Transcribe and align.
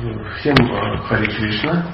Всем 0.00 0.54
э, 0.56 0.96
Хари 1.08 1.26
Кришна. 1.26 1.84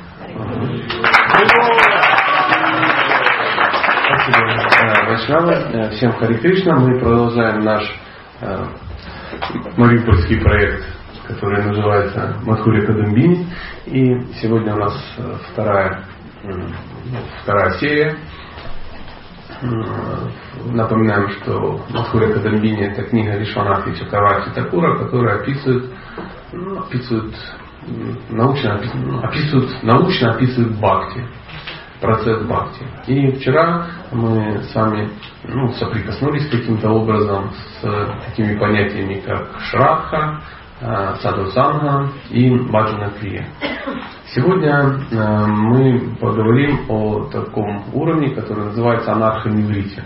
Спасибо, 4.04 4.38
э, 4.78 5.06
Вайшнава. 5.08 5.50
Э, 5.50 5.90
всем 5.90 6.12
Хари 6.12 6.34
Кришна. 6.34 6.76
Мы 6.76 7.00
продолжаем 7.00 7.64
наш 7.64 7.82
мариупольский 9.76 10.40
проект, 10.40 10.84
который 11.26 11.64
называется 11.64 12.36
Мадхури 12.44 12.86
Кадамбини. 12.86 13.48
И 13.86 14.20
сегодня 14.40 14.74
у 14.74 14.78
нас 14.78 14.94
вторая, 15.50 16.04
вторая 17.42 17.70
серия. 17.80 18.16
Напоминаем, 20.66 21.30
что 21.30 21.84
Мадхури 21.90 22.32
Кадамбини 22.32 22.84
это 22.84 23.02
книга 23.02 23.36
Вишванатхи 23.36 23.98
Чакравати 23.98 24.50
Такура, 24.50 24.96
которая 24.96 25.40
описывает, 25.40 25.92
ну, 26.52 26.78
описывает 26.78 27.34
научно 28.30 28.80
описывают, 29.22 29.82
научно 29.82 30.32
описывают 30.32 30.78
бхакти, 30.78 31.24
процесс 32.00 32.42
бхакти. 32.42 32.84
И 33.06 33.30
вчера 33.32 33.86
мы 34.12 34.62
с 34.62 34.74
вами 34.74 35.10
ну, 35.44 35.68
соприкоснулись 35.72 36.48
каким-то 36.48 36.90
образом 36.90 37.50
с 37.80 38.14
такими 38.26 38.58
понятиями, 38.58 39.22
как 39.24 39.48
шраха, 39.60 40.40
э, 40.80 41.14
садусанга 41.20 42.10
и 42.30 42.50
баджана 42.50 43.10
крия. 43.20 43.46
Сегодня 44.34 45.00
э, 45.10 45.46
мы 45.46 46.16
поговорим 46.20 46.80
о 46.88 47.24
таком 47.32 47.84
уровне, 47.94 48.34
который 48.34 48.66
называется 48.66 49.12
анархоневрите. 49.12 50.04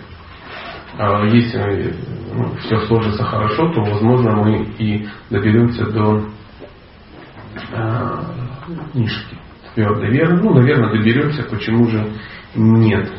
Э, 0.97 1.27
если 1.27 1.95
ну, 2.33 2.55
все 2.59 2.79
сложится 2.85 3.23
хорошо, 3.23 3.73
то, 3.73 3.81
возможно, 3.81 4.31
мы 4.31 4.63
и 4.77 5.07
доберемся 5.29 5.85
до 5.85 6.23
книжки 8.91 9.37
твердой 9.73 10.09
веры. 10.09 10.37
Ну, 10.41 10.53
наверное, 10.53 10.91
доберемся, 10.91 11.43
почему 11.43 11.87
же 11.87 12.11
нет. 12.55 13.09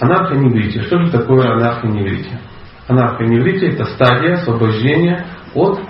Анархоневритие. 0.00 0.84
Что 0.84 1.02
же 1.02 1.10
такое 1.10 1.52
анархоневритие? 1.52 2.40
Анархоневритие– 2.88 3.72
это 3.74 3.84
стадия 3.84 4.34
освобождения 4.34 5.26
от, 5.54 5.80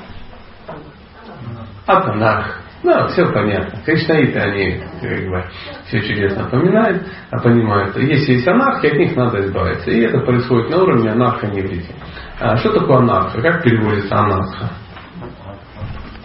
от 1.87 2.09
анарх. 2.09 2.59
Да, 2.83 3.07
все 3.09 3.25
понятно. 3.33 3.81
Кришнаиты, 3.85 4.39
они 4.41 4.83
как 5.01 5.29
бы, 5.29 5.45
все 5.87 6.01
чудесно 6.01 6.49
поминают, 6.51 7.07
а 7.31 7.39
понимают, 7.39 7.97
если 7.97 8.33
есть 8.33 8.49
анархия, 8.49 8.91
от 8.91 8.99
них 8.99 9.17
надо 9.17 9.41
избавиться. 9.47 9.91
И 9.91 10.01
это 10.01 10.19
происходит 10.19 10.71
на 10.71 10.83
уровне 10.83 11.11
анархоневрития. 11.11 11.95
А 12.41 12.57
что 12.57 12.73
такое 12.73 12.99
анарха? 12.99 13.41
Как 13.41 13.63
переводится 13.63 14.17
анарха? 14.17 14.71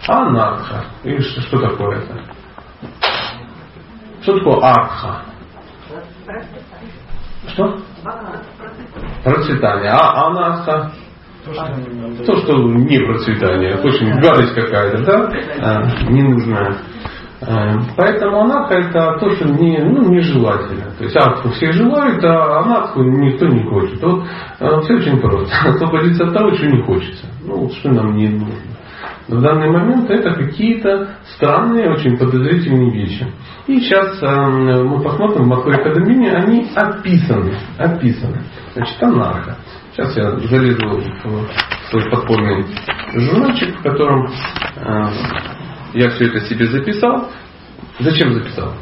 Анарха. 0.06 0.84
И 1.04 1.18
что, 1.18 1.40
что 1.42 1.58
такое 1.60 1.98
это? 1.98 2.20
Что 4.22 4.38
такое 4.38 4.56
арха? 4.62 5.22
Что? 7.48 7.78
Процветание. 9.24 9.90
А 9.90 10.26
анарха? 10.26 10.92
То, 12.26 12.36
что 12.38 12.58
не 12.58 12.98
процветание, 12.98 13.76
очень 13.76 14.20
гадость 14.20 14.54
какая-то, 14.54 15.02
да? 15.04 15.30
А, 15.62 16.10
ненужная. 16.10 16.76
Поэтому 17.96 18.40
анарха 18.42 18.74
это 18.74 19.16
то, 19.18 19.30
что 19.30 19.48
не, 19.48 19.78
ну, 19.78 20.10
нежелательно. 20.10 20.90
То 20.98 21.04
есть 21.04 21.16
арху 21.16 21.48
все 21.50 21.72
желают, 21.72 22.22
а 22.24 22.60
анарху 22.60 23.02
никто 23.02 23.46
не 23.46 23.64
хочет. 23.64 24.02
Вот 24.02 24.24
а, 24.60 24.80
все 24.80 24.94
очень 24.94 25.20
просто. 25.20 25.54
Освободиться 25.68 26.24
от 26.24 26.34
того, 26.34 26.52
что 26.54 26.66
не 26.66 26.82
хочется. 26.82 27.26
Ну, 27.44 27.70
что 27.70 27.90
нам 27.90 28.14
не 28.16 28.28
нужно 28.28 28.78
в 29.28 29.42
данный 29.42 29.70
момент 29.70 30.10
это 30.10 30.32
какие-то 30.32 31.16
странные, 31.34 31.90
очень 31.90 32.16
подозрительные 32.16 32.90
вещи. 32.90 33.26
И 33.66 33.78
сейчас 33.78 34.22
э, 34.22 34.82
мы 34.82 35.02
посмотрим 35.02 35.44
в 35.44 35.48
Матхуре 35.48 35.82
Кадамине, 35.82 36.32
они 36.32 36.66
описаны. 36.74 37.54
описаны. 37.76 38.42
Значит, 38.74 39.02
анарха. 39.02 39.58
Сейчас 39.92 40.16
я 40.16 40.30
залезу 40.30 40.88
в 40.88 41.90
свой 41.90 42.10
подпольный 42.10 42.64
журнальчик, 43.16 43.78
в 43.78 43.82
котором 43.82 44.26
э, 44.76 45.10
я 45.92 46.08
все 46.10 46.26
это 46.26 46.40
себе 46.40 46.66
записал. 46.66 47.28
Зачем 48.00 48.32
записал? 48.32 48.72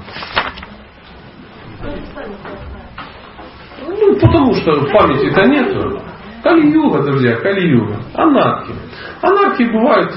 Ну, 3.89 4.15
потому 4.21 4.55
что 4.55 4.73
памяти-то 4.93 5.43
нету. 5.47 6.03
Кали-юга, 6.45 7.03
друзья, 7.03 7.35
Кали-юга. 7.37 7.97
Анархи. 8.15 8.75
Анархии 9.23 9.65
бывают 9.65 10.13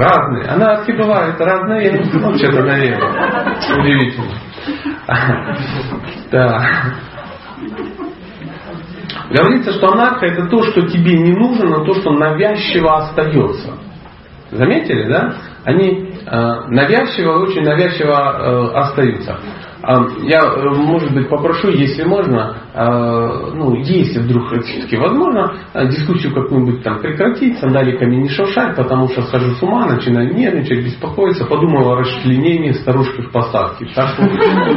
Разные. 0.00 0.44
Анархи 0.46 0.92
бывают 0.92 1.38
разные. 1.38 2.02
Ну, 2.14 2.34
что-то, 2.38 2.62
наверное. 2.62 3.58
Удивительно. 3.78 4.34
Да. 6.30 6.64
Говорится, 9.28 9.72
что 9.72 9.92
анарха 9.92 10.26
это 10.26 10.46
то, 10.46 10.62
что 10.62 10.82
тебе 10.88 11.18
не 11.18 11.32
нужно, 11.32 11.66
но 11.66 11.84
то, 11.84 11.94
что 11.94 12.12
навязчиво 12.12 12.96
остается. 12.96 13.74
Заметили, 14.50 15.06
да? 15.08 15.34
Они 15.64 16.14
э, 16.26 16.60
навязчиво, 16.68 17.42
очень 17.42 17.62
навязчиво 17.62 18.12
э, 18.12 18.78
остаются. 18.78 19.38
А, 19.82 20.06
я, 20.22 20.40
э, 20.40 20.68
может 20.74 21.12
быть, 21.14 21.28
попрошу, 21.28 21.68
если 21.68 22.04
можно, 22.04 22.56
а, 22.74 23.50
ну, 23.54 23.74
если 23.76 24.20
вдруг 24.20 24.48
все-таки 24.62 24.96
возможно, 24.96 25.54
а, 25.72 25.86
дискуссию 25.86 26.34
какую-нибудь 26.34 26.82
там 26.82 27.00
прекратить, 27.00 27.58
сандаликами 27.58 28.16
не 28.16 28.28
шуршать, 28.28 28.76
потому 28.76 29.08
что 29.08 29.22
схожу 29.22 29.54
с 29.54 29.62
ума, 29.62 29.86
начинаю 29.86 30.34
нервничать, 30.34 30.84
беспокоиться, 30.84 31.46
подумал 31.46 31.92
о 31.92 31.96
расчленении 31.96 32.72
старушки 32.72 33.22
в 33.22 33.32
посадке. 33.32 33.86
Так 33.94 34.08
что, 34.10 34.28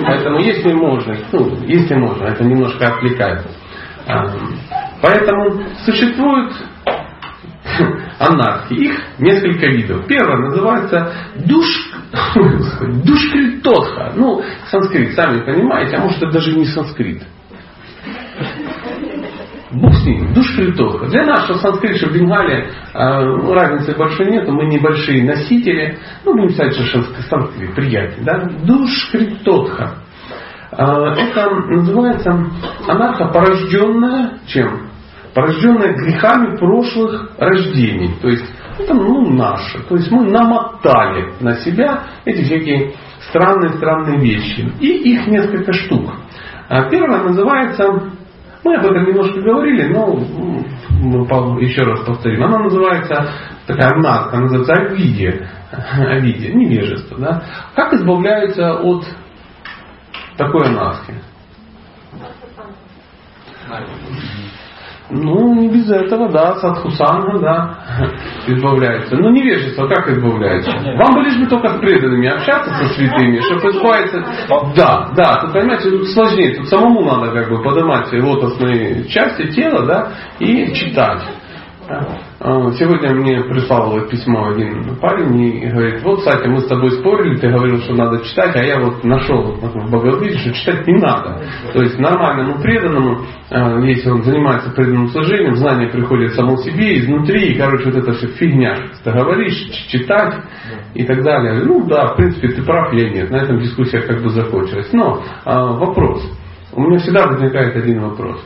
поэтому, 0.06 0.40
если 0.40 0.72
можно, 0.74 1.18
ну, 1.34 1.58
если 1.66 1.96
можно, 1.96 2.26
это 2.26 2.44
немножко 2.44 2.88
отвлекает. 2.88 3.46
Поэтому 5.02 5.64
существует 5.86 6.54
анархии. 8.20 8.86
Их 8.86 9.00
несколько 9.20 9.68
видов. 9.68 10.06
Первое 10.08 10.38
называется 10.38 11.14
душ, 11.46 11.66
душкритотха. 13.04 14.14
Ну, 14.16 14.44
санскрит, 14.70 15.14
сами 15.16 15.42
понимаете, 15.42 15.98
а 15.98 16.02
может 16.02 16.22
это 16.22 16.32
даже 16.32 16.56
не 16.56 16.66
санскрит. 16.66 17.24
Бог 19.72 19.94
с 19.96 20.06
ним, 20.06 20.34
душкритотха. 20.34 21.08
Для 21.08 21.26
нас, 21.26 21.46
что 21.46 21.56
санскрит, 21.56 21.98
что 21.98 22.10
в 22.10 22.14
Бенгале, 22.14 22.68
э, 22.94 23.54
разницы 23.54 23.98
большой 23.98 24.28
нет, 24.30 24.48
мы 24.48 24.66
небольшие 24.66 25.24
носители. 25.24 25.98
Ну, 26.24 26.34
будем 26.34 26.52
сказать, 26.52 26.76
что 26.76 27.02
санскрит 27.30 27.74
приятнее. 27.74 28.24
Да? 28.24 28.50
Душкритотха. 28.64 29.96
Это 30.72 31.50
называется 31.68 32.32
анарха, 32.88 33.28
порожденная 33.28 34.40
чем? 34.48 34.94
порожденное 35.34 35.94
грехами 35.94 36.58
прошлых 36.58 37.32
рождений. 37.38 38.16
То 38.22 38.30
есть 38.30 38.46
это 38.80 38.94
ну, 38.94 39.30
наше. 39.30 39.80
То 39.84 39.96
есть 39.96 40.12
мы 40.12 40.24
намотали 40.30 41.34
на 41.40 41.56
себя 41.62 42.04
эти 42.26 42.44
всякие 42.44 42.94
странные-странные 43.30 44.20
вещи. 44.20 44.72
И 44.80 45.14
их 45.14 45.28
несколько 45.28 45.74
штук. 45.74 46.12
А 46.70 46.90
первое 46.90 47.24
называется, 47.24 47.86
мы 48.64 48.76
об 48.76 48.86
этом 48.86 49.06
немножко 49.06 49.42
говорили, 49.42 49.94
но 49.94 50.16
еще 51.60 51.84
раз 51.84 52.02
повторим. 52.06 52.44
Она 52.44 52.60
называется, 52.60 53.30
такая 53.68 53.96
маска, 53.98 54.38
называется 54.38 54.74
овидие. 54.74 55.50
Овидие, 55.72 56.54
невежество. 56.54 57.18
Да? 57.20 57.44
Как 57.76 57.94
избавляются 57.94 58.74
от 58.74 59.06
такой 60.38 60.70
маски? 60.72 61.14
Ну, 65.16 65.54
не 65.54 65.70
без 65.70 65.90
этого, 65.92 66.30
да, 66.32 66.56
садхусанга, 66.56 67.40
да, 67.40 67.78
избавляется. 68.48 69.16
Ну, 69.16 69.30
невежество 69.30 69.88
как 69.88 70.10
избавляется? 70.10 70.72
Вам 70.72 71.14
бы 71.14 71.22
лишь 71.22 71.40
бы 71.40 71.46
только 71.46 71.70
с 71.70 71.80
преданными 71.80 72.28
общаться, 72.28 72.72
со 72.74 72.86
святыми, 72.96 73.40
чтобы 73.42 73.70
избавиться. 73.70 74.26
Да, 74.76 75.12
да, 75.16 75.42
тут, 75.42 75.54
понимаете, 75.54 75.92
тут 75.92 76.08
сложнее, 76.10 76.56
тут 76.56 76.68
самому 76.68 77.04
надо 77.04 77.32
как 77.32 77.50
бы 77.50 77.62
поднимать 77.62 78.12
лотосные 78.12 79.06
части 79.08 79.52
тела, 79.52 79.86
да, 79.86 80.10
и 80.40 80.74
читать. 80.74 81.22
А, 82.40 82.72
сегодня 82.74 83.14
мне 83.14 83.42
прислал 83.44 84.00
письмо 84.08 84.50
один 84.50 84.96
парень 84.98 85.40
и 85.40 85.68
говорит, 85.68 86.04
вот, 86.04 86.20
кстати, 86.20 86.48
мы 86.48 86.60
с 86.60 86.68
тобой 86.68 86.92
спорили, 86.92 87.38
ты 87.38 87.50
говорил, 87.50 87.80
что 87.82 87.94
надо 87.94 88.24
читать, 88.24 88.56
а 88.56 88.64
я 88.64 88.80
вот 88.80 89.04
нашел 89.04 89.42
в 89.44 89.90
Бхагавадгите, 89.90 90.38
что 90.40 90.54
читать 90.54 90.88
не 90.88 91.00
надо. 91.00 91.42
То 91.74 91.82
есть 91.82 91.98
нормальному 92.00 92.62
преданному, 92.62 93.20
а, 93.50 93.80
если 93.80 94.10
он 94.10 94.24
занимается 94.24 94.72
преданным 94.72 95.08
служением, 95.10 95.56
знание 95.56 95.90
приходит 95.90 96.34
само 96.34 96.58
себе, 96.58 97.00
изнутри, 97.00 97.54
и, 97.54 97.58
короче, 97.58 97.86
вот 97.86 97.96
это 97.96 98.14
все 98.14 98.28
фигня, 98.28 98.76
ты 99.04 99.12
говоришь, 99.12 99.70
читать 99.88 100.36
и 100.94 101.04
так 101.06 101.24
далее. 101.24 101.64
Ну 101.64 101.86
да, 101.88 102.14
в 102.14 102.16
принципе, 102.18 102.50
ты 102.50 102.64
прав, 102.64 102.94
я 102.94 103.10
нет. 103.10 103.30
На 103.30 103.38
этом 103.38 103.60
дискуссия 103.60 104.02
как 104.02 104.22
бы 104.22 104.30
закончилась. 104.30 104.90
Но 104.94 105.22
а, 105.46 105.74
вопрос. 105.74 106.24
У 106.74 106.82
меня 106.82 106.98
всегда 107.00 107.28
возникает 107.28 107.76
один 107.76 108.02
вопрос. 108.02 108.44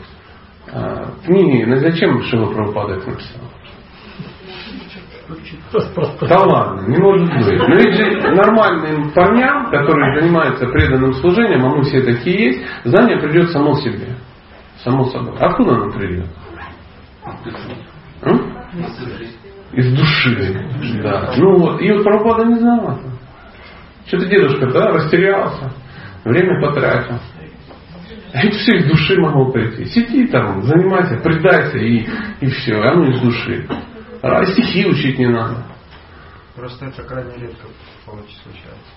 Книги, 1.25 1.63
ну 1.65 1.75
зачем 1.77 2.21
Шила 2.23 2.51
Прабхупада 2.53 2.95
их 2.95 3.07
написал? 3.07 3.41
Да 6.21 6.39
ладно, 6.43 6.87
не 6.87 6.97
может 6.97 7.27
быть. 7.27 7.67
Но 7.67 7.75
ведь 7.75 7.95
же 7.95 8.31
нормальным 8.33 9.11
парням, 9.11 9.69
которые 9.71 10.21
занимаются 10.21 10.67
преданным 10.67 11.13
служением, 11.15 11.65
а 11.65 11.69
мы 11.75 11.83
все 11.83 12.01
такие 12.01 12.45
есть, 12.45 12.65
знание 12.85 13.19
придет 13.19 13.51
само 13.51 13.73
себе. 13.75 14.15
Само 14.83 15.05
собой. 15.05 15.37
Откуда 15.39 15.75
оно 15.75 15.91
придет? 15.91 16.27
Из 19.73 19.97
души. 19.97 21.01
Да. 21.03 21.33
Ну 21.37 21.57
вот. 21.59 21.81
И 21.81 21.91
вот 21.91 22.03
Прабхупада 22.03 22.45
не 22.45 22.59
знала. 22.59 22.99
Что-то 24.05 24.25
дедушка, 24.27 24.67
да, 24.71 24.91
растерялся, 24.93 25.73
время 26.23 26.61
потратил. 26.61 27.15
Это 28.33 28.57
все 28.57 28.77
из 28.77 28.85
души 28.87 29.19
могло 29.19 29.51
прийти. 29.51 29.85
Сиди 29.85 30.27
там, 30.27 30.61
занимайся, 30.63 31.17
предайся 31.17 31.77
и, 31.77 32.05
и 32.41 32.47
все. 32.47 32.75
А 32.81 32.93
ну 32.93 33.05
из 33.05 33.21
души. 33.21 33.67
А 34.21 34.45
стихи 34.45 34.85
учить 34.85 35.17
не 35.17 35.27
надо. 35.27 35.63
Просто 36.55 36.87
это 36.87 37.03
крайне 37.03 37.35
редко 37.37 37.67
случается. 38.05 38.91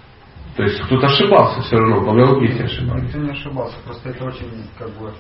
То 0.57 0.65
есть 0.65 0.81
кто-то 0.83 1.07
ошибался 1.07 1.61
все 1.63 1.77
равно, 1.77 2.05
по 2.05 2.15
Галгите 2.15 2.65
ошибались. 2.65 3.05
Никто 3.05 3.19
не 3.19 3.31
ошибался, 3.31 3.77
просто 3.85 4.09
это 4.09 4.25
очень 4.25 4.67
как 4.79 4.91
бы 4.99 5.13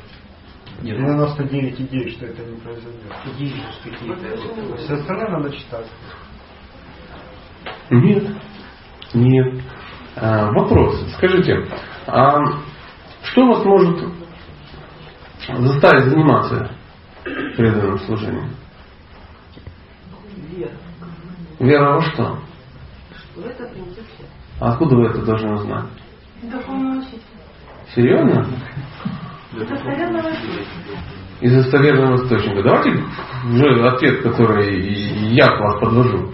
99 0.82 1.80
идей, 1.80 2.10
что 2.10 2.26
это 2.26 2.42
не 2.42 2.56
произойдет. 2.56 3.12
Идеи 3.36 3.62
какие-то. 3.84 4.76
Все 4.76 4.94
остальное 4.94 5.30
надо 5.30 5.50
читать. 5.52 5.86
Нет. 7.90 8.24
Нет. 9.14 9.62
А, 10.16 10.50
вопрос. 10.52 11.00
Скажите, 11.16 11.66
а 12.06 12.38
что 13.22 13.46
вас 13.46 13.64
может 13.64 13.98
заставить 15.58 16.04
заниматься 16.04 16.70
преданным 17.24 17.98
служением? 18.00 18.50
Вера. 20.56 20.72
Вера 21.58 21.94
во 21.94 22.02
что? 22.02 22.38
Что 23.12 23.42
это 23.42 23.66
принесет 23.68 24.04
А 24.60 24.72
откуда 24.72 24.96
вы 24.96 25.06
это 25.06 25.22
должны 25.22 25.52
узнать? 25.52 25.86
Серьезно? 27.94 28.46
Из 31.40 31.52
достоверного 31.52 32.16
источника. 32.16 32.62
Давайте 32.62 33.02
уже 33.44 33.88
ответ, 33.88 34.22
который 34.22 35.34
я 35.34 35.48
к 35.48 35.60
вас 35.60 35.80
подвожу. 35.80 36.32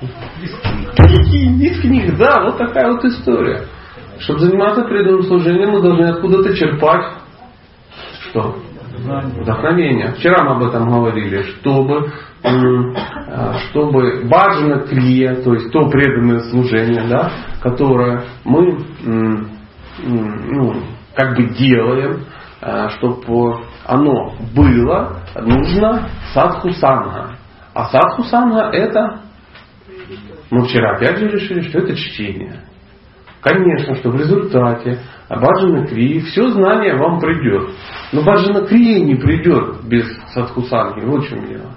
Из 0.00 1.80
книг, 1.80 2.16
да, 2.16 2.44
вот 2.44 2.58
такая 2.58 2.92
вот 2.92 3.04
история. 3.04 3.66
Чтобы 4.18 4.40
заниматься 4.40 4.82
преданным 4.82 5.22
служением, 5.22 5.70
мы 5.70 5.82
должны 5.82 6.04
откуда-то 6.04 6.54
черпать 6.56 7.18
что? 8.30 8.56
Вдохновение. 9.40 10.12
Вчера 10.12 10.42
мы 10.44 10.56
об 10.56 10.62
этом 10.64 10.90
говорили, 10.90 11.42
чтобы, 11.42 12.12
а, 12.42 13.58
чтобы 13.58 14.24
важно 14.24 14.80
крия, 14.80 15.36
то 15.36 15.54
есть 15.54 15.70
то 15.72 15.88
преданное 15.88 16.40
служение, 16.50 17.06
да, 17.06 17.30
которое 17.62 18.24
мы 18.44 18.84
ну, 20.00 20.74
как 21.14 21.36
бы 21.36 21.44
делаем, 21.54 22.24
а, 22.60 22.88
чтобы 22.90 23.60
оно 23.86 24.34
было, 24.54 25.22
нужно 25.40 26.08
садху 26.34 26.70
санга. 26.70 27.36
А 27.74 27.86
садху 27.86 28.24
санга 28.24 28.70
это, 28.72 29.20
мы 30.50 30.64
вчера 30.66 30.96
опять 30.96 31.18
же 31.18 31.28
решили, 31.28 31.60
что 31.62 31.78
это 31.78 31.94
чтение. 31.94 32.64
Конечно, 33.40 33.94
что 33.96 34.10
в 34.10 34.16
результате 34.16 34.98
Баджана 35.28 35.86
Крии 35.86 36.20
все 36.20 36.48
знание 36.48 36.96
вам 36.96 37.20
придет. 37.20 37.70
Но 38.12 38.22
Баджана 38.22 38.66
Крии 38.66 38.98
не 39.00 39.14
придет 39.14 39.84
без 39.84 40.06
Садхусанги. 40.34 41.04
Вот 41.04 41.24
в 41.24 41.28
чем 41.28 41.46
дело. 41.46 41.70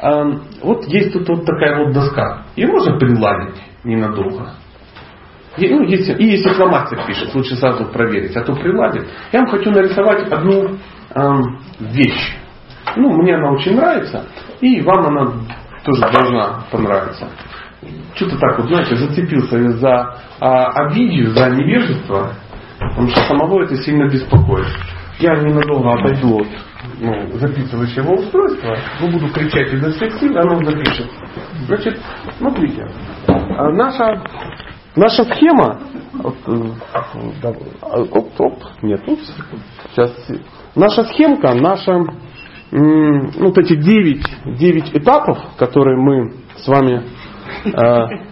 А, 0.00 0.24
вот 0.62 0.84
есть 0.86 1.12
тут 1.12 1.28
вот 1.28 1.44
такая 1.44 1.84
вот 1.84 1.92
доска. 1.92 2.44
Ее 2.54 2.68
можно 2.68 2.98
приладить 2.98 3.60
ненадолго. 3.82 4.50
И, 5.56 5.68
ну, 5.70 5.82
если, 5.84 6.14
и 6.14 6.24
если 6.32 6.50
фломастер 6.50 7.04
пишет, 7.06 7.34
лучше 7.34 7.56
сразу 7.56 7.86
проверить, 7.86 8.36
а 8.36 8.44
то 8.44 8.54
приладит. 8.54 9.08
Я 9.32 9.40
вам 9.40 9.48
хочу 9.48 9.70
нарисовать 9.70 10.30
одну 10.30 10.76
эм, 11.14 11.60
вещь. 11.80 12.36
Ну, 12.94 13.10
мне 13.22 13.34
она 13.34 13.52
очень 13.52 13.74
нравится, 13.74 14.26
и 14.60 14.82
вам 14.82 15.06
она 15.06 15.32
тоже 15.82 16.02
должна 16.12 16.64
понравиться 16.70 17.28
что-то 18.14 18.38
так 18.38 18.58
вот, 18.58 18.68
знаете, 18.68 18.96
зацепился 18.96 19.70
за 19.78 20.16
а, 20.40 20.66
обидию, 20.86 21.30
за 21.30 21.50
невежество, 21.50 22.32
потому 22.78 23.08
что 23.08 23.20
самого 23.24 23.62
это 23.62 23.76
сильно 23.76 24.08
беспокоит. 24.08 24.66
Я 25.18 25.36
ненадолго 25.36 25.94
отойду 25.94 26.40
от 26.40 26.48
ну, 27.00 27.38
записывающего 27.38 28.12
устройства, 28.12 28.76
но 29.00 29.08
буду 29.08 29.28
кричать 29.32 29.72
изо 29.72 29.90
всех 29.92 30.12
сил, 30.18 30.36
оно 30.36 30.62
запишет. 30.64 31.10
Значит, 31.66 32.00
смотрите, 32.38 32.86
а, 33.26 33.70
наша, 33.70 34.22
наша 34.94 35.24
схема, 35.24 35.80
вот, 36.12 36.36
э, 36.46 37.48
оп, 38.10 38.40
оп, 38.40 38.62
нет, 38.82 39.00
упс, 39.06 39.32
сейчас, 39.90 40.12
наша 40.74 41.04
схемка, 41.04 41.54
наша, 41.54 42.04
ну, 42.70 43.30
вот 43.40 43.58
эти 43.58 43.76
9, 43.76 44.58
9 44.58 44.96
этапов, 44.96 45.38
которые 45.58 45.98
мы 45.98 46.32
с 46.56 46.68
вами 46.68 47.04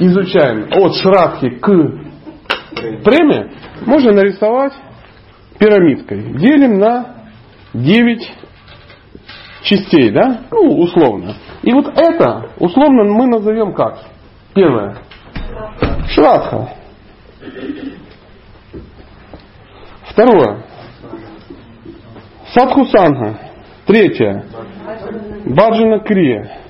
изучаем 0.00 0.68
от 0.72 0.94
шрадхи 0.96 1.50
к 1.50 1.66
преме, 3.04 3.50
можно 3.86 4.12
нарисовать 4.12 4.74
пирамидкой. 5.58 6.34
Делим 6.38 6.78
на 6.78 7.30
9 7.74 8.32
частей, 9.62 10.10
да? 10.10 10.42
Ну, 10.50 10.80
условно. 10.80 11.34
И 11.62 11.72
вот 11.72 11.86
это, 11.96 12.50
условно, 12.58 13.04
мы 13.04 13.26
назовем 13.26 13.72
как? 13.74 13.98
Первое. 14.54 14.98
Шрадха. 16.08 16.74
Второе. 20.10 20.64
Садхусанга. 22.52 23.38
Третье. 23.86 24.44
Баджана 25.46 26.00
Крия 26.00 26.61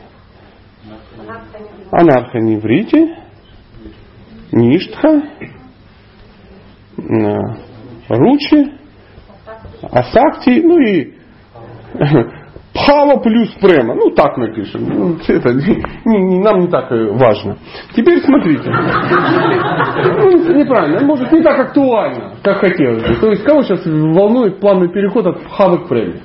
анархоневрите, 1.93 3.17
ништха, 4.50 5.23
ручи, 8.09 8.73
асакти, 9.91 10.61
ну 10.62 10.79
и 10.79 11.15
Пхава 12.75 13.21
плюс 13.21 13.50
према. 13.61 13.94
Ну, 13.94 14.11
так 14.11 14.37
мы 14.39 14.55
пишем. 14.55 14.89
Ну, 14.89 15.19
это 15.29 15.53
не, 15.53 15.83
не, 16.06 16.39
нам 16.39 16.61
не 16.61 16.69
так 16.69 16.91
важно. 16.91 17.59
Теперь 17.94 18.23
смотрите. 18.23 18.71
Ну, 18.71 20.55
неправильно. 20.55 21.05
Может, 21.05 21.31
не 21.32 21.43
так 21.43 21.58
актуально, 21.58 22.37
как 22.43 22.58
хотелось 22.58 23.06
бы. 23.06 23.15
То 23.17 23.31
есть, 23.31 23.44
кого 23.44 23.63
сейчас 23.63 23.84
волнует 23.84 24.58
плавный 24.58 24.89
переход 24.89 25.27
от 25.27 25.43
пхавы 25.43 25.84
к 25.84 25.89
преме? 25.89 26.22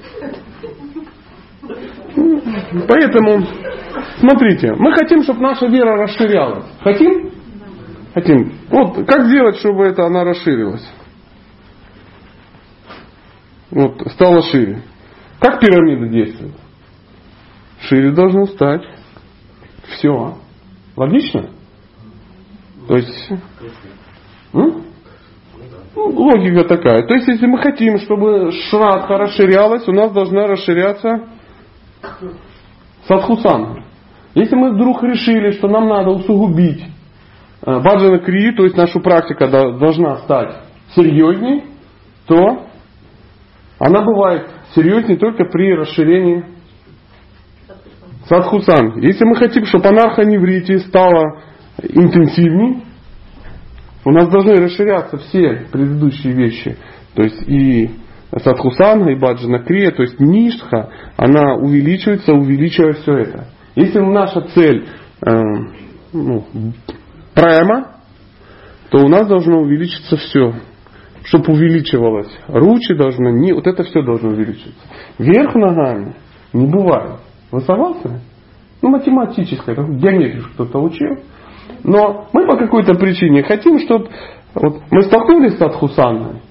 Поэтому 2.88 3.46
Смотрите, 4.20 4.74
мы 4.74 4.92
хотим, 4.94 5.24
чтобы 5.24 5.42
наша 5.42 5.68
вера 5.68 5.96
расширялась. 5.96 6.66
Хотим? 6.82 7.32
Хотим. 8.14 8.54
Вот 8.70 9.06
как 9.06 9.26
сделать, 9.26 9.58
чтобы 9.58 9.86
это 9.86 10.06
она 10.06 10.24
расширилась? 10.24 10.88
Вот, 13.70 14.02
стала 14.14 14.42
шире. 14.42 14.82
Как 15.40 15.60
пирамида 15.60 16.08
действует? 16.08 16.56
Шире 17.82 18.12
должно 18.12 18.48
стать. 18.48 18.84
Все. 19.90 20.38
Логично? 20.96 21.52
То 22.88 22.98
есть... 22.98 23.30
М? 24.54 24.84
Ну, 25.96 26.10
логика 26.10 26.64
такая. 26.64 27.06
То 27.06 27.14
есть, 27.14 27.28
если 27.28 27.46
мы 27.46 27.60
хотим, 27.60 28.00
чтобы 28.00 28.52
шрадха 28.70 29.18
расширялась, 29.18 29.88
у 29.88 29.92
нас 29.92 30.12
должна 30.12 30.48
расширяться 30.48 31.28
садхусанга. 33.08 33.84
Если 34.34 34.56
мы 34.56 34.74
вдруг 34.74 35.02
решили, 35.04 35.52
что 35.52 35.68
нам 35.68 35.88
надо 35.88 36.12
усугубить 36.12 36.84
э, 37.66 37.80
баджана 37.80 38.20
крию, 38.20 38.56
то 38.56 38.64
есть 38.64 38.78
нашу 38.78 39.00
практика 39.00 39.48
должна 39.48 40.18
стать 40.18 40.56
серьезней, 40.96 41.64
то 42.28 42.68
она 43.80 44.02
бывает 44.02 44.48
серьезней 44.76 45.18
только 45.18 45.46
при 45.46 45.74
расширении 45.74 46.46
садхусан. 48.28 49.00
Если 49.00 49.24
мы 49.24 49.36
хотим, 49.36 49.66
чтобы 49.66 49.88
анархоневрите 49.88 50.80
стала 50.80 51.42
интенсивней, 51.82 52.84
у 54.06 54.12
нас 54.12 54.30
должны 54.30 54.54
расширяться 54.56 55.18
все 55.18 55.68
предыдущие 55.72 56.34
вещи. 56.34 56.78
То 57.14 57.24
есть 57.24 57.42
и 57.48 57.92
садхусана, 58.32 59.10
и 59.10 59.16
баджана 59.16 59.60
крия, 59.60 59.92
то 59.92 60.04
есть 60.04 60.20
ништха, 60.20 60.90
она 61.16 61.56
увеличивается, 61.56 62.34
увеличивая 62.34 62.94
все 62.94 63.14
это. 63.14 63.46
Если 63.76 64.00
наша 64.00 64.42
цель 64.42 64.88
э, 65.26 65.42
ну, 66.14 66.46
прямо, 67.34 67.98
то 68.90 69.00
у 69.00 69.08
нас 69.08 69.28
должно 69.28 69.60
увеличиться 69.60 70.18
все. 70.18 70.54
Чтобы 71.24 71.54
увеличивалось. 71.54 72.32
Ручи 72.48 72.94
должны, 72.94 73.30
не, 73.34 73.52
вот 73.52 73.68
это 73.68 73.84
все 73.84 74.02
должно 74.02 74.30
увеличиться. 74.30 74.80
Вверх 75.20 75.56
ногами 75.56 76.16
не 76.54 76.68
бывает. 76.68 77.20
Вы 77.52 77.62
согласны? 77.62 78.22
Ну, 78.82 78.90
математическое, 78.90 79.76
геометрию 79.76 80.46
кто-то 80.54 80.80
учил. 80.80 81.18
Но 81.84 82.28
мы 82.32 82.48
по 82.48 82.58
какой-то 82.58 82.94
причине 82.94 83.44
хотим, 83.44 83.80
чтобы 83.80 84.10
вот 84.54 84.82
мы 84.90 85.02
столкнулись 85.04 85.58
с 85.58 85.62
Адхусаной, 85.62 86.42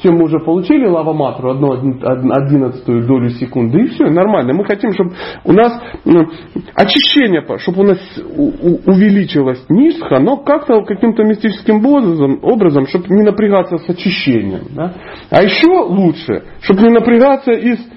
все, 0.00 0.10
мы 0.10 0.24
уже 0.24 0.38
получили 0.40 0.86
лавоматру, 0.86 1.50
одну 1.50 1.72
одиннадцатую 1.72 3.06
долю 3.06 3.28
секунды, 3.30 3.82
и 3.82 3.88
все, 3.88 4.06
нормально. 4.06 4.54
Мы 4.54 4.64
хотим, 4.64 4.92
чтобы 4.92 5.12
у 5.44 5.52
нас 5.52 5.78
ну, 6.04 6.26
очищение, 6.74 7.44
чтобы 7.58 7.82
у 7.82 7.86
нас 7.86 7.98
увеличилось 8.16 9.62
низко, 9.68 10.18
но 10.20 10.38
как-то 10.38 10.82
каким-то 10.82 11.22
мистическим 11.24 11.84
образом, 11.84 12.38
образом 12.42 12.86
чтобы 12.86 13.08
не 13.10 13.22
напрягаться 13.22 13.76
с 13.76 13.88
очищением. 13.88 14.64
Да? 14.70 14.94
А 15.30 15.42
еще 15.42 15.68
лучше, 15.68 16.44
чтобы 16.62 16.82
не 16.82 16.90
напрягаться 16.90 17.52
и 17.52 17.74
с, 17.74 17.88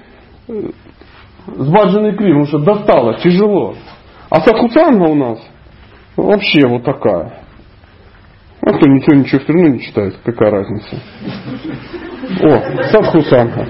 э, 0.48 0.70
с 1.56 1.68
баджаной 1.70 2.16
кривой, 2.16 2.44
потому 2.44 2.46
что 2.46 2.58
достало, 2.58 3.14
тяжело. 3.14 3.74
А 4.28 4.40
садхуцанга 4.40 5.04
у 5.04 5.14
нас 5.14 5.38
вообще 6.16 6.66
вот 6.66 6.84
такая. 6.84 7.43
А 8.66 8.72
кто 8.72 8.88
ничего, 8.88 9.16
ничего 9.16 9.40
все 9.40 9.52
равно 9.52 9.68
не 9.68 9.80
читает, 9.80 10.16
какая 10.24 10.50
разница. 10.50 10.96
О, 12.40 12.82
Садхусанха. 12.84 13.66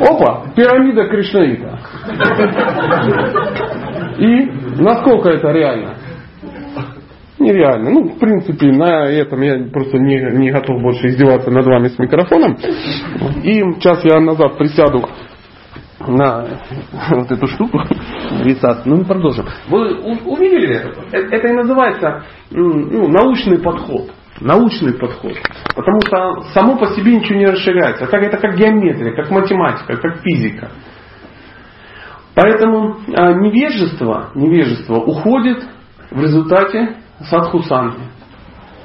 Опа, 0.00 0.46
пирамида 0.56 1.06
Кришнаита. 1.06 1.78
И 4.18 4.82
насколько 4.82 5.28
это 5.28 5.52
реально? 5.52 5.94
Нереально. 7.38 7.90
Ну, 7.90 8.08
в 8.08 8.18
принципе, 8.18 8.72
на 8.72 9.04
этом 9.06 9.40
я 9.40 9.70
просто 9.70 9.98
не, 9.98 10.18
не 10.38 10.50
готов 10.50 10.82
больше 10.82 11.08
издеваться 11.08 11.50
над 11.52 11.66
вами 11.66 11.88
с 11.88 11.98
микрофоном. 11.98 12.56
И 13.44 13.60
сейчас 13.78 14.04
я 14.04 14.18
назад 14.18 14.58
присяду 14.58 15.08
на 16.00 16.46
вот 17.10 17.30
эту 17.30 17.46
штуку 17.46 17.78
рисацию. 18.42 18.82
Ну, 18.86 18.96
мы 18.96 19.04
продолжим. 19.04 19.46
Вы 19.68 19.96
увидели 20.24 20.76
это? 20.76 20.88
Э, 21.12 21.20
это 21.30 21.48
и 21.48 21.52
называется 21.52 22.24
ну, 22.50 23.08
научный 23.08 23.60
подход 23.60 24.10
научный 24.40 24.94
подход. 24.94 25.34
Потому 25.74 26.00
что 26.02 26.42
само 26.52 26.76
по 26.76 26.86
себе 26.88 27.16
ничего 27.16 27.38
не 27.38 27.46
расширяется. 27.46 28.06
Как, 28.06 28.22
это 28.22 28.36
как 28.38 28.56
геометрия, 28.56 29.14
как 29.14 29.30
математика, 29.30 29.96
как 29.96 30.20
физика. 30.22 30.70
Поэтому 32.34 32.96
а, 33.16 33.32
невежество, 33.34 34.30
невежество 34.34 34.96
уходит 34.96 35.64
в 36.10 36.20
результате 36.20 36.96
садхусанги. 37.30 38.02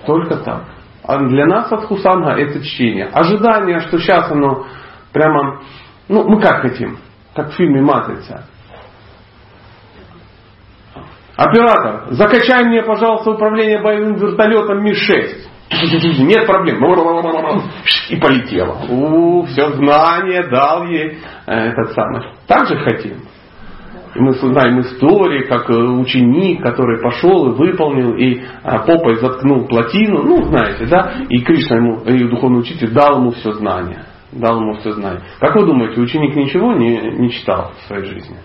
Только 0.05 0.37
так. 0.37 0.65
А 1.03 1.17
для 1.17 1.45
нас 1.45 1.69
садхусанга 1.69 2.31
это 2.31 2.63
чтение. 2.63 3.07
Ожидание, 3.07 3.79
что 3.79 3.97
сейчас 3.97 4.31
оно 4.31 4.67
прямо... 5.11 5.61
Ну, 6.07 6.27
мы 6.27 6.41
как 6.41 6.61
хотим? 6.61 6.97
Как 7.35 7.51
в 7.51 7.55
фильме 7.55 7.81
«Матрица». 7.81 8.45
Оператор, 11.39 12.11
закачай 12.11 12.65
мне, 12.65 12.83
пожалуйста, 12.83 13.31
управление 13.31 13.81
боевым 13.81 14.15
вертолетом 14.15 14.83
Ми-6. 14.83 16.25
Нет 16.25 16.45
проблем. 16.45 16.83
И 18.09 18.17
полетело. 18.17 18.79
У, 18.89 19.43
все 19.45 19.71
знание 19.71 20.49
дал 20.49 20.83
ей 20.83 21.19
этот 21.45 21.93
самый. 21.93 22.23
Так 22.45 22.67
же 22.67 22.77
хотим. 22.79 23.19
И 24.15 24.19
мы 24.19 24.33
знаем 24.33 24.81
истории, 24.81 25.43
как 25.47 25.69
ученик, 25.69 26.61
который 26.61 27.01
пошел 27.01 27.53
и 27.53 27.55
выполнил, 27.55 28.15
и 28.17 28.41
попой 28.63 29.15
заткнул 29.15 29.65
плотину, 29.65 30.23
ну, 30.23 30.43
знаете, 30.43 30.87
да, 30.87 31.13
и 31.29 31.39
Кришна 31.39 31.77
ему, 31.77 32.01
и 32.01 32.27
духовный 32.27 32.59
учитель 32.59 32.91
дал 32.91 33.19
ему 33.21 33.31
все 33.31 33.53
знание. 33.53 34.03
Дал 34.33 34.59
ему 34.59 34.73
все 34.79 34.91
знание. 34.91 35.21
Как 35.39 35.55
вы 35.55 35.65
думаете, 35.65 36.01
ученик 36.01 36.35
ничего 36.35 36.73
не, 36.73 36.99
не 37.17 37.31
читал 37.31 37.71
в 37.77 37.87
своей 37.87 38.03
жизни? 38.03 38.35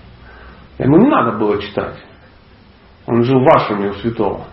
Ему 0.78 0.98
не 0.98 1.08
надо 1.08 1.38
было 1.38 1.60
читать. 1.60 1.96
Он 3.06 3.22
жил 3.22 3.40
в 3.40 3.44
вашем 3.44 3.86
у 3.86 3.92
святого, 3.94 4.46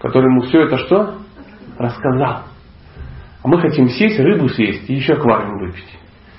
который 0.00 0.26
ему 0.26 0.42
все 0.42 0.62
это 0.62 0.78
что? 0.78 1.18
Рассказал. 1.78 2.44
А 3.42 3.48
мы 3.48 3.60
хотим 3.60 3.88
сесть, 3.88 4.18
рыбу 4.18 4.48
съесть 4.48 4.88
и 4.88 4.94
еще 4.94 5.14
аквариум 5.14 5.58
выпить. 5.58 5.98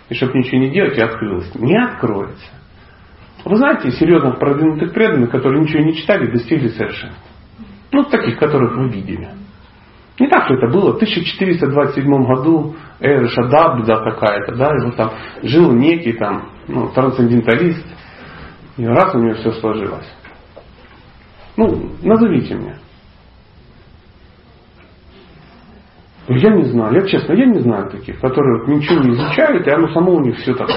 И 0.10 0.16
чтобы 0.16 0.40
ничего 0.40 0.60
не 0.60 0.72
делать, 0.72 0.98
и 0.98 1.02
открылось. 1.02 1.54
Не 1.56 1.78
откроется. 1.78 2.48
Вы 3.46 3.56
знаете 3.56 3.92
серьезных 3.92 4.38
продвинутых 4.40 4.94
преданных, 4.94 5.30
которые 5.30 5.62
ничего 5.62 5.84
не 5.84 5.96
читали, 5.96 6.32
достигли 6.32 6.68
совершенства. 6.70 7.24
Ну, 7.92 8.04
таких, 8.04 8.38
которых 8.38 8.76
вы 8.76 8.90
видели. 8.90 9.30
Не 10.20 10.28
так, 10.28 10.46
что 10.46 10.56
это 10.56 10.68
было. 10.68 10.94
В 10.94 10.96
1427 10.96 12.06
году 12.26 12.76
Эра 13.00 13.28
Шадабда 13.28 14.04
какая-то, 14.04 14.56
да, 14.56 14.72
вот 14.84 14.96
там 14.98 15.12
жил 15.44 15.72
некий 15.72 16.14
там, 16.14 16.50
ну, 16.68 16.90
трансценденталист, 16.90 17.86
и 18.78 18.86
раз 18.86 19.16
у 19.16 19.20
него 19.20 19.36
все 19.36 19.52
сложилось. 19.54 20.12
Ну, 21.58 21.92
назовите 22.02 22.56
мне. 22.56 22.76
Я 26.28 26.52
не 26.52 26.64
знаю, 26.66 26.94
я 26.94 27.08
честно, 27.08 27.34
я 27.34 27.46
не 27.48 27.60
знаю 27.60 27.90
таких, 27.90 28.20
которые 28.20 28.68
ничего 28.68 29.02
не 29.02 29.16
изучают, 29.16 29.66
и 29.66 29.72
оно 29.72 29.92
само 29.94 30.14
у 30.14 30.20
них 30.20 30.38
все 30.38 30.54
так. 30.54 30.70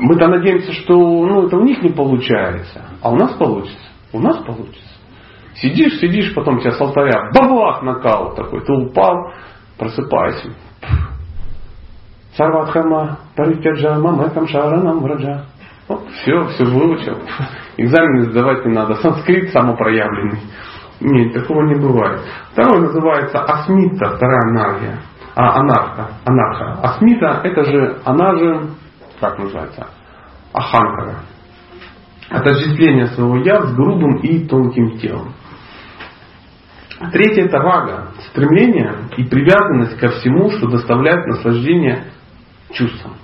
Мы-то 0.00 0.26
надеемся, 0.26 0.72
что 0.72 0.94
ну, 0.94 1.46
это 1.46 1.56
у 1.56 1.62
них 1.62 1.80
не 1.82 1.90
получается, 1.90 2.84
а 3.00 3.10
у 3.10 3.16
нас 3.16 3.34
получится. 3.34 3.78
У 4.12 4.18
нас 4.20 4.38
получится. 4.44 4.82
Сидишь, 5.54 6.00
сидишь, 6.00 6.34
потом 6.34 6.60
тебя 6.60 6.72
с 6.72 6.80
алтаря, 6.80 7.30
бабах, 7.32 7.82
нокаут 7.82 8.34
такой, 8.34 8.64
ты 8.64 8.72
упал, 8.72 9.32
просыпайся. 9.76 10.50
Сарватхама, 12.36 13.18
паритяджа, 13.36 13.98
мамекам 13.98 14.48
шаранам 14.48 15.00
враджа. 15.00 15.46
Все, 15.88 16.46
все 16.48 16.64
выучил 16.64 17.18
экзамены 17.78 18.30
сдавать 18.30 18.66
не 18.66 18.74
надо. 18.74 18.96
Санскрит 18.96 19.50
самопроявленный. 19.50 20.40
Нет, 21.00 21.32
такого 21.32 21.62
не 21.62 21.76
бывает. 21.76 22.20
Второе 22.52 22.80
называется 22.80 23.40
асмита, 23.40 24.16
вторая 24.16 24.50
анархия. 24.50 25.00
А, 25.34 25.60
анарха, 25.60 26.08
анарха. 26.24 26.80
Асмита 26.82 27.40
это 27.44 27.64
же, 27.64 27.98
она 28.04 28.34
же, 28.36 28.70
как 29.20 29.38
называется, 29.38 29.86
аханкара. 30.52 31.20
Отождествление 32.28 33.06
своего 33.06 33.36
я 33.38 33.62
с 33.62 33.74
грубым 33.74 34.16
и 34.16 34.46
тонким 34.46 34.98
телом. 34.98 35.32
Третье 37.12 37.44
это 37.44 37.58
рага, 37.58 38.08
стремление 38.30 38.92
и 39.16 39.24
привязанность 39.24 39.96
ко 39.98 40.08
всему, 40.08 40.50
что 40.50 40.68
доставляет 40.68 41.24
наслаждение 41.26 42.06
чувствам. 42.72 43.14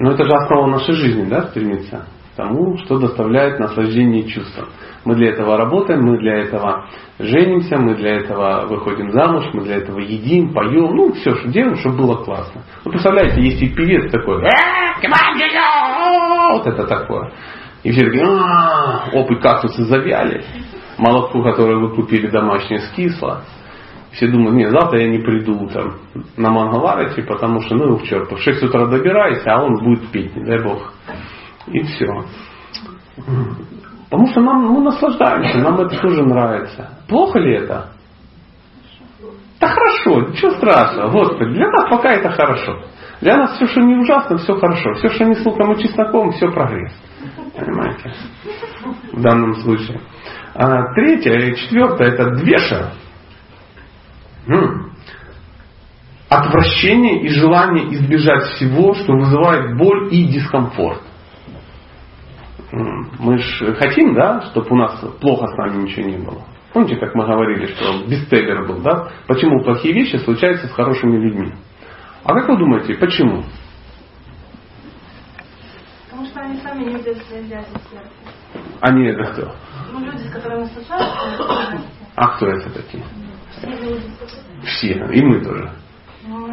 Но 0.00 0.12
это 0.12 0.24
же 0.24 0.32
основа 0.32 0.66
нашей 0.66 0.94
жизни, 0.94 1.28
да, 1.28 1.42
стремиться 1.42 2.06
тому, 2.34 2.78
что 2.78 2.98
доставляет 2.98 3.60
наслаждение 3.60 4.26
чувствам. 4.26 4.70
Мы 5.04 5.14
для 5.14 5.28
этого 5.28 5.58
работаем, 5.58 6.00
мы 6.00 6.16
для 6.16 6.38
этого 6.38 6.86
женимся, 7.18 7.76
мы 7.76 7.96
для 7.96 8.16
этого 8.16 8.66
выходим 8.66 9.10
замуж, 9.12 9.50
мы 9.52 9.62
для 9.64 9.76
этого 9.76 9.98
едим, 9.98 10.54
поем, 10.54 10.96
ну 10.96 11.12
все, 11.12 11.34
что 11.34 11.48
делаем, 11.48 11.76
чтобы 11.76 11.98
было 11.98 12.24
классно. 12.24 12.62
Вы 12.82 12.92
представляете, 12.92 13.42
есть 13.42 13.60
и 13.60 13.68
певец 13.68 14.10
такой, 14.10 14.40
вот 16.52 16.66
это 16.66 16.86
такое. 16.86 17.32
И 17.82 17.90
все 17.92 18.06
такие, 18.06 18.26
опы 19.12 19.36
кактусы 19.36 19.82
завяли, 19.84 20.42
молоко, 20.96 21.42
которое 21.42 21.76
вы 21.76 21.94
купили 21.94 22.26
домашнее, 22.28 22.80
скисло. 22.80 23.42
Все 24.12 24.26
думают, 24.26 24.56
нет, 24.56 24.70
завтра 24.72 25.00
я 25.00 25.08
не 25.08 25.18
приду 25.18 25.68
там 25.68 25.94
на 26.36 26.50
Мангаларате, 26.50 27.22
потому 27.22 27.60
что, 27.60 27.76
ну 27.76 27.84
его 27.84 28.00
черт, 28.00 28.30
в 28.30 28.38
6 28.38 28.62
утра 28.64 28.86
добирайся, 28.86 29.54
а 29.54 29.62
он 29.62 29.76
будет 29.76 30.08
петь, 30.10 30.34
не 30.34 30.44
дай 30.44 30.62
бог. 30.62 30.92
И 31.68 31.80
все. 31.82 32.24
Потому 34.10 34.26
что 34.26 34.40
нам, 34.40 34.66
мы 34.66 34.80
наслаждаемся, 34.82 35.58
нам 35.58 35.80
это 35.80 36.00
тоже 36.00 36.24
нравится. 36.24 36.98
Плохо 37.08 37.38
ли 37.38 37.54
это? 37.54 37.92
Да 39.60 39.68
хорошо, 39.68 40.30
ничего 40.30 40.50
страшного. 40.52 41.10
Господи, 41.10 41.52
для 41.52 41.68
нас 41.68 41.88
пока 41.88 42.12
это 42.12 42.30
хорошо. 42.30 42.82
Для 43.20 43.36
нас 43.36 43.56
все, 43.56 43.66
что 43.66 43.80
не 43.82 43.94
ужасно, 43.94 44.38
все 44.38 44.54
хорошо. 44.58 44.94
Все, 44.94 45.08
что 45.10 45.24
не 45.24 45.34
с 45.34 45.44
луком 45.44 45.72
и 45.72 45.82
чесноком, 45.82 46.32
все 46.32 46.50
прогресс. 46.50 46.92
Понимаете? 47.54 48.12
В 49.12 49.20
данном 49.20 49.54
случае. 49.56 50.00
А, 50.54 50.94
третье 50.94 51.50
и 51.50 51.56
четвертое 51.56 52.08
это 52.08 52.30
двеша. 52.36 52.92
Отвращение 56.28 57.22
и 57.22 57.28
желание 57.28 57.92
избежать 57.94 58.54
всего, 58.54 58.94
что 58.94 59.12
вызывает 59.14 59.76
боль 59.76 60.08
и 60.12 60.24
дискомфорт 60.28 61.02
мы 62.72 63.38
же 63.38 63.74
хотим, 63.74 64.14
да, 64.14 64.42
чтобы 64.42 64.68
у 64.70 64.76
нас 64.76 64.98
плохо 65.20 65.46
с 65.48 65.56
нами 65.56 65.82
ничего 65.82 66.06
не 66.06 66.18
было. 66.18 66.44
Помните, 66.72 66.96
как 66.96 67.14
мы 67.14 67.26
говорили, 67.26 67.66
что 67.66 68.06
бестселлер 68.06 68.66
был, 68.66 68.80
да? 68.80 69.10
Почему 69.26 69.62
плохие 69.62 69.92
вещи 69.92 70.16
случаются 70.16 70.68
с 70.68 70.72
хорошими 70.72 71.16
людьми? 71.16 71.52
А 72.22 72.32
как 72.32 72.48
вы 72.48 72.58
думаете, 72.58 72.94
почему? 72.94 73.42
Потому 76.08 76.26
что 76.26 76.40
они 76.40 76.58
сами 76.58 76.84
не 76.84 76.94
видят 76.96 77.18
своей 77.24 77.44
обязанности. 77.44 77.98
Они 78.80 79.06
это 79.06 79.24
кто? 79.32 79.54
Ну, 79.92 80.04
люди, 80.04 80.18
с 80.18 80.30
которыми 80.30 80.64
случаются, 80.64 81.84
А 82.14 82.28
кто 82.36 82.46
это 82.46 82.70
такие? 82.70 83.02
Все, 84.64 84.92
и 85.12 85.22
мы 85.22 85.40
тоже. 85.44 85.70
Ну, 86.22 86.46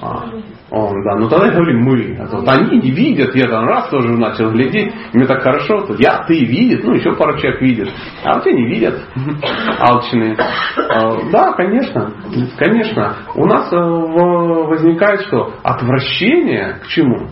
а, 0.00 0.24
он, 0.70 1.04
да, 1.04 1.16
ну 1.16 1.28
тогда 1.28 1.50
говорим 1.50 1.82
мы. 1.82 2.16
А 2.18 2.26
то 2.26 2.38
вот 2.38 2.48
они 2.48 2.78
не 2.80 2.90
видят, 2.90 3.34
я 3.34 3.46
там 3.48 3.66
раз 3.66 3.90
тоже 3.90 4.08
начал 4.16 4.50
глядеть, 4.50 4.94
мне 5.12 5.26
так 5.26 5.42
хорошо, 5.42 5.82
то 5.82 5.94
я, 5.98 6.24
ты 6.26 6.44
видит, 6.44 6.84
ну 6.84 6.94
еще 6.94 7.14
пару 7.14 7.36
человек 7.38 7.60
видит, 7.60 7.90
а 8.24 8.34
вот 8.34 8.44
те 8.44 8.52
не 8.52 8.66
видят, 8.66 8.98
алчные. 9.78 10.36
А, 10.36 11.30
да, 11.30 11.52
конечно, 11.52 12.14
конечно. 12.56 13.16
У 13.34 13.44
нас 13.44 13.70
э, 13.72 13.76
возникает 13.76 15.20
что? 15.26 15.52
Отвращение 15.62 16.80
к 16.82 16.88
чему? 16.88 17.28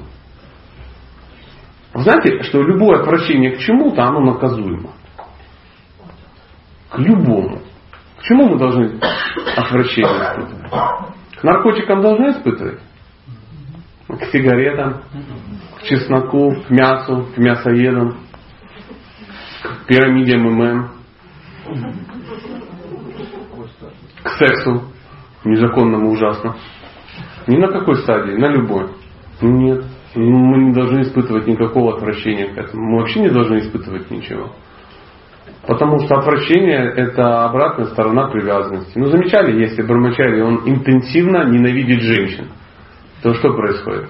Знаете, 1.94 2.42
что 2.42 2.62
любое 2.62 3.00
отвращение 3.00 3.52
к 3.52 3.60
чему-то, 3.60 4.02
оно 4.04 4.20
наказуемо. 4.20 4.90
К 6.90 6.98
любому. 6.98 7.62
Чему 8.26 8.48
мы 8.48 8.58
должны 8.58 8.98
отвращение 9.56 10.12
испытывать? 10.12 10.72
К 11.36 11.44
наркотикам 11.44 12.00
должны 12.00 12.30
испытывать? 12.30 12.80
К 14.08 14.24
сигаретам, 14.32 15.02
к 15.78 15.82
чесноку, 15.84 16.52
к 16.66 16.70
мясу, 16.70 17.28
к 17.34 17.38
мясоедам, 17.38 18.16
к 19.62 19.86
пирамиде 19.86 20.36
МММ, 20.38 20.90
к 24.24 24.28
сексу 24.38 24.82
незаконному 25.44 26.10
ужасно. 26.10 26.56
Ни 27.46 27.58
на 27.58 27.68
какой 27.68 27.94
стадии, 27.96 28.32
на 28.32 28.48
любой. 28.48 28.90
Нет. 29.40 29.84
Мы 30.16 30.64
не 30.64 30.72
должны 30.72 31.02
испытывать 31.02 31.46
никакого 31.46 31.94
отвращения 31.94 32.52
к 32.52 32.58
этому. 32.58 32.90
Мы 32.90 32.98
вообще 33.00 33.20
не 33.20 33.28
должны 33.28 33.58
испытывать 33.58 34.10
ничего. 34.10 34.52
Потому 35.66 35.98
что 35.98 36.16
отвращение– 36.16 36.92
это 36.96 37.44
обратная 37.44 37.86
сторона 37.86 38.28
привязанности. 38.28 38.96
Ну, 38.96 39.06
замечали, 39.06 39.60
если 39.60 39.82
Брамачари, 39.82 40.40
он 40.40 40.62
интенсивно 40.64 41.44
ненавидит 41.44 42.02
женщин, 42.02 42.48
то 43.22 43.34
что 43.34 43.52
происходит? 43.52 44.08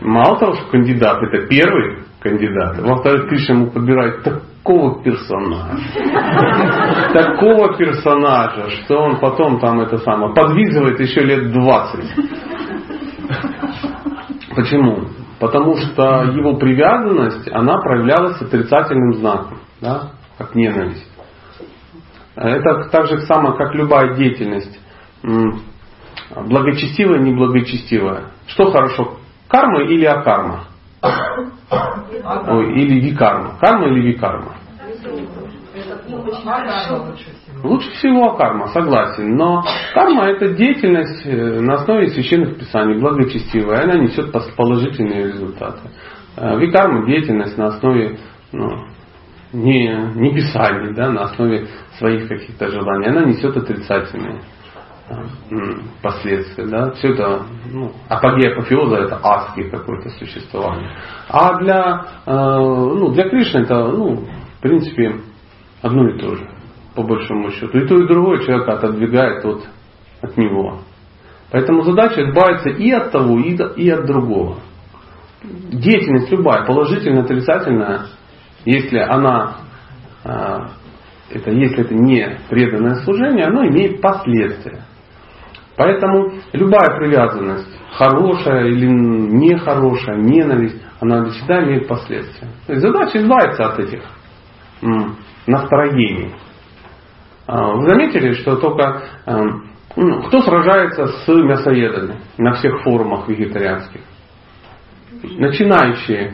Мало 0.00 0.38
того, 0.38 0.54
что 0.54 0.66
кандидат– 0.70 1.22
это 1.22 1.46
первый 1.46 1.98
кандидат, 2.20 2.80
во-вторых, 2.80 3.28
Кришна 3.28 3.54
ему 3.54 3.70
подбирает 3.70 4.22
такого 4.24 5.02
персонажа, 5.02 5.78
такого 7.12 7.76
персонажа, 7.78 8.70
что 8.70 8.96
он 8.98 9.20
потом 9.20 9.60
там 9.60 9.80
это 9.80 9.98
самое, 9.98 10.34
подвизывает 10.34 10.98
еще 10.98 11.20
лет 11.20 11.52
20. 11.52 12.04
Почему? 14.54 15.06
Потому 15.40 15.74
что 15.76 16.24
его 16.24 16.56
привязанность, 16.56 17.50
она 17.50 17.78
проявлялась 17.80 18.40
отрицательным 18.42 19.14
знаком, 19.14 19.58
да, 19.80 20.12
как 20.36 20.54
ненависть. 20.54 21.06
Это 22.36 22.90
так 22.90 23.06
же 23.06 23.22
само, 23.22 23.54
как 23.54 23.74
любая 23.74 24.16
деятельность. 24.16 24.78
Благочестивая, 26.36 27.20
неблагочестивая. 27.20 28.32
Что 28.48 28.70
хорошо, 28.70 29.16
карма 29.48 29.82
или 29.84 30.04
акарма? 30.04 30.64
Ой, 31.02 32.74
или 32.74 33.00
викарма. 33.00 33.56
Карма 33.60 33.86
или 33.86 34.12
викарма? 34.12 34.56
Лучше 37.62 37.90
всего 37.92 38.36
карма, 38.36 38.68
согласен. 38.68 39.36
Но 39.36 39.62
карма 39.94 40.24
это 40.24 40.54
деятельность 40.54 41.26
э, 41.26 41.60
на 41.60 41.74
основе 41.74 42.08
священных 42.08 42.58
писаний, 42.58 42.98
благочестивая. 42.98 43.84
Она 43.84 43.98
несет 43.98 44.32
положительные 44.56 45.28
результаты. 45.28 45.90
Э, 46.36 46.58
викарма 46.58 47.06
деятельность 47.06 47.58
на 47.58 47.66
основе 47.66 48.18
ну, 48.52 48.86
не, 49.52 49.88
не 50.14 50.34
писаний, 50.34 50.94
да, 50.94 51.10
на 51.10 51.22
основе 51.22 51.66
своих 51.98 52.28
каких-то 52.28 52.68
желаний. 52.68 53.08
Она 53.08 53.24
несет 53.24 53.56
отрицательные 53.56 54.40
э, 55.08 55.14
последствия. 56.02 56.66
Да? 56.66 56.92
Все 56.92 57.12
это, 57.12 57.42
ну, 57.70 57.92
апогея 58.08 58.52
апофеоза 58.52 58.96
это 58.96 59.20
адские 59.22 59.70
какое-то 59.70 60.08
существование. 60.10 60.90
А 61.28 61.58
для, 61.58 62.06
ну, 62.26 63.10
для 63.12 63.28
Кришны 63.28 63.60
это, 63.60 63.88
ну, 63.88 64.24
в 64.58 64.62
принципе, 64.62 65.20
одно 65.82 66.08
и 66.08 66.18
то 66.18 66.36
же 66.36 66.59
по 66.94 67.02
большому 67.02 67.50
счету. 67.50 67.78
И 67.78 67.86
то, 67.86 67.96
и 67.96 68.06
другое 68.06 68.44
человека 68.44 68.72
отодвигает 68.72 69.44
от, 69.44 69.68
от 70.22 70.36
него. 70.36 70.80
Поэтому 71.50 71.82
задача 71.82 72.22
избавиться 72.22 72.70
и 72.70 72.90
от 72.90 73.10
того, 73.10 73.38
и, 73.40 73.56
и 73.76 73.90
от 73.90 74.06
другого. 74.06 74.58
Деятельность 75.42 76.30
любая, 76.30 76.64
положительная, 76.66 77.22
отрицательная, 77.22 78.06
если 78.64 78.98
она, 78.98 79.56
а, 80.24 80.68
это, 81.30 81.50
если 81.50 81.80
это 81.80 81.94
не 81.94 82.38
преданное 82.48 82.96
служение, 82.96 83.46
оно 83.46 83.66
имеет 83.66 84.00
последствия. 84.00 84.82
Поэтому 85.76 86.32
любая 86.52 86.98
привязанность, 86.98 87.80
хорошая 87.92 88.66
или 88.66 88.86
нехорошая, 88.86 90.18
ненависть, 90.18 90.76
она 91.00 91.24
всегда 91.30 91.64
имеет 91.64 91.88
последствия. 91.88 92.48
То 92.66 92.74
есть 92.74 92.82
задача 92.82 93.18
избавиться 93.18 93.64
от 93.64 93.78
этих 93.78 94.02
настроений. 95.46 96.32
А, 97.52 97.74
вы 97.74 97.88
заметили, 97.88 98.34
что 98.34 98.56
только 98.56 99.02
эм, 99.26 99.64
ну, 99.96 100.22
кто 100.22 100.40
сражается 100.40 101.08
с 101.08 101.26
мясоедами 101.26 102.20
на 102.38 102.52
всех 102.52 102.80
форумах 102.82 103.28
вегетарианских? 103.28 104.02
Начинающие 105.20 106.32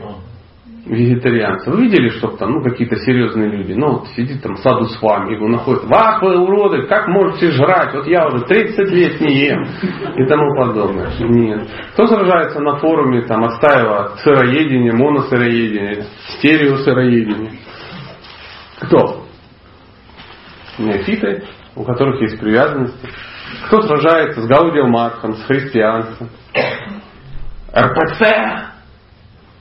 вегетарианцы. 0.84 1.70
Вы 1.70 1.84
видели, 1.84 2.10
что 2.10 2.36
там 2.36 2.52
ну, 2.52 2.62
какие-то 2.62 2.96
серьезные 2.96 3.48
люди, 3.48 3.72
ну 3.72 3.92
вот 3.92 4.08
сидит 4.08 4.42
там 4.42 4.58
саду 4.58 4.84
с 4.84 5.00
вами, 5.00 5.36
его 5.36 5.48
находят, 5.48 5.84
вах 5.84 6.20
вы 6.20 6.38
уроды, 6.38 6.86
как 6.86 7.08
можете 7.08 7.50
жрать, 7.50 7.94
вот 7.94 8.06
я 8.06 8.26
уже 8.26 8.44
30 8.44 8.78
лет 8.90 9.18
не 9.18 9.46
ем 9.46 9.64
и 10.16 10.26
тому 10.26 10.54
подобное. 10.54 11.12
Нет. 11.18 11.66
Кто 11.94 12.06
сражается 12.06 12.60
на 12.60 12.76
форуме, 12.76 13.22
там, 13.22 13.42
отстаивая 13.42 14.16
сыроедение, 14.18 14.92
моносыроедение, 14.92 16.04
стереосыроедение? 16.36 17.52
Кто? 18.80 19.25
Неофиты, 20.78 21.44
у 21.74 21.84
которых 21.84 22.20
есть 22.20 22.38
привязанности. 22.40 23.08
Кто 23.66 23.82
сражается 23.82 24.40
с 24.40 24.46
Гаудиоматхом, 24.46 25.34
с 25.34 25.44
христианством. 25.44 26.28
РПЦ. 27.74 28.22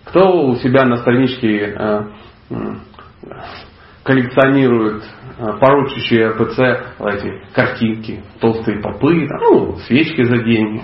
Кто 0.06 0.48
у 0.48 0.56
себя 0.56 0.86
на 0.86 0.98
страничке 0.98 1.76
э, 1.78 2.02
коллекционирует 4.04 5.04
э, 5.38 5.46
поручащие 5.60 6.30
РПЦ 6.30 6.60
эти 7.00 7.54
картинки, 7.54 8.24
толстые 8.40 8.82
попы, 8.82 9.28
ну, 9.42 9.78
свечки 9.88 10.24
за 10.24 10.38
деньги. 10.44 10.84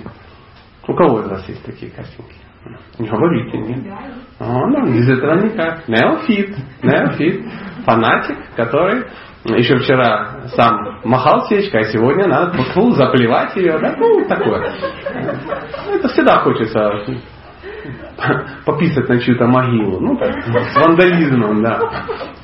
У 0.88 0.94
кого 0.94 1.22
из 1.22 1.28
вас 1.30 1.48
есть 1.48 1.64
такие 1.64 1.92
картинки? 1.92 2.36
Не 3.00 3.08
говорите, 3.08 3.58
нет? 3.58 3.94
А, 4.40 4.68
ну, 4.68 4.88
без 4.88 5.08
этого 5.10 5.36
никак. 5.44 5.88
Неофит. 5.88 6.56
Неофит. 6.84 7.46
Фанатик, 7.86 8.38
который 8.56 9.06
еще 9.46 9.78
вчера 9.78 10.42
сам 10.56 11.00
махал 11.04 11.48
свечкой, 11.48 11.82
а 11.82 11.92
сегодня 11.92 12.28
надо 12.28 12.62
фу, 12.74 12.92
заплевать 12.92 13.56
ее, 13.56 13.80
да, 13.80 13.96
ну, 13.98 14.26
такое. 14.28 14.72
Это 15.94 16.08
всегда 16.10 16.40
хочется 16.40 17.04
пописать 18.66 19.10
на 19.10 19.20
чью-то 19.20 19.48
могилу, 19.48 20.00
ну, 20.00 20.16
так, 20.16 20.32
с 20.44 20.76
вандализмом, 20.76 21.64
да. 21.64 21.80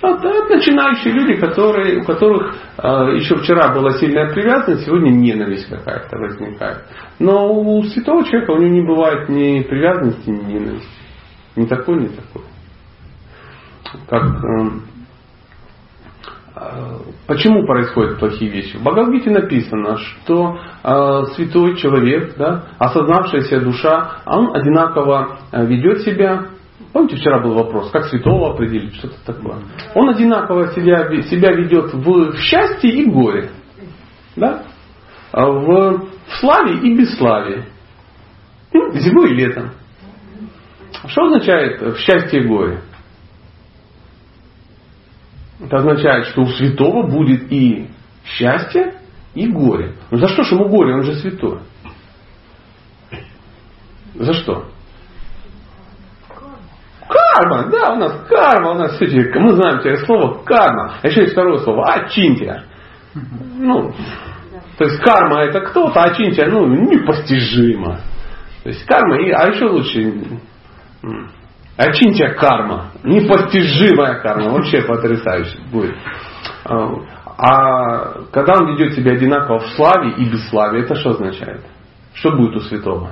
Вот, 0.01 0.23
это 0.23 0.55
начинающие 0.55 1.13
люди, 1.13 1.39
которые, 1.39 2.01
у 2.01 2.03
которых 2.03 2.55
э, 2.77 2.87
еще 3.17 3.35
вчера 3.37 3.73
была 3.73 3.91
сильная 3.93 4.33
привязанность, 4.33 4.85
сегодня 4.85 5.11
ненависть 5.11 5.69
какая-то 5.69 6.17
возникает. 6.17 6.83
Но 7.19 7.53
у 7.53 7.83
святого 7.83 8.23
человека 8.25 8.51
у 8.51 8.57
него 8.57 8.73
не 8.73 8.81
бывает 8.81 9.29
ни 9.29 9.61
привязанности, 9.61 10.29
ни 10.29 10.53
ненависти. 10.53 10.87
Ни 11.55 11.65
такой, 11.65 11.97
ни 12.01 12.07
такой. 12.07 12.43
Как 14.09 14.23
э, 14.23 14.69
Почему 17.27 17.65
происходят 17.65 18.19
плохие 18.19 18.49
вещи? 18.49 18.77
В 18.77 18.83
Бхагавдгите 18.83 19.29
написано, 19.29 19.97
что 19.97 20.57
э, 20.83 21.23
святой 21.35 21.75
человек, 21.75 22.35
да, 22.37 22.63
осознавшаяся 22.77 23.59
душа, 23.59 24.21
он 24.25 24.55
одинаково 24.55 25.39
э, 25.51 25.65
ведет 25.65 26.01
себя. 26.01 26.47
Помните, 26.93 27.17
вчера 27.17 27.39
был 27.39 27.53
вопрос, 27.53 27.91
как 27.91 28.05
святого 28.05 28.53
определить, 28.53 28.95
что-то 28.95 29.15
такое. 29.25 29.57
Он 29.93 30.09
одинаково 30.09 30.67
себя, 30.67 31.21
себя 31.23 31.51
ведет 31.51 31.93
в, 31.93 32.31
в 32.31 32.37
счастье 32.37 32.91
и 32.91 33.05
горе. 33.05 33.49
Да? 34.35 34.63
В, 35.33 36.07
в 36.27 36.39
славе 36.39 36.77
и 36.79 36.97
бесславии. 36.97 37.65
Ну, 38.73 38.91
зимой 38.93 39.31
и 39.31 39.35
летом. 39.35 39.71
Что 41.07 41.25
означает 41.25 41.81
в 41.81 41.97
счастье 41.97 42.41
и 42.41 42.47
горе? 42.47 42.81
Это 45.59 45.77
означает, 45.77 46.27
что 46.27 46.41
у 46.41 46.47
святого 46.47 47.07
будет 47.07 47.51
и 47.51 47.89
счастье, 48.23 48.93
и 49.33 49.47
горе. 49.47 49.93
Ну 50.11 50.17
за 50.17 50.27
что 50.27 50.43
же 50.43 50.55
ему 50.55 50.69
горе? 50.69 50.93
Он 50.93 51.03
же 51.03 51.15
святой. 51.15 51.59
За 54.15 54.33
что? 54.33 54.65
Карма, 57.07 57.69
да, 57.71 57.93
у 57.93 57.95
нас 57.97 58.27
карма, 58.27 58.71
у 58.71 58.73
нас 58.75 58.95
все 58.95 59.05
мы 59.39 59.53
знаем 59.53 59.79
теперь 59.79 59.97
слово 60.05 60.43
карма. 60.43 60.95
А 61.01 61.07
еще 61.07 61.21
есть 61.21 61.33
второе 61.33 61.59
слово, 61.59 61.85
ачинтия. 61.93 62.63
Ну, 63.13 63.93
То 64.77 64.83
есть 64.83 64.99
карма 65.01 65.43
это 65.43 65.61
кто-то, 65.61 66.01
а 66.01 66.13
чинча 66.13 66.45
ну, 66.47 66.65
непостижимо. 66.67 67.99
То 68.63 68.69
есть 68.69 68.85
карма, 68.85 69.17
и, 69.21 69.31
а 69.31 69.47
еще 69.47 69.65
лучше 69.65 70.13
Очинча 71.77 72.33
карма, 72.33 72.91
непостижимая 73.03 74.19
карма, 74.21 74.49
вообще 74.49 74.81
потрясающе 74.81 75.59
будет. 75.71 75.95
А, 76.65 76.89
а 77.37 78.23
когда 78.31 78.53
он 78.53 78.73
ведет 78.73 78.95
себя 78.95 79.11
одинаково 79.11 79.59
в 79.59 79.67
славе 79.69 80.13
и 80.17 80.25
бесславе, 80.25 80.81
это 80.81 80.95
что 80.95 81.11
означает? 81.11 81.63
Что 82.13 82.31
будет 82.31 82.55
у 82.55 82.59
святого? 82.61 83.11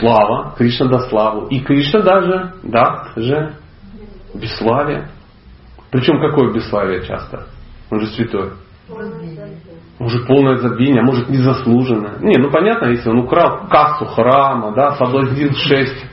Слава, 0.00 0.56
Кришна 0.58 0.86
даст 0.86 1.08
славу. 1.08 1.46
И 1.46 1.60
Кришна 1.60 2.00
даже 2.00 2.54
даст 2.64 3.16
же 3.16 3.54
бесславие. 4.34 5.08
Причем 5.92 6.20
какое 6.20 6.52
бесславие 6.52 7.06
часто? 7.06 7.46
Он 7.92 8.00
же 8.00 8.08
святой. 8.08 8.54
Может 10.00 10.26
полное 10.26 10.56
забвение, 10.56 11.00
а 11.00 11.06
может 11.06 11.28
незаслуженное. 11.28 12.18
Не, 12.18 12.38
ну 12.38 12.50
понятно, 12.50 12.88
если 12.88 13.08
он 13.08 13.20
украл 13.20 13.68
кассу 13.68 14.04
храма, 14.04 14.74
да, 14.74 14.96
соблазнил 14.96 15.54
шесть 15.54 16.04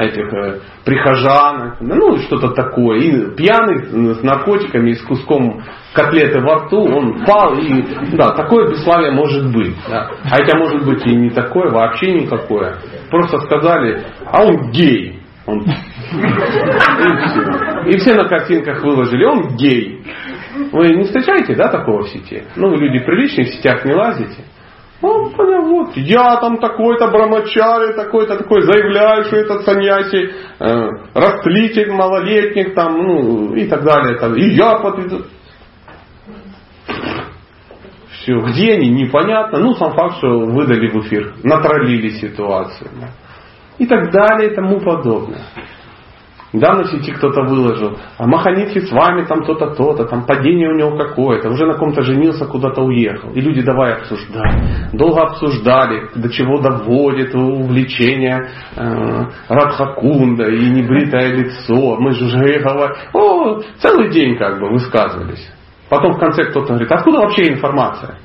этих 0.00 0.32
э, 0.32 0.60
прихожан, 0.84 1.76
ну 1.80 2.16
что-то 2.18 2.50
такое. 2.50 2.98
И 2.98 3.36
пьяный 3.36 4.14
с 4.14 4.22
наркотиками 4.22 4.90
и 4.90 4.94
с 4.94 5.02
куском 5.02 5.62
котлеты 5.92 6.40
во 6.40 6.64
рту, 6.64 6.82
он 6.82 7.24
пал, 7.24 7.54
и 7.58 7.84
да, 8.16 8.30
такое 8.32 8.70
бесславие 8.70 9.12
может 9.12 9.52
быть. 9.52 9.76
Да. 9.88 10.10
А 10.24 10.28
хотя 10.36 10.58
может 10.58 10.84
быть 10.84 11.06
и 11.06 11.14
не 11.14 11.30
такое, 11.30 11.70
вообще 11.70 12.12
никакое. 12.12 12.76
Просто 13.10 13.38
сказали, 13.40 14.02
а 14.26 14.44
он 14.44 14.70
гей. 14.70 15.20
Он... 15.46 15.64
И, 16.12 17.16
все. 17.26 17.40
и 17.88 17.98
все 17.98 18.14
на 18.14 18.28
картинках 18.28 18.82
выложили, 18.84 19.24
он 19.24 19.56
гей. 19.56 20.04
Вы 20.72 20.94
не 20.94 21.04
встречаете, 21.04 21.54
да, 21.54 21.68
такого 21.68 22.02
в 22.02 22.08
сети? 22.08 22.44
Ну, 22.56 22.68
вы 22.68 22.76
люди 22.76 23.04
приличные, 23.04 23.46
в 23.46 23.50
сетях 23.50 23.84
не 23.84 23.94
лазите. 23.94 24.44
Понял, 25.02 25.62
вот, 25.66 25.96
я 25.96 26.36
там 26.36 26.58
такой-то 26.58 27.08
брамачари, 27.08 27.94
такой-то 27.94 28.38
такой, 28.38 28.62
заявляю, 28.62 29.24
что 29.24 29.36
этот 29.36 29.62
саньяси, 29.62 30.30
э, 30.60 30.88
растлитель 31.12 31.90
малолетних, 31.90 32.72
там, 32.74 32.98
ну, 32.98 33.52
и 33.52 33.66
так 33.66 33.82
далее. 33.82 34.16
Там, 34.18 34.36
и 34.36 34.44
я 34.50 34.76
подведу. 34.76 35.24
Все, 38.10 38.38
где 38.38 38.74
они, 38.74 38.90
непонятно. 38.90 39.58
Ну, 39.58 39.74
сам 39.74 39.92
факт, 39.94 40.18
что 40.18 40.28
выдали 40.38 40.88
в 40.88 41.00
эфир, 41.04 41.34
натроллили 41.42 42.10
ситуацию. 42.10 42.88
И 43.78 43.86
так 43.86 44.12
далее 44.12 44.52
и 44.52 44.54
тому 44.54 44.78
подобное. 44.78 45.42
Да, 46.52 46.74
на 46.74 46.84
сети 46.84 47.12
кто-то 47.12 47.42
выложил, 47.42 47.96
а 48.18 48.26
Маханитхи 48.26 48.80
с 48.80 48.92
вами 48.92 49.24
там 49.24 49.42
то-то, 49.44 49.74
то-то, 49.74 50.04
там 50.04 50.26
падение 50.26 50.68
у 50.68 50.76
него 50.76 50.98
какое-то, 50.98 51.48
уже 51.48 51.66
на 51.66 51.74
ком-то 51.74 52.02
женился, 52.02 52.44
куда-то 52.44 52.82
уехал. 52.82 53.30
И 53.32 53.40
люди 53.40 53.62
давай 53.62 53.94
обсуждать. 53.94 54.92
Долго 54.92 55.22
обсуждали, 55.22 56.10
до 56.14 56.28
чего 56.28 56.58
доводит 56.60 57.34
увлечение 57.34 58.50
э, 58.76 59.24
Радхакунда 59.48 60.44
и 60.50 60.70
небритое 60.70 61.36
лицо. 61.36 61.96
Мы 61.98 62.12
же 62.12 62.26
уже 62.26 62.36
говорим, 62.36 62.96
о, 63.14 63.60
целый 63.78 64.10
день 64.10 64.36
как 64.36 64.60
бы 64.60 64.68
высказывались. 64.68 65.50
Потом 65.88 66.12
в 66.12 66.18
конце 66.18 66.44
кто-то 66.44 66.68
говорит, 66.68 66.92
откуда 66.92 67.18
вообще 67.20 67.52
информация? 67.52 68.18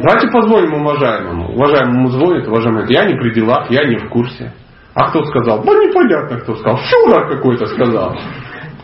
Давайте 0.00 0.28
позвоним 0.28 0.74
уважаемому. 0.74 1.52
Уважаемому 1.52 2.08
звонит, 2.08 2.48
уважаемый, 2.48 2.90
я 2.90 3.04
не 3.04 3.16
при 3.16 3.34
делах, 3.34 3.70
я 3.70 3.84
не 3.84 3.96
в 3.96 4.08
курсе. 4.08 4.52
А 4.94 5.10
кто 5.10 5.24
сказал? 5.24 5.62
Да 5.62 5.72
непонятно, 5.72 6.38
кто 6.38 6.56
сказал. 6.56 6.78
Фюрер 6.78 7.28
какой-то 7.28 7.66
сказал. 7.66 8.16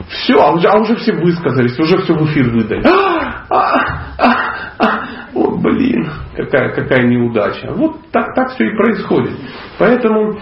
Все, 0.08 0.34
а 0.34 0.52
уже, 0.52 0.68
а 0.68 0.78
уже 0.78 0.94
все 0.96 1.14
высказались, 1.14 1.78
уже 1.78 1.98
все 2.02 2.12
в 2.12 2.24
эфир 2.26 2.50
выдали. 2.50 2.82
А, 2.86 3.44
а, 3.48 4.04
а, 4.18 4.34
а. 4.78 5.00
О, 5.34 5.56
блин, 5.56 6.08
какая, 6.36 6.74
какая 6.74 7.06
неудача. 7.06 7.72
Вот 7.72 7.96
так, 8.12 8.34
так 8.34 8.50
все 8.50 8.66
и 8.66 8.76
происходит. 8.76 9.32
Поэтому 9.78 10.38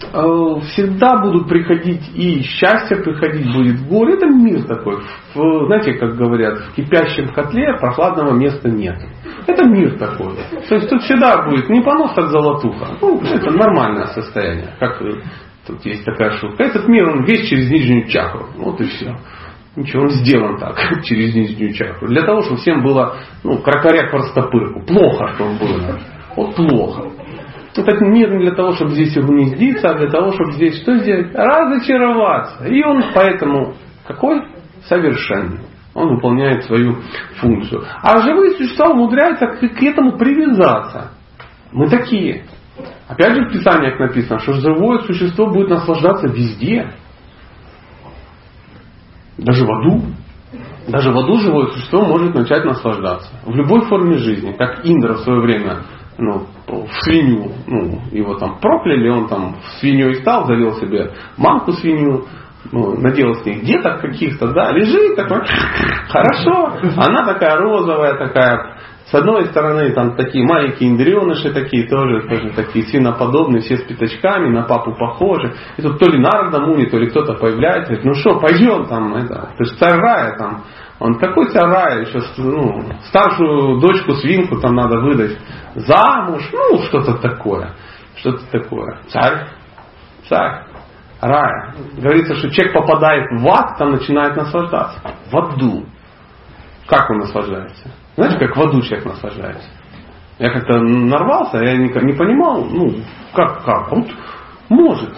всегда 0.00 1.18
будут 1.20 1.48
приходить 1.48 2.02
и 2.14 2.40
счастье 2.42 2.98
приходить 2.98 3.52
будет 3.52 3.76
в 3.80 3.88
горе. 3.88 4.14
Это 4.14 4.26
мир 4.26 4.64
такой. 4.64 5.02
В, 5.34 5.66
знаете, 5.66 5.94
как 5.94 6.16
говорят, 6.16 6.58
в 6.58 6.74
кипящем 6.74 7.32
котле 7.32 7.76
прохладного 7.78 8.34
места 8.34 8.68
нет. 8.68 8.96
Это 9.46 9.64
мир 9.64 9.98
такой. 9.98 10.36
То 10.68 10.74
есть 10.76 10.88
тут 10.88 11.02
всегда 11.02 11.42
будет 11.44 11.68
не 11.68 11.80
понос, 11.80 12.14
так 12.14 12.28
золотуха. 12.28 12.96
Ну, 13.00 13.20
это 13.20 13.50
нормальное 13.50 14.06
состояние. 14.06 14.76
Как 14.78 15.02
тут 15.66 15.84
есть 15.84 16.04
такая 16.04 16.30
шутка. 16.38 16.62
Этот 16.62 16.86
мир, 16.88 17.08
он 17.08 17.24
весь 17.24 17.48
через 17.48 17.70
нижнюю 17.70 18.08
чакру. 18.08 18.46
Вот 18.56 18.80
и 18.80 18.84
все. 18.84 19.16
Ничего, 19.76 20.02
он 20.04 20.10
сделан 20.10 20.58
так, 20.58 20.76
через 21.04 21.34
нижнюю 21.34 21.72
чакру. 21.72 22.08
Для 22.08 22.22
того, 22.22 22.42
чтобы 22.42 22.58
всем 22.58 22.82
было, 22.82 23.16
ну, 23.44 23.58
крокоря 23.58 24.10
простопырку. 24.10 24.84
Плохо, 24.86 25.28
что 25.34 25.44
он 25.44 25.58
был. 25.58 25.68
Вот 26.36 26.54
плохо. 26.54 27.10
Этот 27.78 28.00
мир 28.00 28.32
не 28.32 28.46
для 28.46 28.54
того, 28.54 28.72
чтобы 28.72 28.92
здесь 28.92 29.16
угнездиться, 29.16 29.90
а 29.90 29.94
для 29.94 30.08
того, 30.08 30.32
чтобы 30.32 30.52
здесь 30.54 30.82
что 30.82 30.98
сделать? 30.98 31.32
Разочароваться. 31.32 32.66
И 32.66 32.82
он 32.82 33.04
поэтому 33.14 33.74
какой? 34.06 34.42
Совершенный. 34.88 35.60
Он 35.94 36.16
выполняет 36.16 36.64
свою 36.64 36.96
функцию. 37.36 37.84
А 38.02 38.20
живые 38.20 38.52
существа 38.52 38.90
умудряются 38.90 39.46
к, 39.46 39.82
этому 39.82 40.16
привязаться. 40.18 41.12
Мы 41.72 41.88
такие. 41.88 42.44
Опять 43.06 43.34
же 43.34 43.48
в 43.48 43.52
Писаниях 43.52 43.98
написано, 43.98 44.38
что 44.40 44.54
живое 44.54 45.00
существо 45.00 45.46
будет 45.46 45.68
наслаждаться 45.68 46.28
везде. 46.28 46.92
Даже 49.36 49.64
в 49.64 49.70
аду. 49.70 50.02
Даже 50.88 51.12
в 51.12 51.18
аду 51.18 51.36
живое 51.36 51.66
существо 51.68 52.04
может 52.04 52.34
начать 52.34 52.64
наслаждаться. 52.64 53.30
В 53.44 53.54
любой 53.54 53.82
форме 53.86 54.18
жизни. 54.18 54.52
Как 54.52 54.84
Индра 54.84 55.14
в 55.14 55.20
свое 55.20 55.40
время 55.40 55.82
ну, 56.18 56.46
в 56.66 56.88
свинью, 57.04 57.52
ну, 57.66 58.00
его 58.10 58.34
там 58.34 58.58
прокляли, 58.60 59.08
он 59.08 59.28
там 59.28 59.56
свиньей 59.78 60.16
стал, 60.16 60.46
завел 60.46 60.74
себе 60.74 61.12
мамку 61.36 61.72
свинью, 61.72 62.26
ну, 62.72 63.00
надел 63.00 63.34
с 63.34 63.44
них 63.46 63.64
деток 63.64 64.00
каких-то, 64.00 64.52
да, 64.52 64.72
лежит 64.72 65.16
такой, 65.16 65.42
хорошо, 66.08 66.72
она 66.96 67.24
такая 67.24 67.56
розовая, 67.56 68.18
такая, 68.18 68.78
с 69.06 69.14
одной 69.14 69.46
стороны, 69.46 69.92
там 69.94 70.16
такие 70.16 70.44
маленькие 70.44 70.90
индриеныши 70.90 71.50
такие, 71.54 71.88
тоже, 71.88 72.28
тоже 72.28 72.50
такие 72.54 72.84
свиноподобные, 72.86 73.62
все 73.62 73.78
с 73.78 73.82
пятачками, 73.84 74.50
на 74.50 74.64
папу 74.64 74.94
похожи. 74.94 75.54
И 75.78 75.82
тут 75.82 75.98
то 75.98 76.10
ли 76.10 76.18
Нарда 76.18 76.60
Муни, 76.60 76.84
то 76.84 76.98
ли 76.98 77.08
кто-то 77.08 77.32
появляется, 77.34 77.94
говорит, 77.94 78.04
ну 78.04 78.12
что, 78.12 78.38
пойдем 78.38 78.84
там, 78.84 79.14
это, 79.14 79.54
ты 79.56 79.64
же 79.64 79.76
царь 79.76 79.98
рая 79.98 80.36
там. 80.36 80.64
Он 81.00 81.18
какой 81.18 81.46
царь 81.50 81.70
рая, 81.70 82.00
еще 82.00 82.20
ну, 82.38 82.82
старшую 83.08 83.78
дочку 83.78 84.14
свинку 84.14 84.60
там 84.60 84.74
надо 84.74 84.98
выдать 84.98 85.38
замуж, 85.74 86.42
ну, 86.52 86.82
что-то 86.82 87.14
такое. 87.18 87.74
Что-то 88.16 88.44
такое. 88.50 88.98
Царь, 89.08 89.46
царь, 90.28 90.64
рай. 91.20 91.72
Говорится, 91.96 92.34
что 92.34 92.50
человек 92.50 92.74
попадает 92.74 93.26
в 93.30 93.48
ад, 93.48 93.78
там 93.78 93.92
начинает 93.92 94.36
наслаждаться. 94.36 95.00
В 95.30 95.36
аду. 95.36 95.86
Как 96.88 97.08
он 97.10 97.18
наслаждается? 97.18 97.90
Знаете, 98.16 98.38
как 98.38 98.56
в 98.56 98.60
аду 98.60 98.82
человек 98.82 99.06
наслаждается? 99.06 99.68
Я 100.40 100.50
как-то 100.50 100.80
нарвался, 100.80 101.58
я 101.58 101.76
не, 101.76 101.88
не 101.88 102.12
понимал, 102.12 102.64
ну, 102.64 103.02
как, 103.34 103.64
как. 103.64 103.90
Вот 103.90 104.08
может. 104.68 105.10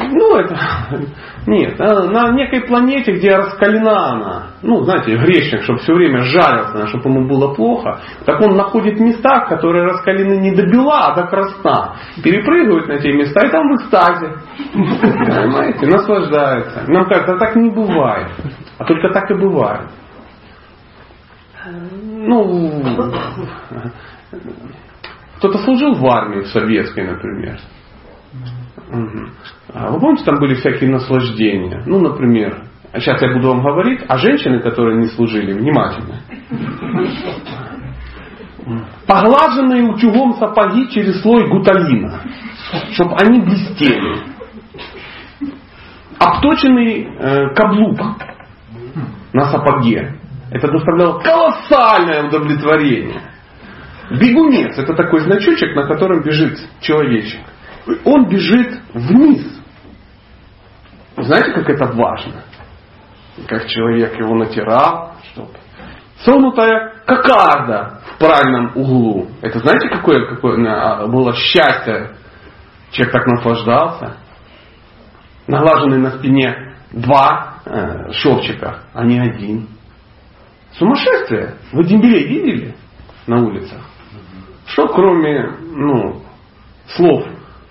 Ну, 0.00 0.36
это... 0.36 0.56
Нет, 1.46 1.78
на 1.78 2.32
некой 2.32 2.62
планете, 2.62 3.12
где 3.12 3.36
раскалена 3.36 4.12
она, 4.12 4.46
ну, 4.62 4.82
знаете, 4.84 5.16
грешник, 5.16 5.62
чтобы 5.62 5.78
все 5.78 5.94
время 5.94 6.22
жарился, 6.22 6.88
чтобы 6.88 7.10
ему 7.10 7.28
было 7.28 7.54
плохо, 7.54 8.00
так 8.24 8.40
он 8.40 8.56
находит 8.56 8.98
места, 8.98 9.46
которые 9.46 9.84
раскалены 9.84 10.40
не 10.40 10.54
до 10.54 10.66
бела, 10.66 11.08
а 11.08 11.14
до 11.14 11.26
красна. 11.28 11.94
Перепрыгивает 12.22 12.88
на 12.88 12.98
те 12.98 13.12
места 13.12 13.46
и 13.46 13.50
там 13.50 13.68
в 13.68 13.76
экстазе. 13.76 14.32
Понимаете, 14.72 15.86
наслаждается. 15.86 16.84
Нам 16.88 17.08
кажется, 17.08 17.36
так 17.38 17.56
не 17.56 17.70
бывает. 17.70 18.28
А 18.78 18.84
только 18.84 19.10
так 19.12 19.30
и 19.30 19.34
бывает. 19.34 19.88
Ну, 22.02 22.82
кто-то 25.36 25.58
служил 25.58 25.94
в 25.94 26.06
армии, 26.06 26.42
в 26.42 26.48
советской, 26.48 27.06
например. 27.06 27.58
А 28.90 29.90
вы 29.90 30.00
помните, 30.00 30.24
там 30.24 30.38
были 30.38 30.54
всякие 30.54 30.90
наслаждения? 30.90 31.82
Ну, 31.86 32.00
например, 32.00 32.64
сейчас 32.94 33.20
я 33.20 33.34
буду 33.34 33.48
вам 33.48 33.62
говорить, 33.62 34.00
а 34.08 34.16
женщины, 34.16 34.60
которые 34.60 34.98
не 34.98 35.08
служили, 35.08 35.52
внимательно. 35.52 36.22
Поглаженные 39.06 39.84
утюгом 39.84 40.34
сапоги 40.34 40.90
через 40.90 41.22
слой 41.22 41.48
гуталина, 41.48 42.20
чтобы 42.92 43.14
они 43.16 43.40
блестели. 43.40 44.22
Обточенный 46.18 47.04
э, 47.04 47.54
каблук 47.54 47.98
на 49.32 49.50
сапоге. 49.50 50.14
Это 50.50 50.68
доставляло 50.68 51.20
колоссальное 51.20 52.26
удовлетворение. 52.26 53.20
Бегунец– 54.10 54.76
это 54.78 54.94
такой 54.94 55.20
значочек, 55.20 55.76
на 55.76 55.86
котором 55.86 56.22
бежит 56.22 56.58
человечек 56.80 57.40
он 58.04 58.28
бежит 58.28 58.80
вниз. 58.94 59.60
Знаете, 61.16 61.52
как 61.52 61.68
это 61.68 61.86
важно? 61.92 62.44
как 63.46 63.66
человек 63.68 64.18
его 64.18 64.34
натирал, 64.34 65.14
чтобы 65.32 65.50
согнутая 66.24 67.02
кокарда 67.06 68.00
в 68.06 68.18
правильном 68.18 68.72
углу. 68.74 69.28
Это 69.42 69.58
знаете, 69.60 69.88
какое, 69.88 70.26
какое 70.26 70.58
а, 70.66 71.06
было 71.06 71.34
счастье? 71.34 72.16
Человек 72.90 73.12
так 73.12 73.26
наслаждался. 73.26 74.16
Наглаженный 75.46 75.98
на 75.98 76.10
спине 76.12 76.74
два 76.90 77.60
э, 77.64 78.12
шовчика, 78.12 78.80
а 78.92 79.04
не 79.04 79.18
один. 79.18 79.68
Сумасшествие. 80.72 81.56
Вы 81.72 81.84
дембелей 81.84 82.26
видели 82.26 82.74
на 83.26 83.42
улицах? 83.42 83.80
Что 84.66 84.88
кроме 84.88 85.50
ну, 85.60 86.22
слов 86.88 87.26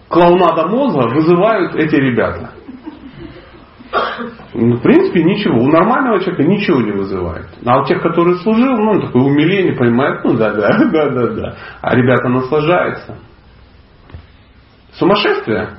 клоунада 0.10 0.68
мозга 0.68 1.08
вызывают 1.14 1.76
эти 1.76 1.96
ребята? 1.96 2.52
Ну, 4.54 4.78
в 4.78 4.82
принципе, 4.82 5.24
ничего. 5.24 5.60
У 5.60 5.68
нормального 5.68 6.20
человека 6.20 6.44
ничего 6.44 6.82
не 6.82 6.92
вызывает. 6.92 7.48
А 7.66 7.82
у 7.82 7.86
тех, 7.86 8.02
которые 8.02 8.38
служил, 8.38 8.76
ну, 8.76 9.02
такое 9.02 9.24
умиление, 9.24 9.76
понимает, 9.76 10.24
ну 10.24 10.36
да, 10.36 10.54
да, 10.54 10.78
да, 10.92 11.10
да, 11.10 11.28
да. 11.28 11.56
А 11.82 11.96
ребята 11.96 12.28
наслаждаются. 12.28 13.18
Сумасшествие? 14.94 15.78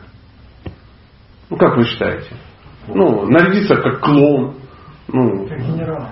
Ну, 1.51 1.57
как 1.57 1.77
вы 1.77 1.85
считаете? 1.85 2.37
Ну, 2.87 3.27
нарядиться 3.27 3.77
как 3.77 4.01
клоун. 4.01 4.55
Ну, 5.11 5.47
как 5.49 5.59
генерал. 5.59 6.09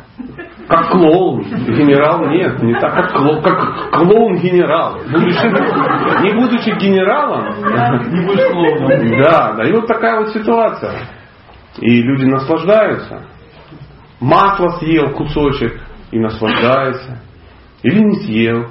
Как 0.68 0.90
клоун. 0.90 1.42
Генерал 1.42 2.26
нет, 2.28 2.62
не 2.62 2.74
так, 2.80 2.94
как 2.94 3.12
клоун, 3.12 3.42
как 3.42 3.90
клоун-генерал. 3.90 5.00
Не 6.22 6.32
будучи 6.34 6.70
генералом, 6.78 7.44
не 8.10 8.26
будешь 8.26 8.50
клоуном. 8.50 9.22
Да, 9.22 9.52
да. 9.52 9.64
И 9.64 9.72
вот 9.72 9.86
такая 9.86 10.20
вот 10.20 10.30
ситуация. 10.30 11.08
И 11.78 12.02
люди 12.02 12.24
наслаждаются. 12.24 13.26
Масло 14.18 14.70
съел 14.78 15.10
кусочек 15.10 15.78
и 16.10 16.18
наслаждается. 16.18 17.20
Или 17.82 18.00
не 18.00 18.16
съел 18.20 18.70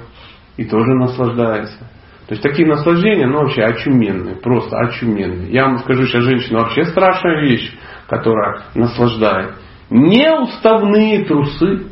и 0.56 0.64
тоже 0.64 0.92
наслаждается. 0.94 1.78
То 2.26 2.32
есть 2.32 2.42
такие 2.42 2.66
наслаждения, 2.66 3.28
ну 3.28 3.38
вообще 3.38 3.62
очуменные, 3.62 4.34
просто 4.34 4.76
очуменные. 4.76 5.52
Я 5.52 5.66
вам 5.66 5.78
скажу 5.78 6.04
сейчас, 6.06 6.24
женщина, 6.24 6.60
вообще 6.60 6.84
страшная 6.86 7.42
вещь, 7.42 7.72
которая 8.08 8.62
наслаждает. 8.74 9.54
Неуставные 9.90 11.24
трусы. 11.24 11.86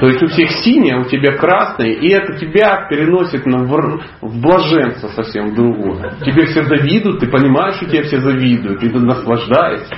То 0.00 0.06
есть 0.06 0.22
у 0.22 0.26
всех 0.28 0.50
синие, 0.64 0.96
а 0.96 1.00
у 1.00 1.04
тебя 1.04 1.36
красные, 1.36 1.94
и 1.94 2.08
это 2.08 2.38
тебя 2.38 2.86
переносит 2.88 3.44
на 3.44 3.64
в, 3.64 4.02
в 4.22 4.40
блаженство 4.40 5.08
совсем 5.08 5.54
другое. 5.54 6.14
Тебе 6.24 6.46
все 6.46 6.62
завидуют, 6.64 7.20
ты 7.20 7.28
понимаешь, 7.28 7.76
что 7.76 7.86
тебе 7.86 8.02
все 8.04 8.20
завидуют, 8.20 8.82
и 8.82 8.88
ты 8.88 8.98
наслаждаешься. 8.98 9.96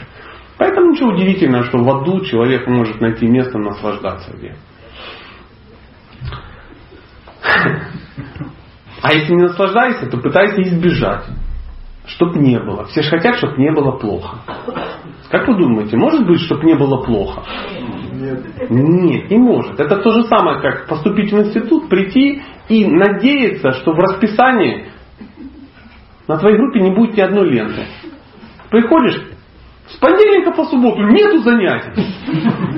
Поэтому 0.59 0.93
ничего 0.93 1.11
удивительного, 1.11 1.65
что 1.65 1.79
в 1.79 1.89
аду 1.89 2.25
человек 2.25 2.67
может 2.67 3.01
найти 3.01 3.27
место 3.27 3.59
наслаждаться 3.59 4.33
где. 4.37 4.55
А 9.03 9.13
если 9.13 9.33
не 9.35 9.43
наслаждаешься, 9.43 10.07
то 10.07 10.19
пытайся 10.19 10.63
избежать. 10.63 11.25
Чтоб 12.07 12.35
не 12.35 12.59
было. 12.59 12.85
Все 12.87 13.03
же 13.03 13.11
хотят, 13.11 13.37
чтобы 13.37 13.59
не 13.59 13.71
было 13.71 13.93
плохо. 13.93 14.39
Как 15.31 15.47
вы 15.47 15.57
думаете, 15.57 15.97
может 15.97 16.27
быть, 16.27 16.41
чтобы 16.41 16.65
не 16.65 16.75
было 16.75 17.03
плохо? 17.03 17.43
Нет. 18.13 18.71
Нет, 18.71 19.31
не 19.31 19.39
может. 19.39 19.79
Это 19.81 19.97
то 19.97 20.11
же 20.11 20.25
самое, 20.25 20.61
как 20.61 20.89
поступить 20.89 21.33
в 21.33 21.39
институт, 21.39 21.89
прийти 21.89 22.43
и 22.69 22.87
надеяться, 22.87 23.73
что 23.73 23.93
в 23.93 23.99
расписании 23.99 24.89
на 26.29 26.39
твоей 26.39 26.57
группе 26.57 26.81
не 26.81 26.91
будет 26.91 27.17
ни 27.17 27.21
одной 27.21 27.51
ленты. 27.51 27.87
Приходишь, 28.71 29.23
с 29.89 29.97
понедельника 29.99 30.53
по 30.53 30.65
субботу 30.65 31.03
нету 31.03 31.39
занятий. 31.39 32.07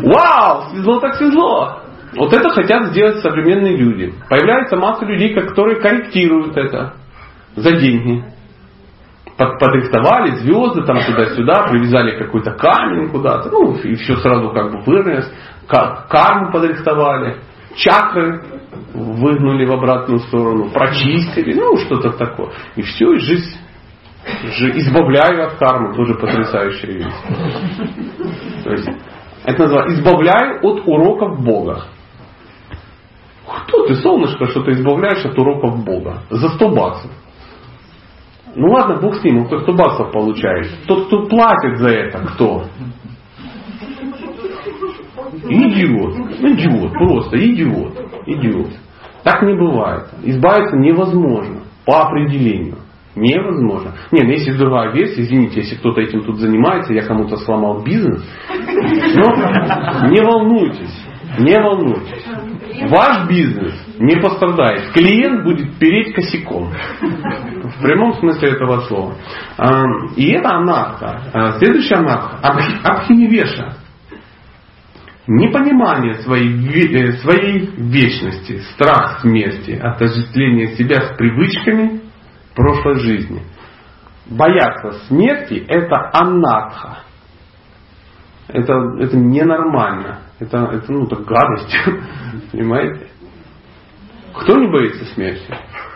Вау, 0.03 0.71
свезло 0.71 1.01
так 1.01 1.15
свезло. 1.15 1.83
Вот 2.17 2.33
это 2.33 2.49
хотят 2.51 2.87
сделать 2.89 3.19
современные 3.19 3.77
люди. 3.77 4.15
Появляется 4.29 4.77
масса 4.77 5.05
людей, 5.05 5.35
которые 5.35 5.81
корректируют 5.81 6.57
это 6.57 6.95
за 7.57 7.73
деньги. 7.73 8.25
Подрихтовали 9.37 10.37
звезды 10.37 10.85
там 10.85 10.99
туда-сюда, 11.05 11.67
привязали 11.69 12.19
какой-то 12.19 12.53
камень 12.53 13.11
куда-то, 13.11 13.51
ну 13.51 13.75
и 13.75 13.95
все 13.97 14.17
сразу 14.17 14.51
как 14.51 14.71
бы 14.71 14.81
вырос. 14.83 15.33
Карму 15.67 16.53
подрихтовали, 16.53 17.39
чакры 17.75 18.45
выгнули 18.95 19.67
в 19.67 19.73
обратную 19.73 20.21
сторону, 20.21 20.71
прочистили, 20.71 21.55
ну 21.55 21.77
что-то 21.79 22.11
такое. 22.11 22.51
И 22.77 22.83
все, 22.83 23.13
и 23.15 23.19
жизнь 23.19 23.59
избавляю 24.45 25.47
от 25.47 25.55
кармы, 25.55 25.95
тоже 25.95 26.15
потрясающая 26.15 26.93
вещь. 26.93 28.65
То 28.65 28.71
есть, 28.71 28.89
это 29.45 29.63
называется 29.63 29.97
избавляю 29.97 30.65
от 30.65 30.87
уроков 30.87 31.45
Бога. 31.45 31.85
Кто 33.47 33.87
ты, 33.87 33.95
солнышко, 33.97 34.47
что 34.47 34.63
ты 34.63 34.73
избавляешь 34.73 35.25
от 35.25 35.39
уроков 35.39 35.85
Бога? 35.85 36.23
За 36.31 36.49
100 36.49 36.69
баксов. 36.71 37.11
Ну 38.57 38.69
ладно, 38.69 39.01
Бог 39.01 39.17
с 39.17 39.25
ним, 39.25 39.39
он 39.39 39.47
100 39.47 39.73
баксов 39.73 40.13
получает. 40.13 40.69
Тот, 40.87 41.07
кто 41.07 41.27
платит 41.27 41.79
за 41.79 41.89
это, 41.89 42.19
кто? 42.35 42.65
Идиот. 45.49 46.15
Идиот. 46.41 46.93
Просто 46.93 47.39
идиот. 47.39 47.93
Идиот. 48.27 48.71
Так 49.25 49.43
не 49.43 49.55
бывает. 49.55 50.05
Избавиться 50.23 50.77
невозможно. 50.77 51.63
По 51.85 52.07
определению. 52.07 52.79
Невозможно. 53.17 53.95
Нет, 54.11 54.25
ну 54.25 54.31
если 54.31 54.53
другая 54.53 54.93
версия, 54.93 55.23
извините, 55.23 55.61
если 55.61 55.77
кто-то 55.77 56.01
этим 56.01 56.23
тут 56.23 56.39
занимается, 56.39 56.93
я 56.93 57.03
кому-то 57.03 57.37
сломал 57.37 57.81
бизнес, 57.85 58.25
но 58.49 60.09
не 60.11 60.21
волнуйтесь, 60.21 61.07
не 61.39 61.55
волнуйтесь. 61.57 62.27
Ваш 62.91 63.29
бизнес 63.29 63.84
не 63.99 64.17
пострадает. 64.21 64.93
Клиент 64.93 65.45
будет 65.45 65.79
переть 65.79 66.15
косяком. 66.15 66.71
В 66.71 67.83
прямом 67.83 68.15
смысле 68.15 68.51
этого 68.51 68.81
слова. 68.83 69.15
А, 69.57 69.85
и 70.17 70.33
это 70.33 70.51
анарха. 70.51 71.57
Следующая 71.59 71.97
анарха. 71.97 72.39
Абхиневеша. 72.83 73.75
Непонимание 75.27 76.17
своей, 76.17 76.53
э, 76.95 77.13
своей 77.13 77.71
вечности, 77.79 78.61
страх 78.75 79.21
смерти, 79.23 79.71
отождествление 79.71 80.77
себя 80.77 81.01
с 81.01 81.17
привычками 81.17 82.03
прошлой 82.55 82.99
жизни. 83.01 83.43
Бояться 84.27 85.07
смерти– 85.07 85.65
это 85.69 86.11
анарха. 86.13 86.99
Это, 88.49 88.75
это 89.01 89.17
ненормально. 89.17 90.21
Это, 90.39 90.59
это 90.73 90.93
ну, 90.93 91.07
так 91.07 91.25
гадость. 91.25 91.75
Понимаете? 92.53 93.09
Кто 94.35 94.57
не 94.57 94.69
боится 94.69 95.05
смерти? 95.15 95.47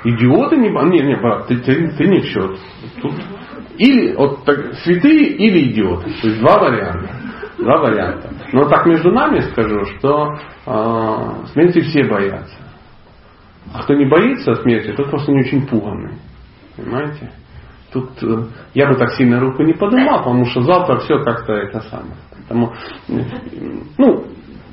Идиоты 0.05 0.57
не 0.57 0.71
боятся. 0.71 0.93
Не, 0.93 1.01
не, 1.01 1.17
брат, 1.17 1.47
ты, 1.49 1.57
ты, 1.59 1.89
ты 1.91 2.07
не 2.07 2.21
в 2.21 2.25
счет. 2.25 2.59
Тут 3.03 3.15
или 3.79 4.15
вот 4.15 4.45
так, 4.45 4.75
святые 4.85 5.29
или 5.37 5.71
идиоты. 5.71 6.11
То 6.21 6.29
есть 6.29 6.41
два 6.41 6.59
варианта. 6.59 7.11
Два 7.59 7.79
варианта. 7.79 8.31
Но 8.53 8.69
так 8.69 8.87
между 8.87 9.13
нами 9.13 9.41
скажу, 9.41 9.85
что 9.85 10.35
э, 10.67 11.47
смерти 11.53 11.81
все 11.81 12.05
боятся. 12.05 12.57
А 13.73 13.83
кто 13.83 13.95
не 13.95 14.07
боится 14.07 14.55
смерти, 14.57 14.93
тот 14.97 15.11
просто 15.11 15.33
не 15.33 15.41
очень 15.41 15.67
пуганный. 15.67 16.15
Понимаете? 16.77 17.33
Тут 17.93 18.11
э, 18.23 18.47
я 18.75 18.89
бы 18.89 18.97
так 18.97 19.13
сильно 19.13 19.41
руку 19.41 19.63
не 19.63 19.75
поднимал, 19.75 20.19
потому 20.19 20.45
что 20.47 20.63
завтра 20.63 20.99
все 20.99 21.23
как-то 21.23 21.53
это 21.53 21.81
самое. 21.83 22.17
Поэтому, 22.33 22.75
ну, 23.97 24.25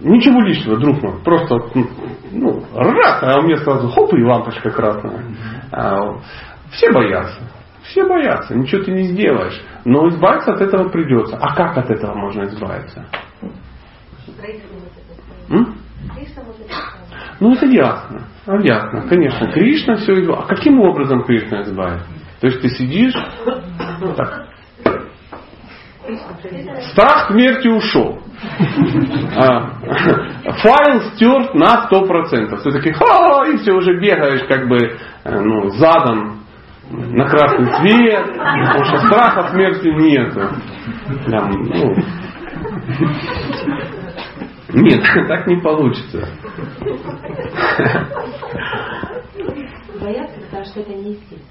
ничего 0.01 0.41
личного, 0.41 0.79
друг 0.79 1.01
мой. 1.01 1.21
Просто, 1.23 1.55
ну, 2.31 2.63
раз, 2.73 3.23
а 3.23 3.39
у 3.39 3.43
меня 3.43 3.57
сразу 3.57 3.89
хоп 3.89 4.13
и 4.13 4.23
лампочка 4.23 4.69
красная. 4.69 5.23
А, 5.71 6.17
все 6.71 6.91
боятся. 6.91 7.39
Все 7.83 8.07
боятся, 8.07 8.55
ничего 8.55 8.83
ты 8.83 8.91
не 8.91 9.03
сделаешь. 9.03 9.61
Но 9.85 10.07
избавиться 10.09 10.53
от 10.53 10.61
этого 10.61 10.89
придется. 10.89 11.37
А 11.37 11.55
как 11.55 11.77
от 11.77 11.89
этого 11.89 12.15
можно 12.15 12.43
избавиться? 12.43 13.05
М? 15.49 15.75
Ну 17.39 17.53
это 17.53 17.65
ясно. 17.67 18.27
А, 18.47 18.55
ясно, 18.57 19.07
конечно. 19.07 19.51
Кришна 19.51 19.97
все 19.97 20.13
избавит. 20.13 20.45
А 20.45 20.47
каким 20.47 20.79
образом 20.79 21.23
Кришна 21.23 21.61
избавит? 21.61 22.01
То 22.41 22.47
есть 22.47 22.61
ты 22.61 22.69
сидишь, 22.69 23.13
так, 24.15 24.47
Страх 26.91 27.31
смерти 27.31 27.67
ушел. 27.67 28.19
А, 29.37 29.69
файл 30.61 31.01
стерт 31.13 31.53
на 31.53 31.87
100%. 31.89 32.81
Ты 32.81 32.93
ха, 32.93 33.47
и 33.47 33.57
все, 33.57 33.73
уже 33.73 33.99
бегаешь 33.99 34.47
как 34.47 34.67
бы 34.67 34.77
э, 34.77 35.39
ну, 35.39 35.69
задом 35.71 36.39
на 36.89 37.27
красный 37.27 37.71
свет, 37.73 38.25
потому 38.37 38.85
что 38.85 38.97
страха 39.07 39.49
смерти 39.49 39.87
нету. 39.87 40.49
Там, 41.29 41.51
ну, 41.51 41.95
нет, 44.73 45.03
так 45.27 45.47
не 45.47 45.57
получится. 45.61 46.27
Бояться, 50.01 50.39
потому 50.41 50.65
что 50.65 50.79
это 50.81 50.93
неестественно. 50.93 51.41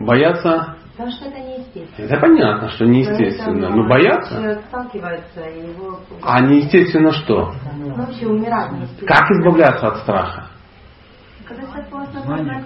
Бояться 0.00 0.76
Потому 0.96 1.10
что 1.10 1.26
это 1.26 1.38
неестественно. 1.40 2.06
Это 2.06 2.20
понятно, 2.20 2.68
что 2.70 2.86
неестественно. 2.86 3.68
Но 3.68 3.86
боятся? 3.86 4.34
Человек 4.34 4.60
сталкивается, 4.68 5.40
и 5.42 5.68
его... 5.68 6.00
А 6.22 6.40
неестественно 6.40 7.12
что? 7.12 7.52
Ну, 7.76 7.94
вообще 7.94 8.26
умирать 8.26 8.72
неестественно. 8.72 9.08
Как 9.08 9.30
избавляться 9.30 9.88
от 9.88 9.98
страха? 9.98 10.46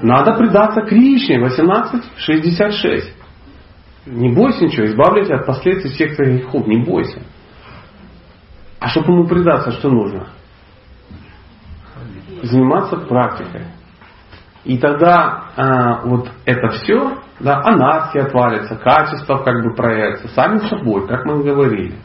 Надо 0.02 0.34
предаться 0.34 0.82
Кришне 0.82 1.36
1866. 1.38 3.16
Не 4.06 4.32
бойся 4.32 4.64
ничего, 4.64 4.86
избавляйся 4.86 5.34
от 5.34 5.46
последствий 5.46 5.90
всех 5.90 6.16
твоих 6.16 6.42
грехов, 6.42 6.66
не 6.68 6.84
бойся. 6.84 7.22
А 8.78 8.88
чтобы 8.88 9.12
ему 9.12 9.26
предаться, 9.26 9.72
что 9.72 9.90
нужно? 9.90 10.28
Заниматься 12.42 12.96
практикой. 12.96 13.66
И 14.64 14.78
тогда 14.78 15.50
а, 15.56 16.02
вот 16.06 16.30
это 16.46 16.68
все, 16.68 17.18
да, 17.40 17.62
анаски 17.64 18.18
отвалится, 18.18 18.76
качество 18.76 19.38
как 19.38 19.64
бы 19.64 19.74
проявится, 19.74 20.28
сами 20.28 20.58
собой, 20.68 21.08
как 21.08 21.24
мы 21.24 21.42
говорили. 21.42 21.96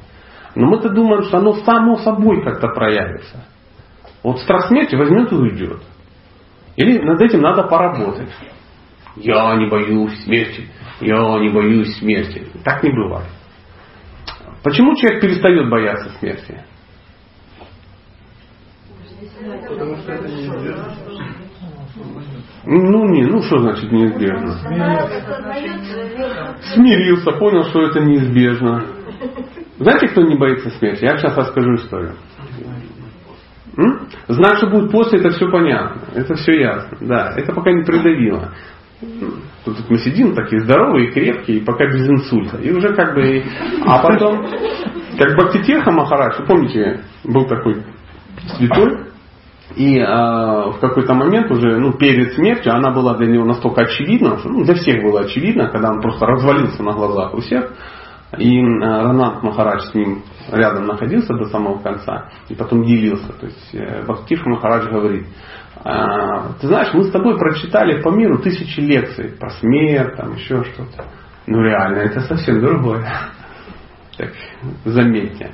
Но 0.56 0.68
мы-то 0.68 0.90
думаем, 0.90 1.24
что 1.24 1.38
оно 1.38 1.54
само 1.56 1.98
собой 1.98 2.42
как-то 2.44 2.70
проявится. 2.70 3.46
Вот 4.24 4.40
страх 4.40 4.68
смерти 4.68 4.96
возьмет 4.96 5.32
и 5.32 5.36
уйдет. 5.36 5.82
Или 6.78 7.00
над 7.00 7.22
этим 7.22 7.42
надо 7.42 7.64
поработать. 7.64 8.34
Я 9.18 9.56
не 9.58 9.70
боюсь 9.70 10.24
смерти. 10.24 10.70
Я 11.02 11.18
не 11.40 11.50
боюсь 11.50 11.98
смерти. 11.98 12.48
Так 12.64 12.82
не 12.84 12.92
бывает. 12.92 13.28
Почему 14.64 14.96
человек 14.96 15.22
перестает 15.22 15.70
бояться 15.70 16.10
смерти? 16.20 16.64
Потому 19.68 19.98
что 19.98 20.12
это 20.14 20.28
неизвестно. 20.28 20.96
Ну 22.66 23.06
не, 23.10 23.24
ну 23.24 23.42
что 23.44 23.60
значит 23.60 23.92
неизбежно? 23.92 24.58
Смирился, 26.74 27.32
понял, 27.34 27.64
что 27.66 27.84
это 27.84 28.00
неизбежно. 28.00 28.86
Знаете, 29.78 30.08
кто 30.08 30.24
не 30.24 30.36
боится 30.36 30.70
смерти? 30.72 31.04
Я 31.04 31.18
сейчас 31.18 31.38
расскажу 31.38 31.76
историю. 31.76 32.16
М? 33.78 34.08
Знать, 34.28 34.58
что 34.58 34.68
будет 34.68 34.92
после, 34.92 35.20
это 35.20 35.30
все 35.32 35.50
понятно. 35.52 36.02
Это 36.16 36.36
все 36.36 36.60
ясно. 36.60 36.98
Да, 37.02 37.34
это 37.36 37.54
пока 37.54 37.72
не 37.72 37.84
придавило. 37.84 38.52
Тут 39.66 39.78
мы 39.90 39.98
сидим 39.98 40.34
такие 40.34 40.62
здоровые, 40.62 41.12
крепкие, 41.12 41.58
и 41.58 41.64
пока 41.66 41.86
без 41.86 42.08
инсульта. 42.08 42.58
И 42.58 42.72
уже 42.72 42.96
как 42.96 43.14
бы... 43.14 43.44
А 43.86 44.00
потом, 44.00 44.48
как 45.20 45.36
Бхактитирха 45.36 45.92
Махарадж, 45.92 46.46
помните, 46.48 47.02
был 47.26 47.46
такой 47.46 47.84
святой, 48.58 49.08
и 49.76 50.00
э, 50.00 50.06
в 50.06 50.78
какой-то 50.80 51.14
момент 51.14 51.52
уже, 51.52 51.78
ну, 51.78 51.94
перед 51.94 52.34
смертью, 52.34 52.74
она 52.74 52.92
была 52.92 53.16
для 53.16 53.28
него 53.28 53.46
настолько 53.46 53.82
очевидна, 53.82 54.38
что 54.38 54.50
ну, 54.50 54.64
для 54.64 54.76
всех 54.76 55.04
было 55.04 55.22
очевидно, 55.22 55.68
когда 55.70 55.92
он 55.92 56.02
просто 56.02 56.26
развалился 56.26 56.82
на 56.82 56.94
глазах 56.94 57.34
у 57.34 57.42
всех. 57.42 57.74
И 58.38 58.58
э, 58.58 58.80
Ранат 58.80 59.44
Махарадж 59.44 59.82
с 59.82 59.94
ним 59.94 60.24
рядом 60.52 60.88
находился 60.88 61.34
до 61.34 61.46
самого 61.46 61.80
конца 61.80 62.30
и 62.48 62.56
потом 62.56 62.84
делился. 62.86 63.34
То 63.34 63.46
есть 63.48 63.70
э, 63.74 64.04
Бхактиш 64.04 64.46
Махарадж 64.46 64.90
говорит, 64.90 65.28
«А, 65.84 66.54
ты 66.62 66.68
знаешь, 66.68 66.94
мы 66.94 67.04
с 67.04 67.12
тобой 67.12 67.38
прочитали 67.38 68.02
по 68.02 68.10
миру 68.10 68.40
тысячи 68.40 68.80
лекций 68.80 69.36
про 69.38 69.50
смерть, 69.52 70.16
там 70.16 70.34
еще 70.36 70.64
что-то. 70.64 71.06
Ну 71.48 71.62
реально, 71.62 71.98
это 71.98 72.22
совсем 72.22 72.60
другое. 72.62 73.06
Так, 74.18 74.32
заметьте. 74.86 75.52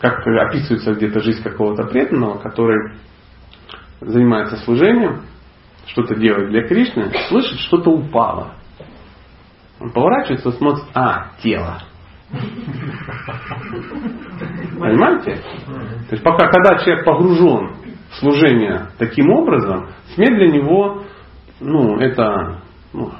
Как 0.00 0.26
описывается 0.26 0.92
где-то 0.92 1.20
жизнь 1.20 1.42
какого-то 1.42 1.84
преданного, 1.84 2.38
который 2.38 2.96
занимается 4.00 4.56
служением, 4.58 5.22
что-то 5.86 6.16
делает 6.16 6.50
для 6.50 6.66
Кришны, 6.66 7.10
слышит, 7.28 7.58
что-то 7.60 7.90
упало. 7.90 8.54
Он 9.80 9.90
поворачивается, 9.90 10.52
смотрит, 10.52 10.84
а, 10.94 11.28
тело. 11.42 11.82
Понимаете? 14.78 15.36
То 16.08 16.12
есть 16.12 16.22
пока, 16.22 16.48
когда 16.48 16.78
человек 16.78 17.04
погружен 17.04 17.76
в 18.10 18.14
служение 18.16 18.88
таким 18.98 19.30
образом, 19.30 19.90
смерть 20.14 20.36
для 20.36 20.48
него, 20.48 21.04
ну, 21.60 21.98
это, 21.98 22.60
ну, 22.92 23.12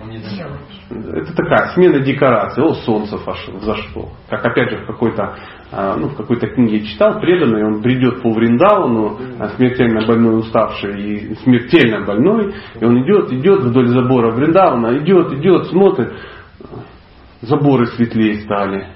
это 0.00 1.34
такая 1.34 1.74
смена 1.74 2.00
декорации. 2.00 2.62
О, 2.62 2.74
солнце 2.74 3.18
зашло. 3.60 4.10
Как 4.28 4.44
опять 4.44 4.70
же 4.70 4.78
в 4.78 4.86
какой-то, 4.86 5.36
а, 5.70 5.96
ну, 5.96 6.08
в 6.08 6.16
какой-то 6.16 6.48
книге 6.48 6.84
читал, 6.86 7.20
преданный, 7.20 7.64
он 7.64 7.82
придет 7.82 8.22
по 8.22 8.30
Вриндауну, 8.32 9.18
а, 9.38 9.50
смертельно 9.50 10.06
больной, 10.06 10.40
уставший 10.40 11.02
и 11.02 11.34
смертельно 11.36 12.04
больной, 12.04 12.54
и 12.80 12.84
он 12.84 13.02
идет, 13.04 13.32
идет 13.32 13.60
вдоль 13.60 13.88
забора 13.88 14.32
Вриндауна, 14.32 14.98
идет, 14.98 15.32
идет, 15.34 15.66
смотрит, 15.66 16.12
заборы 17.42 17.86
светлее 17.86 18.40
стали, 18.42 18.88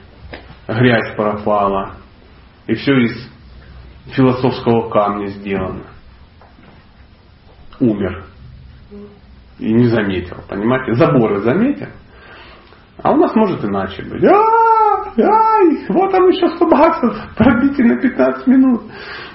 грязь 0.66 1.14
пропала, 1.14 1.96
и 2.66 2.74
все 2.74 2.92
из 2.98 3.30
философского 4.06 4.88
камня 4.90 5.26
сделано. 5.28 5.85
Умер 7.78 8.24
и 9.58 9.72
не 9.72 9.88
заметил, 9.88 10.36
понимаете? 10.48 10.94
Заборы 10.94 11.40
заметил. 11.40 11.88
А 13.02 13.12
у 13.12 13.16
нас 13.16 13.34
может 13.34 13.64
иначе 13.64 14.02
быть. 14.02 14.24
А, 14.24 14.32
ай, 15.18 15.86
вот 15.88 16.10
там 16.10 16.28
еще 16.28 16.48
100 16.48 16.66
баксов, 16.68 17.16
пробите 17.36 17.84
на 17.84 18.00
15 18.00 18.46
минут. 18.46 18.82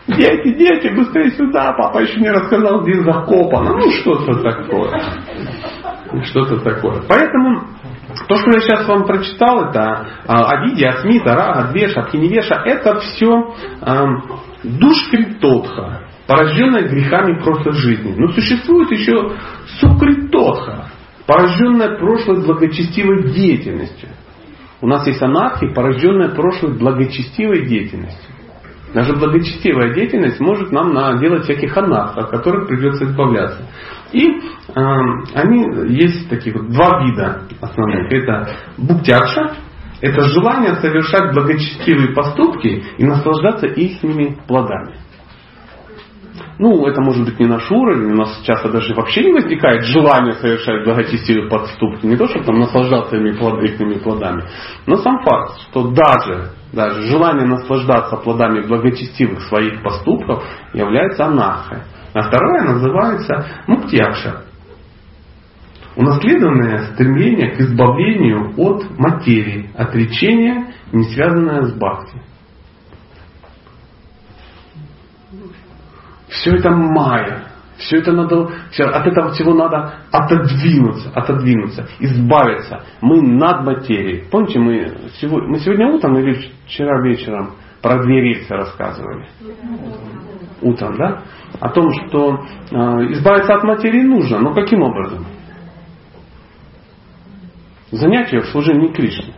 Дети, 0.08 0.56
дети, 0.58 0.94
быстрее 0.96 1.32
сюда, 1.32 1.74
папа 1.74 2.00
еще 2.00 2.20
не 2.20 2.30
рассказал, 2.30 2.82
где 2.82 3.02
закопано. 3.02 3.78
Ну, 3.78 3.92
что-то 3.92 4.42
такое. 4.42 5.00
Что-то 6.24 6.60
такое. 6.62 7.04
Поэтому 7.08 7.62
то, 8.28 8.36
что 8.36 8.52
я 8.52 8.60
сейчас 8.62 8.88
вам 8.88 9.06
прочитал, 9.06 9.70
это 9.70 10.08
Авидия, 10.28 10.90
Асмита, 10.90 11.36
Рага, 11.36 11.72
Двеша, 11.72 12.02
Абхиневеша, 12.02 12.64
это 12.66 13.00
все 13.00 13.54
а, 13.82 14.06
душкритотха, 14.64 16.02
порожденная 16.32 16.88
грехами 16.88 17.42
прошлой 17.44 17.74
жизни. 17.74 18.16
Но 18.18 18.30
существует 18.30 18.90
еще 18.90 19.34
сукритотха, 19.82 20.86
порожденная 21.28 21.98
прошлой 21.98 22.46
благочестивой 22.46 23.34
деятельностью. 23.34 24.08
У 24.80 24.88
нас 24.88 25.06
есть 25.08 25.22
анархи, 25.22 25.68
порожденная 25.74 26.30
прошлой 26.30 26.78
благочестивой 26.78 27.68
деятельностью. 27.68 28.34
Даже 28.94 29.14
благочестивая 29.14 29.94
деятельность 29.94 30.40
может 30.40 30.72
нам 30.72 30.94
наделать 30.94 31.44
всяких 31.44 31.76
анархов, 31.76 32.24
от 32.24 32.30
которых 32.32 32.70
придется 32.70 33.04
избавляться. 33.04 33.68
И 34.14 34.26
э, 34.26 34.32
они 35.34 35.98
есть 35.98 36.30
такие 36.30 36.56
вот 36.56 36.72
два 36.72 37.04
вида 37.04 37.42
основных. 37.60 38.10
Это 38.10 38.56
буктякша, 38.78 39.58
это 40.00 40.22
желание 40.30 40.76
совершать 40.76 41.34
благочестивые 41.34 42.14
поступки 42.14 42.86
и 42.98 43.04
наслаждаться 43.04 43.68
их 43.68 44.00
плодами. 44.48 44.96
Ну, 46.62 46.86
это 46.86 47.02
может 47.02 47.26
быть 47.26 47.40
не 47.40 47.48
наш 47.48 47.72
уровень, 47.72 48.12
у 48.12 48.18
нас 48.18 48.40
часто 48.44 48.70
даже 48.70 48.94
вообще 48.94 49.24
не 49.24 49.34
возникает 49.34 49.84
желание 49.84 50.34
совершать 50.34 50.86
благочестивые 50.86 51.50
поступки, 51.50 52.06
не 52.06 52.16
то, 52.16 52.28
чтобы 52.28 52.46
там 52.46 52.60
наслаждаться 52.60 53.16
ими 53.16 53.32
плод, 53.32 53.60
плодами, 54.04 54.44
но 54.86 54.98
сам 54.98 55.24
факт, 55.24 55.60
что 55.72 55.88
даже, 55.88 56.52
даже 56.72 57.02
желание 57.08 57.48
наслаждаться 57.48 58.16
плодами 58.18 58.62
благочестивых 58.68 59.42
своих 59.48 59.82
поступков 59.82 60.44
является 60.76 61.26
анархой. 61.26 61.80
А 62.14 62.22
второе 62.22 62.62
называется 62.62 63.64
муктякша. 63.66 64.44
Унаследованное 65.96 66.94
стремление 66.94 67.56
к 67.56 67.60
избавлению 67.60 68.54
от 68.58 69.00
материи, 69.00 69.72
отречение, 69.76 70.76
не 70.94 71.06
связанное 71.06 71.64
с 71.64 71.74
бхакти. 71.74 72.22
Все 76.32 76.56
это 76.56 76.72
майя. 76.72 77.44
Все 77.78 77.98
это 77.98 78.12
надо, 78.12 78.48
все, 78.70 78.84
от 78.84 79.08
этого 79.08 79.32
всего 79.32 79.56
надо 79.56 79.96
отодвинуться, 80.12 81.10
отодвинуться, 81.16 81.88
избавиться. 82.00 82.84
Мы 83.02 83.22
над 83.22 83.66
материей. 83.66 84.26
Помните, 84.30 84.60
мы, 84.60 84.94
сегодня, 85.20 85.50
мы 85.50 85.60
сегодня 85.60 85.88
утром 85.88 86.18
или 86.20 86.52
вчера 86.68 87.02
вечером 87.02 87.56
про 87.82 88.04
две 88.04 88.22
рельсы 88.22 88.54
рассказывали? 88.54 89.28
Утром, 90.62 90.96
да? 90.96 91.24
О 91.60 91.70
том, 91.70 91.92
что 91.92 92.46
э, 92.70 92.76
избавиться 93.14 93.56
от 93.56 93.64
материи 93.64 94.04
нужно, 94.04 94.40
но 94.40 94.54
каким 94.54 94.84
образом? 94.84 95.26
Занятие 97.90 98.42
в 98.42 98.46
служении 98.48 98.94
Кришне. 98.94 99.34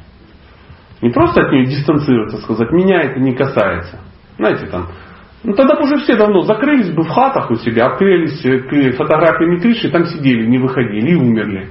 Не 1.02 1.12
просто 1.12 1.42
от 1.42 1.52
нее 1.52 1.66
дистанцироваться, 1.66 2.38
сказать, 2.42 2.72
меня 2.72 3.04
это 3.04 3.20
не 3.22 3.34
касается. 3.34 4.00
Знаете, 4.38 4.66
там, 4.68 4.90
ну 5.44 5.54
тогда 5.54 5.76
бы 5.76 5.84
уже 5.84 5.98
все 5.98 6.16
давно 6.16 6.42
закрылись 6.44 6.94
бы 6.94 7.04
в 7.04 7.10
хатах 7.10 7.52
у 7.52 7.56
себя, 7.56 7.88
открылись 7.88 8.42
к 8.42 8.98
фотографиями 8.98 9.60
Кришны, 9.60 9.92
там 9.92 10.06
сидели, 10.06 10.46
не 10.46 10.58
выходили 10.58 11.12
и 11.12 11.16
умерли 11.16 11.70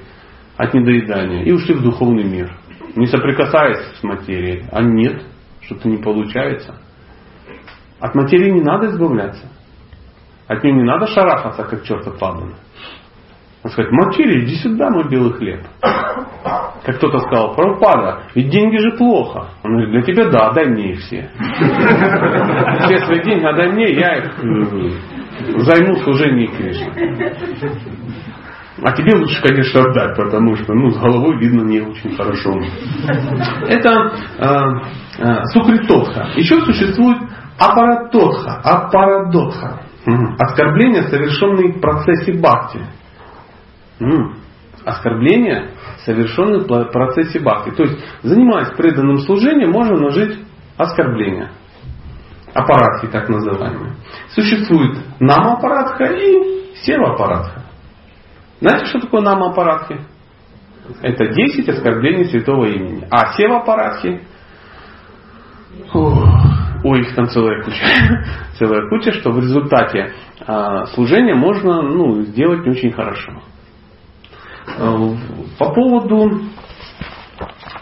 от 0.57 0.75
недоедания. 0.75 1.45
И 1.45 1.53
ушли 1.53 1.75
в 1.75 1.83
духовный 1.83 2.25
мир. 2.25 2.55
Не 2.95 3.07
соприкасаясь 3.07 3.99
с 3.99 4.03
материей. 4.03 4.65
А 4.71 4.83
нет, 4.83 5.23
что-то 5.63 5.89
не 5.89 5.97
получается. 5.97 6.79
От 7.99 8.15
материи 8.15 8.51
не 8.51 8.61
надо 8.61 8.89
избавляться. 8.89 9.49
От 10.47 10.63
нее 10.63 10.75
не 10.75 10.83
надо 10.83 11.07
шарахаться, 11.07 11.65
как 11.65 11.85
черт 11.85 12.07
от 12.07 12.21
ладана. 12.21 12.57
Он 13.65 13.71
сказать, 13.71 13.93
Мачири, 13.93 14.45
иди 14.45 14.57
сюда, 14.57 14.91
мой 14.91 15.09
белый 15.09 15.33
хлеб. 15.35 15.61
Как 15.81 16.97
кто-то 16.97 17.19
сказал, 17.19 17.55
Прабхупада, 17.55 18.23
ведь 18.35 18.51
деньги 18.51 18.77
же 18.79 18.97
плохо. 18.97 19.51
Он 19.63 19.73
говорит, 19.73 19.91
для 19.91 20.03
тебя 20.03 20.31
да, 20.31 20.49
отдай 20.49 20.67
мне 20.67 20.93
их 20.93 20.99
все. 21.01 21.31
Все 22.87 22.99
свои 23.07 23.23
деньги 23.23 23.45
отдай 23.45 23.71
мне, 23.71 23.93
я 23.93 24.17
их 24.17 24.33
э, 24.43 25.61
займу 25.61 25.95
служение 25.97 26.49
Кришне. 26.49 26.93
А 28.83 28.91
тебе 28.93 29.15
лучше, 29.17 29.41
конечно, 29.41 29.81
отдать, 29.83 30.17
потому 30.17 30.57
что 30.57 30.75
ну, 30.75 30.91
с 30.91 30.99
головой 30.99 31.39
видно 31.39 31.63
не 31.63 31.83
очень 31.83 32.17
хорошо. 32.17 32.59
Это 33.69 34.13
э, 34.39 34.47
э, 35.19 35.45
сукритотха. 35.53 36.31
Еще 36.35 36.61
существует 36.63 37.19
апаратотха, 37.61 38.61
апарадотха. 38.65 39.83
Оскорбления, 40.37 41.03
совершенные 41.03 41.75
в 41.75 41.81
процессе 41.81 42.33
бхакти. 42.33 42.81
Оскорбления, 44.85 45.71
совершенные 46.05 46.61
в 46.61 46.85
процессе 46.91 47.39
бхакти. 47.39 47.71
То 47.71 47.85
есть, 47.85 47.99
занимаясь 48.23 48.71
преданным 48.77 49.19
служением, 49.19 49.71
можно 49.71 49.97
нажить 49.97 50.39
оскорбления. 50.77 51.53
Аппаратки 52.53 53.07
так 53.07 53.29
называемые. 53.29 53.95
Существует 54.31 54.99
нам-аппаратха 55.21 56.05
и 56.05 56.75
сева-аппаратха. 56.85 57.63
Знаете, 58.61 58.87
что 58.87 59.01
такое 59.01 59.23
нам-аппаратхи? 59.23 60.01
Это 61.01 61.29
10 61.29 61.69
оскорблений 61.69 62.25
святого 62.25 62.67
имени. 62.67 63.07
А 63.11 63.35
сева-аппаратхи? 63.35 64.23
Ой, 66.85 67.01
их 67.01 67.15
там 67.15 67.29
целая 67.29 67.63
куча. 67.63 67.85
целая 68.59 68.89
куча, 68.89 69.13
что 69.13 69.31
в 69.31 69.39
результате 69.39 70.13
э, 70.47 70.85
служения 70.95 71.35
можно 71.35 71.83
ну, 71.83 72.23
сделать 72.23 72.65
не 72.65 72.73
очень 72.73 72.93
хорошо. 72.93 73.41
Э, 74.67 75.15
по 75.59 75.73
поводу 75.73 76.41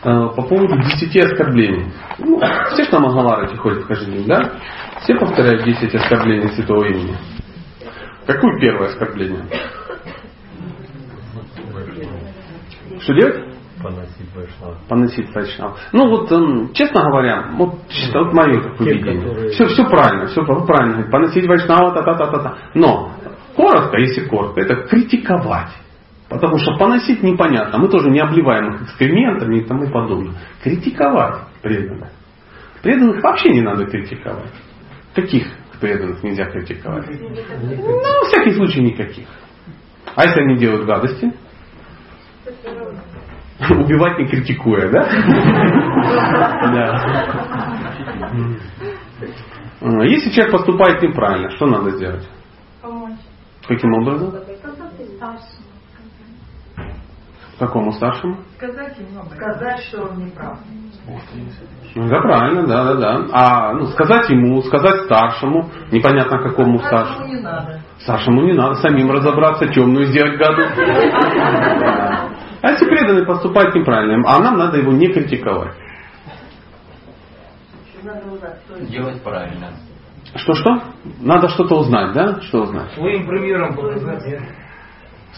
э, 0.03 0.28
по 0.37 0.43
поводу 0.43 0.78
десяти 0.78 1.20
оскорблений. 1.20 1.93
Ну, 2.18 2.41
все 2.72 2.85
что 2.85 3.01
на 3.01 3.09
Магаларате 3.09 3.57
ходят 3.57 3.85
каждый 3.87 4.14
день, 4.14 4.26
да? 4.26 4.53
Все 5.03 5.14
повторяют 5.14 5.64
10 5.64 5.95
оскорблений 5.95 6.49
святого 6.51 6.85
имени. 6.85 7.16
Какое 8.26 8.61
первое 8.61 8.89
оскорбление? 8.89 9.45
Что 13.01 13.14
делать? 13.14 13.45
Поносить 13.83 14.35
вайшнав. 14.35 14.76
Поносить 14.89 15.35
вайшнав. 15.35 15.78
Ну 15.93 16.09
вот, 16.11 16.31
эм, 16.33 16.72
честно 16.74 17.03
говоря, 17.03 17.47
вот, 17.53 17.76
вот 18.12 18.33
мое 18.35 18.61
такое 18.61 18.93
видение. 18.93 19.51
Все, 19.51 19.66
все 19.68 19.85
правильно, 19.89 20.26
все 20.26 20.45
правильно. 20.45 21.11
Поносить 21.11 21.47
вайшнава, 21.47 21.95
та-та-та-та-та. 21.95 22.59
Но, 22.74 23.12
коротко, 23.57 23.99
если 23.99 24.26
коротко, 24.26 24.61
это 24.61 24.87
критиковать. 24.87 25.70
Потому 26.31 26.59
что 26.59 26.76
поносить 26.78 27.24
непонятно. 27.24 27.78
Мы 27.78 27.89
тоже 27.89 28.09
не 28.09 28.20
обливаем 28.20 28.74
их 28.74 28.83
экскрементами 28.83 29.59
и 29.59 29.64
тому 29.64 29.91
подобное. 29.91 30.37
Критиковать 30.62 31.43
преданных. 31.61 32.09
Преданных 32.83 33.20
вообще 33.20 33.51
не 33.51 33.62
надо 33.62 33.85
критиковать. 33.87 34.53
Каких 35.12 35.49
преданных 35.81 36.22
нельзя 36.22 36.45
критиковать? 36.45 37.09
Ну, 37.11 38.01
на 38.01 38.28
всякий 38.28 38.53
случай 38.53 38.81
никаких. 38.81 39.26
А 40.14 40.24
если 40.24 40.43
они 40.43 40.57
делают 40.57 40.87
гадости? 40.87 41.33
Убивать 43.68 44.18
не 44.20 44.28
критикуя, 44.28 44.89
да? 44.89 45.09
Да. 49.81 50.05
Если 50.05 50.31
человек 50.31 50.53
поступает 50.53 51.03
неправильно, 51.03 51.51
что 51.51 51.66
надо 51.66 51.91
сделать? 51.91 52.28
Помочь. 52.81 53.18
Каким 53.66 53.93
образом? 53.95 54.28
Сказать 54.28 54.61
Какому 57.61 57.93
старшему? 57.93 58.39
Сказать 58.57 58.97
ему, 58.99 59.23
сказать, 59.37 59.81
что 59.81 60.05
он 60.05 60.25
не 60.25 60.31
прав. 60.31 60.59
Ну, 61.95 62.09
да, 62.09 62.21
правильно, 62.23 62.67
да, 62.67 62.85
да, 62.85 62.95
да. 62.95 63.27
А 63.33 63.73
ну, 63.75 63.85
сказать 63.89 64.31
ему, 64.31 64.63
сказать 64.63 65.05
старшему, 65.05 65.69
непонятно 65.93 66.39
какому 66.39 66.79
старшему. 66.79 67.27
не 67.27 67.41
надо. 67.43 67.83
Старшему 67.99 68.41
не 68.47 68.55
надо, 68.55 68.77
самим 68.77 69.11
разобраться, 69.11 69.67
темную 69.67 70.07
сделать 70.07 70.39
гаду. 70.39 70.63
А 72.63 72.71
если 72.71 72.87
преданный 72.87 73.27
поступает 73.27 73.75
неправильно, 73.75 74.27
а 74.27 74.39
нам 74.39 74.57
надо 74.57 74.79
его 74.79 74.93
не 74.93 75.13
критиковать. 75.13 75.75
Делать 78.89 79.23
правильно. 79.23 79.69
Что-что? 80.35 80.83
Надо 81.21 81.49
что-то 81.51 81.75
узнать, 81.81 82.15
да? 82.15 82.41
Что 82.41 82.63
узнать? 82.63 82.95
Своим 82.95 83.27
примером 83.27 83.77
показать. 83.77 84.41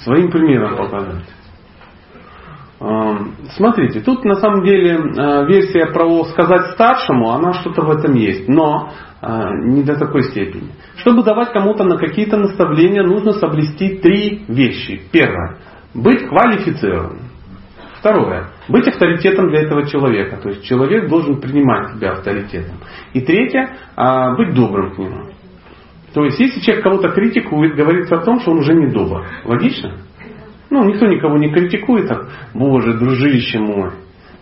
Своим 0.04 0.30
примером 0.30 0.76
показать. 0.76 1.24
Эм, 2.82 3.36
смотрите, 3.54 4.00
тут 4.00 4.24
на 4.24 4.34
самом 4.34 4.64
деле 4.64 4.96
э, 4.96 5.46
версия 5.46 5.86
про 5.92 6.24
сказать 6.24 6.72
старшему, 6.72 7.30
она 7.30 7.52
что-то 7.52 7.82
в 7.82 7.90
этом 7.90 8.14
есть, 8.14 8.48
но 8.48 8.90
э, 9.20 9.50
не 9.66 9.84
до 9.84 9.96
такой 9.96 10.24
степени. 10.24 10.70
Чтобы 10.96 11.22
давать 11.22 11.52
кому-то 11.52 11.84
на 11.84 11.96
какие-то 11.96 12.38
наставления, 12.38 13.04
нужно 13.04 13.34
соблюсти 13.34 13.98
три 13.98 14.44
вещи. 14.48 15.00
Первое. 15.12 15.58
Быть 15.94 16.26
квалифицированным. 16.26 17.20
Второе. 18.00 18.48
Быть 18.68 18.88
авторитетом 18.88 19.50
для 19.50 19.60
этого 19.60 19.86
человека. 19.86 20.38
То 20.42 20.48
есть 20.48 20.64
человек 20.64 21.08
должен 21.08 21.40
принимать 21.40 21.94
тебя 21.94 22.14
авторитетом. 22.14 22.78
И 23.12 23.20
третье. 23.20 23.76
А, 23.94 24.34
быть 24.34 24.54
добрым 24.54 24.92
к 24.92 24.98
нему. 24.98 25.26
То 26.12 26.24
есть 26.24 26.40
если 26.40 26.60
человек 26.60 26.82
кого-то 26.82 27.10
критикует, 27.10 27.76
говорится 27.76 28.16
о 28.16 28.24
том, 28.24 28.40
что 28.40 28.50
он 28.50 28.58
уже 28.58 28.74
не 28.74 28.88
добр. 28.88 29.24
Логично? 29.44 29.98
Ну, 30.72 30.84
никто 30.84 31.06
никого 31.06 31.36
не 31.36 31.52
критикует, 31.52 32.08
так, 32.08 32.30
боже, 32.54 32.94
дружище 32.94 33.58
мой, 33.58 33.90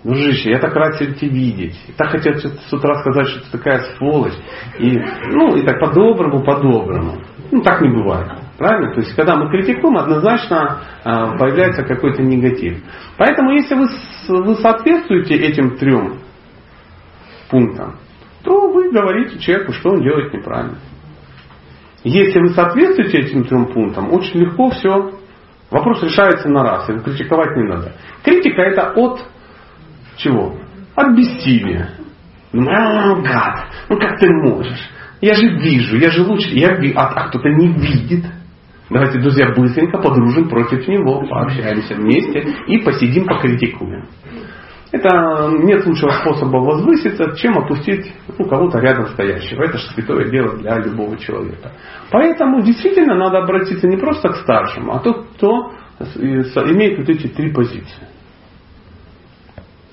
дружище, 0.04 0.50
я 0.50 0.60
так 0.60 0.72
рад 0.76 0.96
тебя 0.96 1.28
видеть. 1.28 1.74
И 1.88 1.92
так 1.92 2.10
хотел 2.10 2.34
с 2.36 2.72
утра 2.72 3.00
сказать, 3.00 3.26
что 3.26 3.40
ты 3.40 3.58
такая 3.58 3.80
сволочь. 3.96 4.38
И, 4.78 4.96
ну, 5.32 5.56
и 5.56 5.66
так 5.66 5.80
по-доброму, 5.80 6.44
по-доброму. 6.44 7.20
Ну, 7.50 7.62
так 7.62 7.80
не 7.80 7.88
бывает. 7.88 8.30
Правильно? 8.58 8.94
То 8.94 9.00
есть, 9.00 9.12
когда 9.16 9.34
мы 9.34 9.50
критикуем, 9.50 9.96
однозначно 9.96 10.82
э, 11.04 11.36
появляется 11.36 11.82
какой-то 11.82 12.22
негатив. 12.22 12.78
Поэтому, 13.18 13.50
если 13.50 13.74
вы, 13.74 13.88
вы 14.28 14.54
соответствуете 14.54 15.34
этим 15.34 15.78
трем 15.78 16.20
пунктам, 17.50 17.96
то 18.44 18.70
вы 18.70 18.92
говорите 18.92 19.36
человеку, 19.40 19.72
что 19.72 19.90
он 19.90 20.02
делает 20.04 20.32
неправильно. 20.32 20.78
Если 22.04 22.38
вы 22.38 22.50
соответствуете 22.50 23.18
этим 23.18 23.42
трем 23.42 23.66
пунктам, 23.66 24.12
очень 24.12 24.38
легко 24.38 24.70
все 24.70 25.19
Вопрос 25.70 26.02
решается 26.02 26.48
на 26.48 26.62
раз, 26.62 26.88
его 26.88 27.00
критиковать 27.00 27.56
не 27.56 27.64
надо. 27.64 27.92
Критика 28.24 28.62
это 28.62 28.92
от 28.92 29.20
чего? 30.16 30.56
От 30.96 31.16
бессилия. 31.16 31.90
Ну, 32.52 32.64
гад, 33.22 33.66
ну 33.88 33.98
как 33.98 34.18
ты 34.18 34.28
можешь? 34.28 34.90
Я 35.20 35.34
же 35.34 35.48
вижу, 35.48 35.96
я 35.96 36.10
же 36.10 36.22
лучше, 36.22 36.50
я 36.50 36.74
вижу, 36.76 36.98
а, 36.98 37.06
а 37.08 37.28
кто-то 37.28 37.48
не 37.48 37.68
видит. 37.68 38.24
Давайте, 38.88 39.20
друзья, 39.20 39.52
быстренько 39.54 39.98
подружим 39.98 40.48
против 40.48 40.88
него, 40.88 41.24
пообщаемся 41.28 41.94
вместе 41.94 42.40
и 42.66 42.78
посидим, 42.78 43.24
покритикуем. 43.24 44.08
Это 44.92 45.50
нет 45.62 45.86
лучшего 45.86 46.10
способа 46.10 46.56
возвыситься, 46.56 47.36
чем 47.36 47.56
опустить 47.58 48.12
ну, 48.38 48.44
кого-то 48.48 48.78
рядом 48.78 49.06
стоящего. 49.08 49.62
Это 49.62 49.78
же 49.78 49.86
святое 49.94 50.28
дело 50.30 50.56
для 50.56 50.78
любого 50.78 51.16
человека. 51.16 51.72
Поэтому 52.10 52.60
действительно 52.62 53.14
надо 53.14 53.38
обратиться 53.38 53.86
не 53.86 53.96
просто 53.96 54.30
к 54.30 54.36
старшему, 54.38 54.92
а 54.92 54.98
тот, 54.98 55.28
кто 55.36 55.72
имеет 56.00 56.98
вот 56.98 57.08
эти 57.08 57.28
три 57.28 57.52
позиции. 57.52 58.08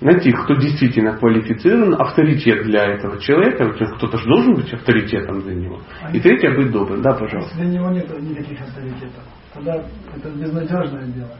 Найти, 0.01 0.31
кто 0.31 0.55
действительно 0.55 1.17
квалифицирован, 1.17 1.99
авторитет 1.99 2.63
для 2.63 2.83
этого 2.85 3.19
человека, 3.19 3.73
кто-то 3.97 4.17
же 4.17 4.25
должен 4.25 4.55
быть 4.55 4.71
авторитетом 4.71 5.41
для 5.41 5.55
него. 5.55 5.81
И 6.13 6.19
третье, 6.19 6.55
быть 6.55 6.71
добрым. 6.71 7.01
Да, 7.01 7.13
пожалуйста. 7.13 7.55
Для 7.55 7.65
него 7.65 7.89
нет 7.89 8.07
никаких 8.21 8.61
авторитетов. 8.61 9.23
Тогда 9.53 9.83
это 10.15 10.29
безнадежное 10.29 11.05
дело. 11.07 11.35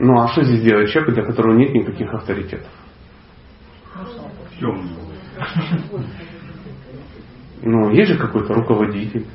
Ну 0.00 0.20
а 0.20 0.28
что 0.28 0.42
здесь 0.42 0.62
делает 0.62 0.90
человек, 0.90 1.14
для 1.14 1.24
которого 1.24 1.56
нет 1.56 1.74
никаких 1.74 2.14
авторитетов? 2.14 2.70
Ну, 7.62 7.90
есть 7.90 8.12
же 8.12 8.18
какой-то 8.18 8.54
руководитель. 8.54 9.26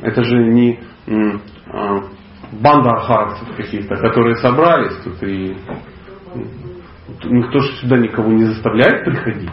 Это 0.00 0.22
же 0.22 0.36
не 0.52 0.78
а, 1.66 2.04
банда 2.52 2.90
архаровцев 2.90 3.56
каких-то, 3.56 3.96
которые 3.96 4.36
собрались 4.36 4.94
тут 5.02 5.20
и 5.24 5.56
никто 7.24 7.58
же 7.58 7.72
сюда 7.80 7.98
никого 7.98 8.30
не 8.30 8.44
заставляет 8.44 9.04
приходить. 9.04 9.50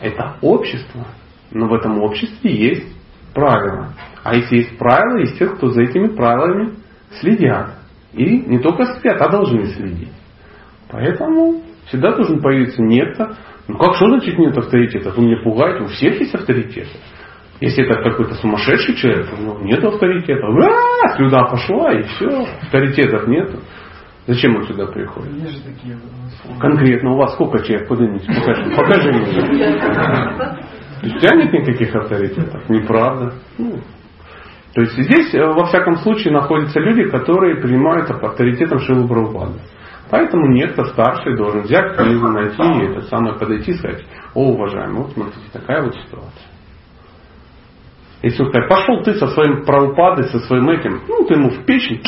Это 0.00 0.36
общество. 0.42 1.06
Но 1.50 1.68
в 1.68 1.72
этом 1.72 2.02
обществе 2.02 2.54
есть 2.54 2.94
правила. 3.32 3.94
А 4.22 4.34
если 4.34 4.56
есть 4.56 4.76
правила, 4.76 5.20
есть 5.20 5.38
те, 5.38 5.46
кто 5.46 5.70
за 5.70 5.82
этими 5.82 6.08
правилами 6.08 6.74
следят. 7.20 7.77
И 8.12 8.38
не 8.40 8.58
только 8.58 8.84
спят, 8.94 9.20
а 9.20 9.28
должны 9.28 9.66
следить. 9.66 10.12
Поэтому 10.90 11.62
всегда 11.86 12.14
должен 12.16 12.40
появиться 12.40 12.82
некто. 12.82 13.36
Ну 13.66 13.76
как 13.76 13.96
что 13.96 14.06
значит 14.06 14.38
нет 14.38 14.56
авторитета? 14.56 15.10
Вы 15.10 15.24
меня 15.24 15.42
пугаете, 15.42 15.84
у 15.84 15.86
всех 15.88 16.18
есть 16.20 16.34
авторитеты. 16.34 16.88
Если 17.60 17.84
это 17.84 18.02
какой-то 18.02 18.34
сумасшедший 18.34 18.94
человек, 18.94 19.26
ну, 19.36 19.58
нет 19.64 19.84
авторитета. 19.84 20.46
А, 20.46 21.16
сюда 21.16 21.44
пошла 21.44 21.92
и 21.92 22.02
все. 22.02 22.46
Авторитетов 22.62 23.26
нету. 23.26 23.58
Зачем 24.28 24.56
он 24.56 24.64
сюда 24.64 24.86
приходит? 24.86 25.32
Такие. 25.64 25.98
Конкретно 26.60 27.12
у 27.12 27.16
вас 27.16 27.32
сколько 27.32 27.58
человек? 27.64 27.88
Поднимите, 27.88 28.26
покажи, 28.26 28.76
покажи 28.76 29.12
мне. 29.12 29.24
То 31.00 31.06
есть 31.06 31.16
у 31.16 31.18
тебя 31.20 31.36
нет 31.36 31.52
никаких 31.52 31.94
авторитетов? 31.94 32.68
Неправда. 32.68 33.34
Ну, 33.56 33.80
то 34.78 34.82
есть 34.82 34.92
здесь, 34.92 35.34
э, 35.34 35.44
во 35.44 35.64
всяком 35.64 35.96
случае, 35.96 36.32
находятся 36.32 36.78
люди, 36.78 37.10
которые 37.10 37.60
принимают 37.60 38.08
авторитетом 38.12 38.78
Шилу 38.78 39.08
Прабхупады. 39.08 39.58
Поэтому 40.08 40.46
некто 40.52 40.84
старший 40.84 41.36
должен 41.36 41.62
взять 41.62 41.96
книгу, 41.96 42.28
найти 42.28 42.62
и 42.62 42.86
это 42.92 43.00
самое 43.08 43.34
подойти 43.34 43.72
и 43.72 43.74
сказать, 43.74 44.04
о, 44.34 44.52
уважаемый, 44.52 44.98
вот 44.98 45.10
смотрите, 45.14 45.48
такая 45.52 45.82
вот 45.82 45.96
ситуация. 45.96 46.47
Он 48.20 48.30
скажет, 48.30 48.68
пошел 48.68 49.02
ты 49.04 49.14
со 49.14 49.28
своим 49.28 49.64
правопадой, 49.64 50.24
со 50.24 50.40
своим 50.40 50.68
этим, 50.70 51.02
ну 51.06 51.24
ты 51.24 51.34
ему 51.34 51.50
в 51.50 51.64
печень. 51.64 52.02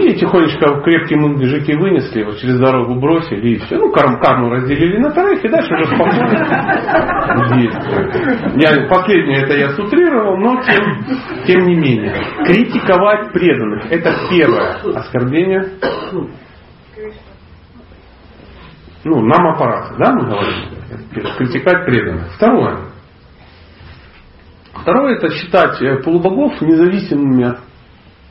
И 0.00 0.14
тихонечко 0.14 0.80
крепкие 0.80 1.18
мужики 1.18 1.74
вынесли, 1.74 2.20
его 2.20 2.32
через 2.32 2.58
дорогу 2.58 2.94
бросили 2.98 3.50
и 3.50 3.58
все. 3.58 3.76
Ну, 3.76 3.92
карм, 3.92 4.18
карму 4.20 4.50
разделили 4.50 4.96
на 4.98 5.10
троих 5.10 5.44
и 5.44 5.48
дальше 5.48 5.74
уже 5.74 5.84
спокойно. 5.84 6.28
Я, 8.56 8.88
последнее 8.88 9.42
это 9.42 9.54
я 9.54 9.68
сутрировал, 9.72 10.38
но 10.38 10.58
тем, 10.62 10.82
тем 11.46 11.66
не 11.66 11.74
менее. 11.74 12.14
Критиковать 12.46 13.32
преданных. 13.32 13.92
Это 13.92 14.14
первое 14.30 14.76
оскорбление. 14.96 15.72
Ну, 19.04 19.20
нам 19.20 19.46
аппарат, 19.48 19.92
да, 19.98 20.14
мы 20.14 20.24
говорим? 20.24 20.54
Критиковать 21.36 21.84
преданных. 21.84 22.32
Второе. 22.36 22.93
Второе 24.82 25.16
это 25.16 25.30
считать 25.30 25.80
э, 25.80 26.02
полубогов 26.02 26.60
независимыми 26.60 27.44
от, 27.44 27.58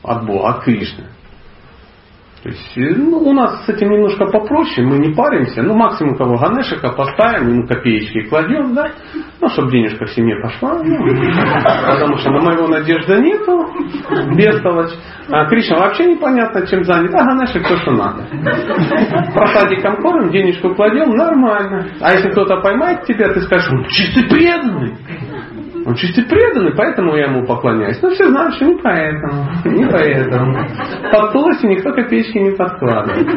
от 0.02 0.26
Бога, 0.26 0.50
от 0.50 0.64
Кришны. 0.64 1.06
То 2.44 2.50
есть, 2.50 2.76
э, 2.76 2.94
ну, 2.94 3.16
у 3.16 3.32
нас 3.32 3.64
с 3.64 3.68
этим 3.70 3.88
немножко 3.88 4.26
попроще, 4.26 4.86
мы 4.86 4.98
не 4.98 5.14
паримся, 5.14 5.62
ну, 5.62 5.74
максимум 5.74 6.14
кого 6.14 6.36
Ганешика 6.36 6.90
поставим, 6.90 7.48
ему 7.48 7.66
копеечки 7.66 8.28
кладем, 8.28 8.74
да, 8.74 8.90
ну, 9.40 9.48
чтобы 9.48 9.70
денежка 9.70 10.04
в 10.04 10.10
семье 10.10 10.36
пошла, 10.42 10.74
ну, 10.74 10.94
потому 11.86 12.18
что 12.18 12.30
на 12.32 12.42
моего 12.42 12.68
надежды 12.68 13.18
нету, 13.18 13.66
бестолочь. 14.36 14.92
А 15.30 15.46
Кришна 15.46 15.78
вообще 15.78 16.04
непонятно, 16.04 16.66
чем 16.66 16.84
занят, 16.84 17.14
а 17.14 17.24
Ганешик 17.24 17.66
то, 17.66 17.78
что 17.78 17.92
надо. 17.92 18.26
Просадиком 19.32 20.02
кормим, 20.02 20.30
денежку 20.30 20.74
кладем, 20.74 21.16
нормально. 21.16 21.86
А 22.02 22.12
если 22.12 22.28
кто-то 22.28 22.60
поймает 22.60 23.04
тебя, 23.04 23.32
ты 23.32 23.40
скажешь, 23.40 23.70
чистый 23.88 24.28
преданный. 24.28 24.92
Он 25.86 25.94
чуть 25.96 26.14
преданный, 26.28 26.74
поэтому 26.74 27.14
я 27.14 27.26
ему 27.26 27.46
поклоняюсь. 27.46 28.00
Но 28.00 28.10
все 28.10 28.26
знают, 28.26 28.54
что 28.54 28.64
не 28.64 28.76
поэтому. 28.78 29.44
Не 29.64 29.86
поэтому. 29.86 30.66
Под 31.12 31.32
полости 31.32 31.66
никто 31.66 31.92
копеечки 31.92 32.38
не 32.38 32.52
подкладывает. 32.52 33.28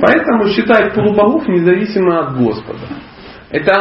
Поэтому 0.00 0.48
считать 0.48 0.94
полубогов 0.94 1.48
независимо 1.48 2.20
от 2.20 2.36
Господа. 2.36 2.86
Это, 3.50 3.72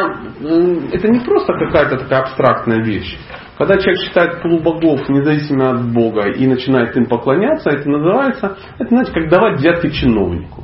это 0.94 1.08
не 1.10 1.20
просто 1.20 1.54
какая-то 1.54 1.98
такая 1.98 2.22
абстрактная 2.22 2.82
вещь. 2.82 3.18
Когда 3.58 3.78
человек 3.78 4.00
считает 4.02 4.42
полубогов 4.42 5.10
независимо 5.10 5.72
от 5.72 5.92
Бога 5.92 6.30
и 6.30 6.48
начинает 6.48 6.96
им 6.96 7.08
поклоняться, 7.08 7.72
это 7.72 7.90
называется, 7.90 8.58
это 8.78 8.88
знаете, 8.88 9.12
как 9.12 9.30
давать 9.30 9.60
взятки 9.60 9.90
чиновнику. 9.90 10.64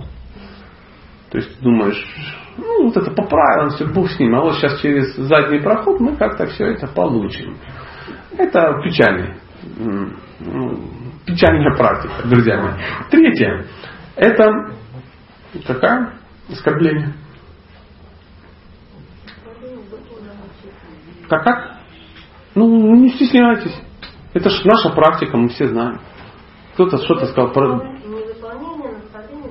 То 1.31 1.39
есть 1.39 1.61
думаешь, 1.61 2.05
ну, 2.57 2.85
вот 2.85 2.97
это 2.97 3.11
по 3.11 3.23
правилам, 3.23 3.69
все, 3.71 3.85
Бог 3.85 4.09
с 4.09 4.19
ним. 4.19 4.35
А 4.35 4.41
вот 4.41 4.55
сейчас 4.55 4.79
через 4.81 5.15
задний 5.15 5.59
проход 5.59 5.99
мы 5.99 6.15
как-то 6.15 6.47
все 6.47 6.67
это 6.67 6.87
получим. 6.87 7.57
Это 8.37 8.81
печальный, 8.83 9.35
ну, 10.39 10.79
печальная 11.25 11.75
практика, 11.75 12.27
друзья 12.27 12.61
мои. 12.61 12.73
Третье. 13.09 13.65
Это 14.15 14.51
какая? 15.65 16.13
Оскорбление. 16.49 17.13
Как 21.29 21.43
как? 21.43 21.77
Ну, 22.55 22.95
не 22.95 23.09
стесняйтесь. 23.09 23.75
Это 24.33 24.49
же 24.49 24.67
наша 24.67 24.89
практика, 24.89 25.37
мы 25.37 25.49
все 25.49 25.67
знаем. 25.67 25.99
Кто-то 26.73 26.97
что-то 26.97 27.25
сказал 27.27 27.51
про 27.51 27.93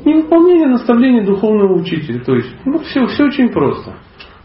невыполнение 0.04 0.68
наставлений 0.68 1.24
духовного 1.24 1.74
учителя. 1.74 2.20
То 2.24 2.34
есть, 2.34 2.54
ну, 2.64 2.78
все, 2.80 3.06
все 3.06 3.24
очень 3.24 3.48
просто. 3.50 3.94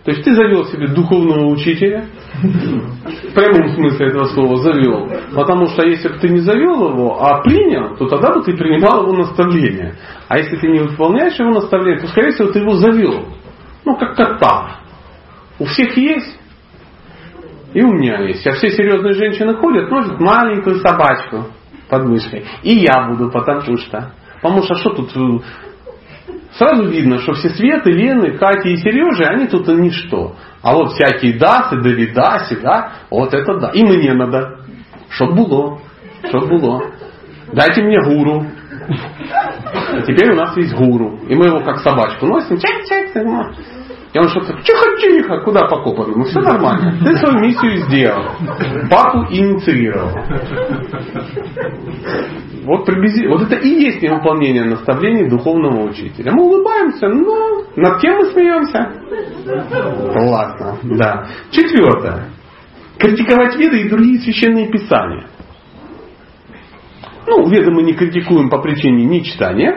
То 0.08 0.12
есть 0.12 0.24
ты 0.24 0.34
завел 0.36 0.64
себе 0.64 0.88
духовного 0.88 1.48
учителя, 1.48 2.06
в 2.42 3.34
прямом 3.34 3.76
смысле 3.76 4.08
этого 4.08 4.24
слова 4.28 4.56
завел. 4.56 5.10
Потому 5.36 5.68
что 5.68 5.86
если 5.86 6.08
бы 6.08 6.16
ты 6.20 6.30
не 6.30 6.40
завел 6.40 6.92
его, 6.92 7.22
а 7.22 7.42
принял, 7.42 7.94
то 7.98 8.08
тогда 8.08 8.34
бы 8.34 8.42
ты 8.42 8.56
принимал 8.56 9.04
его 9.04 9.12
наставление. 9.12 9.96
А 10.30 10.38
если 10.38 10.56
ты 10.56 10.70
не 10.70 10.80
выполняешь 10.80 11.38
его 11.38 11.50
наставление, 11.50 12.00
то 12.00 12.08
скорее 12.08 12.32
всего 12.32 12.48
ты 12.50 12.60
его 12.60 12.76
завел. 12.76 13.26
Ну, 13.84 13.98
как 13.98 14.16
кота. 14.16 14.80
У 15.60 15.66
всех 15.66 15.98
есть. 15.98 16.40
И 17.74 17.82
у 17.82 17.92
меня 17.92 18.22
есть. 18.22 18.48
А 18.48 18.54
все 18.54 18.70
серьезные 18.70 19.12
женщины 19.12 19.56
ходят, 19.56 19.92
носят 19.92 20.22
маленькую 20.22 20.78
собачку 20.78 21.48
под 21.90 22.06
мышкой. 22.06 22.46
И 22.64 22.76
я 22.76 23.10
буду, 23.10 23.30
потому 23.30 23.78
что. 23.78 24.14
Потому 24.42 24.64
что 24.64 24.76
что 24.76 24.92
тут 24.92 25.16
э, 25.16 25.40
сразу 26.58 26.88
видно, 26.88 27.20
что 27.20 27.34
все 27.34 27.50
Светы, 27.50 27.92
Лены, 27.92 28.38
Кати 28.38 28.74
и 28.74 28.78
Сережи, 28.78 29.24
они 29.24 29.48
тут 29.48 29.68
ничто. 29.68 30.36
А 30.62 30.74
вот 30.74 30.94
всякие 30.94 31.38
Дасы, 31.38 31.78
Давидаси, 31.82 32.56
да, 32.62 32.94
вот 33.10 33.34
это 33.34 33.60
да. 33.60 33.70
И 33.70 33.84
мне 33.84 34.14
надо. 34.14 34.60
Чтоб 35.10 35.34
было. 35.34 35.80
Чтоб 36.28 36.50
было. 36.50 36.84
Дайте 37.54 37.82
мне 37.82 38.02
гуру. 38.02 38.46
А 39.70 40.02
теперь 40.02 40.32
у 40.32 40.36
нас 40.36 40.56
есть 40.58 40.76
гуру. 40.76 41.20
И 41.28 41.36
мы 41.36 41.46
его 41.48 41.62
как 41.62 41.80
собачку 41.80 42.26
носим. 42.26 42.58
Чак-чак. 42.58 43.77
И 44.18 44.20
он 44.20 44.30
что-то, 44.30 44.52
тихо-тихо, 44.64 45.42
куда 45.42 45.68
покопано? 45.68 46.16
Ну 46.18 46.24
все 46.24 46.40
нормально. 46.40 46.98
Ты 47.06 47.16
свою 47.18 47.38
миссию 47.40 47.78
сделал. 47.86 48.24
Папу 48.90 49.28
инициировал. 49.30 50.10
Вот, 52.64 52.86
приблизи... 52.88 53.28
вот 53.28 53.44
это 53.44 53.56
и 53.58 53.70
есть 53.70 54.02
невыполнение 54.02 54.64
наставлений 54.64 55.30
духовного 55.30 55.84
учителя. 55.84 56.32
Мы 56.32 56.46
улыбаемся, 56.46 57.08
но 57.10 57.64
над 57.76 58.02
кем 58.02 58.16
мы 58.16 58.26
смеемся? 58.32 58.92
Ладно, 60.20 60.78
да. 60.82 61.28
Четвертое. 61.52 62.32
Критиковать 62.98 63.56
веды 63.56 63.82
и 63.82 63.90
другие 63.90 64.20
священные 64.20 64.68
писания. 64.72 65.28
Ну, 67.28 67.50
веды 67.50 67.72
мы 67.72 67.84
не 67.84 67.94
критикуем 67.94 68.50
по 68.50 68.60
причине 68.60 69.06
нечитания. 69.06 69.74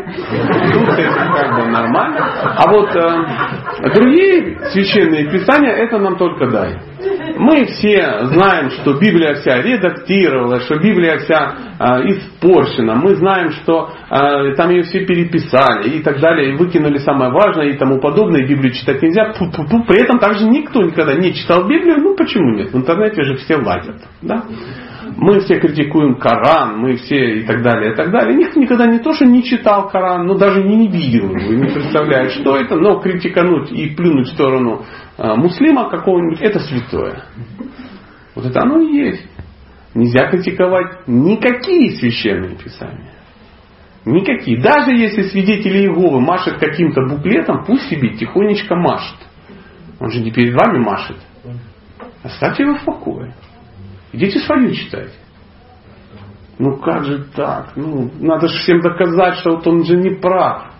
Тут 0.73 0.89
это 0.89 1.15
как 1.15 1.57
бы 1.57 1.67
нормально. 1.67 2.19
А 2.57 2.71
вот 2.71 2.95
э, 2.95 3.93
другие 3.93 4.59
священные 4.71 5.29
писания, 5.29 5.73
это 5.73 5.99
нам 5.99 6.17
только 6.17 6.47
дай. 6.47 6.79
Мы 7.37 7.65
все 7.67 8.27
знаем, 8.27 8.71
что 8.71 8.93
Библия 8.93 9.35
вся 9.35 9.61
редактировалась, 9.63 10.65
что 10.65 10.77
Библия 10.77 11.19
вся 11.19 11.55
э, 11.79 11.85
испорчена. 12.11 12.95
Мы 12.95 13.17
знаем, 13.17 13.51
что 13.51 13.91
э, 14.11 14.55
там 14.55 14.71
ее 14.71 14.83
все 14.83 15.05
переписали 15.05 15.97
и 15.97 16.03
так 16.03 16.21
далее, 16.21 16.51
и 16.51 16.57
выкинули 16.57 16.99
самое 16.99 17.33
важное 17.33 17.71
и 17.71 17.77
тому 17.77 17.99
подобное, 17.99 18.47
Библию 18.47 18.73
читать 18.73 19.03
нельзя. 19.03 19.33
Пу-пу-пу. 19.33 19.85
При 19.89 20.03
этом 20.03 20.21
также 20.21 20.45
никто 20.45 20.83
никогда 20.83 21.15
не 21.15 21.35
читал 21.35 21.67
Библию. 21.67 21.97
Ну 21.99 22.15
почему 22.15 22.55
нет? 22.55 22.73
В 22.73 22.77
интернете 22.77 23.25
же 23.25 23.37
все 23.39 23.57
лазят. 23.57 23.97
Да? 24.23 24.45
Мы 25.17 25.41
все 25.41 25.59
критикуем 25.59 26.17
Коран, 26.17 26.79
мы 26.79 26.97
все 26.97 27.41
и 27.41 27.45
так 27.45 27.63
далее, 27.63 27.93
и 27.93 27.97
так 27.97 28.11
далее. 28.11 28.37
Никто 28.37 28.61
никогда 28.61 28.87
не 28.87 28.99
то, 28.99 29.13
что 29.13 29.25
не 29.25 29.43
читал 29.43 29.89
Коран, 29.89 30.27
но 30.27 30.37
даже 30.37 30.63
не, 30.63 30.89
видел 30.89 31.35
его, 31.35 31.55
не 31.55 31.73
представляет, 31.73 32.33
что 32.33 32.57
это, 32.57 32.77
но 32.77 33.01
критикануть 33.01 33.71
и 33.73 33.95
плюнуть 33.95 34.29
в 34.29 34.35
сторону 34.35 34.85
э, 35.19 35.35
муслима 35.35 35.89
какого-нибудь, 35.89 36.41
это 36.41 36.61
святое. 36.61 37.25
Вот 38.35 38.47
это 38.47 38.63
оно 38.63 38.81
и 38.81 38.93
есть. 38.93 39.27
Нельзя 39.95 40.31
критиковать 40.31 41.09
никакие 41.09 41.97
священные 41.97 42.57
писания. 42.57 43.13
Никакие. 44.05 44.61
Даже 44.63 44.93
если 44.93 45.23
свидетели 45.23 45.81
Иеговы 45.81 46.21
машет 46.21 46.59
каким-то 46.59 47.03
буклетом, 47.03 47.65
пусть 47.65 47.89
себе 47.89 48.11
тихонечко 48.15 48.77
машет. 48.77 49.19
Он 49.99 50.11
же 50.11 50.21
не 50.21 50.31
перед 50.31 50.55
вами 50.55 50.79
машет. 50.79 51.17
Оставьте 52.23 52.63
его 52.63 52.77
в 52.77 52.85
покое. 52.85 53.35
Идите 54.13 54.41
свою 54.41 54.73
читайте. 54.73 55.15
Ну 56.59 56.77
как 56.77 57.05
же 57.05 57.25
так? 57.35 57.77
Ну, 57.77 58.11
надо 58.21 58.49
же 58.49 58.59
всем 58.59 58.81
доказать, 58.81 59.39
что 59.39 59.57
вот 59.57 59.67
он 59.67 59.85
же 59.85 59.97
не 59.97 60.11
прав. 60.17 60.75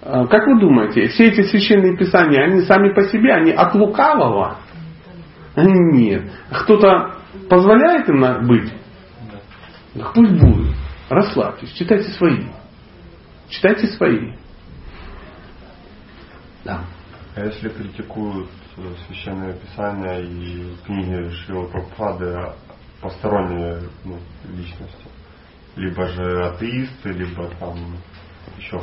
А, 0.00 0.26
как 0.26 0.46
вы 0.46 0.60
думаете, 0.60 1.08
все 1.08 1.24
эти 1.24 1.42
священные 1.42 1.96
писания, 1.96 2.44
они 2.44 2.62
сами 2.62 2.94
по 2.94 3.02
себе, 3.08 3.34
они 3.34 3.52
от 3.52 3.74
лукавого? 3.74 4.58
Нет. 5.56 6.30
Кто-то 6.50 7.16
позволяет 7.48 8.08
им 8.08 8.46
быть? 8.46 8.72
Да 9.94 10.10
пусть 10.14 10.32
будут. 10.32 10.74
Расслабьтесь, 11.08 11.72
читайте 11.72 12.08
свои. 12.12 12.46
Читайте 13.48 13.86
свои. 13.88 14.32
Да. 16.64 16.80
А 17.36 17.44
если 17.44 17.68
критикуют 17.68 18.48
священное 19.06 19.54
писание 19.54 20.22
и 20.22 20.76
книги 20.84 21.30
Шрила 21.30 21.66
Прабхупады 21.66 22.52
посторонние 23.00 23.80
ну, 24.04 24.16
личности? 24.56 25.06
Либо 25.76 26.06
же 26.06 26.46
атеисты, 26.46 27.10
либо 27.10 27.48
там 27.58 27.76
еще. 28.58 28.80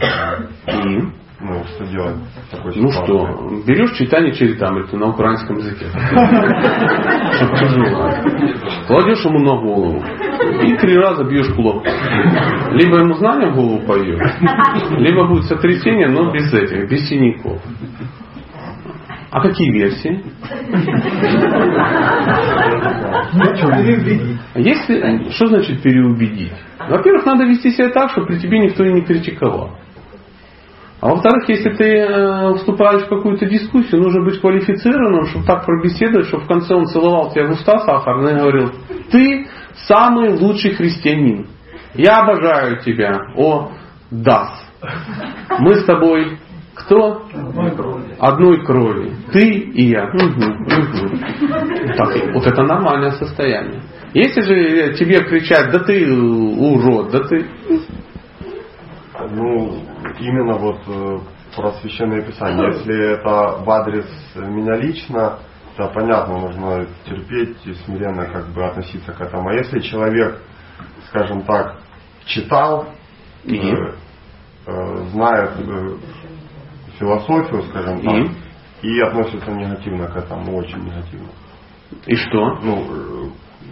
Ну, 1.44 1.64
что 1.64 1.86
делать 1.86 2.18
в 2.18 2.52
такой 2.52 2.74
Ну 2.76 2.92
что, 2.92 3.64
берешь 3.66 3.98
читание 3.98 4.32
Чаритамриты 4.32 4.96
на 4.96 5.08
украинском 5.08 5.58
языке. 5.58 5.88
Чтобы 7.34 7.58
тяжело. 7.58 8.12
Кладешь 8.86 9.26
ему 9.26 9.39
на 9.39 9.60
голову. 9.60 10.04
И 10.64 10.78
три 10.78 10.96
раза 10.98 11.24
бьешь 11.24 11.52
кулак. 11.56 11.84
Либо 12.74 12.98
ему 12.98 13.16
знание 13.16 13.52
в 13.52 13.56
голову 13.56 13.80
пойдет, 13.88 14.22
либо 15.00 15.28
будет 15.28 15.46
сотрясение, 15.46 16.10
но 16.10 16.32
без 16.32 16.54
этих, 16.54 16.88
без 16.88 17.10
синяков. 17.10 17.60
А 19.32 19.40
какие 19.40 19.72
версии? 19.72 20.24
Если, 24.56 25.32
что 25.32 25.48
значит 25.48 25.82
переубедить? 25.82 26.52
Во-первых, 26.90 27.26
надо 27.26 27.46
вести 27.46 27.72
себя 27.72 27.90
так, 27.92 28.12
чтобы 28.12 28.28
при 28.28 28.40
тебе 28.40 28.60
никто 28.60 28.84
и 28.84 28.92
не 28.92 29.02
критиковал. 29.02 29.78
А 31.00 31.08
во-вторых, 31.08 31.48
если 31.48 31.70
ты 31.72 31.86
э, 31.86 32.54
вступаешь 32.56 33.04
в 33.04 33.10
какую-то 33.10 33.46
дискуссию, 33.48 34.02
нужно 34.02 34.24
быть 34.24 34.40
квалифицированным, 34.40 35.26
чтобы 35.28 35.46
так 35.46 35.66
пробеседовать, 35.66 36.28
чтобы 36.28 36.44
в 36.44 36.48
конце 36.48 36.76
он 36.76 36.86
целовал 36.86 37.32
тебя 37.32 37.48
в 37.48 37.52
уста 37.52 37.80
сахарно 37.80 38.28
и 38.28 38.36
говорил, 38.36 38.72
ты 39.12 39.48
самый 39.88 40.38
лучший 40.38 40.76
христианин. 40.76 41.48
Я 41.96 42.18
обожаю 42.18 42.82
тебя, 42.82 43.18
о 43.36 43.72
Дас. 44.12 44.52
Мы 45.60 45.76
с 45.76 45.86
тобой 45.86 46.38
кто? 46.92 47.24
Одной 47.34 47.72
крови. 47.72 48.16
Одной 48.20 48.66
крови. 48.66 49.16
Ты 49.32 49.48
и 49.50 49.84
я. 49.92 50.08
Угу, 50.08 50.20
угу. 50.20 51.18
Так, 51.96 52.34
вот 52.34 52.46
это 52.46 52.64
нормальное 52.64 53.12
состояние. 53.12 53.82
Если 54.14 54.42
же 54.42 54.94
тебе 54.96 55.20
кричать, 55.24 55.72
да 55.72 55.80
ты 55.80 56.06
урод, 56.14 57.12
да 57.12 57.20
ты... 57.22 57.48
Ну, 59.30 59.84
именно 60.20 60.56
вот 60.56 60.80
э, 60.88 61.20
про 61.56 61.72
священное 61.74 62.22
писание. 62.24 62.74
Если 62.74 63.14
это 63.14 63.64
в 63.64 63.70
адрес 63.70 64.08
меня 64.36 64.76
лично, 64.76 65.39
то 65.78 65.88
понятно, 65.94 66.39
нужно 66.39 66.88
терпеть 67.06 67.56
и 67.66 67.74
смиренно 67.86 68.26
как 68.26 68.48
бы 68.48 68.66
относиться 68.66 69.14
к 69.14 69.22
этому. 69.22 69.50
А 69.50 69.54
если 69.54 69.80
человек, 69.80 70.42
скажем 71.08 71.44
так, 71.44 71.78
читал, 72.26 72.88
И? 73.46 73.58
э, 73.58 73.94
э, 74.66 74.98
знает 75.12 75.52
э, 75.60 75.98
философию, 77.02 77.64
скажем 77.64 78.02
так, 78.02 78.16
И? 78.84 78.88
и 78.88 79.02
относится 79.02 79.52
негативно 79.52 80.08
к 80.08 80.16
этому, 80.16 80.56
очень 80.56 80.80
негативно. 80.84 81.30
И 82.06 82.16
что? 82.16 82.60
Ну, 82.62 82.86
э, 82.89 83.30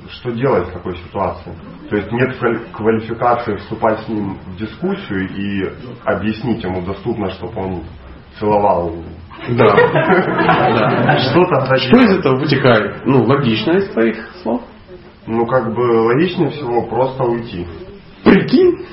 что 0.09 0.32
делать 0.32 0.67
в 0.67 0.73
такой 0.73 0.97
ситуации? 0.97 1.53
То 1.89 1.95
есть 1.95 2.11
нет 2.11 2.36
квали- 2.39 2.65
квалификации 2.73 3.55
вступать 3.57 3.99
с 4.01 4.07
ним 4.09 4.38
в 4.47 4.57
дискуссию 4.57 5.30
и 5.30 5.71
объяснить 6.03 6.63
ему 6.63 6.82
доступно, 6.82 7.30
чтобы 7.30 7.61
он 7.61 7.84
целовал. 8.39 8.93
Да. 9.49 9.75
Да. 10.69 11.17
Что 11.19 11.45
тогда 11.45 11.75
Что 11.77 11.99
из 11.99 12.19
этого 12.19 12.36
вытекает? 12.39 13.05
Ну, 13.05 13.23
логично 13.23 13.71
из 13.71 13.89
твоих 13.91 14.17
слов. 14.41 14.61
Ну, 15.27 15.45
как 15.45 15.73
бы 15.73 15.80
логичнее 15.82 16.49
всего 16.49 16.88
просто 16.88 17.23
уйти. 17.23 17.65
Прикинь. 18.23 18.86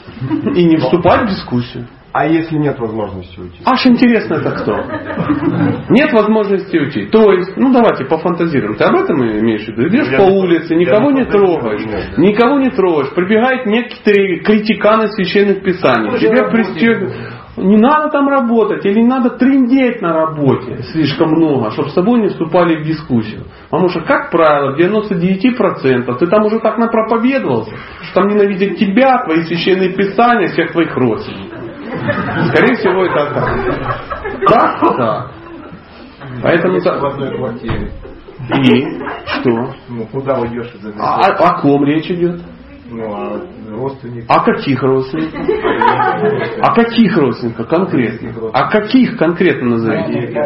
И 0.55 0.65
не 0.65 0.77
вступать 0.77 1.23
в 1.23 1.31
дискуссию. 1.31 1.89
А 2.19 2.27
если 2.27 2.57
нет 2.57 2.79
возможности 2.79 3.39
уйти? 3.39 3.59
Аж 3.67 3.87
интересно 3.87 4.37
это 4.37 4.51
кто? 4.53 4.75
Нет 5.91 6.13
возможности 6.15 6.75
уйти. 6.79 7.07
То 7.07 7.31
есть, 7.33 7.57
ну 7.57 7.73
давайте 7.75 8.07
пофантазируем. 8.07 8.75
Ты 8.77 8.85
об 8.85 8.95
этом 8.97 9.23
имеешь 9.23 9.65
в 9.67 9.69
виду? 9.69 9.89
Идешь 9.89 10.09
Я 10.11 10.17
по 10.19 10.23
не- 10.23 10.39
улице, 10.41 10.75
никого 10.77 11.11
не 11.11 11.27
трогаешь. 11.27 11.85
нет, 11.85 12.15
да. 12.17 12.23
Никого 12.23 12.59
не 12.59 12.71
трогаешь. 12.71 13.15
Прибегают 13.15 13.67
некоторые 13.67 14.41
критиканы 14.41 15.09
священных 15.09 15.63
писаний. 15.63 16.19
Тебя 16.19 16.49
пристегивают. 16.49 17.13
Не 17.59 17.77
надо 17.79 18.11
там 18.11 18.29
работать 18.29 18.85
или 18.85 19.01
не 19.01 19.09
надо 19.09 19.31
трындеть 19.31 20.03
на 20.03 20.13
работе 20.13 20.83
слишком 20.93 21.31
много, 21.31 21.71
чтобы 21.71 21.89
с 21.89 21.95
тобой 21.95 22.21
не 22.21 22.29
вступали 22.29 22.83
в 22.83 22.87
дискуссию. 22.87 23.45
Потому 23.71 23.89
что, 23.89 24.01
как 24.03 24.31
правило, 24.31 24.73
в 24.75 24.79
99% 24.79 26.19
ты 26.19 26.27
там 26.27 26.45
уже 26.45 26.61
так 26.61 26.77
напроповедовался, 26.77 27.71
что 28.03 28.21
там 28.21 28.29
ненавидят 28.29 28.77
тебя, 28.77 29.25
твои 29.25 29.43
священные 29.45 29.95
писания, 29.95 30.49
всех 30.49 30.73
твоих 30.73 30.95
родственников. 30.97 31.46
Скорее 32.49 32.77
всего, 32.77 33.05
это 33.05 33.35
так. 33.35 34.49
Так, 34.49 34.97
так. 34.97 35.31
Поэтому 36.43 36.81
так. 36.81 37.01
в 37.01 37.07
одной 37.07 37.37
квартире. 37.37 37.91
И 38.55 39.01
что? 39.41 39.75
Ну, 39.89 40.07
куда 40.13 40.39
уйдешь 40.39 40.73
из 40.75 40.85
этой 40.85 41.01
А, 41.01 41.21
о- 41.21 41.49
о 41.49 41.61
ком 41.61 41.85
речь 41.85 42.11
идет? 42.11 42.41
Ну, 42.91 43.13
а 43.15 43.41
родственник. 43.71 44.25
О 44.29 44.41
каких 44.41 44.83
родственниках? 44.83 45.41
О 46.61 46.75
каких 46.75 47.17
родственниках 47.17 47.69
конкретно? 47.69 48.51
О 48.53 48.71
каких 48.71 49.17
конкретно 49.17 49.71
назовите? 49.71 50.41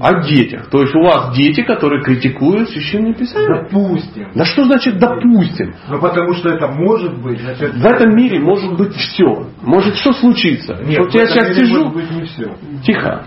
О 0.00 0.22
детях. 0.22 0.68
То 0.70 0.82
есть 0.82 0.94
у 0.94 1.02
вас 1.02 1.36
дети, 1.36 1.62
которые 1.62 2.02
критикуют 2.02 2.70
священное 2.70 3.14
писание? 3.14 3.62
Допустим. 3.62 4.28
Да 4.34 4.44
что 4.44 4.64
значит 4.64 4.98
допустим? 4.98 5.74
Ну, 5.88 6.00
потому 6.00 6.34
что 6.34 6.50
это 6.50 6.68
может 6.68 7.20
быть, 7.22 7.40
значит... 7.40 7.74
В 7.74 7.86
этом 7.86 8.14
мире 8.16 8.40
может 8.40 8.76
быть 8.76 8.94
все. 8.94 9.46
Может 9.62 9.96
что 9.96 10.12
случится? 10.12 10.76
Нет, 10.84 10.98
вот 10.98 11.14
я 11.14 11.26
сейчас 11.26 11.56
сижу. 11.56 11.92
Тихо. 12.84 13.24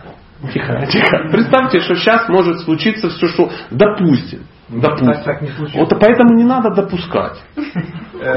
Тихо, 0.53 0.85
тихо. 0.89 1.29
Представьте, 1.31 1.79
что 1.81 1.95
сейчас 1.95 2.29
может 2.29 2.59
случиться 2.61 3.09
все, 3.09 3.27
что 3.27 3.51
допустим. 3.71 4.43
Допустим. 4.69 5.07
Так, 5.13 5.23
так 5.23 5.41
не. 5.41 5.49
Вот 5.79 5.89
поэтому 5.99 6.35
не 6.35 6.43
надо 6.43 6.69
допускать. 6.71 7.41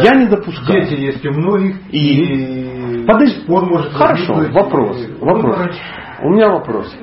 Я 0.02 0.14
не 0.14 0.26
допускаю. 0.26 0.82
Дети 0.86 1.00
есть 1.00 1.26
у 1.26 1.32
многих. 1.32 1.76
И? 1.92 3.02
и 3.02 3.06
Подожди. 3.06 3.40
спор 3.40 3.66
может 3.66 3.92
Хорошо, 3.92 4.34
возникнуть, 4.34 4.62
вопрос. 4.62 4.96
и 4.98 5.12
Вопрос. 5.20 5.76
У 6.22 6.30
меня 6.30 6.48
вопрос. 6.50 6.94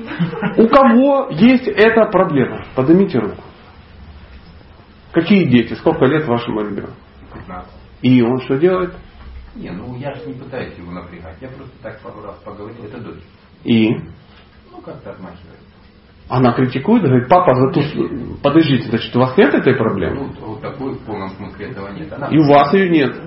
У 0.56 0.66
кого 0.66 1.28
есть 1.30 1.68
эта 1.68 2.06
проблема? 2.10 2.64
Поднимите 2.74 3.18
руку. 3.18 3.42
Какие 5.12 5.44
дети? 5.44 5.74
Сколько 5.74 6.06
лет 6.06 6.26
вашему 6.26 6.60
ребенку? 6.62 6.92
15. 7.34 7.70
И 8.02 8.22
он 8.22 8.40
что 8.42 8.56
делает? 8.58 8.94
Не, 9.54 9.70
ну 9.70 9.94
я 9.96 10.14
же 10.14 10.26
не 10.26 10.34
пытаюсь 10.34 10.74
его 10.78 10.90
напрягать. 10.92 11.36
Я 11.40 11.48
просто 11.48 11.72
так 11.82 12.00
пару 12.00 12.22
раз 12.22 12.36
поговорил. 12.44 12.84
Это 12.84 12.98
дочь. 12.98 13.22
И 13.64 13.90
Ну, 14.72 14.80
как-то 14.84 15.10
отмахивается. 15.10 15.59
Она 16.30 16.52
критикует, 16.52 17.02
говорит, 17.02 17.28
папа, 17.28 17.54
за 17.56 17.72
ту... 17.72 17.80
подождите, 18.40 18.88
значит, 18.88 19.14
у 19.16 19.18
вас 19.18 19.36
нет 19.36 19.52
этой 19.52 19.74
проблемы? 19.74 20.30
Ну, 20.40 20.46
вот 20.46 20.60
такой 20.60 20.92
в 20.94 21.00
полном 21.00 21.28
смысле 21.30 21.66
этого 21.70 21.88
нет. 21.88 22.12
Она 22.12 22.28
И 22.28 22.38
у 22.38 22.44
вас 22.44 22.72
ее 22.72 22.88
нет. 22.88 23.20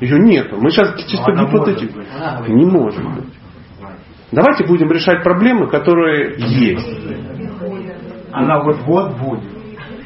Ее 0.00 0.18
нет. 0.18 0.52
Мы 0.52 0.70
сейчас 0.70 0.94
чисто 1.06 1.32
она 1.32 1.46
гипотетически. 1.46 2.50
Не 2.50 2.66
может 2.66 3.02
быть. 3.02 3.32
Давайте 4.32 4.66
будем 4.66 4.90
решать 4.92 5.22
проблемы, 5.22 5.68
которые 5.68 6.34
есть. 6.36 6.88
Она 8.32 8.62
вот-вот 8.62 9.18
будет. 9.18 9.44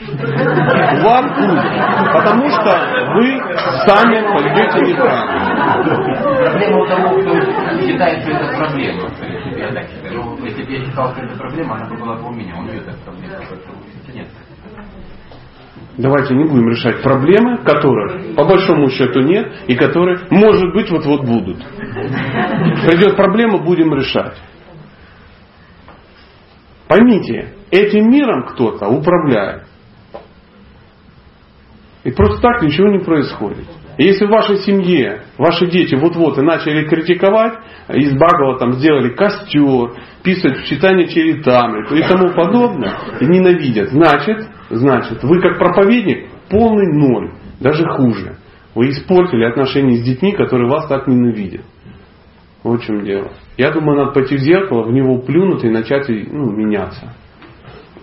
У 0.09 1.03
вас 1.03 1.25
будет. 1.37 1.65
Потому 2.13 2.49
что 2.49 2.71
вы 3.17 3.41
сами 3.87 4.23
пойдете 4.23 4.93
неправильно. 4.93 5.47
Проблема 6.37 6.79
у 6.79 6.87
того, 6.87 7.09
кто 7.21 7.41
считает, 7.81 8.23
что 8.23 8.31
это 8.31 8.57
проблема. 8.57 9.11
Бы 10.67 10.73
я 10.73 10.85
считал, 10.85 11.13
что 11.13 11.23
это 11.23 11.37
проблема, 11.37 11.77
она 11.77 11.89
бы 11.89 11.97
была 11.97 12.17
бы 12.17 12.29
у 12.29 12.33
меня. 12.33 12.59
У 12.59 12.63
нее 12.63 12.79
это 12.79 12.95
проблема. 13.05 13.37
Нет. 14.13 14.29
Давайте 15.99 16.35
не 16.35 16.45
будем 16.45 16.69
решать 16.69 17.03
проблемы, 17.03 17.59
которых 17.65 18.35
по 18.35 18.45
большому 18.45 18.91
счету 18.91 19.21
нет, 19.21 19.65
и 19.67 19.75
которые, 19.75 20.27
может 20.31 20.73
быть, 20.75 20.91
вот-вот 20.91 21.25
будут. 21.25 21.59
Придет 21.59 23.17
проблема, 23.17 23.59
будем 23.59 23.95
решать. 23.95 24.37
Поймите, 26.87 27.55
этим 27.71 28.11
миром 28.11 28.47
кто-то 28.47 28.89
управляет. 28.89 29.65
И 32.05 32.13
просто 32.13 32.41
так 32.41 32.63
ничего 32.63 32.89
не 32.89 32.99
происходит. 32.99 33.67
Если 33.99 34.27
в 34.27 34.31
вашей 34.31 34.59
семье 34.59 35.23
ваши 35.39 35.67
дети 35.69 35.95
вот-вот 35.95 36.37
и 36.39 36.43
начали 36.43 36.87
критиковать, 36.87 37.55
из 37.89 38.13
Багова 38.13 38.59
там 38.59 38.75
сделали 38.75 39.15
костер, 39.15 39.95
писать 40.23 40.59
в 40.59 40.67
читание 40.67 41.09
черетами 41.09 41.87
и 41.99 42.03
тому 42.03 42.35
подобное, 42.35 42.95
и 43.21 43.27
ненавидят, 43.27 43.91
значит, 43.91 44.47
значит, 44.69 45.23
вы 45.23 45.41
как 45.41 45.59
проповедник 45.59 46.29
полный 46.51 46.93
ноль, 46.93 47.33
даже 47.61 47.85
хуже. 47.85 48.37
Вы 48.75 48.91
испортили 48.91 49.45
отношения 49.45 49.97
с 49.97 50.03
детьми, 50.03 50.33
которые 50.33 50.69
вас 50.69 50.87
так 50.89 51.07
ненавидят. 51.07 51.63
В 52.63 52.79
чем 52.81 53.05
дело. 53.05 53.31
Я 53.57 53.71
думаю, 53.71 53.97
надо 53.99 54.13
пойти 54.13 54.37
в 54.37 54.41
зеркало, 54.41 54.83
в 54.83 54.93
него 54.93 55.19
плюнуть 55.21 55.65
и 55.65 55.71
начать 55.71 56.09
ну, 56.09 56.51
меняться. 56.51 57.15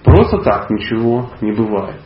Просто 0.03 0.39
так 0.39 0.69
ничего 0.71 1.29
не 1.41 1.51
бывает. 1.51 2.01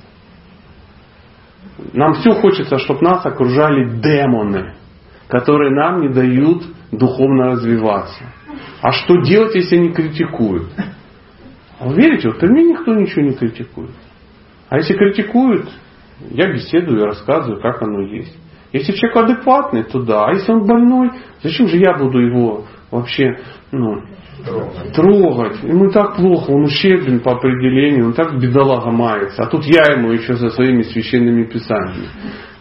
Нам 1.93 2.13
все 2.15 2.33
хочется, 2.33 2.77
чтобы 2.79 3.01
нас 3.01 3.25
окружали 3.25 3.99
демоны, 3.99 4.75
которые 5.27 5.71
нам 5.71 6.01
не 6.01 6.09
дают 6.09 6.63
духовно 6.91 7.51
развиваться. 7.51 8.23
А 8.81 8.91
что 8.91 9.21
делать, 9.21 9.55
если 9.55 9.77
они 9.77 9.91
критикуют? 9.91 10.71
А 11.79 11.87
вы 11.87 11.95
верите, 11.95 12.29
вот 12.29 12.41
мне 12.41 12.63
никто 12.63 12.93
ничего 12.93 13.21
не 13.21 13.33
критикует. 13.33 13.91
А 14.69 14.77
если 14.77 14.93
критикуют, 14.93 15.69
я 16.31 16.51
беседую, 16.51 16.99
я 16.99 17.05
рассказываю, 17.05 17.61
как 17.61 17.81
оно 17.81 18.01
есть. 18.01 18.35
Если 18.73 18.93
человек 18.93 19.17
адекватный, 19.17 19.83
то 19.83 20.01
да. 20.01 20.25
А 20.25 20.33
если 20.33 20.51
он 20.51 20.65
больной, 20.65 21.11
зачем 21.41 21.67
же 21.67 21.77
я 21.77 21.93
буду 21.97 22.19
его 22.19 22.65
вообще 22.91 23.39
ну, 23.71 24.03
трогать. 24.45 24.93
трогать? 24.93 25.63
Ему 25.63 25.89
так 25.89 26.15
плохо, 26.15 26.51
он 26.51 26.63
ущербен 26.63 27.19
по 27.19 27.33
определению, 27.33 28.07
он 28.07 28.13
так 28.13 28.39
бедолага 28.39 28.91
мается. 28.91 29.43
А 29.43 29.47
тут 29.47 29.65
я 29.65 29.93
ему 29.93 30.11
еще 30.11 30.33
за 30.35 30.49
своими 30.49 30.83
священными 30.83 31.43
писаниями. 31.43 32.07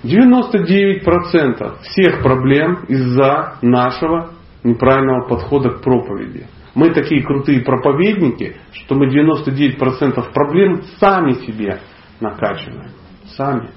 99% 0.02 1.78
всех 1.82 2.22
проблем 2.22 2.84
из-за 2.88 3.54
нашего 3.62 4.30
неправильного 4.62 5.28
подхода 5.28 5.70
к 5.70 5.82
проповеди. 5.82 6.46
Мы 6.74 6.90
такие 6.90 7.22
крутые 7.24 7.62
проповедники, 7.62 8.56
что 8.72 8.94
мы 8.94 9.08
99% 9.08 10.32
проблем 10.32 10.82
сами 11.00 11.32
себе 11.46 11.80
накачиваем. 12.20 12.90
Сами. 13.36 13.70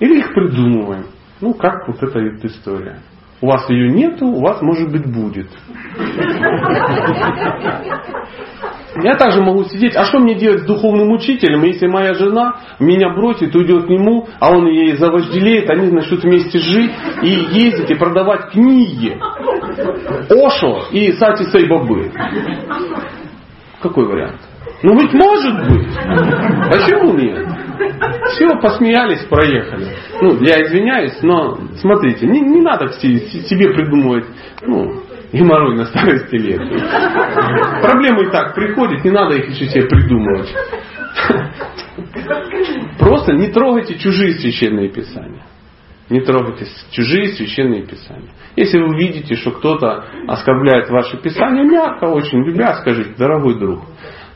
Или 0.00 0.18
их 0.18 0.34
придумываем. 0.34 1.06
Ну, 1.40 1.54
как 1.54 1.86
вот 1.86 2.02
эта 2.02 2.18
вот 2.18 2.44
история. 2.44 3.00
У 3.40 3.46
вас 3.46 3.68
ее 3.68 3.90
нету, 3.90 4.26
у 4.26 4.40
вас 4.40 4.62
может 4.62 4.90
быть 4.90 5.06
будет. 5.06 5.48
Я 9.02 9.16
также 9.16 9.42
могу 9.42 9.64
сидеть, 9.64 9.94
а 9.94 10.04
что 10.04 10.18
мне 10.18 10.34
делать 10.34 10.60
с 10.60 10.64
духовным 10.66 11.12
учителем, 11.12 11.62
если 11.64 11.86
моя 11.86 12.14
жена 12.14 12.56
меня 12.80 13.10
бросит, 13.10 13.54
уйдет 13.54 13.84
к 13.84 13.88
нему, 13.88 14.26
а 14.40 14.56
он 14.56 14.66
ей 14.68 14.96
завожделеет, 14.96 15.68
они 15.68 15.90
начнут 15.90 16.22
вместе 16.22 16.58
жить 16.58 16.92
и 17.22 17.28
ездить 17.28 17.90
и 17.90 17.94
продавать 17.94 18.52
книги. 18.52 19.18
Ошо 20.30 20.86
и 20.92 21.12
Сати 21.12 21.44
Сейбабы. 21.44 22.10
Какой 23.82 24.06
вариант? 24.06 24.40
Ну 24.82 24.98
ведь 24.98 25.12
может 25.12 25.68
быть. 25.68 25.94
Почему 26.70 27.12
нет? 27.12 27.65
Все, 28.34 28.48
посмеялись, 28.60 29.24
проехали. 29.24 29.86
Ну, 30.20 30.42
я 30.42 30.62
извиняюсь, 30.64 31.22
но 31.22 31.58
смотрите, 31.80 32.26
не, 32.26 32.40
не 32.40 32.60
надо 32.60 32.88
себе 32.88 33.70
придумывать 33.70 34.26
ну, 34.62 35.02
геморрой 35.32 35.76
на 35.76 35.86
старости 35.86 36.36
лет. 36.36 36.60
Проблемы 37.82 38.24
и 38.24 38.30
так 38.30 38.54
приходят, 38.54 39.04
не 39.04 39.10
надо 39.10 39.36
их 39.36 39.48
еще 39.48 39.66
себе 39.66 39.86
придумывать. 39.86 40.54
Просто 42.98 43.32
не 43.32 43.48
трогайте 43.48 43.98
чужие 43.98 44.34
священные 44.38 44.88
писания. 44.88 45.44
Не 46.08 46.20
трогайте 46.20 46.66
чужие 46.90 47.34
священные 47.34 47.82
писания. 47.82 48.30
Если 48.54 48.78
вы 48.78 48.96
видите, 48.96 49.34
что 49.34 49.50
кто-то 49.50 50.04
оскорбляет 50.28 50.88
ваше 50.88 51.16
писание, 51.16 51.64
мягко, 51.64 52.04
очень 52.04 52.44
любя, 52.44 52.74
скажите, 52.74 53.14
дорогой 53.18 53.58
друг, 53.58 53.82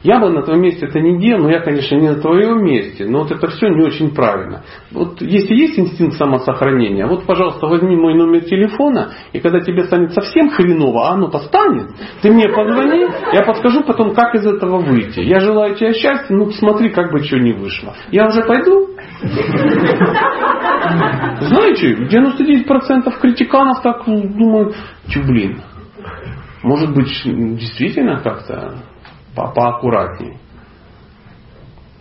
я 0.03 0.19
бы 0.19 0.31
на 0.31 0.43
твоем 0.43 0.63
месте 0.63 0.87
это 0.87 0.99
не 0.99 1.19
делал, 1.19 1.43
но 1.45 1.51
я, 1.51 1.61
конечно, 1.61 1.95
не 1.97 2.09
на 2.09 2.21
твоем 2.21 2.65
месте, 2.65 3.07
но 3.07 3.21
вот 3.21 3.31
это 3.31 3.49
все 3.49 3.69
не 3.69 3.83
очень 3.85 4.15
правильно. 4.15 4.63
Вот 4.93 5.21
если 5.21 5.55
есть 5.55 5.79
инстинкт 5.79 6.17
самосохранения, 6.17 7.07
вот, 7.07 7.27
пожалуйста, 7.27 7.67
возьми 7.67 7.97
мой 7.97 8.15
номер 8.15 8.45
телефона, 8.45 9.13
и 9.33 9.41
когда 9.41 9.61
тебе 9.61 9.85
станет 9.85 10.13
совсем 10.13 10.51
хреново, 10.51 11.09
а 11.09 11.13
оно-то 11.13 11.41
станет, 11.41 11.91
ты 12.23 12.33
мне 12.33 12.49
позвони, 12.49 13.07
я 13.33 13.43
подскажу 13.43 13.83
потом, 13.85 14.15
как 14.15 14.35
из 14.35 14.47
этого 14.47 14.79
выйти. 14.79 15.21
Я 15.21 15.41
желаю 15.41 15.75
тебе 15.75 15.93
счастья, 15.93 16.35
ну 16.35 16.51
смотри, 16.51 16.89
как 16.91 17.13
бы 17.13 17.19
что 17.21 17.39
не 17.39 17.53
вышло. 17.53 17.95
Я 18.11 18.27
уже 18.27 18.43
пойду? 18.43 18.89
Знаете, 21.41 21.95
99% 21.95 23.21
критиканов 23.21 23.83
так 23.83 24.07
думают, 24.07 24.75
блин, 25.27 25.61
может 26.63 26.95
быть, 26.95 27.23
действительно 27.25 28.21
как-то 28.21 28.77
по 29.35 29.53
поаккуратнее. 29.53 30.39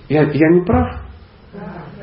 Я, 0.07 0.23
я 0.23 0.49
не 0.49 0.65
прав? 0.65 1.01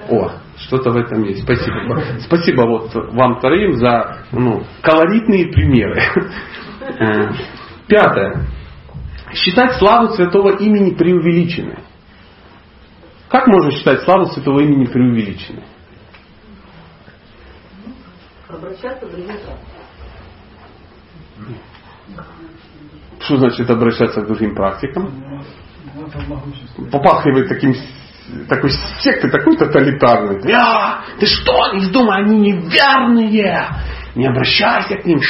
О, 0.09 0.31
что-то 0.59 0.91
в 0.91 0.97
этом 0.97 1.22
есть. 1.24 1.43
Спасибо. 1.43 2.03
Спасибо 2.20 2.62
вот 2.62 2.95
вам 2.95 3.41
троим 3.41 3.72
за 3.74 4.18
ну, 4.33 4.62
колоритные 4.83 5.49
примеры. 5.49 6.01
Э, 6.99 7.33
пятое. 7.89 8.47
Считать 9.33 9.72
славу 9.79 10.14
святого 10.14 10.57
имени 10.57 10.95
преувеличенной. 10.95 11.79
Как 13.29 13.49
можно 13.49 13.72
считать 13.72 14.03
славу 14.03 14.27
святого 14.27 14.61
имени 14.61 14.87
преувеличенной? 14.87 15.64
Обращаться 18.49 19.07
в 19.07 19.18
что 23.21 23.39
значит 23.39 23.71
обращаться 23.71 24.21
к 24.21 24.27
другим 24.27 24.55
практикам? 24.55 25.11
Попахивает 26.91 27.49
таким 27.49 27.75
такой 28.49 28.71
секты, 29.01 29.31
такой 29.31 29.57
тоталитарный. 29.57 30.53
А, 30.53 31.03
ты 31.19 31.27
что, 31.27 31.73
не 31.73 31.81
вздумай, 31.81 32.23
они 32.23 32.39
неверные. 32.39 33.69
Не 34.14 34.27
обращайся 34.27 34.97
к 34.97 35.05
ним. 35.05 35.21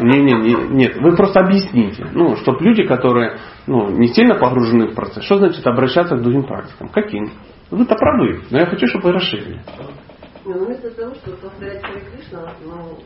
Не, 0.00 0.20
не, 0.20 0.32
не, 0.32 0.54
нет, 0.74 0.96
вы 0.96 1.16
просто 1.16 1.40
объясните. 1.40 2.06
Ну, 2.12 2.36
чтобы 2.36 2.64
люди, 2.64 2.84
которые 2.84 3.38
ну, 3.66 3.90
не 3.90 4.08
сильно 4.08 4.34
погружены 4.34 4.88
в 4.88 4.94
процесс, 4.94 5.24
что 5.24 5.38
значит 5.38 5.66
обращаться 5.66 6.16
к 6.16 6.22
другим 6.22 6.44
практикам? 6.44 6.88
Каким? 6.88 7.30
Вы-то 7.70 7.94
правы, 7.94 8.42
но 8.50 8.58
я 8.58 8.66
хочу, 8.66 8.86
чтобы 8.86 9.04
вы 9.04 9.12
расширили. 9.12 9.60
Ну, 10.44 10.64
вместо 10.66 10.90
того, 10.90 11.14
чтобы 11.14 11.36
повторять 11.38 11.82
Харе 11.82 12.00
Кришна, 12.00 12.52
ну... 12.64 12.98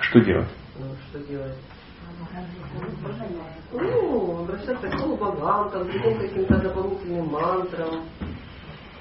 Что 0.00 0.20
делать? 0.20 0.48
Ну, 0.78 0.86
что 1.10 1.18
делать? 1.26 1.56
Ну, 3.72 4.40
обращаться 4.42 4.88
к 4.88 5.18
богам, 5.18 5.70
там, 5.70 5.84
другим 5.84 6.18
каким-то 6.18 6.58
дополнительным 6.58 7.28
мантрам, 7.28 8.04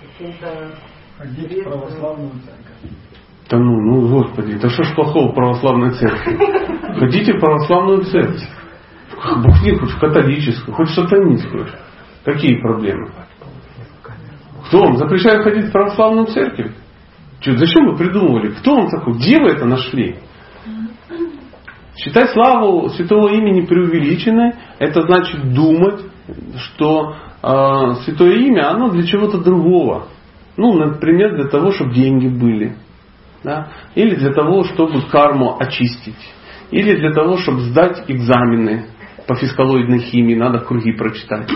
каким-то... 0.02 0.72
Ходить 1.18 1.62
в 1.62 1.64
православную 1.64 2.32
церковь. 2.46 2.92
Да 3.50 3.58
ну, 3.58 3.82
ну, 3.82 4.08
Господи, 4.08 4.58
да 4.60 4.70
что 4.70 4.84
ж 4.84 4.94
плохого 4.94 5.32
в 5.32 5.36
православной 5.36 5.92
церкви? 5.96 6.38
Ходите 7.00 7.34
в 7.34 7.40
православную 7.40 8.04
церковь. 8.04 8.48
Бухни 9.44 9.72
хоть 9.80 9.90
в 9.90 10.00
католическую, 10.00 10.76
хоть 10.76 10.90
в 10.90 10.94
сатанинскую. 10.94 11.68
Какие 12.24 12.62
проблемы? 12.62 13.10
Кто 14.68 14.84
вам 14.84 14.98
запрещает 14.98 15.44
ходить 15.44 15.70
в 15.70 15.72
православную 15.72 16.28
церковь? 16.28 16.72
Что, 17.40 17.58
зачем 17.58 17.88
вы 17.88 17.98
придумывали? 17.98 18.52
Кто 18.52 18.76
вам 18.76 18.90
такой? 18.90 19.14
Где 19.14 19.40
вы 19.40 19.50
это 19.52 19.66
нашли? 19.66 20.20
Считать 21.98 22.30
славу 22.32 22.90
святого 22.90 23.30
имени 23.30 23.62
преувеличенной, 23.62 24.54
это 24.78 25.02
значит 25.02 25.54
думать, 25.54 26.02
что 26.58 27.16
э, 27.42 27.94
святое 28.06 28.36
имя, 28.36 28.70
оно 28.70 28.90
для 28.90 29.04
чего-то 29.04 29.40
другого. 29.40 30.08
Ну, 30.58 30.74
например, 30.74 31.36
для 31.36 31.46
того, 31.46 31.72
чтобы 31.72 31.94
деньги 31.94 32.28
были. 32.28 32.76
Да? 33.44 33.70
Или 33.96 34.16
для 34.16 34.32
того, 34.32 34.64
чтобы 34.64 35.02
карму 35.04 35.58
очистить. 35.60 36.18
Или 36.70 36.98
для 36.98 37.14
того, 37.14 37.38
чтобы 37.38 37.62
сдать 37.62 38.04
экзамены 38.08 38.88
по 39.28 39.36
фискалоидной 39.36 40.00
химии, 40.00 40.36
надо 40.36 40.60
круги 40.60 40.92
прочитать. 40.92 41.50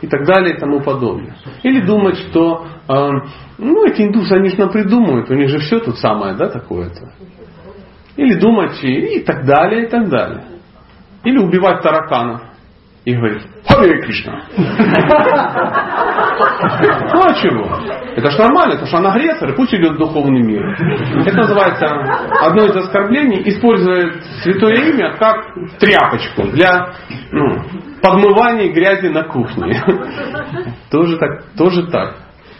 И 0.00 0.06
так 0.06 0.26
далее 0.26 0.56
и 0.56 0.58
тому 0.58 0.80
подобное. 0.80 1.36
Или 1.62 1.80
думать, 1.84 2.16
что 2.16 2.66
э, 2.88 3.10
ну, 3.58 3.86
эти 3.86 4.02
индусы, 4.02 4.32
они 4.32 4.48
же 4.48 4.56
нам 4.56 4.70
придумают, 4.70 5.30
у 5.30 5.34
них 5.34 5.50
же 5.50 5.58
все 5.58 5.80
тут 5.80 5.98
самое, 5.98 6.34
да, 6.34 6.48
такое-то. 6.48 7.12
Или 8.16 8.34
думать 8.38 8.82
и, 8.82 9.20
так 9.20 9.44
далее, 9.44 9.86
и 9.86 9.88
так 9.88 10.08
далее. 10.08 10.44
Или 11.24 11.38
убивать 11.38 11.82
тараканов 11.82 12.42
и 13.04 13.14
говорить, 13.14 13.42
Харе 13.66 14.00
Кришна. 14.00 14.44
Ну 17.12 17.20
а 17.22 17.34
чего? 17.34 17.78
Это 18.16 18.30
ж 18.30 18.38
нормально, 18.38 18.74
потому 18.74 18.86
что 18.86 18.96
он 18.98 19.06
агрессор, 19.06 19.54
пусть 19.54 19.74
идет 19.74 19.92
в 19.92 19.98
духовный 19.98 20.42
мир. 20.42 20.62
Это 21.26 21.36
называется 21.36 21.86
одно 22.40 22.64
из 22.64 22.76
оскорблений, 22.76 23.42
использует 23.48 24.22
святое 24.42 24.76
имя 24.90 25.16
как 25.18 25.54
тряпочку 25.78 26.44
для 26.52 26.94
ну, 27.30 27.62
подмывания 28.00 28.72
грязи 28.72 29.08
на 29.08 29.24
кухне. 29.24 29.82
Тоже 30.90 31.18
так, 31.18 31.44
тоже 31.56 31.86
так, 31.90 32.16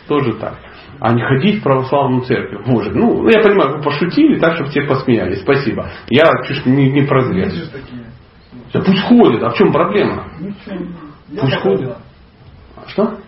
тоже 0.09 0.34
так 0.34 0.55
а 1.01 1.12
не 1.12 1.22
ходить 1.22 1.61
в 1.61 1.62
православную 1.62 2.22
церковь. 2.22 2.66
Боже, 2.66 2.90
ну, 2.92 3.28
я 3.28 3.42
понимаю, 3.42 3.76
вы 3.76 3.82
пошутили 3.82 4.38
так, 4.38 4.55
чтобы 4.55 4.70
все 4.70 4.82
посмеялись. 4.82 5.40
Спасибо. 5.42 5.90
Я 6.09 6.24
чуть 6.47 6.66
не, 6.66 6.90
не 6.90 7.03
прозрел. 7.03 7.51
Да 8.72 8.80
пусть 8.80 9.03
ходят, 9.03 9.42
а 9.42 9.51
в 9.51 9.55
чем 9.55 9.72
проблема? 9.72 10.26
Пусть 11.40 11.57
ходят. 11.57 11.99
А 12.76 12.88
что? 12.88 13.18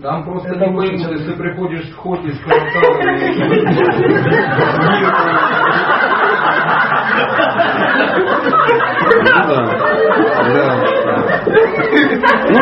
Там 0.00 0.24
просто 0.24 0.56
не 0.56 0.72
боимся, 0.72 1.10
если 1.10 1.32
ты 1.32 1.36
приходишь 1.36 1.90
в 1.90 1.96
ход 1.96 2.24
из 2.24 2.38
Да. 9.46 9.68
Да. 10.52 10.66
Ну, 12.48 12.60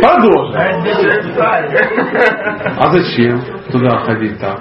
продолжим. 0.00 0.54
А 2.78 2.90
зачем 2.92 3.40
туда 3.70 3.98
ходить 3.98 4.38
так? 4.40 4.60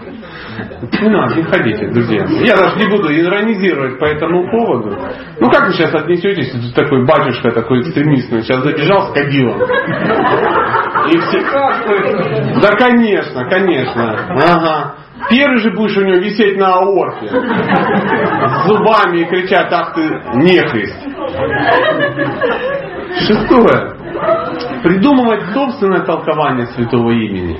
Не 1.01 1.09
надо, 1.09 1.35
не 1.35 1.43
ходите, 1.43 1.87
друзья. 1.87 2.25
Я 2.41 2.55
даже 2.57 2.77
не 2.77 2.87
буду 2.89 3.13
иронизировать 3.13 3.99
по 3.99 4.05
этому 4.05 4.49
поводу. 4.49 4.97
Ну 5.39 5.49
как 5.49 5.67
вы 5.67 5.73
сейчас 5.73 5.93
отнесетесь, 5.93 6.51
тут 6.51 6.75
такой 6.75 7.05
батюшка, 7.05 7.51
такой 7.51 7.81
экстремист, 7.81 8.31
он 8.31 8.41
сейчас 8.43 8.63
забежал 8.63 9.09
с 9.09 9.13
кадилом. 9.13 9.61
И 11.09 11.17
все... 11.17 11.41
Да, 12.61 12.75
конечно, 12.77 13.45
конечно. 13.49 14.15
Ага. 14.29 14.95
Первый 15.29 15.59
же 15.59 15.71
будешь 15.71 15.97
у 15.97 16.01
него 16.01 16.17
висеть 16.17 16.57
на 16.57 16.73
аорте. 16.75 17.27
С 17.27 18.67
зубами 18.67 19.21
и 19.21 19.25
кричать, 19.25 19.71
ах 19.71 19.93
ты 19.93 20.01
нехрист. 20.35 20.97
Шестое. 23.27 23.93
Придумывать 24.83 25.43
собственное 25.53 26.01
толкование 26.01 26.67
святого 26.67 27.11
имени. 27.11 27.59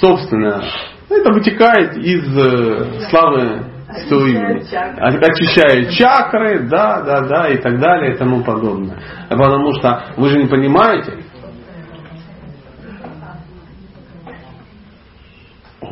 Собственное. 0.00 0.62
Это 1.08 1.30
вытекает 1.30 1.96
из 1.96 2.36
э, 2.36 3.08
славы 3.10 3.64
святого 4.00 4.26
имени. 4.26 4.62
Очищает 4.98 5.90
чакры, 5.90 6.68
да, 6.68 7.02
да, 7.02 7.20
да, 7.20 7.48
и 7.48 7.58
так 7.58 7.78
далее, 7.78 8.14
и 8.14 8.16
тому 8.16 8.42
подобное. 8.42 8.98
Потому 9.28 9.72
что 9.74 10.04
вы 10.16 10.30
же 10.30 10.38
не 10.38 10.46
понимаете, 10.46 11.24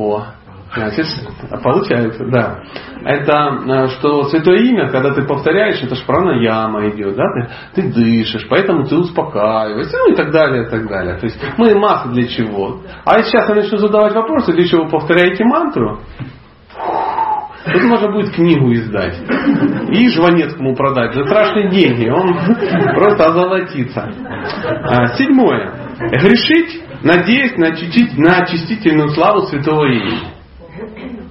О, 0.00 0.24
значит, 0.74 1.06
получается, 1.62 2.24
да. 2.30 2.60
Это 3.04 3.34
э, 3.66 3.88
что 3.88 4.24
святое 4.24 4.60
имя, 4.60 4.88
когда 4.88 5.12
ты 5.12 5.22
повторяешь, 5.26 5.82
это 5.82 5.94
ж 5.94 6.02
пранаяма 6.06 6.88
идет, 6.88 7.16
да, 7.16 7.24
ты, 7.74 7.82
ты 7.82 7.92
дышишь, 7.92 8.46
поэтому 8.48 8.86
ты 8.86 8.96
успокаиваешься, 8.96 9.96
ну 9.98 10.12
и 10.12 10.16
так 10.16 10.30
далее, 10.30 10.64
и 10.66 10.70
так 10.70 10.88
далее. 10.88 11.18
То 11.18 11.26
есть 11.26 11.38
мы 11.58 11.74
масса 11.74 12.08
для 12.08 12.26
чего. 12.28 12.80
А 13.04 13.22
сейчас 13.22 13.48
я 13.48 13.54
начну 13.54 13.76
задавать 13.76 14.14
вопросы, 14.14 14.52
для 14.52 14.66
чего 14.66 14.84
вы 14.84 14.90
повторяете 14.90 15.44
мантру, 15.44 16.00
Тут 17.62 17.82
можно 17.82 18.10
будет 18.10 18.34
книгу 18.34 18.72
издать. 18.72 19.20
И 19.90 20.08
Жванецкому 20.08 20.74
продать 20.74 21.14
за 21.14 21.24
страшные 21.26 21.68
деньги. 21.68 22.08
Он 22.08 22.34
просто 22.94 23.24
озолотится. 23.26 24.10
А, 24.82 25.08
седьмое. 25.08 25.70
Грешить 26.00 26.82
надеясь 27.02 27.56
на, 27.56 27.68
очистить, 27.68 28.16
на 28.16 28.42
очистительную 28.42 29.10
славу 29.10 29.46
святого 29.46 29.86
имени. 29.86 30.20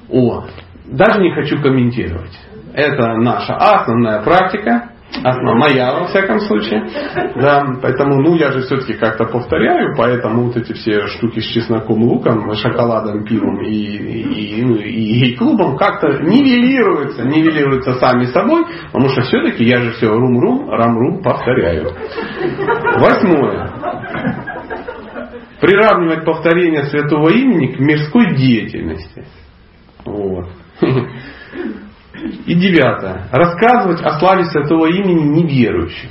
О, 0.10 0.46
даже 0.86 1.22
не 1.22 1.34
хочу 1.34 1.62
комментировать. 1.62 2.38
Это 2.74 3.16
наша 3.18 3.56
основная 3.56 4.22
практика, 4.22 4.92
основная 5.24 5.56
моя 5.56 6.00
во 6.00 6.08
всяком 6.08 6.40
случае. 6.42 6.88
Да, 7.36 7.66
поэтому, 7.82 8.22
ну, 8.22 8.36
я 8.36 8.52
же 8.52 8.62
все-таки 8.62 8.94
как-то 8.94 9.26
повторяю, 9.26 9.96
поэтому 9.98 10.46
вот 10.46 10.58
эти 10.58 10.74
все 10.74 11.08
штуки 11.08 11.40
с 11.40 11.46
чесноком, 11.46 12.04
луком, 12.04 12.54
шоколадом, 12.54 13.26
пивом 13.26 13.62
и, 13.64 13.72
и, 13.72 14.64
ну, 14.64 14.76
и, 14.76 15.32
и 15.32 15.36
клубом 15.36 15.78
как-то 15.78 16.08
нивелируются, 16.22 17.24
нивелируются 17.24 17.96
сами 17.96 18.26
собой, 18.26 18.66
потому 18.92 19.10
что 19.10 19.22
все-таки 19.24 19.64
я 19.64 19.78
же 19.78 19.92
все 19.94 20.08
рум-рум, 20.08 20.70
рам-рум 20.70 21.24
повторяю. 21.24 21.92
Восьмое 23.00 24.59
приравнивать 25.60 26.26
повторение 26.26 26.86
святого 26.86 27.30
имени 27.30 27.74
к 27.74 27.80
мирской 27.80 28.36
деятельности. 28.36 29.26
Вот. 30.06 30.50
И 32.46 32.54
девятое. 32.56 33.28
Рассказывать 33.32 34.02
о 34.02 34.20
славе 34.20 34.46
святого 34.46 34.88
имени 34.88 35.42
неверующим. 35.42 36.10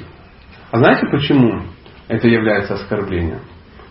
А 0.70 0.78
знаете 0.78 1.06
почему 1.10 1.62
это 2.08 2.28
является 2.28 2.74
оскорблением? 2.74 3.40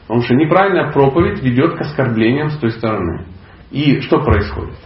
Потому 0.07 0.21
что 0.21 0.35
неправильная 0.35 0.91
проповедь 0.91 1.41
ведет 1.43 1.77
к 1.77 1.81
оскорблениям 1.81 2.49
с 2.49 2.57
той 2.57 2.71
стороны. 2.71 3.25
И 3.71 3.99
что 4.01 4.21
происходит? 4.21 4.77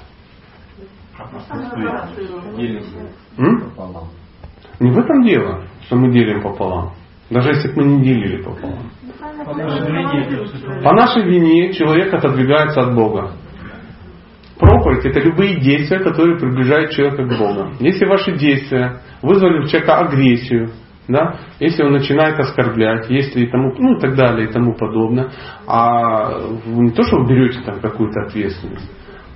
М? 3.38 3.72
Не 4.80 4.92
в 4.92 4.98
этом 4.98 5.22
дело, 5.24 5.66
что 5.86 5.96
мы 5.96 6.12
делим 6.12 6.42
пополам. 6.42 6.94
Даже 7.32 7.50
если 7.50 7.70
бы 7.70 7.82
мы 7.82 7.92
не 7.94 8.04
делили 8.04 8.44
пополам. 8.44 8.92
По 10.84 10.94
нашей 10.94 11.24
вине 11.24 11.74
человек 11.74 12.14
отодвигается 12.14 12.82
от 12.82 12.94
Бога. 12.94 13.32
Проповедь 14.60 15.06
это 15.06 15.22
любые 15.22 15.60
действия, 15.60 16.00
которые 16.00 16.38
приближают 16.38 16.92
человека 16.92 17.24
к 17.24 17.38
Богу. 17.38 17.72
Если 17.80 18.06
ваши 18.06 18.38
действия 18.38 19.00
вызвали 19.22 19.64
у 19.64 19.68
человека 19.68 20.00
агрессию, 20.00 20.72
да, 21.08 21.40
если 21.60 21.84
он 21.84 21.94
начинает 21.94 22.40
оскорблять, 22.40 23.10
если 23.10 23.46
и 23.46 23.50
тому, 23.50 23.74
ну 23.78 23.98
и 23.98 24.00
так 24.00 24.16
далее 24.16 24.48
и 24.48 24.52
тому 24.52 24.76
подобное, 24.76 25.32
а 25.66 26.38
вы 26.66 26.84
не 26.84 26.92
то, 26.92 27.02
что 27.04 27.18
вы 27.18 27.28
берете 27.28 27.62
там 27.66 27.80
какую-то 27.80 28.22
ответственность, 28.28 28.90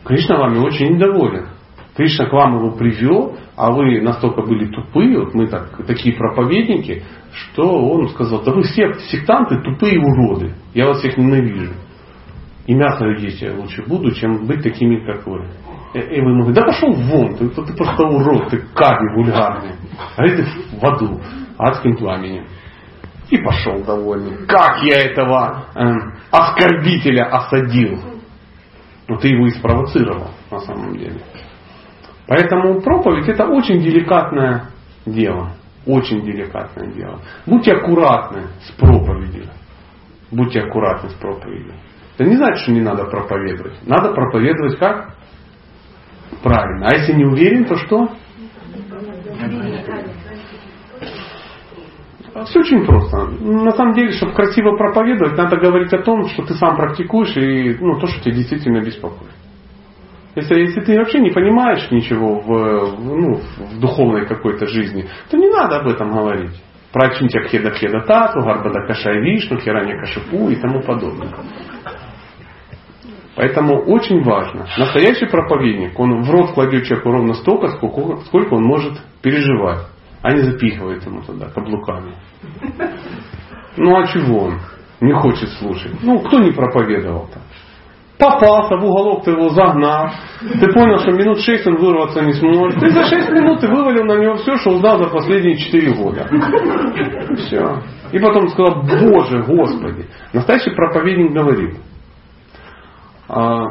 Кришна 0.05 0.37
вами 0.37 0.59
очень 0.59 0.95
недоволен. 0.95 1.47
Кришна 1.95 2.25
к 2.25 2.33
вам 2.33 2.57
его 2.57 2.71
привел, 2.71 3.37
а 3.55 3.71
вы 3.71 4.01
настолько 4.01 4.41
были 4.41 4.65
тупые, 4.67 5.17
вот 5.17 5.33
мы 5.33 5.47
так, 5.47 5.85
такие 5.87 6.15
проповедники, 6.15 7.03
что 7.31 7.63
он 7.63 8.09
сказал, 8.09 8.43
да 8.43 8.51
вы 8.51 8.63
все 8.63 8.93
сектанты 9.11 9.61
тупые 9.61 9.99
уроды, 9.99 10.53
я 10.73 10.87
вас 10.87 10.99
всех 10.99 11.17
ненавижу. 11.17 11.73
И 12.65 12.73
мясо 12.73 13.05
есть 13.05 13.41
я 13.41 13.53
лучше 13.53 13.83
буду, 13.83 14.11
чем 14.11 14.45
быть 14.45 14.61
такими, 14.61 15.05
как 15.05 15.25
вы. 15.25 15.45
И 15.93 16.19
вы 16.19 16.31
ему 16.31 16.43
говорите, 16.43 16.59
да 16.59 16.65
пошел 16.65 16.91
вон, 16.91 17.35
ты, 17.37 17.47
ты 17.47 17.73
просто 17.73 18.03
урод, 18.03 18.49
ты 18.49 18.57
карми 18.73 19.15
вульгарный. 19.15 19.75
А 20.17 20.23
ты 20.23 20.45
в 20.77 20.83
аду, 20.83 21.21
адским 21.57 21.95
пламенем. 21.95 22.47
И 23.29 23.37
пошел 23.37 23.81
довольный. 23.83 24.45
Как 24.47 24.83
я 24.83 24.99
этого 24.99 25.65
э, 25.73 25.81
оскорбителя 26.31 27.25
осадил. 27.25 27.99
Но 29.07 29.17
ты 29.17 29.29
его 29.29 29.47
и 29.47 29.51
спровоцировал 29.51 30.31
на 30.51 30.59
самом 30.59 30.97
деле. 30.97 31.21
Поэтому 32.27 32.81
проповедь 32.81 33.27
это 33.29 33.45
очень 33.45 33.79
деликатное 33.81 34.69
дело. 35.05 35.51
Очень 35.85 36.21
деликатное 36.21 36.91
дело. 36.91 37.21
Будьте 37.45 37.73
аккуратны 37.73 38.47
с 38.63 38.71
проповедью. 38.71 39.45
Будьте 40.31 40.61
аккуратны 40.61 41.09
с 41.09 41.13
проповедью. 41.13 41.73
Это 42.17 42.27
не 42.27 42.35
значит, 42.37 42.59
что 42.59 42.71
не 42.71 42.81
надо 42.81 43.05
проповедовать. 43.05 43.77
Надо 43.85 44.13
проповедовать 44.13 44.79
как? 44.79 45.15
Правильно. 46.41 46.87
А 46.87 46.95
если 46.95 47.13
не 47.13 47.25
уверен, 47.25 47.65
то 47.65 47.75
что? 47.75 48.09
Все 52.45 52.59
очень 52.59 52.85
просто. 52.85 53.27
На 53.41 53.71
самом 53.71 53.93
деле, 53.93 54.11
чтобы 54.11 54.33
красиво 54.33 54.75
проповедовать, 54.75 55.37
надо 55.37 55.57
говорить 55.57 55.93
о 55.93 56.01
том, 56.01 56.27
что 56.29 56.43
ты 56.43 56.53
сам 56.55 56.75
практикуешь 56.75 57.35
и 57.37 57.77
ну, 57.79 57.99
то, 57.99 58.07
что 58.07 58.21
тебя 58.21 58.35
действительно 58.35 58.81
беспокоит. 58.81 59.31
Если, 60.35 60.59
если 60.59 60.81
ты 60.81 60.97
вообще 60.97 61.19
не 61.19 61.31
понимаешь 61.31 61.89
ничего 61.91 62.39
в, 62.39 62.99
ну, 62.99 63.35
в 63.35 63.79
духовной 63.79 64.25
какой-то 64.25 64.67
жизни, 64.67 65.07
то 65.29 65.37
не 65.37 65.49
надо 65.49 65.77
об 65.77 65.87
этом 65.87 66.11
говорить. 66.11 66.61
Про 66.91 67.09
Чинтя 67.15 67.41
Хеда 67.43 68.01
Тату, 68.01 68.41
Гарбада 68.41 68.85
Кашай 68.87 69.21
Вишну, 69.21 69.59
Хираня 69.59 69.97
Кашипу 69.99 70.49
и 70.49 70.55
тому 70.55 70.81
подобное. 70.81 71.31
Поэтому 73.35 73.81
очень 73.81 74.23
важно. 74.23 74.65
Настоящий 74.77 75.25
проповедник, 75.25 75.99
он 75.99 76.21
в 76.21 76.31
рот 76.31 76.51
кладет 76.51 76.85
человеку 76.85 77.11
ровно 77.11 77.33
столько, 77.33 77.67
сколько, 77.69 78.21
сколько 78.25 78.53
он 78.53 78.63
может 78.63 78.93
переживать, 79.21 79.87
а 80.21 80.31
не 80.31 80.41
запихивает 80.41 81.05
ему 81.05 81.21
туда 81.21 81.47
каблуками. 81.47 82.13
Ну 83.77 83.95
а 83.97 84.07
чего 84.07 84.45
он 84.45 84.59
не 85.01 85.13
хочет 85.13 85.49
слушать? 85.59 85.91
Ну, 86.01 86.19
кто 86.19 86.39
не 86.39 86.51
проповедовал-то? 86.51 87.41
Попался 88.17 88.77
в 88.77 88.85
уголок, 88.85 89.23
ты 89.23 89.31
его 89.31 89.49
загнал, 89.49 90.09
ты 90.39 90.71
понял, 90.71 90.99
что 90.99 91.11
минут 91.11 91.39
шесть 91.41 91.67
он 91.67 91.75
вырваться 91.75 92.21
не 92.21 92.33
сможет, 92.33 92.79
ты 92.79 92.89
за 92.89 93.03
шесть 93.05 93.29
минут 93.29 93.59
ты 93.59 93.67
вывалил 93.67 94.05
на 94.05 94.17
него 94.17 94.35
все, 94.35 94.55
что 94.57 94.71
узнал 94.71 94.97
за 94.97 95.09
последние 95.09 95.57
четыре 95.57 95.93
года. 95.93 96.27
Все. 97.37 97.81
И 98.11 98.19
потом 98.19 98.47
сказал, 98.49 98.83
Боже, 98.83 99.43
Господи. 99.43 100.07
Настоящий 100.33 100.71
проповедник 100.71 101.33
говорит, 101.33 101.75
«А, 103.27 103.65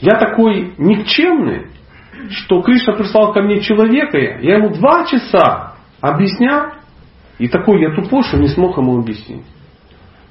я 0.00 0.18
такой 0.18 0.74
никчемный, 0.78 1.68
что 2.30 2.60
Кришна 2.62 2.94
прислал 2.94 3.32
ко 3.32 3.40
мне 3.40 3.60
человека, 3.60 4.18
я 4.18 4.56
ему 4.56 4.70
два 4.70 5.06
часа 5.06 5.74
объяснял, 6.00 6.72
и 7.38 7.48
такой 7.48 7.80
я 7.80 7.94
тупой, 7.94 8.22
что 8.24 8.36
не 8.36 8.48
смог 8.48 8.76
ему 8.76 8.98
объяснить. 8.98 9.46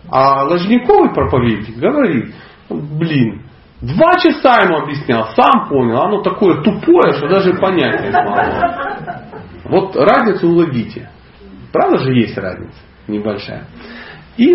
А 0.10 0.44
Ложниковый 0.44 1.14
проповедник 1.14 1.78
говорит, 1.78 2.34
блин, 2.70 3.44
два 3.82 4.18
часа 4.20 4.62
ему 4.64 4.78
объяснял, 4.78 5.30
сам 5.36 5.70
понял, 5.70 6.02
оно 6.02 6.22
такое 6.22 6.62
тупое, 6.62 7.14
что 7.14 7.28
даже 7.28 7.54
понять 7.56 8.02
не 8.02 8.12
смогу. 8.12 9.32
Вот 9.66 9.96
разницу 9.96 10.48
уловите. 10.48 11.10
Правда 11.72 12.00
же 12.00 12.14
есть 12.14 12.38
разница 12.38 12.78
небольшая. 13.08 13.68
И 14.38 14.48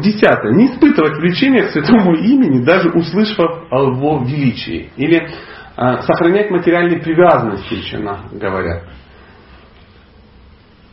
десятое. 0.00 0.52
Не 0.52 0.66
испытывать 0.66 1.18
влечения 1.18 1.66
к 1.66 1.70
святому 1.70 2.14
имени, 2.14 2.64
даже 2.64 2.90
услышав 2.90 3.70
о 3.70 3.90
его 3.90 4.22
величии. 4.24 4.90
Или 4.96 5.28
э, 5.76 6.02
сохранять 6.02 6.50
материальные 6.50 7.00
привязанности, 7.00 7.74
еще 7.74 7.98
говорят. 7.98 8.84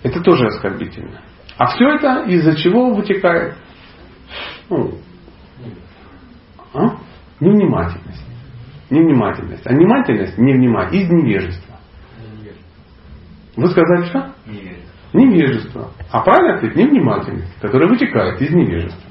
Это 0.01 0.21
тоже 0.21 0.47
оскорбительно. 0.47 1.21
А 1.57 1.67
все 1.67 1.87
это 1.89 2.23
из-за 2.27 2.55
чего 2.55 2.93
вытекает? 2.93 3.55
Ну, 4.69 4.91
а? 6.73 6.97
Невнимательность. 7.39 8.25
Невнимательность. 8.89 9.65
А 9.65 9.69
внимательность, 9.69 10.37
невнимательность, 10.37 11.03
из 11.03 11.09
невежества. 11.09 11.75
Вы 13.55 13.67
сказали 13.67 14.05
что? 14.05 14.33
Невежество. 15.13 15.91
А 16.11 16.21
правильно 16.21 16.57
ответ 16.57 16.75
невнимательность, 16.75 17.59
которая 17.59 17.89
вытекает 17.89 18.41
из 18.41 18.51
невежества. 18.53 19.09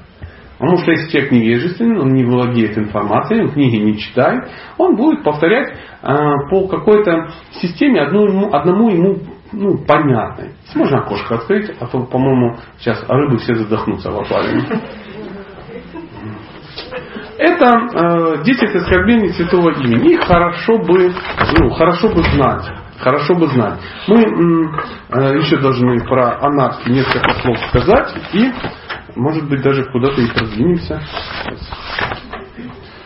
Потому 0.57 0.77
что 0.77 0.91
если 0.91 1.09
человек 1.09 1.31
невежественный, 1.31 1.99
он 1.99 2.13
не 2.13 2.25
владеет 2.25 2.77
информацией, 2.77 3.43
он 3.43 3.51
книги 3.51 3.77
не 3.77 3.97
читает, 3.97 4.49
он 4.77 4.97
будет 4.97 5.23
повторять 5.23 5.69
э, 5.69 6.15
по 6.49 6.67
какой-то 6.67 7.29
системе 7.61 8.01
одну 8.01 8.27
ему, 8.27 8.53
одному 8.53 8.89
ему 8.89 9.19
ну, 9.53 9.77
понятной. 9.85 10.51
Можно 10.75 10.99
окошко 10.99 11.35
открыть, 11.35 11.71
а 11.79 11.87
то, 11.87 12.03
по-моему, 12.03 12.57
сейчас 12.77 13.03
рыбы 13.07 13.37
все 13.37 13.55
задохнутся 13.55 14.11
в 14.11 14.19
аквариуме. 14.19 14.65
Это 17.59 18.39
э, 18.39 18.43
10 18.45 18.75
оскорблений 18.75 19.33
святого 19.33 19.71
имени. 19.71 20.13
Их 20.13 20.23
хорошо 20.23 20.77
бы, 20.77 21.13
ну, 21.59 21.69
хорошо 21.71 22.07
бы 22.07 22.23
знать. 22.23 22.65
Хорошо 22.99 23.35
бы 23.35 23.47
знать. 23.47 23.79
Мы 24.07 24.21
э, 24.21 25.37
еще 25.39 25.57
должны 25.57 25.99
про 26.05 26.39
анархию 26.39 26.95
несколько 26.95 27.33
слов 27.41 27.57
сказать 27.67 28.15
и, 28.33 28.51
может 29.17 29.49
быть, 29.49 29.61
даже 29.61 29.83
куда-то 29.91 30.21
и 30.21 30.27
продвинемся. 30.27 31.01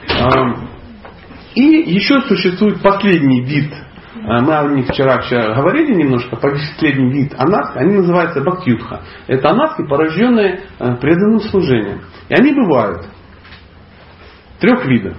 Э, 0.09 0.53
и 1.55 1.91
еще 1.91 2.21
существует 2.21 2.79
последний 2.83 3.41
вид 3.41 3.73
э, 3.73 4.41
мы 4.41 4.55
о 4.55 4.67
них 4.67 4.87
вчера, 4.87 5.17
говорили 5.55 5.95
немножко, 5.95 6.35
последний 6.35 7.11
вид 7.11 7.33
анархи, 7.39 7.79
они 7.79 7.95
называются 7.95 8.41
бхактюдха. 8.41 9.01
Это 9.25 9.49
анархи, 9.49 9.83
порожденные 9.87 10.61
э, 10.77 10.95
преданным 10.97 11.39
служением. 11.39 12.01
И 12.29 12.35
они 12.35 12.53
бывают 12.53 13.07
трех 14.63 14.85
видов. 14.85 15.17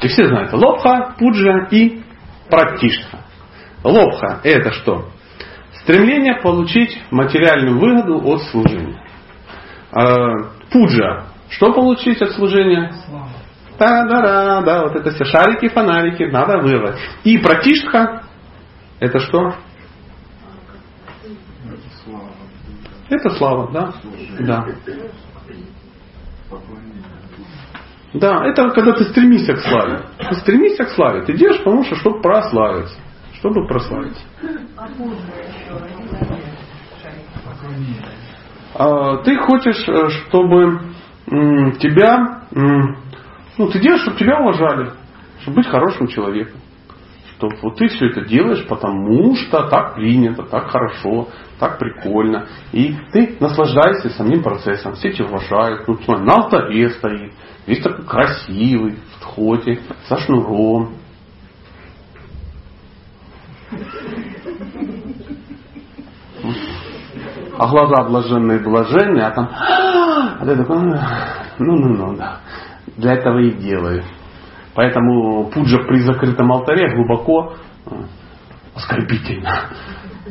И 0.00 0.06
все 0.06 0.28
знают. 0.28 0.52
Лобха, 0.52 1.16
пуджа 1.18 1.66
и 1.72 2.02
пратиштха. 2.48 3.18
Лобха– 3.82 4.40
это 4.44 4.70
что? 4.70 5.08
Стремление 5.82 6.40
получить 6.40 7.02
материальную 7.10 7.80
выгоду 7.80 8.20
от 8.28 8.42
служения. 8.44 9.02
А, 9.90 10.52
пуджа– 10.70 11.26
что 11.50 11.72
получить 11.72 12.22
от 12.22 12.30
служения? 12.32 12.92
Да, 13.78 14.04
да, 14.04 14.20
да, 14.20 14.60
да, 14.60 14.82
вот 14.84 14.94
это 14.96 15.10
все 15.10 15.24
шарики, 15.24 15.68
фонарики, 15.68 16.24
надо 16.24 16.58
вырвать. 16.58 16.98
И 17.24 17.38
пратиштха– 17.38 18.22
это 19.00 19.18
что? 19.18 19.54
Это 23.08 23.30
слава, 23.30 23.72
да? 23.72 23.94
Да. 24.40 24.66
Да, 28.14 28.44
это 28.46 28.70
когда 28.70 28.92
ты 28.92 29.04
стремишься 29.04 29.54
к 29.54 29.60
славе. 29.60 30.00
Ты 30.30 30.34
стремишься 30.36 30.84
к 30.84 30.90
славе. 30.90 31.24
Ты 31.24 31.34
делаешь, 31.34 31.58
потому 31.58 31.84
что, 31.84 31.96
чтобы 31.96 32.20
прославиться. 32.22 32.96
Чтобы 33.34 33.66
прославиться. 33.66 34.22
А, 38.74 39.16
ты 39.18 39.36
хочешь, 39.38 39.88
э, 39.88 40.08
чтобы 40.08 40.80
тебя, 41.80 42.42
ну, 42.50 43.68
ты 43.68 43.80
делаешь, 43.80 44.02
чтобы 44.02 44.16
тебя 44.16 44.40
уважали, 44.40 44.92
чтобы 45.40 45.56
быть 45.56 45.66
хорошим 45.66 46.06
человеком. 46.06 46.60
Что 47.36 47.50
вот 47.62 47.76
ты 47.76 47.88
все 47.88 48.06
это 48.06 48.22
делаешь, 48.22 48.66
потому 48.66 49.36
что 49.36 49.68
так 49.68 49.94
принято, 49.94 50.42
так 50.42 50.70
хорошо, 50.70 51.28
так 51.60 51.78
прикольно. 51.78 52.46
И 52.72 52.96
ты 53.12 53.36
наслаждаешься 53.38 54.10
самим 54.10 54.42
процессом. 54.42 54.94
Все 54.94 55.12
тебя 55.12 55.26
уважают. 55.26 55.86
Ну, 55.86 55.96
смотри, 56.02 56.24
на 56.24 56.34
алтаре 56.34 56.90
стоит. 56.90 57.32
Весь 57.68 57.82
такой 57.82 58.06
красивый, 58.06 58.94
в 58.94 59.20
тхоте, 59.20 59.78
со 60.08 60.16
шнуром. 60.16 60.94
А 67.58 67.68
глаза 67.68 68.08
блаженные 68.08 68.60
блаженные, 68.60 69.26
а 69.26 69.30
там, 69.32 69.50
а 69.52 70.46
ты 70.46 70.56
такой, 70.56 70.78
ну, 70.78 71.76
ну, 71.76 71.88
ну, 71.88 72.16
да. 72.16 72.40
Для 72.96 73.12
этого 73.12 73.38
и 73.40 73.50
делаю. 73.50 74.02
Поэтому 74.74 75.50
пуджа 75.50 75.76
при 75.86 75.98
закрытом 76.00 76.50
алтаре 76.50 76.94
глубоко 76.94 77.52
э, 77.84 77.90
оскорбительно. 78.76 79.68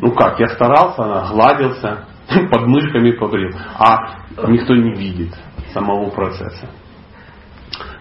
Ну 0.02 0.12
как, 0.14 0.40
я 0.40 0.48
старался, 0.48 1.32
гладился, 1.32 2.08
под 2.52 2.66
мышками 2.66 3.12
побрил, 3.12 3.52
а 3.78 4.24
никто 4.48 4.74
не 4.74 4.96
видит 4.96 5.36
самого 5.72 6.10
процесса. 6.10 6.68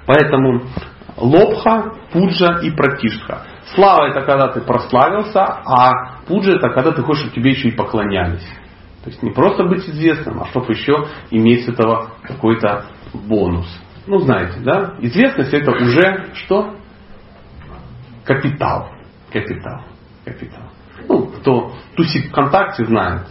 Поэтому 0.06 0.62
лобха, 1.16 1.94
пуджа 2.12 2.60
и 2.62 2.70
пратишха. 2.70 3.42
Слава 3.74 4.10
это 4.10 4.22
когда 4.22 4.48
ты 4.48 4.60
прославился, 4.60 5.42
а 5.42 6.20
пуджа 6.26 6.52
это 6.52 6.70
когда 6.70 6.92
ты 6.92 7.02
хочешь, 7.02 7.24
чтобы 7.24 7.36
тебе 7.36 7.50
еще 7.50 7.68
и 7.68 7.76
поклонялись. 7.76 8.46
То 9.02 9.10
есть 9.10 9.22
не 9.22 9.30
просто 9.30 9.64
быть 9.64 9.88
известным, 9.88 10.42
а 10.42 10.46
чтобы 10.46 10.72
еще 10.72 11.06
иметь 11.30 11.64
с 11.64 11.68
этого 11.68 12.10
какой-то 12.22 12.86
бонус. 13.12 13.66
Ну, 14.06 14.18
знаете, 14.18 14.60
да? 14.60 14.94
Известность 15.00 15.52
это 15.52 15.72
уже 15.72 16.30
что? 16.34 16.76
Капитал. 18.24 18.90
Капитал. 19.32 19.82
Капитал. 20.24 20.70
Ну, 21.08 21.26
кто 21.26 21.72
тусит 21.96 22.26
ВКонтакте, 22.30 22.84
знает. 22.84 23.26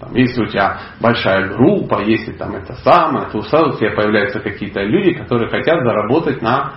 Там, 0.00 0.14
если 0.14 0.42
у 0.42 0.46
тебя 0.46 0.78
большая 1.00 1.48
группа, 1.48 2.02
если 2.02 2.32
там 2.32 2.54
это 2.54 2.74
самое, 2.76 3.28
то 3.30 3.42
сразу 3.42 3.72
у 3.72 3.76
тебя 3.76 3.90
появляются 3.90 4.38
какие-то 4.38 4.80
люди, 4.82 5.14
которые 5.14 5.50
хотят 5.50 5.82
заработать 5.82 6.40
на, 6.40 6.74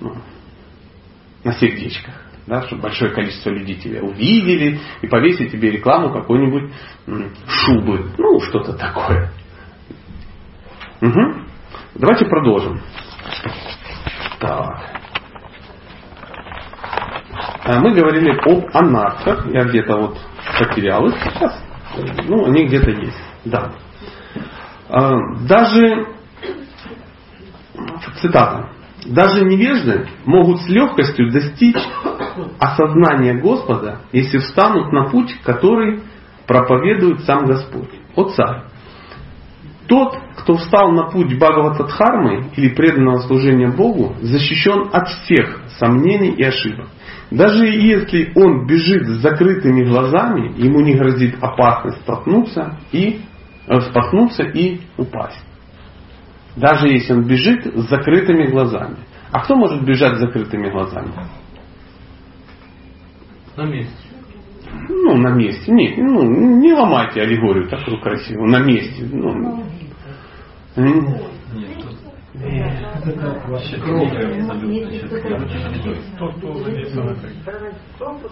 ну, 0.00 0.14
на 1.44 1.52
сердечках. 1.52 2.14
Да, 2.46 2.60
чтобы 2.62 2.82
большое 2.82 3.10
количество 3.10 3.48
людей 3.48 3.76
тебя 3.76 4.02
увидели 4.02 4.78
и 5.00 5.06
повесить 5.06 5.50
тебе 5.50 5.70
рекламу 5.70 6.12
какой-нибудь 6.12 6.70
шубы. 7.46 8.10
Ну, 8.18 8.38
что-то 8.40 8.74
такое. 8.74 9.30
Угу. 11.00 11.34
Давайте 11.94 12.26
продолжим. 12.26 12.82
Так. 14.40 14.90
А 17.64 17.80
мы 17.80 17.94
говорили 17.94 18.30
об 18.30 18.76
анархах. 18.76 19.46
Я 19.46 19.64
где-то 19.64 19.96
вот 19.96 20.18
потерял 20.58 21.06
их. 21.06 21.14
Сейчас. 21.14 21.63
Ну, 22.26 22.46
они 22.46 22.66
где-то 22.66 22.90
есть. 22.90 23.22
Да. 23.44 23.72
А, 24.88 25.12
даже, 25.46 26.08
цитата, 28.20 28.70
даже 29.06 29.44
невежды 29.44 30.08
могут 30.24 30.60
с 30.62 30.68
легкостью 30.68 31.30
достичь 31.30 31.76
осознания 32.58 33.34
Господа, 33.40 34.00
если 34.12 34.38
встанут 34.38 34.92
на 34.92 35.08
путь, 35.10 35.34
который 35.44 36.02
проповедует 36.46 37.20
сам 37.24 37.46
Господь. 37.46 37.90
О 38.16 38.24
царь! 38.24 38.64
Тот, 39.86 40.16
кто 40.38 40.56
встал 40.56 40.92
на 40.92 41.10
путь 41.10 41.36
Бхагаватадхармы 41.36 42.50
или 42.56 42.74
преданного 42.74 43.18
служения 43.18 43.68
Богу, 43.68 44.16
защищен 44.20 44.88
от 44.92 45.08
всех 45.08 45.60
сомнений 45.78 46.30
и 46.30 46.42
ошибок. 46.42 46.88
Даже 47.30 47.66
если 47.66 48.32
он 48.34 48.66
бежит 48.66 49.06
с 49.06 49.20
закрытыми 49.20 49.84
глазами, 49.84 50.52
ему 50.56 50.80
не 50.80 50.94
грозит 50.94 51.36
опасность 51.40 52.00
споткнуться 52.02 52.78
и, 52.92 53.20
э, 53.66 53.80
споткнуться 53.80 54.44
и 54.44 54.80
упасть. 54.96 55.44
Даже 56.56 56.88
если 56.88 57.14
он 57.14 57.24
бежит 57.24 57.66
с 57.66 57.88
закрытыми 57.88 58.46
глазами. 58.50 58.96
А 59.32 59.40
кто 59.40 59.56
может 59.56 59.84
бежать 59.84 60.16
с 60.16 60.20
закрытыми 60.20 60.70
глазами? 60.70 61.12
На 63.56 63.64
месте. 63.64 64.08
Ну, 64.88 65.16
на 65.16 65.30
месте. 65.30 65.72
Не, 65.72 65.96
ну, 65.96 66.22
не 66.60 66.72
ломайте 66.72 67.22
аллегорию 67.22 67.68
такую 67.68 68.00
красивую. 68.00 68.50
На 68.50 68.60
месте. 68.60 69.04
Ну, 69.10 69.64
Нет, 70.76 71.04
тут 71.18 71.33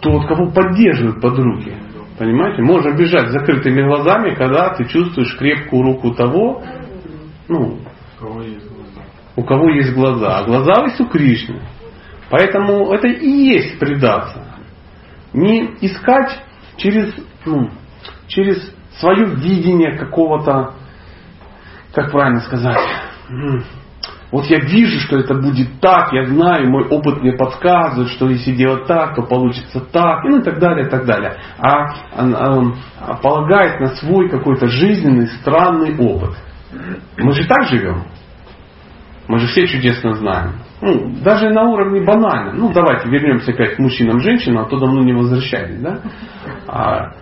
тот, 0.00 0.26
кого 0.26 0.50
поддерживают 0.50 1.20
под 1.20 1.38
руки. 1.38 1.72
Понимаете? 2.18 2.62
Можно 2.62 2.96
бежать 2.96 3.28
с 3.28 3.32
закрытыми 3.32 3.82
глазами, 3.86 4.34
когда 4.34 4.74
ты 4.74 4.86
чувствуешь 4.86 5.36
крепкую 5.38 5.82
руку 5.84 6.14
того, 6.14 6.62
ну, 7.48 7.78
у 9.36 9.44
кого 9.44 9.70
есть 9.70 9.94
глаза. 9.94 10.38
А 10.38 10.44
глаза 10.44 10.82
есть 10.84 11.00
у 11.00 11.06
Кришны. 11.06 11.62
Поэтому 12.28 12.92
это 12.92 13.06
и 13.06 13.28
есть 13.28 13.78
предаться. 13.78 14.42
Не 15.32 15.76
искать 15.80 16.42
через, 16.76 17.14
ну, 17.46 17.70
через 18.26 18.74
свое 18.98 19.26
видение 19.36 19.96
какого-то, 19.96 20.74
как 21.94 22.10
правильно 22.10 22.40
сказать, 22.40 22.80
вот 24.32 24.46
я 24.46 24.60
вижу, 24.60 24.98
что 25.00 25.18
это 25.18 25.34
будет 25.34 25.78
так, 25.80 26.10
я 26.14 26.24
знаю, 26.24 26.70
мой 26.70 26.88
опыт 26.88 27.20
мне 27.20 27.32
подсказывает, 27.32 28.08
что 28.12 28.30
если 28.30 28.52
делать 28.52 28.86
так, 28.86 29.14
то 29.14 29.22
получится 29.22 29.80
так, 29.92 30.24
ну 30.24 30.38
и 30.38 30.42
так 30.42 30.58
далее, 30.58 30.86
и 30.86 30.88
так 30.88 31.04
далее. 31.04 31.36
А 31.58 31.94
он, 32.16 32.34
он 32.34 32.76
полагает 33.22 33.78
на 33.78 33.88
свой 33.88 34.30
какой-то 34.30 34.68
жизненный 34.68 35.26
странный 35.26 35.94
опыт. 35.98 36.30
Мы 37.18 37.32
же 37.32 37.46
так 37.46 37.66
живем. 37.66 38.04
Мы 39.28 39.38
же 39.38 39.48
все 39.48 39.66
чудесно 39.66 40.14
знаем. 40.14 40.54
Ну, 40.80 41.14
даже 41.22 41.50
на 41.50 41.68
уровне 41.68 42.02
банально. 42.02 42.54
Ну, 42.54 42.72
давайте 42.72 43.10
вернемся 43.10 43.52
опять 43.52 43.76
к 43.76 43.78
мужчинам, 43.78 44.20
женщинам, 44.20 44.64
а 44.64 44.68
то 44.68 44.78
давно 44.78 45.02
не 45.02 45.12
возвращались, 45.12 45.78
да? 45.80 46.00
А, 46.66 47.12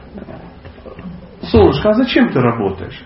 Солнышко, 1.43 1.91
а 1.91 1.95
зачем 1.95 2.31
ты 2.31 2.41
работаешь? 2.41 3.03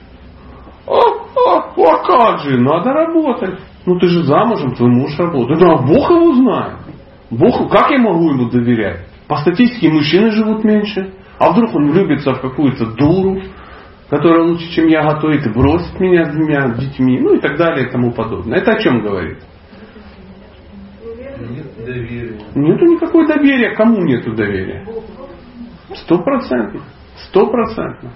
А, 0.86 0.92
а, 0.92 1.72
а 1.74 2.06
как 2.06 2.40
же, 2.40 2.60
надо 2.60 2.92
работать. 2.92 3.58
Ну 3.86 3.98
ты 3.98 4.06
же 4.06 4.24
замужем, 4.24 4.74
твой 4.74 4.90
муж 4.90 5.18
работает. 5.18 5.58
Да, 5.58 5.76
Бог 5.76 6.10
его 6.10 6.34
знает. 6.34 6.78
Бог, 7.30 7.70
как 7.70 7.90
я 7.90 7.98
могу 7.98 8.30
ему 8.30 8.48
доверять? 8.48 9.06
По 9.28 9.36
статистике 9.36 9.90
мужчины 9.90 10.30
живут 10.30 10.64
меньше. 10.64 11.12
А 11.38 11.50
вдруг 11.50 11.74
он 11.74 11.90
влюбится 11.90 12.32
в 12.34 12.40
какую-то 12.40 12.86
дуру, 12.94 13.42
которая 14.08 14.44
лучше, 14.44 14.70
чем 14.70 14.86
я 14.86 15.02
готовит, 15.02 15.46
и 15.46 15.50
бросит 15.50 15.98
меня 15.98 16.24
с 16.24 16.32
двумя 16.32 16.68
детьми, 16.68 17.18
ну 17.20 17.34
и 17.34 17.40
так 17.40 17.56
далее 17.56 17.88
и 17.88 17.90
тому 17.90 18.12
подобное. 18.12 18.58
Это 18.58 18.72
о 18.72 18.80
чем 18.80 19.00
говорит? 19.00 19.38
Нет 21.50 21.66
доверия. 21.84 22.38
Нету 22.54 22.84
никакой 22.86 23.26
доверия. 23.26 23.74
Кому 23.74 24.02
нету 24.02 24.32
доверия? 24.34 24.86
Стопроцентно. 25.94 26.80
Стопроцентно. 27.16 28.12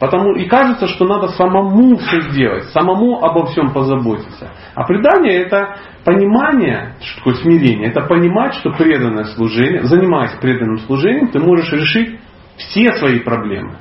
Потому 0.00 0.34
и 0.34 0.46
кажется, 0.46 0.88
что 0.88 1.04
надо 1.04 1.28
самому 1.28 1.98
все 1.98 2.22
сделать, 2.22 2.64
самому 2.70 3.22
обо 3.22 3.44
всем 3.46 3.70
позаботиться. 3.70 4.50
А 4.74 4.84
предание 4.84 5.42
это 5.42 5.76
понимание, 6.06 6.94
что 7.02 7.18
такое 7.18 7.34
смирение, 7.34 7.90
это 7.90 8.00
понимать, 8.06 8.54
что 8.54 8.70
преданное 8.70 9.24
служение, 9.24 9.82
занимаясь 9.82 10.32
преданным 10.40 10.78
служением, 10.78 11.28
ты 11.28 11.38
можешь 11.38 11.70
решить 11.70 12.18
все 12.56 12.94
свои 12.94 13.20
проблемы. 13.20 13.76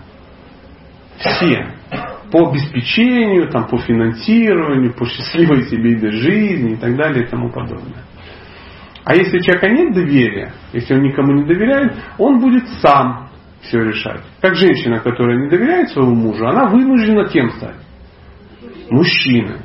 Все. 1.19 1.67
По 2.33 2.49
обеспечению, 2.49 3.49
там, 3.49 3.67
по 3.67 3.77
финансированию, 3.77 4.93
по 4.93 5.05
счастливой 5.05 5.63
семейной 5.63 6.11
жизни 6.11 6.73
и 6.73 6.75
так 6.75 6.97
далее 6.97 7.23
и 7.23 7.27
тому 7.27 7.49
подобное. 7.49 8.03
А 9.05 9.15
если 9.15 9.37
у 9.37 9.41
человека 9.41 9.69
нет 9.69 9.93
доверия, 9.93 10.51
если 10.73 10.95
он 10.95 11.01
никому 11.01 11.31
не 11.31 11.45
доверяет, 11.45 11.95
он 12.17 12.39
будет 12.39 12.67
сам 12.81 13.28
все 13.61 13.79
решать. 13.79 14.21
Как 14.41 14.55
женщина, 14.55 14.99
которая 14.99 15.37
не 15.37 15.49
доверяет 15.49 15.89
своему 15.89 16.15
мужу, 16.15 16.47
она 16.47 16.67
вынуждена 16.67 17.25
кем 17.25 17.49
стать? 17.51 17.75
Мужчиной. 18.89 19.61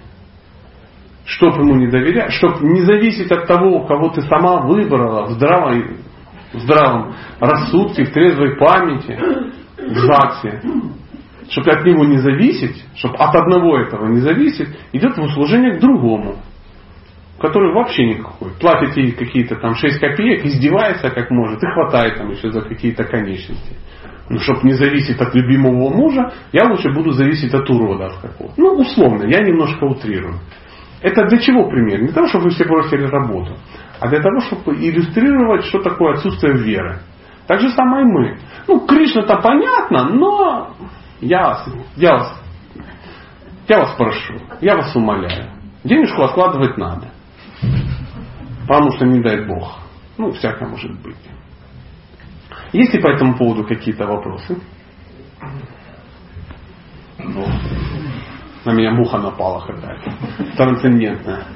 Чтоб 1.25 1.57
ему 1.57 1.77
не 1.77 1.89
доверять, 1.89 2.33
чтобы 2.33 2.67
не 2.67 2.83
зависеть 2.83 3.31
от 3.33 3.47
того, 3.47 3.87
кого 3.87 4.11
ты 4.11 4.23
сама 4.23 4.63
выбрала 4.63 5.27
в 5.27 5.33
здравом, 5.33 5.97
в 6.53 6.59
здравом 6.59 7.15
рассудке, 7.41 8.05
в 8.05 8.13
трезвой 8.13 8.57
памяти, 8.57 9.19
в 9.79 9.97
ЗАГСе. 9.97 10.61
Чтобы 11.51 11.71
от 11.73 11.85
него 11.85 12.05
не 12.05 12.19
зависеть, 12.19 12.85
чтобы 12.97 13.17
от 13.17 13.35
одного 13.35 13.79
этого 13.79 14.07
не 14.07 14.21
зависеть, 14.21 14.69
идет 14.93 15.17
в 15.17 15.23
услужение 15.23 15.77
к 15.77 15.81
другому 15.81 16.37
который 17.41 17.73
вообще 17.73 18.07
никакой. 18.07 18.51
Платит 18.61 18.97
ей 18.97 19.13
какие-то 19.13 19.57
там 19.57 19.75
6 19.75 19.99
копеек, 19.99 20.45
издевается 20.45 21.11
как 21.11 21.31
может 21.31 21.63
и 21.63 21.67
хватает 21.67 22.19
там 22.19 22.31
еще 22.31 22.51
за 22.51 22.63
какие-то 22.63 23.05
конечности. 23.05 23.77
Ну, 24.31 24.39
чтобы 24.39 24.61
не 24.63 24.73
зависеть 24.73 25.21
от 25.21 25.35
любимого 25.35 25.95
мужа, 25.95 26.33
я 26.53 26.65
лучше 26.65 26.91
буду 26.91 27.13
зависеть 27.13 27.53
от 27.53 27.69
урода 27.69 28.11
какого 28.23 28.53
Ну, 28.57 28.73
условно, 28.77 29.25
я 29.25 29.41
немножко 29.43 29.85
утрирую. 29.85 30.41
Это 31.03 31.27
для 31.27 31.39
чего 31.39 31.69
пример? 31.69 32.01
Не 32.01 32.07
для 32.07 32.15
того, 32.15 32.29
чтобы 32.29 32.45
вы 32.45 32.51
все 32.51 32.65
бросили 32.65 33.05
работу, 33.05 33.57
а 34.01 34.09
для 34.09 34.21
того, 34.21 34.41
чтобы 34.41 34.75
иллюстрировать, 34.77 35.67
что 35.67 35.83
такое 35.83 36.15
отсутствие 36.15 36.57
веры. 36.57 37.01
Так 37.47 37.61
же 37.61 37.69
самое 37.71 38.07
и 38.07 38.11
мы. 38.11 38.39
Ну, 38.67 38.87
Кришна-то 38.87 39.37
понятно, 39.37 40.09
но 40.09 40.71
я, 41.21 41.59
я, 41.97 42.15
вас, 42.15 42.43
я 43.69 43.81
вас 43.81 43.95
прошу, 43.97 44.35
я 44.63 44.77
вас 44.77 44.97
умоляю. 44.97 45.51
Денежку 45.85 46.23
откладывать 46.23 46.79
надо. 46.79 47.14
Потому 48.67 48.93
что 48.93 49.07
не 49.07 49.21
дай 49.21 49.47
Бог. 49.47 49.79
Ну, 50.17 50.33
всякое 50.33 50.69
может 50.69 51.01
быть. 51.01 51.17
Есть 52.73 52.95
ли 52.95 53.01
по 53.01 53.09
этому 53.09 53.37
поводу 53.37 53.65
какие-то 53.65 54.07
вопросы? 54.07 54.59
Ну, 57.19 57.47
на 58.65 58.73
меня 58.73 58.93
муха 58.93 59.19
напала 59.19 59.61
какая-то. 59.61 60.57
Трансцендентная. 60.57 61.47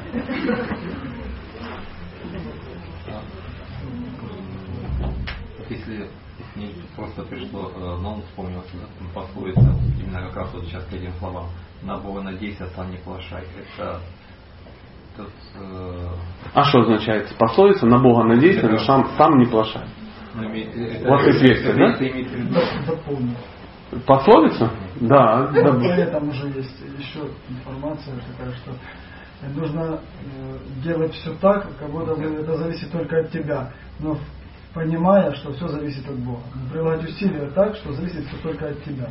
Если 5.68 6.09
мне 6.55 6.70
просто 6.96 7.22
пришло, 7.22 7.70
э, 7.74 7.99
но 8.01 8.14
он 8.14 8.22
вспомнился, 8.22 8.70
да, 8.74 9.07
пословица, 9.14 9.76
именно 10.01 10.20
как 10.28 10.36
раз 10.36 10.55
вот 10.55 10.64
сейчас 10.64 10.84
к 10.84 10.92
этим 10.92 11.12
словам. 11.18 11.49
На 11.82 11.99
Бога 11.99 12.22
надейся, 12.22 12.64
а 12.64 12.68
сам 12.68 12.90
не 12.90 12.96
плашай. 12.99 13.44
Это 13.76 14.01
Тут, 15.18 15.32
э... 15.60 16.08
А 16.54 16.62
что 16.62 16.82
означает 16.82 17.34
пословица 17.36 17.86
«на 17.86 17.98
Бога 17.98 18.22
надейся, 18.22 18.68
но 18.68 18.78
сам, 18.78 19.10
сам 19.16 19.36
не 19.38 19.46
плашай»? 19.46 19.82
У 20.36 21.08
вас 21.08 21.26
есть 21.26 21.42
версия, 21.42 21.72
да? 21.74 21.98
Пословица? 24.06 24.70
Да. 25.00 25.48
да. 25.48 25.96
Этом 25.96 26.28
уже 26.28 26.46
есть 26.48 26.80
еще 26.96 27.28
информация 27.48 28.14
такая, 28.30 28.54
что 28.58 28.72
нужно 29.56 29.98
э, 29.98 30.58
делать 30.84 31.12
все 31.14 31.32
так, 31.40 31.66
как 31.80 31.90
будто 31.90 32.14
бы 32.14 32.22
это 32.22 32.56
зависит 32.56 32.92
только 32.92 33.18
от 33.18 33.32
тебя, 33.32 33.72
но 33.98 34.16
понимая, 34.72 35.32
что 35.32 35.52
все 35.52 35.66
зависит 35.66 36.08
от 36.08 36.18
Бога. 36.20 36.42
Прилагать 36.70 37.08
усилия 37.08 37.50
так, 37.50 37.74
что 37.74 37.92
зависит 37.92 38.24
все 38.26 38.36
только 38.36 38.68
от 38.68 38.84
тебя. 38.84 39.10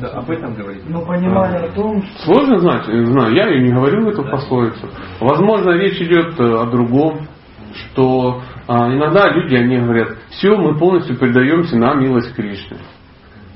Да, 0.00 0.08
об 0.08 0.30
этом 0.30 0.54
говорит. 0.54 0.82
Но 0.88 1.04
понимая 1.04 1.64
о 1.64 1.72
том, 1.72 2.02
что... 2.02 2.24
Сложно 2.24 2.58
знать, 2.58 2.84
знаю, 2.84 3.34
я 3.34 3.48
ее 3.48 3.62
не 3.62 3.72
говорил 3.72 4.08
эту 4.08 4.22
да. 4.22 4.30
пословицу. 4.30 4.88
Возможно, 5.20 5.70
речь 5.70 6.00
идет 6.00 6.38
э, 6.38 6.42
о 6.42 6.66
другом, 6.66 7.26
что 7.74 8.42
а, 8.66 8.92
иногда 8.92 9.30
люди, 9.30 9.54
они 9.54 9.78
говорят, 9.78 10.18
все, 10.30 10.56
мы 10.56 10.78
полностью 10.78 11.16
предаемся 11.16 11.76
на 11.76 11.94
милость 11.94 12.34
Кришны. 12.34 12.78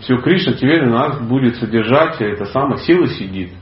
Все, 0.01 0.17
Кришна 0.19 0.55
теперь 0.55 0.87
у 0.87 0.91
нас 0.91 1.21
будет 1.21 1.57
содержать, 1.57 2.21
а 2.21 2.25
это 2.25 2.47
самое, 2.47 2.79
сила 2.79 3.07
сидит. 3.07 3.53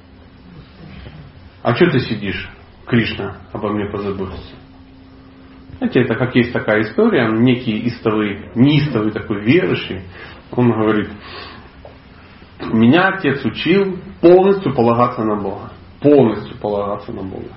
А 1.63 1.75
что 1.75 1.91
ты 1.91 2.01
сидишь, 2.01 2.49
Кришна, 2.87 3.39
обо 3.53 3.71
мне 3.71 3.91
позаботиться? 3.91 4.55
Знаете, 5.79 6.01
это 6.01 6.15
как 6.15 6.35
есть 6.35 6.53
такая 6.53 6.83
история, 6.83 7.29
некий 7.33 7.87
истовый, 7.89 8.51
неистовый 8.55 9.11
такой 9.11 9.41
верующий, 9.43 10.03
он 10.53 10.71
говорит, 10.71 11.11
меня 12.73 13.09
отец 13.09 13.45
учил 13.45 13.99
полностью 14.21 14.75
полагаться 14.75 15.23
на 15.23 15.37
Бога. 15.37 15.73
Полностью 16.01 16.57
полагаться 16.59 17.13
на 17.13 17.23
Бога. 17.23 17.51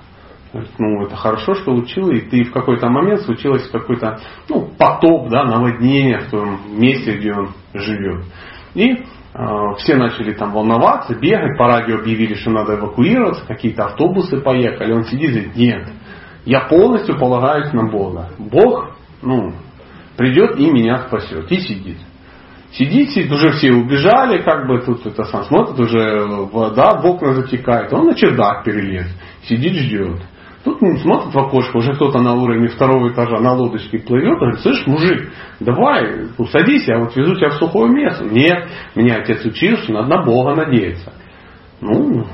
Ну, 0.78 1.02
это 1.02 1.16
хорошо, 1.16 1.54
что 1.54 1.72
учил, 1.72 2.10
и 2.10 2.20
ты 2.20 2.44
в 2.44 2.52
какой-то 2.52 2.88
момент 2.88 3.22
случилось 3.22 3.68
какой-то 3.68 4.20
ну, 4.48 4.70
потоп, 4.78 5.28
да, 5.28 5.44
наводнение 5.44 6.20
в 6.20 6.30
том 6.30 6.58
месте, 6.78 7.16
где 7.18 7.32
он 7.32 7.50
живет. 7.74 8.24
И 8.74 8.92
э, 8.92 9.04
все 9.78 9.96
начали 9.96 10.32
там 10.32 10.52
волноваться, 10.52 11.14
бегать, 11.14 11.58
по 11.58 11.66
радио 11.66 11.98
объявили, 11.98 12.34
что 12.34 12.50
надо 12.50 12.76
эвакуироваться, 12.76 13.46
какие-то 13.46 13.86
автобусы 13.86 14.40
поехали. 14.40 14.92
Он 14.92 15.04
сидит 15.04 15.30
и 15.30 15.32
говорит, 15.32 15.56
нет, 15.56 15.88
я 16.44 16.60
полностью 16.60 17.18
полагаюсь 17.18 17.72
на 17.72 17.88
Бога. 17.90 18.30
Бог, 18.38 18.96
ну, 19.22 19.52
придет 20.16 20.58
и 20.58 20.70
меня 20.70 20.98
спасет. 21.08 21.50
И 21.50 21.60
сидит. 21.60 21.98
Сидит, 22.72 23.10
сидит, 23.10 23.32
уже 23.32 23.52
все 23.52 23.72
убежали, 23.72 24.42
как 24.42 24.66
бы 24.66 24.80
тут 24.80 25.06
это 25.06 25.24
сам 25.24 25.44
смотрит, 25.44 25.78
уже 25.78 26.26
вода 26.52 27.00
в 27.00 27.06
окна 27.06 27.34
затекает. 27.34 27.92
Он 27.92 28.06
на 28.06 28.14
чердак 28.14 28.64
перелез, 28.64 29.06
сидит, 29.44 29.74
ждет. 29.74 30.20
Тут 30.64 30.80
смотрит 30.80 31.32
в 31.32 31.38
окошко, 31.38 31.76
уже 31.76 31.94
кто-то 31.94 32.18
на 32.18 32.34
уровне 32.34 32.66
второго 32.66 33.12
этажа 33.12 33.38
на 33.38 33.52
лодочке 33.52 34.00
плывет, 34.00 34.36
говорит, 34.40 34.58
слышь, 34.58 34.84
мужик, 34.88 35.30
давай, 35.60 36.26
ну, 36.36 36.44
садись, 36.46 36.88
я 36.88 36.98
вот 36.98 37.14
везу 37.14 37.36
тебя 37.36 37.50
в 37.50 37.54
сухое 37.54 37.88
место. 37.88 38.24
Нет, 38.24 38.68
меня 38.96 39.18
отец 39.18 39.44
учил, 39.44 39.76
что 39.76 39.92
надо 39.92 40.08
на 40.08 40.24
Бога 40.24 40.56
надеяться. 40.56 41.12
Ну, 41.80 42.26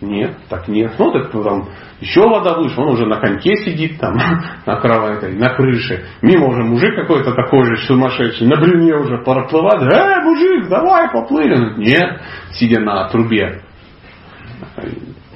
нет, 0.00 0.36
так 0.50 0.68
нет. 0.68 0.92
Смотрит, 0.96 1.30
там 1.32 1.68
еще 2.00 2.20
вода 2.28 2.58
выше, 2.58 2.78
он 2.78 2.88
уже 2.88 3.06
на 3.06 3.18
коньке 3.18 3.56
сидит 3.56 3.98
там, 3.98 4.14
на 4.66 4.76
кровати, 4.76 5.26
на 5.26 5.54
крыше. 5.54 6.04
Мимо 6.20 6.48
уже 6.48 6.62
мужик 6.62 6.94
какой-то 6.94 7.32
такой 7.32 7.64
же 7.64 7.86
сумасшедший, 7.86 8.46
на 8.46 8.56
бревне 8.56 8.94
уже 8.94 9.18
проплывает. 9.18 9.90
Эй, 9.90 10.22
мужик, 10.22 10.68
давай 10.68 11.10
поплыли. 11.10 11.78
Нет, 11.78 12.20
сидя 12.52 12.80
на 12.80 13.08
трубе. 13.08 13.62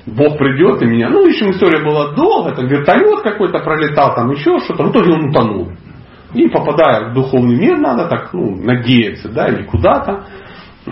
Бог 0.06 0.38
придет 0.38 0.82
и 0.82 0.86
меня. 0.86 1.08
Ну, 1.08 1.26
общем, 1.26 1.50
история 1.50 1.84
была 1.84 2.12
долго. 2.12 2.50
Это 2.50 2.62
вертолет 2.62 3.22
какой-то 3.22 3.60
пролетал, 3.60 4.14
там 4.14 4.30
еще 4.30 4.58
что-то. 4.60 4.84
В 4.84 4.90
итоге 4.90 5.12
он 5.12 5.30
утонул. 5.30 5.72
И 6.34 6.48
попадая 6.48 7.10
в 7.10 7.14
духовный 7.14 7.56
мир, 7.56 7.78
надо 7.78 8.06
так, 8.08 8.32
ну, 8.32 8.56
надеяться, 8.56 9.28
да, 9.28 9.48
или 9.48 9.64
куда-то. 9.64 10.26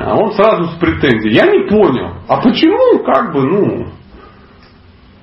А 0.01 0.15
он 0.15 0.33
сразу 0.33 0.65
с 0.65 0.75
претензией. 0.79 1.35
Я 1.35 1.47
не 1.47 1.69
понял. 1.69 2.19
А 2.29 2.41
почему, 2.41 3.03
как 3.05 3.33
бы, 3.33 3.43
ну, 3.43 3.87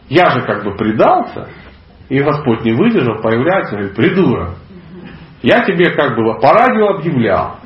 я 0.10 0.30
же 0.32 0.42
как 0.42 0.64
бы 0.64 0.76
предался, 0.76 1.50
и 2.10 2.20
Господь 2.20 2.64
не 2.64 2.74
выдержал, 2.74 3.22
появляется, 3.22 3.76
говорит, 3.76 3.96
придурок. 3.96 4.56
Я 5.42 5.64
тебе 5.64 5.92
как 5.92 6.16
бы 6.16 6.40
по 6.40 6.54
радио 6.54 6.98
объявлял. 6.98 7.58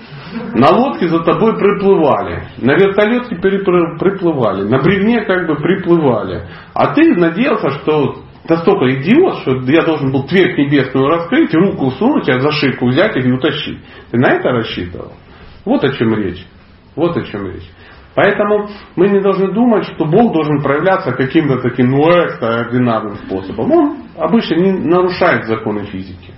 На 0.53 0.69
лодке 0.69 1.07
за 1.07 1.23
тобой 1.23 1.57
приплывали. 1.57 2.43
На 2.57 2.73
вертолете 2.73 3.35
приплывали. 3.35 4.67
На 4.67 4.79
бревне 4.79 5.21
как 5.21 5.47
бы 5.47 5.55
приплывали. 5.55 6.47
А 6.73 6.93
ты 6.93 7.15
надеялся, 7.15 7.71
что 7.79 8.23
настолько 8.47 8.93
идиот, 8.95 9.39
что 9.39 9.55
я 9.71 9.83
должен 9.83 10.11
был 10.11 10.27
дверь 10.27 10.55
небесную 10.57 11.07
раскрыть, 11.07 11.53
руку 11.53 11.91
сунуть, 11.91 12.29
а 12.29 12.39
за 12.39 12.51
шейку 12.51 12.87
взять 12.87 13.15
и 13.17 13.31
утащить. 13.31 13.79
Ты 14.11 14.17
на 14.19 14.33
это 14.33 14.49
рассчитывал? 14.49 15.13
Вот 15.65 15.83
о 15.83 15.93
чем 15.93 16.13
речь. 16.13 16.45
Вот 16.99 17.15
о 17.15 17.21
чем 17.21 17.47
речь. 17.47 17.69
Поэтому 18.13 18.67
мы 18.97 19.07
не 19.07 19.21
должны 19.21 19.53
думать, 19.53 19.85
что 19.85 20.03
Бог 20.03 20.33
должен 20.33 20.61
проявляться 20.61 21.13
каким-то 21.13 21.61
таким 21.61 21.91
ну, 21.91 22.09
экстраординарным 22.09 23.15
способом. 23.15 23.71
Он 23.71 23.97
обычно 24.17 24.55
не 24.55 24.71
нарушает 24.73 25.45
законы 25.45 25.85
физики. 25.85 26.33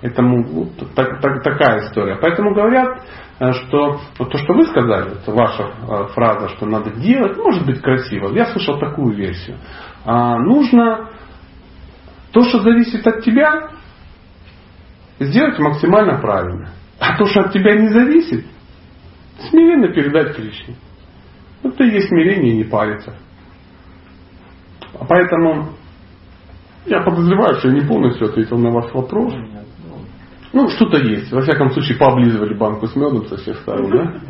Это 0.00 0.22
вот, 0.22 0.94
так, 0.96 1.20
так, 1.20 1.42
такая 1.44 1.86
история. 1.86 2.18
Поэтому 2.20 2.54
говорят, 2.54 3.04
э, 3.38 3.52
что 3.52 4.00
вот 4.18 4.30
то, 4.30 4.38
что 4.38 4.54
вы 4.54 4.64
сказали, 4.64 5.12
это 5.12 5.32
ваша 5.32 5.62
э, 5.62 6.06
фраза, 6.14 6.48
что 6.48 6.66
надо 6.66 6.90
делать, 6.90 7.36
может 7.36 7.64
быть 7.64 7.80
красиво. 7.80 8.32
Я 8.32 8.46
слышал 8.46 8.78
такую 8.80 9.14
версию. 9.14 9.58
А, 10.04 10.38
нужно 10.38 11.10
то, 12.32 12.42
что 12.42 12.60
зависит 12.60 13.06
от 13.06 13.22
тебя, 13.22 13.70
сделать 15.20 15.58
максимально 15.58 16.18
правильно. 16.20 16.70
А 16.98 17.16
то, 17.16 17.26
что 17.26 17.42
от 17.42 17.52
тебя 17.52 17.76
не 17.76 17.88
зависит, 17.88 18.46
смиренно 19.38 19.88
передать 19.92 20.34
Кришне. 20.36 20.74
Это 21.62 21.84
и 21.84 21.90
есть 21.90 22.08
смирение 22.08 22.52
и 22.52 22.56
не 22.58 22.64
париться. 22.64 23.16
А 24.98 25.04
поэтому 25.04 25.70
я 26.86 27.02
подозреваю, 27.02 27.56
что 27.56 27.68
я 27.68 27.74
не 27.74 27.86
полностью 27.86 28.28
ответил 28.28 28.58
на 28.58 28.70
ваш 28.70 28.92
вопрос. 28.92 29.34
Ну, 30.52 30.68
что-то 30.70 30.96
есть. 30.98 31.30
Во 31.30 31.42
всяком 31.42 31.70
случае, 31.70 31.98
пооблизывали 31.98 32.54
банку 32.54 32.86
с 32.86 32.96
медом 32.96 33.26
со 33.26 33.36
всех 33.36 33.58
сторон, 33.58 33.90
да? 33.90 34.20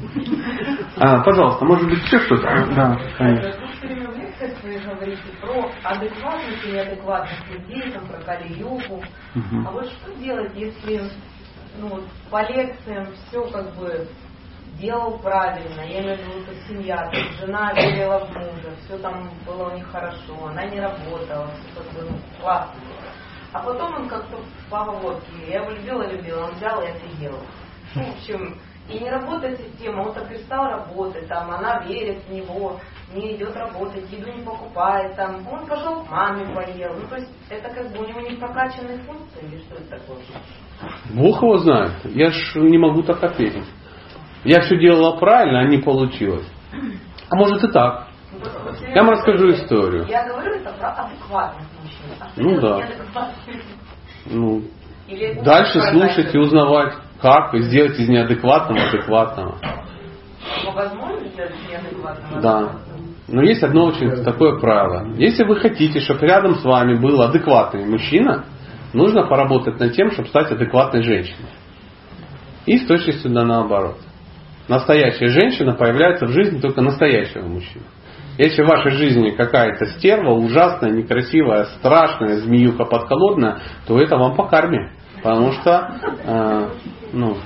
А, 0.96 1.22
пожалуйста, 1.22 1.64
может 1.64 1.88
быть, 1.88 2.02
еще 2.02 2.18
что-то? 2.20 2.42
Да, 2.74 2.98
конечно. 3.16 3.52
Вы 4.62 4.78
говорите 4.78 5.22
про 5.40 5.70
адекватных 5.84 6.66
и 6.66 6.72
неадекватных 6.72 7.38
людей, 7.50 7.92
там, 7.92 8.06
про 8.06 8.18
Кали-Югу. 8.18 8.96
Угу. 8.96 9.66
А 9.66 9.70
вот 9.70 9.86
что 9.86 10.12
делать, 10.20 10.52
если 10.54 11.02
ну, 11.80 12.00
по 12.30 12.42
лекциям 12.42 13.06
все 13.28 13.42
как 13.50 13.74
бы 13.76 14.06
делал 14.78 15.18
правильно, 15.18 15.80
я 15.82 16.00
имею 16.02 16.16
в 16.16 16.20
виду, 16.20 16.46
как 16.46 16.54
семья, 16.68 17.10
то 17.10 17.46
жена 17.46 17.72
верила 17.74 18.20
в 18.20 18.34
мужа, 18.34 18.74
все 18.84 18.98
там 18.98 19.30
было 19.46 19.70
у 19.70 19.74
них 19.74 19.86
хорошо, 19.90 20.46
она 20.46 20.64
не 20.66 20.80
работала, 20.80 21.48
все 21.48 21.80
как 21.80 21.92
бы 21.92 22.10
ну, 22.10 22.18
классно 22.40 22.80
А 23.52 23.60
потом 23.60 23.94
он 23.94 24.08
как-то 24.08 24.36
в 24.36 24.70
поговорке, 24.70 25.32
я 25.48 25.62
его 25.62 25.70
любила, 25.70 26.02
любила, 26.06 26.44
он 26.44 26.54
взял 26.54 26.82
и 26.82 26.86
офигел. 26.86 27.38
В 27.94 28.10
общем, 28.10 28.60
и 28.88 28.98
не 28.98 29.10
работает 29.10 29.60
система, 29.60 30.02
он 30.02 30.14
так 30.14 30.28
перестал 30.28 30.64
работать, 30.66 31.28
там, 31.28 31.50
она 31.50 31.84
верит 31.84 32.22
в 32.24 32.32
него, 32.32 32.80
не 33.14 33.36
идет 33.36 33.54
работать, 33.54 34.10
еду 34.10 34.32
не 34.32 34.42
покупает, 34.42 35.14
там, 35.14 35.46
он 35.46 35.66
пошел 35.66 36.04
к 36.04 36.10
маме 36.10 36.54
поел. 36.54 36.94
Ну, 36.94 37.06
то 37.08 37.16
есть 37.16 37.30
это 37.50 37.68
как 37.68 37.92
бы 37.92 38.04
у 38.04 38.08
него 38.08 38.20
не 38.20 38.36
прокачанные 38.36 38.98
функции 38.98 39.46
или 39.46 39.58
что 39.58 39.74
это 39.74 39.98
такое? 39.98 40.18
Бог 41.10 41.42
его 41.42 41.58
знает. 41.58 41.92
Я 42.04 42.30
ж 42.30 42.54
не 42.56 42.78
могу 42.78 43.02
так 43.02 43.22
ответить. 43.22 43.66
Я 44.44 44.60
все 44.62 44.78
делала 44.78 45.16
правильно, 45.18 45.60
а 45.60 45.64
не 45.64 45.78
получилось. 45.78 46.46
А 47.28 47.36
может 47.36 47.62
и 47.64 47.72
так. 47.72 48.08
Я 48.94 49.02
вам 49.02 49.10
расскажу 49.10 49.50
историю. 49.50 50.06
Я 50.08 50.28
говорю 50.28 50.54
это 50.54 50.72
про 50.72 50.90
адекватных 50.90 51.66
мужчин. 51.82 52.06
А 52.20 52.28
ну 52.36 52.60
да. 52.60 52.88
Ну, 54.26 54.62
Или 55.08 55.40
дальше 55.42 55.80
слушать 55.80 56.34
и 56.34 56.38
узнавать, 56.38 56.94
как 57.20 57.56
сделать 57.58 57.98
из 57.98 58.08
неадекватного 58.08 58.88
адекватного. 58.88 59.58
Но 60.64 60.72
возможно 60.72 61.28
сделать 61.28 61.54
неадекватного? 61.68 62.40
Да. 62.40 62.72
Но 63.28 63.42
есть 63.42 63.62
одно 63.62 63.86
очень 63.86 64.24
такое 64.24 64.58
правило. 64.58 65.14
Если 65.16 65.44
вы 65.44 65.56
хотите, 65.56 66.00
чтобы 66.00 66.20
рядом 66.26 66.56
с 66.56 66.64
вами 66.64 66.94
был 66.94 67.20
адекватный 67.20 67.84
мужчина, 67.84 68.44
нужно 68.94 69.26
поработать 69.26 69.78
над 69.78 69.92
тем, 69.94 70.12
чтобы 70.12 70.28
стать 70.28 70.50
адекватной 70.50 71.02
женщиной. 71.02 71.50
И 72.66 72.78
с 72.78 72.86
точностью 72.86 73.30
да 73.32 73.44
наоборот. 73.44 73.98
Настоящая 74.68 75.28
женщина 75.28 75.74
появляется 75.74 76.26
в 76.26 76.30
жизни 76.30 76.60
только 76.60 76.82
настоящего 76.82 77.46
мужчины. 77.46 77.84
Если 78.36 78.62
в 78.62 78.68
вашей 78.68 78.92
жизни 78.92 79.30
какая-то 79.30 79.86
стерва, 79.86 80.30
ужасная, 80.30 80.90
некрасивая, 80.90 81.64
страшная, 81.78 82.36
змеюка 82.36 82.84
подколодная, 82.84 83.58
то 83.86 83.98
это 83.98 84.16
вам 84.16 84.36
по 84.36 84.46
карме. 84.46 84.92
Потому 85.16 85.52
что, 85.52 85.90
э, 86.24 86.68
ну, 87.12 87.36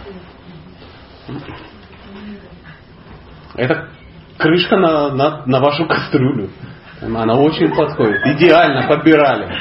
это 3.54 3.88
крышка 4.36 4.76
на, 4.76 5.14
на, 5.14 5.46
на 5.46 5.60
вашу 5.60 5.86
кастрюлю. 5.86 6.50
Она 7.00 7.34
очень 7.34 7.74
подходит. 7.74 8.20
Идеально 8.26 8.86
подбирали. 8.86 9.52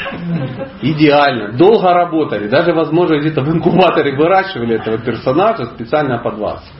Идеально. 0.81 1.53
Долго 1.53 1.91
работали. 1.91 2.47
Даже, 2.47 2.71
возможно, 2.71 3.19
где-то 3.19 3.41
в 3.41 3.49
инкубаторе 3.49 4.15
выращивали 4.15 4.75
этого 4.75 4.99
персонажа 4.99 5.65
специально 5.65 6.19
под 6.19 6.37
вас. 6.37 6.71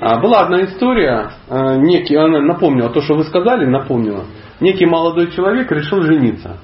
А, 0.00 0.20
была 0.20 0.40
одна 0.40 0.64
история, 0.64 1.30
а, 1.48 1.76
некий, 1.76 2.16
она 2.16 2.40
напомнила 2.40 2.90
то, 2.90 3.00
что 3.00 3.14
вы 3.14 3.24
сказали, 3.24 3.66
напомнила. 3.66 4.24
Некий 4.60 4.86
молодой 4.86 5.30
человек 5.30 5.70
решил 5.72 6.02
жениться. 6.02 6.58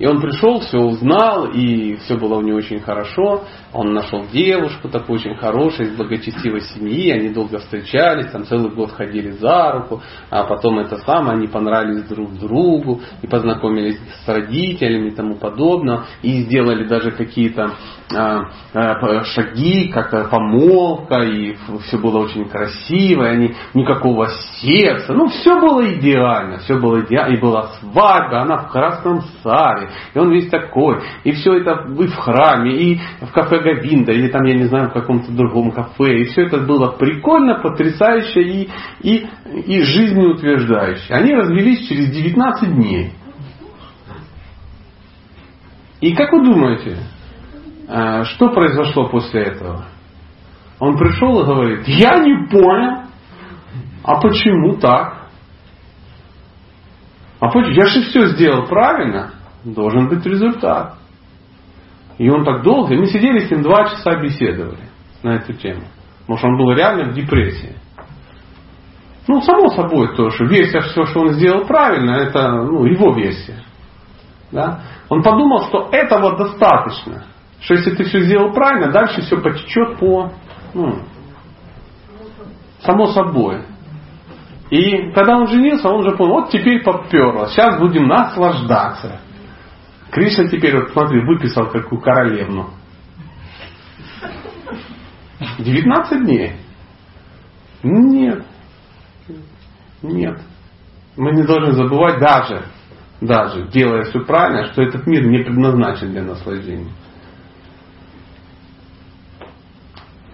И 0.00 0.06
он 0.06 0.18
пришел, 0.18 0.60
все 0.60 0.78
узнал, 0.78 1.50
и 1.52 1.96
все 1.96 2.16
было 2.16 2.36
у 2.36 2.40
него 2.40 2.56
очень 2.56 2.80
хорошо. 2.80 3.44
Он 3.74 3.92
нашел 3.92 4.24
девушку 4.32 4.88
такую 4.88 5.18
очень 5.18 5.34
хорошую, 5.34 5.90
из 5.90 5.96
благочестивой 5.96 6.62
семьи, 6.62 7.10
они 7.10 7.28
долго 7.28 7.58
встречались, 7.58 8.30
там 8.30 8.46
целый 8.46 8.74
год 8.74 8.92
ходили 8.92 9.32
за 9.32 9.72
руку, 9.72 10.00
а 10.30 10.44
потом 10.44 10.78
это 10.78 10.96
самое, 11.00 11.36
они 11.36 11.48
понравились 11.48 12.08
друг 12.08 12.32
другу, 12.38 13.02
и 13.20 13.26
познакомились 13.26 14.00
с 14.24 14.26
родителями 14.28 15.08
и 15.08 15.14
тому 15.14 15.34
подобное, 15.34 16.04
и 16.22 16.44
сделали 16.44 16.88
даже 16.88 17.10
какие-то 17.10 17.72
а, 18.16 18.44
а, 18.72 19.24
шаги, 19.24 19.90
как 19.92 20.30
помолвка, 20.30 21.20
и 21.24 21.56
все 21.86 21.98
было 21.98 22.20
очень 22.20 22.48
красиво, 22.48 23.24
и 23.24 23.34
они 23.34 23.54
никакого 23.74 24.28
сердца, 24.62 25.12
ну 25.12 25.28
все 25.28 25.60
было 25.60 25.92
идеально, 25.94 26.58
все 26.60 26.78
было 26.78 27.02
идеально, 27.02 27.36
и 27.36 27.40
была 27.40 27.68
свадьба, 27.80 28.40
она 28.40 28.56
в 28.62 28.68
красном 28.70 29.22
саре, 29.42 29.89
и 30.14 30.18
он 30.18 30.32
весь 30.32 30.48
такой, 30.48 31.00
и 31.24 31.32
все 31.32 31.54
это 31.54 31.86
и 31.88 32.06
в 32.06 32.14
храме, 32.16 32.72
и 32.72 33.00
в 33.20 33.32
кафе 33.32 33.60
Гавинда, 33.60 34.12
или 34.12 34.28
там, 34.28 34.44
я 34.44 34.54
не 34.54 34.64
знаю, 34.64 34.90
в 34.90 34.92
каком-то 34.92 35.32
другом 35.32 35.70
кафе, 35.70 36.20
и 36.20 36.24
все 36.24 36.46
это 36.46 36.58
было 36.58 36.92
прикольно, 36.92 37.60
потрясающе 37.60 38.42
и, 38.42 38.70
и, 39.02 39.26
и 39.66 39.82
жизнеутверждающе. 39.82 41.12
Они 41.14 41.34
развелись 41.34 41.88
через 41.88 42.10
19 42.10 42.74
дней. 42.74 43.12
И 46.00 46.14
как 46.14 46.32
вы 46.32 46.44
думаете, 46.44 46.98
э, 47.88 48.24
что 48.24 48.48
произошло 48.50 49.08
после 49.08 49.42
этого? 49.42 49.86
Он 50.78 50.96
пришел 50.96 51.42
и 51.42 51.44
говорит, 51.44 51.86
я 51.88 52.18
не 52.20 52.48
понял, 52.48 53.02
а 54.02 54.20
почему 54.20 54.76
так? 54.78 55.28
А 57.38 57.48
почему? 57.48 57.74
Я 57.74 57.86
же 57.86 58.02
все 58.02 58.28
сделал 58.28 58.66
правильно, 58.66 59.34
должен 59.64 60.08
быть 60.08 60.24
результат. 60.24 60.94
И 62.18 62.28
он 62.28 62.44
так 62.44 62.62
долго, 62.62 62.94
мы 62.94 63.06
сидели 63.06 63.40
с 63.46 63.50
ним 63.50 63.62
два 63.62 63.88
часа 63.88 64.20
беседовали 64.20 64.88
на 65.22 65.36
эту 65.36 65.54
тему. 65.54 65.82
Что 66.36 66.46
он 66.46 66.58
был 66.58 66.72
реально 66.72 67.10
в 67.10 67.14
депрессии. 67.14 67.74
Ну, 69.26 69.40
само 69.42 69.68
собой, 69.70 70.14
то, 70.16 70.30
что 70.30 70.44
версия, 70.44 70.80
все, 70.80 71.04
что 71.04 71.20
он 71.20 71.32
сделал 71.34 71.64
правильно, 71.66 72.12
это 72.12 72.50
ну, 72.50 72.84
его 72.84 73.14
версия. 73.14 73.62
Да? 74.50 74.80
Он 75.08 75.22
подумал, 75.22 75.62
что 75.68 75.88
этого 75.92 76.36
достаточно. 76.36 77.24
Что 77.60 77.74
если 77.74 77.94
ты 77.94 78.04
все 78.04 78.20
сделал 78.20 78.52
правильно, 78.52 78.90
дальше 78.90 79.20
все 79.22 79.36
потечет 79.40 79.98
по, 79.98 80.32
ну, 80.74 81.00
само 82.80 83.06
собой. 83.08 83.62
И 84.70 85.10
когда 85.12 85.36
он 85.36 85.48
женился, 85.48 85.88
он 85.88 86.00
уже 86.06 86.16
понял, 86.16 86.34
вот 86.34 86.50
теперь 86.50 86.82
поперло, 86.82 87.48
сейчас 87.48 87.78
будем 87.78 88.06
наслаждаться. 88.06 89.20
Кришна 90.10 90.48
теперь, 90.48 90.76
вот 90.76 90.90
смотри, 90.92 91.20
выписал 91.24 91.70
какую 91.70 92.00
королевну. 92.00 92.70
19 95.58 96.24
дней. 96.24 96.56
Нет. 97.82 98.44
Нет. 100.02 100.40
Мы 101.16 101.32
не 101.32 101.42
должны 101.42 101.72
забывать 101.72 102.18
даже, 102.18 102.64
даже 103.20 103.68
делая 103.68 104.04
все 104.04 104.20
правильно, 104.20 104.72
что 104.72 104.82
этот 104.82 105.06
мир 105.06 105.26
не 105.26 105.44
предназначен 105.44 106.10
для 106.10 106.22
наслаждения. 106.22 106.92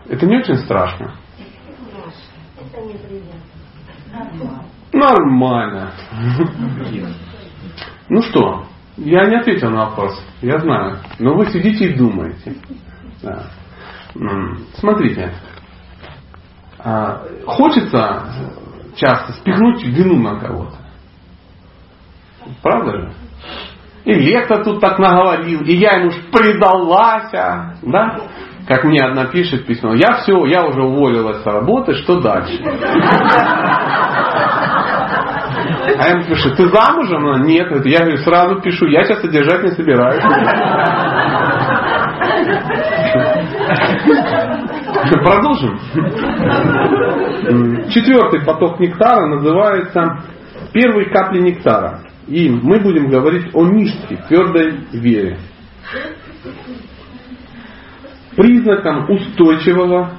Это 0.09 0.27
не 0.27 0.39
очень 0.39 0.57
страшно. 0.59 1.17
Нормально. 4.93 5.93
Ну 8.09 8.23
что, 8.23 8.67
я 8.97 9.27
не 9.27 9.37
ответил 9.37 9.71
на 9.71 9.87
вопрос, 9.87 10.21
я 10.41 10.59
знаю. 10.59 10.99
Но 11.19 11.35
вы 11.35 11.47
сидите 11.47 11.91
и 11.91 11.97
думаете. 11.97 12.57
Да. 13.23 13.47
Смотрите, 14.75 15.35
а, 16.79 17.23
хочется 17.47 18.33
часто 18.95 19.33
спихнуть 19.35 19.85
вину 19.85 20.17
на 20.17 20.39
кого-то. 20.41 20.77
Правда 22.63 22.93
же? 22.93 23.13
И 24.05 24.15
лектор 24.15 24.63
тут 24.65 24.81
так 24.81 24.99
наговорил, 24.99 25.63
и 25.63 25.73
я 25.75 25.99
ему 25.99 26.09
уж 26.09 26.17
предалась, 26.33 27.35
а, 27.35 27.75
да? 27.83 28.21
Как 28.67 28.85
мне 28.85 29.01
одна 29.01 29.27
пишет 29.27 29.67
письмо, 29.67 29.95
я 29.95 30.19
все, 30.19 30.45
я 30.47 30.65
уже 30.65 30.83
уволилась 30.83 31.43
с 31.43 31.47
работы, 31.47 31.95
что 31.95 32.21
дальше? 32.21 32.63
А 35.57 36.09
я 36.09 36.15
ему 36.15 36.25
пишу, 36.25 36.55
ты 36.55 36.69
замужем? 36.69 37.27
Она, 37.27 37.45
нет. 37.45 37.71
Я 37.87 38.01
говорю, 38.01 38.19
сразу 38.19 38.61
пишу, 38.61 38.87
я 38.87 39.05
сейчас 39.05 39.21
содержать 39.21 39.63
не 39.63 39.71
собираюсь. 39.71 40.23
Продолжим. 45.23 45.79
Четвертый 47.91 48.45
поток 48.45 48.81
нектара 48.81 49.27
называется 49.27 50.21
первые 50.73 51.11
капли 51.11 51.41
нектара. 51.41 52.03
И 52.27 52.51
мы 52.51 52.81
будем 52.81 53.09
говорить 53.09 53.55
о 53.55 53.65
нишке, 53.67 54.17
твердой 54.29 54.81
вере. 54.93 55.39
Признаком 58.37 59.09
устойчивого 59.11 60.11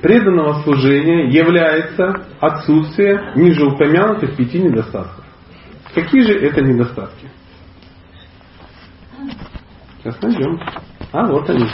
преданного 0.00 0.62
служения 0.62 1.28
является 1.30 2.26
отсутствие 2.40 3.32
ниже 3.36 3.64
упомянутых 3.64 4.36
пяти 4.36 4.60
недостатков. 4.60 5.24
Какие 5.94 6.22
же 6.22 6.38
это 6.38 6.60
недостатки? 6.62 7.30
Сейчас 9.98 10.20
найдем. 10.22 10.60
А, 11.12 11.26
вот 11.26 11.48
они. 11.48 11.66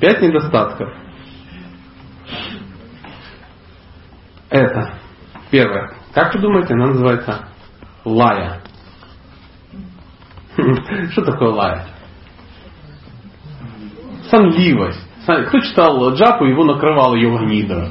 Пять 0.00 0.20
недостатков. 0.20 0.88
Это. 4.50 4.98
Первое. 5.50 5.94
Как 6.12 6.34
вы 6.34 6.40
думаете, 6.40 6.74
она 6.74 6.88
называется 6.88 7.48
лая? 8.04 8.60
Что 11.10 11.22
такое 11.22 11.50
лая? 11.50 11.86
Сонливость. 14.30 15.03
Кто 15.24 15.60
читал 15.60 16.14
Джапу, 16.14 16.44
его 16.44 16.64
накрывал 16.64 17.14
йога 17.14 17.44
нидра. 17.46 17.88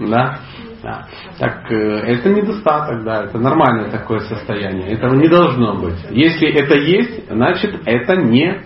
Да? 0.00 0.38
Да. 0.82 1.06
Так 1.38 1.72
э, 1.72 1.74
это 1.74 2.28
недостаток, 2.28 3.02
да, 3.02 3.24
это 3.24 3.38
нормальное 3.38 3.90
такое 3.90 4.20
состояние. 4.20 4.92
Этого 4.92 5.14
не 5.14 5.26
должно 5.26 5.74
быть. 5.74 5.98
Если 6.10 6.48
это 6.48 6.78
есть, 6.78 7.28
значит 7.28 7.82
это 7.84 8.14
не 8.14 8.62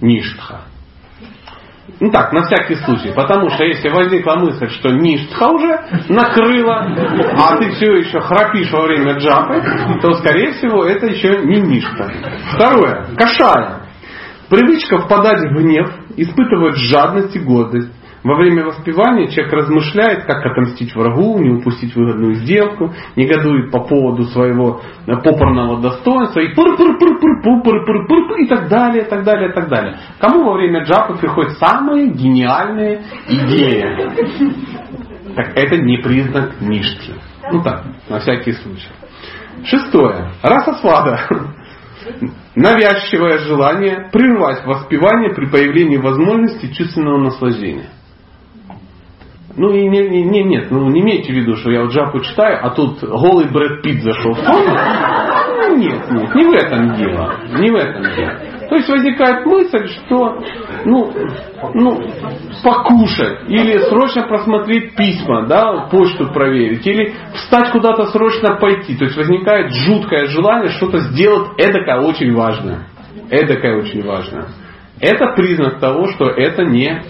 ништха. 0.00 0.60
Ну 2.00 2.10
так, 2.10 2.32
на 2.32 2.42
всякий 2.42 2.76
случай. 2.76 3.12
Потому 3.14 3.48
что 3.50 3.64
если 3.64 3.88
возникла 3.88 4.36
мысль, 4.36 4.68
что 4.68 4.90
ништха 4.90 5.48
уже 5.48 5.80
накрыла, 6.08 6.86
а 7.38 7.56
ты 7.56 7.70
все 7.72 7.94
еще 7.96 8.20
храпишь 8.20 8.70
во 8.70 8.82
время 8.82 9.14
джапы, 9.18 9.62
то, 10.00 10.12
скорее 10.14 10.52
всего, 10.52 10.84
это 10.84 11.06
еще 11.06 11.38
не 11.44 11.60
ништха. 11.60 12.12
Второе. 12.54 13.06
Кашая. 13.16 13.85
Привычка 14.48 14.98
впадать 14.98 15.50
в 15.50 15.54
гнев, 15.54 15.88
испытывать 16.16 16.76
жадность 16.76 17.34
и 17.34 17.40
гордость. 17.40 17.92
Во 18.22 18.36
время 18.36 18.64
воспевания 18.64 19.28
человек 19.28 19.52
размышляет, 19.52 20.24
как 20.24 20.44
отомстить 20.44 20.94
врагу, 20.94 21.38
не 21.38 21.50
упустить 21.50 21.94
выгодную 21.94 22.34
сделку, 22.34 22.92
негодует 23.14 23.70
по 23.70 23.84
поводу 23.84 24.24
своего 24.24 24.80
попорного 25.06 25.80
достоинства 25.80 26.40
и 26.40 26.52
пыр 26.54 26.74
и 26.74 28.46
так 28.48 28.68
далее, 28.68 29.04
так 29.04 29.24
далее, 29.24 29.52
так 29.52 29.68
далее. 29.68 29.96
Кому 30.18 30.44
во 30.44 30.54
время 30.54 30.84
джапы 30.84 31.16
приходят 31.18 31.52
самые 31.58 32.08
гениальные 32.08 33.02
идеи? 33.28 33.84
Так 35.36 35.56
это 35.56 35.76
не 35.76 35.98
признак 35.98 36.60
ништхи. 36.60 37.14
Ну 37.52 37.62
так, 37.62 37.84
на 38.08 38.18
всякий 38.18 38.52
случай. 38.52 38.88
Шестое. 39.64 40.30
Раса 40.42 40.74
свада 40.80 41.20
навязчивое 42.54 43.38
желание 43.38 44.08
прервать 44.12 44.64
воспевание 44.64 45.34
при 45.34 45.46
появлении 45.46 45.96
возможности 45.96 46.72
чувственного 46.72 47.18
наслаждения. 47.18 47.90
Ну 49.56 49.70
и 49.72 49.88
не, 49.88 50.08
не, 50.08 50.22
не, 50.22 50.44
нет, 50.44 50.70
ну 50.70 50.86
не 50.90 51.00
имейте 51.00 51.32
в 51.32 51.36
виду, 51.36 51.56
что 51.56 51.70
я 51.70 51.82
вот 51.82 51.92
Джапу 51.92 52.20
читаю, 52.20 52.58
а 52.62 52.70
тут 52.70 53.02
голый 53.02 53.50
Брэд 53.50 53.82
Питт 53.82 54.02
зашел 54.02 54.34
в 54.34 54.42
Ну, 54.42 55.76
нет, 55.78 56.10
нет, 56.10 56.34
не 56.34 56.44
в 56.44 56.52
этом 56.52 56.94
дело. 56.94 57.34
Не 57.58 57.70
в 57.70 57.74
этом 57.74 58.02
дело. 58.14 58.55
То 58.68 58.76
есть 58.76 58.88
возникает 58.88 59.46
мысль, 59.46 59.86
что 59.88 60.42
ну, 60.84 61.12
ну, 61.74 62.02
покушать, 62.64 63.48
или 63.48 63.78
срочно 63.88 64.26
просмотреть 64.26 64.96
письма, 64.96 65.46
да, 65.46 65.88
почту 65.90 66.32
проверить, 66.32 66.86
или 66.86 67.14
встать 67.34 67.70
куда-то 67.70 68.06
срочно 68.06 68.56
пойти. 68.56 68.96
То 68.96 69.04
есть 69.04 69.16
возникает 69.16 69.72
жуткое 69.72 70.26
желание 70.26 70.70
что-то 70.70 70.98
сделать 70.98 71.50
эдакое 71.58 72.00
очень 72.00 72.34
важное. 72.34 72.88
Эдакое 73.30 73.78
очень 73.78 74.04
важное. 74.04 74.48
Это 75.00 75.34
признак 75.36 75.78
того, 75.78 76.08
что 76.08 76.26
это 76.26 76.64
не 76.64 77.02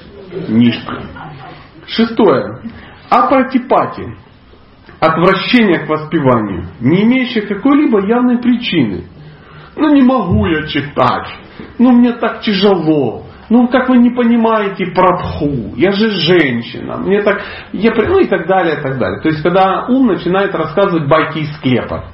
нишка. 0.48 1.02
Шестое. 1.86 2.60
Апатипати. 3.08 4.16
Отвращение 4.98 5.80
к 5.80 5.88
воспеванию, 5.88 6.68
не 6.80 7.02
имеющее 7.04 7.46
какой-либо 7.46 8.06
явной 8.06 8.38
причины. 8.38 9.04
Ну 9.76 9.94
не 9.94 10.02
могу 10.02 10.46
я 10.46 10.66
читать. 10.66 11.28
Ну 11.78 11.92
мне 11.92 12.12
так 12.12 12.40
тяжело. 12.40 13.24
Ну, 13.48 13.68
как 13.68 13.88
вы 13.88 13.98
не 13.98 14.10
понимаете 14.10 14.86
прабху, 14.86 15.74
я 15.76 15.92
же 15.92 16.10
женщина, 16.10 16.96
мне 16.96 17.22
так, 17.22 17.42
я, 17.72 17.94
ну 17.94 18.18
и 18.18 18.26
так 18.26 18.48
далее, 18.48 18.76
и 18.76 18.82
так 18.82 18.98
далее. 18.98 19.20
То 19.20 19.28
есть, 19.28 19.40
когда 19.40 19.86
ум 19.86 20.08
начинает 20.08 20.52
рассказывать 20.52 21.08
байки 21.08 21.38
из 21.38 21.54
склепа. 21.54 22.06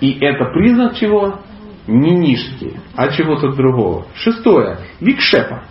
И 0.00 0.18
это 0.20 0.44
признак 0.52 0.96
чего? 0.96 1.40
Не 1.86 2.10
нишки, 2.10 2.78
а 2.96 3.08
чего-то 3.08 3.52
другого. 3.52 4.06
Шестое. 4.14 4.76
Викшепа 5.00 5.62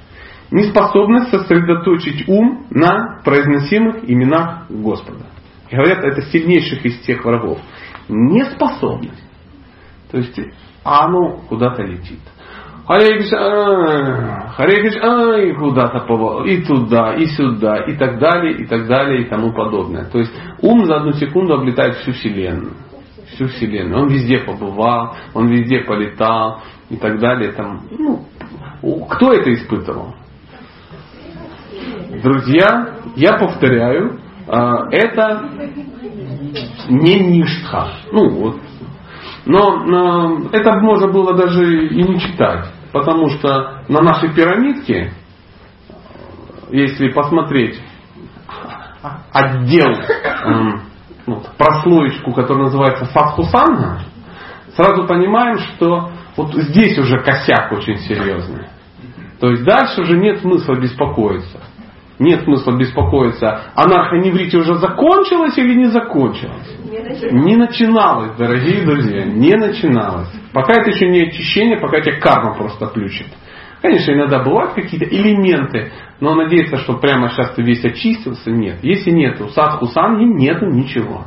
неспособность 0.53 1.31
сосредоточить 1.31 2.29
ум 2.29 2.67
на 2.69 3.19
произносимых 3.23 4.07
именах 4.09 4.67
Господа. 4.69 5.25
И 5.69 5.75
говорят, 5.75 6.03
это 6.03 6.21
сильнейших 6.21 6.85
из 6.85 6.99
тех 6.99 7.25
врагов. 7.25 7.59
Неспособность. 8.07 9.23
То 10.11 10.19
есть 10.19 10.39
оно 10.83 11.37
куда-то 11.49 11.83
летит. 11.83 12.19
Харе 12.85 13.17
Кришна, 13.17 14.53
Харе 14.57 14.81
Кришна, 14.81 15.41
и 15.41 15.53
куда-то 15.53 16.43
и 16.45 16.63
туда, 16.63 17.15
и 17.15 17.25
сюда, 17.27 17.77
и 17.85 17.95
так 17.95 18.19
далее, 18.19 18.57
и 18.57 18.65
так 18.65 18.87
далее, 18.87 19.21
и 19.21 19.29
тому 19.29 19.53
подобное. 19.53 20.05
То 20.05 20.19
есть 20.19 20.33
ум 20.61 20.85
за 20.85 20.97
одну 20.97 21.13
секунду 21.13 21.53
облетает 21.53 21.95
всю 21.97 22.11
Вселенную. 22.11 22.73
Всю 23.33 23.47
Вселенную. 23.47 24.03
Он 24.03 24.09
везде 24.09 24.39
побывал, 24.39 25.15
он 25.33 25.47
везде 25.47 25.79
полетал, 25.79 26.61
и 26.93 26.97
так 26.97 27.19
далее. 27.19 27.51
Там, 27.51 27.81
ну, 27.91 28.25
кто 29.09 29.33
это 29.33 29.51
испытывал? 29.53 30.15
Друзья, 32.21 32.99
я 33.15 33.37
повторяю, 33.37 34.19
а, 34.47 34.87
это 34.91 35.49
не 36.89 37.19
ништха. 37.19 37.87
Ну, 38.11 38.29
вот. 38.29 38.59
Но 39.45 40.49
это 40.51 40.79
можно 40.79 41.07
было 41.07 41.35
даже 41.35 41.87
и 41.87 42.03
не 42.03 42.19
читать. 42.19 42.65
Потому 42.91 43.29
что 43.29 43.83
на 43.89 44.01
нашей 44.01 44.33
пирамидке, 44.33 45.13
если 46.69 47.09
посмотреть 47.09 47.81
отдел, 49.31 49.89
ну, 51.25 51.41
прослоечку, 51.57 52.33
которая 52.33 52.65
называется 52.65 53.05
Садхусанга, 53.05 54.01
сразу 54.75 55.05
понимаем, 55.07 55.57
что 55.57 56.11
вот 56.37 56.53
здесь 56.53 56.97
уже 56.97 57.19
косяк 57.19 57.71
очень 57.71 57.97
серьезный. 57.99 58.67
То 59.39 59.49
есть 59.49 59.63
дальше 59.63 60.01
уже 60.01 60.17
нет 60.17 60.39
смысла 60.39 60.75
беспокоиться. 60.75 61.59
Нет 62.19 62.43
смысла 62.43 62.77
беспокоиться, 62.77 63.71
анархоневрите 63.75 64.57
уже 64.57 64.75
закончилось 64.75 65.57
или 65.57 65.73
не 65.73 65.85
закончилось? 65.85 66.77
Не 66.85 66.99
начиналось. 66.99 67.45
не 67.45 67.55
начиналось, 67.55 68.37
дорогие 68.37 68.85
друзья, 68.85 69.25
не 69.25 69.53
начиналось. 69.53 70.29
Пока 70.53 70.73
это 70.73 70.91
еще 70.91 71.07
не 71.09 71.23
очищение, 71.23 71.79
пока 71.79 72.01
тебя 72.01 72.19
карма 72.19 72.55
просто 72.55 72.85
плющит. 72.87 73.27
Конечно, 73.81 74.11
иногда 74.13 74.43
бывают 74.43 74.73
какие-то 74.73 75.05
элементы, 75.05 75.91
но 76.19 76.35
надеяться, 76.35 76.77
что 76.77 76.97
прямо 76.99 77.29
сейчас 77.29 77.53
ты 77.55 77.63
весь 77.63 77.83
очистился, 77.83 78.51
нет. 78.51 78.77
Если 78.83 79.09
нету 79.09 79.49
садху 79.49 79.87
санги, 79.87 80.23
нету 80.23 80.67
ничего. 80.67 81.25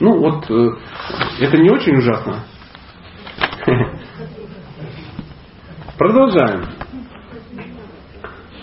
Ну 0.00 0.18
вот, 0.18 0.50
э, 0.50 0.70
это 1.40 1.56
не 1.58 1.70
очень 1.70 1.96
ужасно. 1.96 2.44
Продолжаем. 5.98 6.64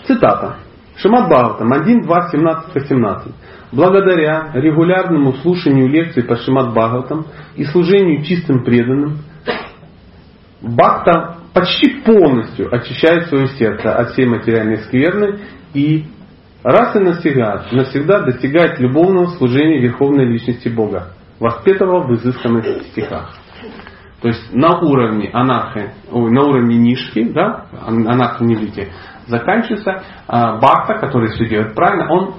Цитата. 0.04 0.58
Шимат 1.02 1.28
Бхагаватам 1.28 1.72
1, 1.72 2.02
2, 2.02 2.28
17, 2.30 2.74
18. 2.74 3.34
Благодаря 3.72 4.50
регулярному 4.54 5.32
слушанию 5.34 5.88
лекций 5.88 6.22
по 6.22 6.36
Шимат 6.36 6.70
Бхагаватам 6.70 7.26
и 7.56 7.64
служению 7.64 8.22
чистым 8.22 8.64
преданным, 8.64 9.18
Бхакта 10.60 11.38
почти 11.52 12.02
полностью 12.02 12.72
очищает 12.72 13.26
свое 13.26 13.48
сердце 13.48 13.92
от 13.96 14.10
всей 14.10 14.26
материальной 14.26 14.78
скверны 14.78 15.40
и 15.74 16.04
раз 16.62 16.94
и 16.94 17.00
навсегда, 17.00 17.66
навсегда 17.72 18.20
достигает 18.20 18.78
любовного 18.78 19.26
служения 19.38 19.80
Верховной 19.80 20.26
Личности 20.26 20.68
Бога, 20.68 21.14
воспетого 21.40 22.06
в 22.06 22.14
изысканных 22.14 22.64
стихах. 22.92 23.34
То 24.20 24.28
есть 24.28 24.54
на 24.54 24.78
уровне 24.78 25.30
анархи, 25.32 25.90
ой, 26.12 26.30
на 26.30 26.42
уровне 26.42 26.76
нишки, 26.76 27.24
да, 27.32 27.66
анархи 27.84 28.44
нелити, 28.44 28.88
заканчивается 29.26 30.02
а, 30.26 30.58
бхакта, 30.58 30.98
который 30.98 31.30
все 31.32 31.46
делает 31.46 31.74
правильно, 31.74 32.10
он, 32.12 32.34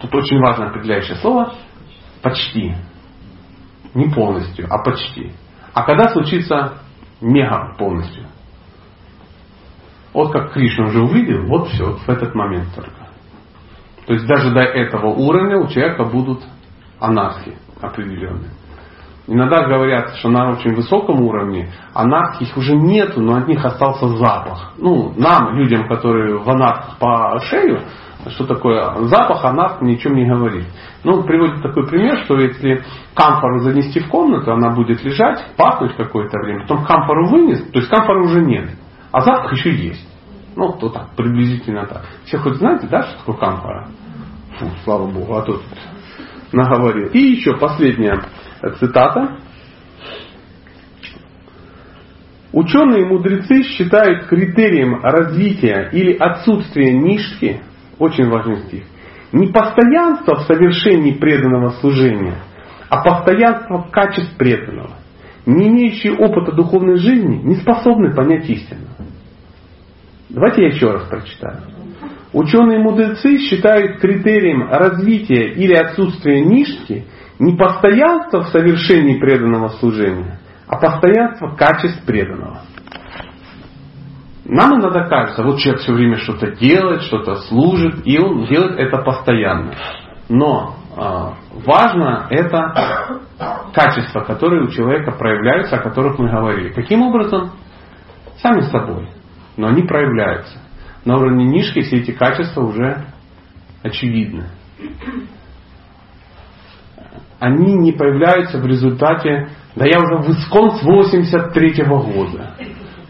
тут 0.00 0.14
очень 0.14 0.38
важное 0.40 0.68
определяющее 0.68 1.16
слово, 1.16 1.54
почти. 2.22 2.74
Не 3.94 4.10
полностью, 4.10 4.66
а 4.70 4.78
почти. 4.82 5.32
А 5.72 5.82
когда 5.82 6.08
случится 6.10 6.78
мега 7.20 7.74
полностью? 7.78 8.26
Вот 10.12 10.32
как 10.32 10.52
Кришна 10.52 10.86
уже 10.86 11.00
увидел, 11.00 11.46
вот 11.46 11.68
все, 11.68 11.96
в 11.96 12.08
этот 12.08 12.34
момент 12.34 12.74
только. 12.74 13.08
То 14.06 14.14
есть 14.14 14.26
даже 14.26 14.52
до 14.52 14.60
этого 14.60 15.08
уровня 15.08 15.58
у 15.58 15.68
человека 15.68 16.04
будут 16.04 16.42
анархи 16.98 17.56
определенные. 17.80 18.50
Иногда 19.30 19.64
говорят, 19.64 20.16
что 20.16 20.30
на 20.30 20.52
очень 20.52 20.74
высоком 20.74 21.20
уровне 21.20 21.70
анархи 21.92 22.44
их 22.44 22.56
уже 22.56 22.74
нету, 22.74 23.20
но 23.20 23.36
от 23.36 23.46
них 23.46 23.62
остался 23.62 24.08
запах. 24.08 24.72
Ну, 24.78 25.12
нам, 25.18 25.54
людям, 25.54 25.86
которые 25.86 26.38
в 26.38 26.48
анархах 26.48 26.96
по 26.98 27.38
шею, 27.40 27.82
что 28.28 28.46
такое 28.46 28.90
запах, 29.02 29.44
анарх 29.44 29.82
ничем 29.82 30.14
не 30.14 30.24
говорит. 30.24 30.64
Ну, 31.04 31.24
приводит 31.24 31.62
такой 31.62 31.86
пример, 31.86 32.24
что 32.24 32.38
если 32.38 32.82
камфору 33.12 33.60
занести 33.60 34.00
в 34.00 34.08
комнату, 34.08 34.50
она 34.50 34.70
будет 34.70 35.04
лежать, 35.04 35.44
пахнуть 35.58 35.94
какое-то 35.94 36.38
время, 36.38 36.62
потом 36.62 36.86
камфору 36.86 37.28
вынес, 37.28 37.62
то 37.70 37.80
есть 37.80 37.90
камфоры 37.90 38.24
уже 38.24 38.40
нет, 38.40 38.70
а 39.12 39.20
запах 39.20 39.52
еще 39.52 39.70
есть. 39.70 40.08
Ну, 40.56 40.72
то 40.72 40.88
так, 40.88 41.10
приблизительно 41.16 41.86
так. 41.86 42.06
Все 42.24 42.38
хоть 42.38 42.54
знаете, 42.54 42.86
да, 42.86 43.02
что 43.02 43.18
такое 43.18 43.36
камфора? 43.36 43.88
Фу, 44.58 44.66
слава 44.84 45.06
Богу, 45.06 45.34
а 45.34 45.42
тут 45.42 45.60
наговорил. 46.50 47.08
И 47.08 47.18
еще 47.18 47.58
последняя 47.58 48.22
цитата. 48.78 49.38
Ученые 52.52 53.02
и 53.02 53.04
мудрецы 53.04 53.62
считают 53.62 54.26
критерием 54.26 55.02
развития 55.02 55.90
или 55.92 56.14
отсутствия 56.14 56.92
нишки, 56.92 57.60
очень 57.98 58.28
важный 58.28 58.60
стих, 58.66 58.84
не 59.32 59.48
постоянство 59.48 60.36
в 60.36 60.42
совершении 60.42 61.12
преданного 61.12 61.70
служения, 61.80 62.36
а 62.88 63.02
постоянство 63.02 63.86
качеств 63.90 64.36
преданного. 64.36 64.96
Не 65.44 65.68
имеющие 65.68 66.14
опыта 66.14 66.52
духовной 66.52 66.96
жизни 66.96 67.36
не 67.36 67.56
способны 67.56 68.14
понять 68.14 68.48
истину. 68.48 68.86
Давайте 70.28 70.62
я 70.62 70.68
еще 70.68 70.90
раз 70.90 71.04
прочитаю. 71.04 71.60
Ученые 72.32 72.78
мудрецы 72.78 73.38
считают 73.38 73.98
критерием 74.00 74.68
развития 74.70 75.52
или 75.54 75.74
отсутствия 75.74 76.44
нишки 76.44 77.04
не 77.38 77.56
постоянство 77.56 78.42
в 78.42 78.48
совершении 78.48 79.18
преданного 79.18 79.68
служения, 79.68 80.38
а 80.66 80.76
постоянство 80.76 81.54
качеств 81.54 82.04
преданного. 82.04 82.62
Нам 84.44 84.80
иногда 84.80 85.06
кажется, 85.08 85.42
вот 85.42 85.58
человек 85.58 85.82
все 85.82 85.92
время 85.92 86.16
что-то 86.16 86.52
делает, 86.52 87.02
что-то 87.02 87.36
служит, 87.36 88.06
и 88.06 88.18
он 88.18 88.46
делает 88.46 88.78
это 88.78 88.98
постоянно. 89.02 89.74
Но 90.30 90.76
э, 90.96 91.60
важно 91.66 92.26
это 92.30 93.20
качества, 93.74 94.20
которые 94.20 94.64
у 94.64 94.68
человека 94.68 95.12
проявляются, 95.12 95.76
о 95.76 95.82
которых 95.82 96.18
мы 96.18 96.30
говорили. 96.30 96.72
Каким 96.72 97.02
образом? 97.02 97.52
Сами 98.38 98.62
собой. 98.62 99.10
Но 99.56 99.68
они 99.68 99.82
проявляются. 99.82 100.58
На 101.04 101.16
уровне 101.16 101.44
нишки 101.44 101.82
все 101.82 101.98
эти 101.98 102.12
качества 102.12 102.62
уже 102.62 103.04
очевидны 103.82 104.48
они 107.38 107.74
не 107.74 107.92
появляются 107.92 108.58
в 108.58 108.66
результате, 108.66 109.48
да 109.76 109.86
я 109.86 109.98
уже 109.98 110.16
в 110.22 110.30
Искон 110.30 110.72
с 110.72 110.82
83 110.82 111.82
-го 111.82 112.12
года, 112.12 112.54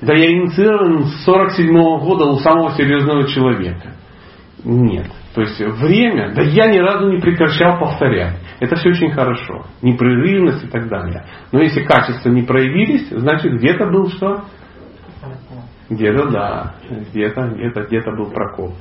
да 0.02 0.14
я 0.14 0.30
инициирован 0.30 1.04
с 1.04 1.24
47 1.24 1.76
-го 1.76 1.98
года 2.00 2.24
у 2.26 2.38
самого 2.38 2.70
серьезного 2.72 3.26
человека. 3.26 3.94
Нет. 4.64 5.06
То 5.34 5.42
есть 5.42 5.60
время, 5.60 6.34
да 6.34 6.42
я 6.42 6.66
ни 6.66 6.78
разу 6.78 7.10
не 7.10 7.20
прекращал 7.20 7.78
повторять. 7.78 8.38
Это 8.60 8.74
все 8.76 8.90
очень 8.90 9.12
хорошо. 9.12 9.66
Непрерывность 9.82 10.64
и 10.64 10.66
так 10.66 10.88
далее. 10.88 11.24
Но 11.52 11.60
если 11.60 11.84
качества 11.84 12.28
не 12.30 12.42
проявились, 12.42 13.08
значит 13.08 13.52
где-то 13.52 13.86
был 13.86 14.10
что? 14.10 14.44
Где-то 15.88 16.30
да. 16.30 16.74
Где-то 16.90 17.48
где-то 17.54 17.82
где-то 17.84 18.10
был 18.16 18.30
прокол. 18.30 18.74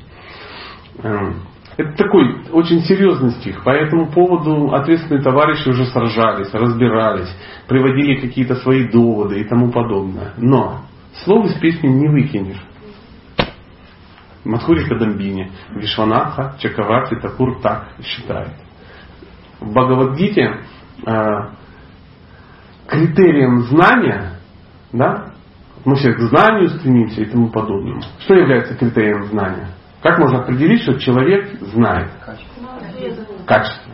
Это 1.78 1.96
такой 1.96 2.44
очень 2.52 2.82
серьезный 2.82 3.32
стих. 3.34 3.64
По 3.64 3.70
этому 3.70 4.12
поводу 4.12 4.74
ответственные 4.74 5.24
товарищи 5.24 5.70
уже 5.70 5.86
сражались, 5.86 6.52
разбирались, 6.52 7.30
приводили 7.68 8.20
какие-то 8.20 8.56
свои 8.56 8.88
доводы 8.90 9.40
и 9.40 9.44
тому 9.44 9.72
подобное. 9.72 10.34
Но 10.38 10.82
слово 11.24 11.46
из 11.46 11.54
песни 11.60 11.88
не 11.88 12.08
выкинешь. 12.08 12.62
Мадхури 14.44 14.86
Кадамбини, 14.86 15.52
Вишванатха, 15.76 16.56
Чакаварти, 16.60 17.16
Такур 17.16 17.60
так 17.62 17.90
считает. 18.02 18.54
В 19.60 19.72
Бхагавадгите 19.72 20.62
э, 21.06 21.22
критерием 22.88 23.64
знания, 23.64 24.40
да, 24.94 25.34
мы 25.86 25.96
все 25.96 26.14
к 26.14 26.20
знанию 26.20 26.70
стремимся 26.70 27.22
и 27.22 27.26
тому 27.26 27.50
подобное. 27.50 28.02
Что 28.20 28.34
является 28.34 28.76
критерием 28.76 29.26
знания? 29.26 29.77
Как 30.08 30.20
можно 30.20 30.40
определить, 30.40 30.84
что 30.84 30.98
человек 30.98 31.60
знает 31.60 32.10
качество? 33.46 33.92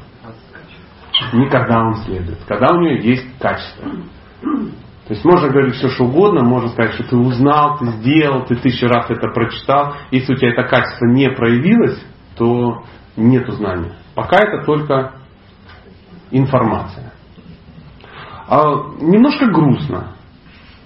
Никогда 1.34 1.80
он 1.80 1.96
следует. 2.04 2.38
Когда 2.48 2.76
у 2.76 2.82
него 2.82 3.02
есть 3.02 3.26
качество. 3.40 3.90
То 5.08 5.14
есть 5.14 5.26
можно 5.26 5.50
говорить 5.50 5.74
все, 5.74 5.88
что 5.88 6.04
угодно, 6.04 6.44
можно 6.44 6.70
сказать, 6.70 6.94
что 6.94 7.04
ты 7.04 7.18
узнал, 7.18 7.80
ты 7.80 7.88
сделал, 7.94 8.46
ты 8.46 8.56
тысячу 8.58 8.86
раз 8.86 9.10
это 9.10 9.28
прочитал. 9.30 9.96
Если 10.12 10.34
у 10.34 10.36
тебя 10.38 10.52
это 10.52 10.64
качество 10.66 11.08
не 11.08 11.32
проявилось, 11.32 12.00
то 12.38 12.84
нет 13.18 13.52
знания. 13.52 13.96
Пока 14.14 14.38
это 14.38 14.64
только 14.68 15.14
информация. 16.30 17.12
А 18.48 18.62
немножко 19.02 19.48
грустно. 19.48 20.14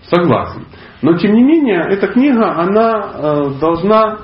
Согласен. 0.10 0.66
Но 1.02 1.18
тем 1.18 1.34
не 1.34 1.44
менее, 1.44 1.82
эта 1.90 2.08
книга, 2.08 2.60
она 2.60 3.12
э, 3.14 3.60
должна 3.60 4.20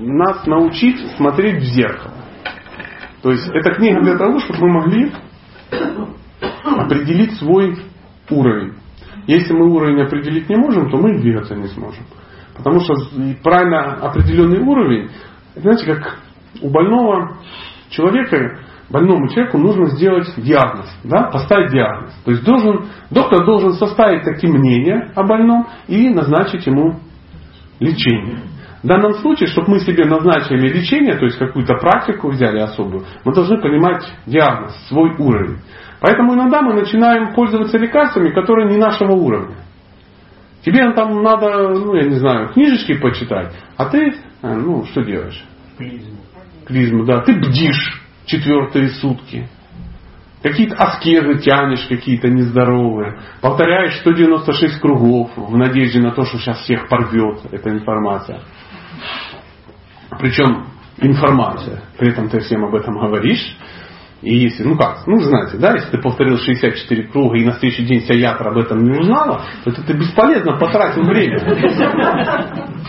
нас 0.00 0.46
научить 0.46 0.98
смотреть 1.16 1.62
в 1.62 1.66
зеркало. 1.66 2.14
То 3.22 3.30
есть 3.30 3.46
эта 3.52 3.74
книга 3.74 4.00
для 4.00 4.16
того, 4.16 4.38
чтобы 4.40 4.66
мы 4.66 4.80
могли 4.80 5.12
определить 6.64 7.34
свой 7.34 7.76
уровень. 8.30 8.74
Если 9.26 9.52
мы 9.52 9.70
уровень 9.70 10.00
определить 10.00 10.48
не 10.48 10.56
можем, 10.56 10.90
то 10.90 10.96
мы 10.96 11.20
двигаться 11.20 11.54
не 11.54 11.68
сможем. 11.68 12.04
Потому 12.56 12.80
что 12.80 12.94
правильно 13.42 13.94
определенный 13.96 14.60
уровень, 14.60 15.10
знаете, 15.54 15.86
как 15.86 16.18
у 16.62 16.70
больного 16.70 17.36
человека 17.90 18.58
больному 18.90 19.28
человеку 19.28 19.58
нужно 19.58 19.86
сделать 19.86 20.26
диагноз, 20.36 20.86
да, 21.04 21.30
поставить 21.30 21.70
диагноз. 21.70 22.12
То 22.24 22.32
есть 22.32 22.44
должен, 22.44 22.86
доктор 23.10 23.44
должен 23.44 23.72
составить 23.74 24.24
такие 24.24 24.52
мнения 24.52 25.12
о 25.14 25.22
больном 25.22 25.66
и 25.86 26.08
назначить 26.08 26.66
ему 26.66 26.98
лечение. 27.78 28.42
В 28.82 28.86
данном 28.86 29.12
случае, 29.14 29.48
чтобы 29.48 29.72
мы 29.72 29.80
себе 29.80 30.06
назначили 30.06 30.68
лечение, 30.68 31.18
то 31.18 31.26
есть 31.26 31.38
какую-то 31.38 31.74
практику 31.74 32.30
взяли 32.30 32.58
особую, 32.58 33.04
мы 33.24 33.34
должны 33.34 33.60
понимать 33.60 34.02
диагноз, 34.26 34.74
свой 34.88 35.14
уровень. 35.18 35.58
Поэтому 36.00 36.34
иногда 36.34 36.62
мы 36.62 36.74
начинаем 36.74 37.34
пользоваться 37.34 37.76
лекарствами, 37.76 38.30
которые 38.30 38.70
не 38.70 38.78
нашего 38.78 39.12
уровня. 39.12 39.56
Тебе 40.64 40.92
там 40.92 41.22
надо, 41.22 41.68
ну 41.68 41.94
я 41.94 42.08
не 42.08 42.16
знаю, 42.16 42.48
книжечки 42.52 42.98
почитать, 42.98 43.54
а 43.76 43.86
ты, 43.86 44.14
э, 44.42 44.54
ну 44.54 44.84
что 44.84 45.02
делаешь? 45.02 45.44
Клизму. 45.78 46.16
Клизму, 46.66 47.04
да. 47.04 47.20
Ты 47.20 47.38
бдишь 47.38 48.02
четвертые 48.26 48.88
сутки. 48.90 49.48
Какие-то 50.42 50.76
аскезы 50.76 51.38
тянешь, 51.40 51.86
какие-то 51.86 52.28
нездоровые. 52.28 53.20
Повторяешь 53.42 53.98
196 54.00 54.80
кругов 54.80 55.30
в 55.36 55.56
надежде 55.56 56.00
на 56.00 56.12
то, 56.12 56.24
что 56.24 56.38
сейчас 56.38 56.60
всех 56.60 56.88
порвет 56.88 57.40
эта 57.50 57.70
информация. 57.70 58.40
Причем 60.18 60.66
информация. 60.98 61.82
При 61.98 62.10
этом 62.10 62.30
ты 62.30 62.40
всем 62.40 62.64
об 62.64 62.74
этом 62.74 62.98
говоришь. 62.98 63.56
И 64.22 64.34
если, 64.34 64.64
ну 64.64 64.76
как, 64.76 65.06
ну 65.06 65.18
знаете, 65.18 65.56
да, 65.56 65.72
если 65.74 65.90
ты 65.92 65.98
повторил 65.98 66.36
64 66.38 67.08
круга 67.08 67.38
и 67.38 67.44
на 67.44 67.52
следующий 67.52 67.86
день 67.86 68.00
вся 68.00 68.14
ятра 68.14 68.50
об 68.50 68.58
этом 68.58 68.82
не 68.84 68.98
узнала, 68.98 69.42
то 69.64 69.70
это 69.70 69.82
ты 69.82 69.94
бесполезно 69.94 70.58
потратил 70.58 71.02
время. 71.02 71.38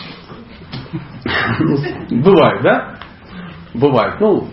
Ну, 1.60 1.78
бывает, 2.24 2.64
да? 2.64 2.96
Бывает. 3.76 4.20
Ну, 4.20 4.48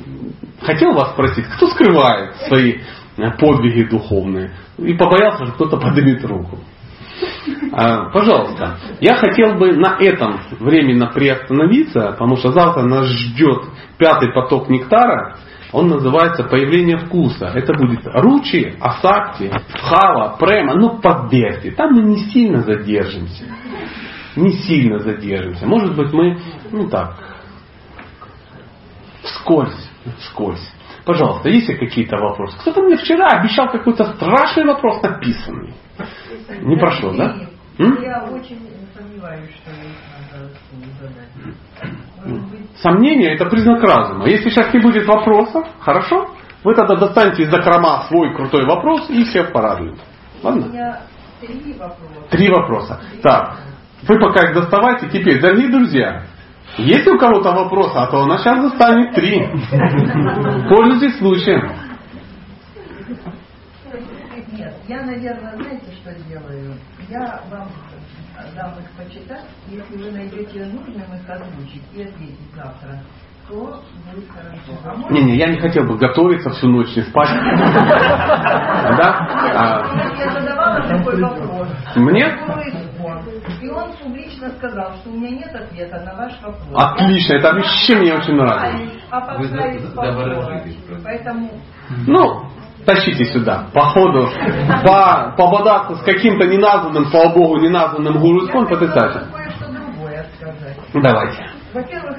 хотел 0.60 0.92
вас 0.94 1.12
спросить, 1.12 1.46
кто 1.56 1.68
скрывает 1.68 2.36
свои 2.46 2.78
э, 3.16 3.30
подвиги 3.38 3.88
духовные? 3.88 4.52
И 4.78 4.94
побоялся, 4.94 5.46
что 5.46 5.54
кто-то 5.54 5.76
поднимет 5.78 6.24
руку. 6.24 6.58
А, 7.72 8.10
пожалуйста, 8.10 8.78
я 9.00 9.16
хотел 9.16 9.54
бы 9.54 9.72
на 9.72 9.96
этом 9.98 10.40
временно 10.60 11.06
приостановиться, 11.06 12.12
потому 12.12 12.36
что 12.36 12.52
завтра 12.52 12.82
нас 12.82 13.06
ждет 13.06 13.64
пятый 13.98 14.32
поток 14.32 14.68
нектара. 14.68 15.36
Он 15.72 15.88
называется 15.88 16.44
«Появление 16.44 16.96
вкуса». 16.96 17.46
Это 17.54 17.74
будет 17.74 18.00
Ручи, 18.04 18.74
Асакти, 18.80 19.52
Хава, 19.82 20.36
Према, 20.38 20.74
ну 20.74 20.98
поверьте, 20.98 21.72
там 21.72 21.92
мы 21.92 22.02
не 22.02 22.18
сильно 22.30 22.62
задержимся. 22.62 23.44
Не 24.34 24.52
сильно 24.52 24.98
задержимся. 25.00 25.66
Может 25.66 25.94
быть 25.94 26.12
мы, 26.12 26.38
ну 26.70 26.88
так, 26.88 27.16
вскользь, 29.22 29.87
вскользь. 30.18 30.72
Пожалуйста, 31.04 31.48
есть 31.48 31.68
ли 31.68 31.76
какие-то 31.76 32.16
вопросы? 32.16 32.58
Кто-то 32.58 32.82
мне 32.82 32.96
вчера 32.96 33.26
обещал 33.28 33.70
какой-то 33.70 34.04
страшный 34.14 34.64
вопрос 34.64 35.02
написанный. 35.02 35.74
Не 36.60 36.76
прошло, 36.76 37.12
да? 37.12 37.36
Я 37.78 38.24
очень 38.30 38.60
сомневаюсь, 38.96 39.50
что. 39.50 39.70
Сомнение 42.82 43.34
это 43.34 43.46
признак 43.46 43.82
разума. 43.82 44.28
Если 44.28 44.50
сейчас 44.50 44.72
не 44.74 44.80
будет 44.80 45.06
вопросов, 45.06 45.66
хорошо? 45.80 46.34
Вы 46.64 46.74
тогда 46.74 46.96
достаньте 46.96 47.44
из 47.44 47.50
закрома 47.50 48.04
свой 48.08 48.34
крутой 48.34 48.66
вопрос 48.66 49.08
и 49.08 49.24
всех 49.24 49.52
порадуете. 49.52 50.00
Ладно? 50.42 50.66
У 50.66 50.68
меня 50.68 51.00
три 51.40 51.72
вопроса. 51.74 52.28
Три 52.30 52.50
вопроса. 52.50 53.00
Так, 53.22 53.58
вы 54.02 54.18
пока 54.18 54.48
их 54.48 54.54
доставайте. 54.54 55.08
Теперь, 55.08 55.40
дорогие 55.40 55.70
друзья, 55.70 56.24
есть 56.76 57.06
у 57.08 57.18
кого-то 57.18 57.52
вопросы, 57.52 57.96
а 57.96 58.06
то 58.06 58.22
она 58.22 58.38
сейчас 58.38 58.60
достанет 58.60 59.14
три. 59.14 59.40
Пользуйтесь 60.68 61.18
случаем. 61.18 61.72
Нет, 64.52 64.74
я, 64.88 65.02
наверное, 65.02 65.54
знаете, 65.56 65.92
что 66.00 66.12
сделаю? 66.20 66.74
Я 67.08 67.40
вам 67.50 67.68
дам 68.54 68.72
их 68.78 68.90
почитать, 68.96 69.44
если 69.68 69.96
вы 69.96 70.10
найдете 70.10 70.64
нужным 70.66 71.14
их 71.14 71.28
озвучить 71.28 71.82
и 71.94 72.02
ответить 72.02 72.54
завтра, 72.54 73.00
то 73.48 73.54
будет 73.54 74.28
хорошо. 74.30 75.06
А 75.08 75.12
Не, 75.12 75.22
не, 75.24 75.36
я 75.36 75.46
не 75.48 75.58
хотел 75.58 75.84
бы 75.84 75.96
готовиться 75.96 76.50
всю 76.50 76.68
ночь 76.68 76.94
не 76.96 77.02
спать. 77.02 77.28
Да? 78.98 79.84
Я 80.18 80.30
задавала 80.32 80.80
такой 80.88 81.20
вопрос. 81.22 81.68
Мне? 81.96 82.26
И 83.60 83.68
он 83.68 83.92
публично 83.96 84.50
сказал, 84.50 84.94
что 84.96 85.10
у 85.10 85.12
меня 85.14 85.30
нет 85.30 85.54
ответа 85.54 86.00
на 86.00 86.14
ваш 86.14 86.32
вопрос. 86.42 86.74
Отлично, 86.74 87.34
это 87.34 87.54
вообще 87.54 87.96
мне 87.96 88.14
очень 88.14 88.34
нравится. 88.34 88.92
А 89.10 89.20
поставить 89.20 89.82
Поэтому... 91.04 91.50
Ну, 92.06 92.42
тащите 92.84 93.24
сюда. 93.26 93.66
По 93.72 93.80
ходу, 93.80 94.28
по, 94.84 95.34
пободаться 95.36 95.96
с 95.96 96.02
каким-то 96.02 96.46
неназванным, 96.46 97.10
по 97.10 97.28
Богу, 97.30 97.58
неназванным 97.58 98.18
гуру 98.18 98.46
искон, 98.46 98.66
потрясающе. 98.66 99.26
Кое-что 99.32 99.72
другое 99.72 100.26
сказать. 100.36 100.78
Давайте. 100.94 101.50
Во-первых, 101.72 102.16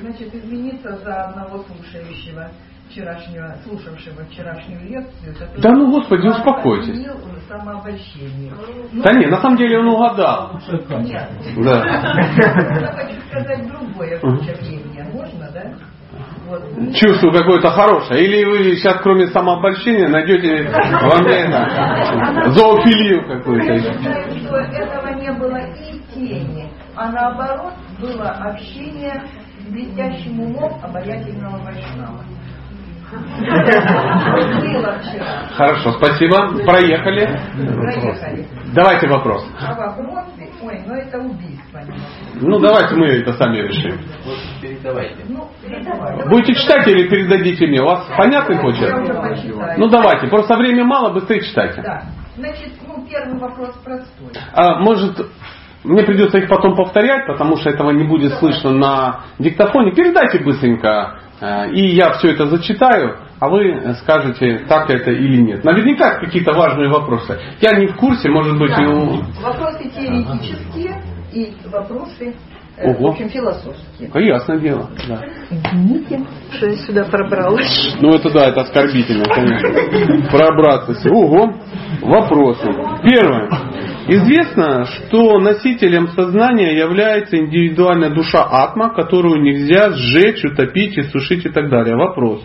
значит, 0.00 0.34
извиниться 0.34 0.96
за 1.04 1.24
одного 1.24 1.64
слушающего 1.64 2.50
вчерашнего, 2.88 3.56
слушавшего 3.64 4.24
вчерашнюю 4.26 4.80
лекцию. 4.88 5.34
Да 5.58 5.70
ну, 5.72 5.90
Господи, 5.90 6.26
успокойтесь. 6.26 7.06
самообольщение. 7.48 8.52
Ну, 8.92 9.02
да 9.02 9.12
нет, 9.12 9.30
на 9.30 9.40
самом 9.40 9.56
деле 9.56 9.78
он 9.78 9.88
угадал. 9.88 10.60
Нет. 11.00 11.30
Да. 11.56 11.84
Я 11.84 12.92
хочу 12.92 13.20
сказать 13.28 13.68
другое 13.68 14.18
впечатление. 14.18 15.04
Можно, 15.12 15.50
да? 15.52 15.72
Вот. 16.48 16.62
Чувство 16.94 17.30
какое-то 17.30 17.70
хорошее. 17.70 18.24
Или 18.24 18.44
вы 18.44 18.76
сейчас, 18.76 19.00
кроме 19.02 19.26
самообольщения, 19.28 20.08
найдете 20.08 20.70
во 20.70 21.22
мне 21.22 21.34
это, 21.44 22.50
зоофилию 22.50 23.26
какую-то. 23.26 23.72
Я 23.74 23.92
считаю, 23.92 24.38
что 24.38 24.56
этого 24.56 25.14
не 25.14 25.32
было 25.32 25.58
и 25.58 26.00
тени, 26.14 26.70
а 26.96 27.10
наоборот 27.12 27.74
было 28.00 28.28
общение 28.30 29.22
с 29.60 29.70
блестящим 29.70 30.40
умом 30.40 30.80
обаятельного 30.82 31.58
вайшнава. 31.58 32.24
Хорошо, 35.56 35.92
спасибо. 35.92 36.64
Проехали. 36.64 37.26
Проехали. 37.56 38.46
Давайте 38.74 39.08
вопрос. 39.08 39.46
А 39.60 39.74
вопросы? 39.74 40.50
Ой, 40.62 40.82
ну 40.86 40.94
это 40.94 41.18
убийство. 41.18 41.80
Ну 42.34 42.58
давайте 42.58 42.94
мы 42.96 43.06
это 43.06 43.32
сами 43.34 43.58
решим. 43.58 43.98
Передавайте. 44.60 45.24
Ну, 45.28 45.48
передавайте. 45.62 46.28
Будете 46.28 46.54
читать 46.54 46.86
или 46.88 47.08
передадите 47.08 47.66
мне? 47.66 47.80
У 47.80 47.86
вас 47.86 48.06
понятный 48.16 48.60
почерк? 48.60 49.76
Ну 49.78 49.88
давайте, 49.88 50.26
просто 50.26 50.56
времени 50.56 50.82
мало, 50.82 51.12
быстрее 51.12 51.40
читайте. 51.40 51.80
Да. 51.82 52.02
Значит, 52.36 52.72
ну 52.86 53.04
первый 53.08 53.38
вопрос 53.38 53.74
простой. 53.84 54.30
А, 54.52 54.78
может, 54.80 55.18
мне 55.84 56.02
придется 56.02 56.38
их 56.38 56.48
потом 56.48 56.76
повторять, 56.76 57.26
потому 57.26 57.56
что 57.56 57.70
этого 57.70 57.90
не 57.90 58.04
будет 58.04 58.34
слышно 58.34 58.70
на 58.70 59.20
диктофоне. 59.38 59.92
Передайте 59.92 60.40
быстренько 60.40 61.20
и 61.40 61.94
я 61.94 62.12
все 62.14 62.32
это 62.32 62.46
зачитаю, 62.46 63.16
а 63.40 63.48
вы 63.48 63.94
скажете, 64.02 64.64
так 64.68 64.90
это 64.90 65.10
или 65.10 65.40
нет. 65.40 65.64
Наверняка 65.64 66.18
какие-то 66.18 66.52
важные 66.52 66.88
вопросы. 66.88 67.38
Я 67.60 67.78
не 67.78 67.86
в 67.86 67.96
курсе, 67.96 68.28
может 68.28 68.58
быть, 68.58 68.70
да. 68.70 68.82
и 68.82 68.86
у... 68.86 69.22
Вопросы 69.40 69.88
теоретические 69.90 71.00
и 71.32 71.52
вопросы 71.70 72.34
э, 72.76 72.90
Ого. 72.90 73.08
в 73.08 73.10
общем, 73.10 73.28
философские. 73.28 74.10
А 74.12 74.20
ясное 74.20 74.58
дело. 74.58 74.90
Да. 75.06 75.22
Извините, 75.50 76.24
что 76.52 76.66
я 76.66 76.76
сюда 76.78 77.04
пробралась. 77.04 77.96
Ну 78.00 78.14
это 78.14 78.30
да, 78.30 78.48
это 78.48 78.62
оскорбительно, 78.62 79.24
конечно. 79.26 80.30
Пробраться. 80.30 81.10
Ого. 81.10 81.54
Вопросы. 82.02 82.66
Первое. 83.04 83.48
Известно, 84.08 84.86
что 84.86 85.38
носителем 85.38 86.08
сознания 86.08 86.78
является 86.78 87.36
индивидуальная 87.36 88.08
душа 88.08 88.42
атма, 88.42 88.94
которую 88.94 89.42
нельзя 89.42 89.90
сжечь, 89.90 90.42
утопить, 90.46 90.98
иссушить 90.98 91.44
и 91.44 91.50
так 91.50 91.68
далее. 91.68 91.94
Вопрос. 91.94 92.42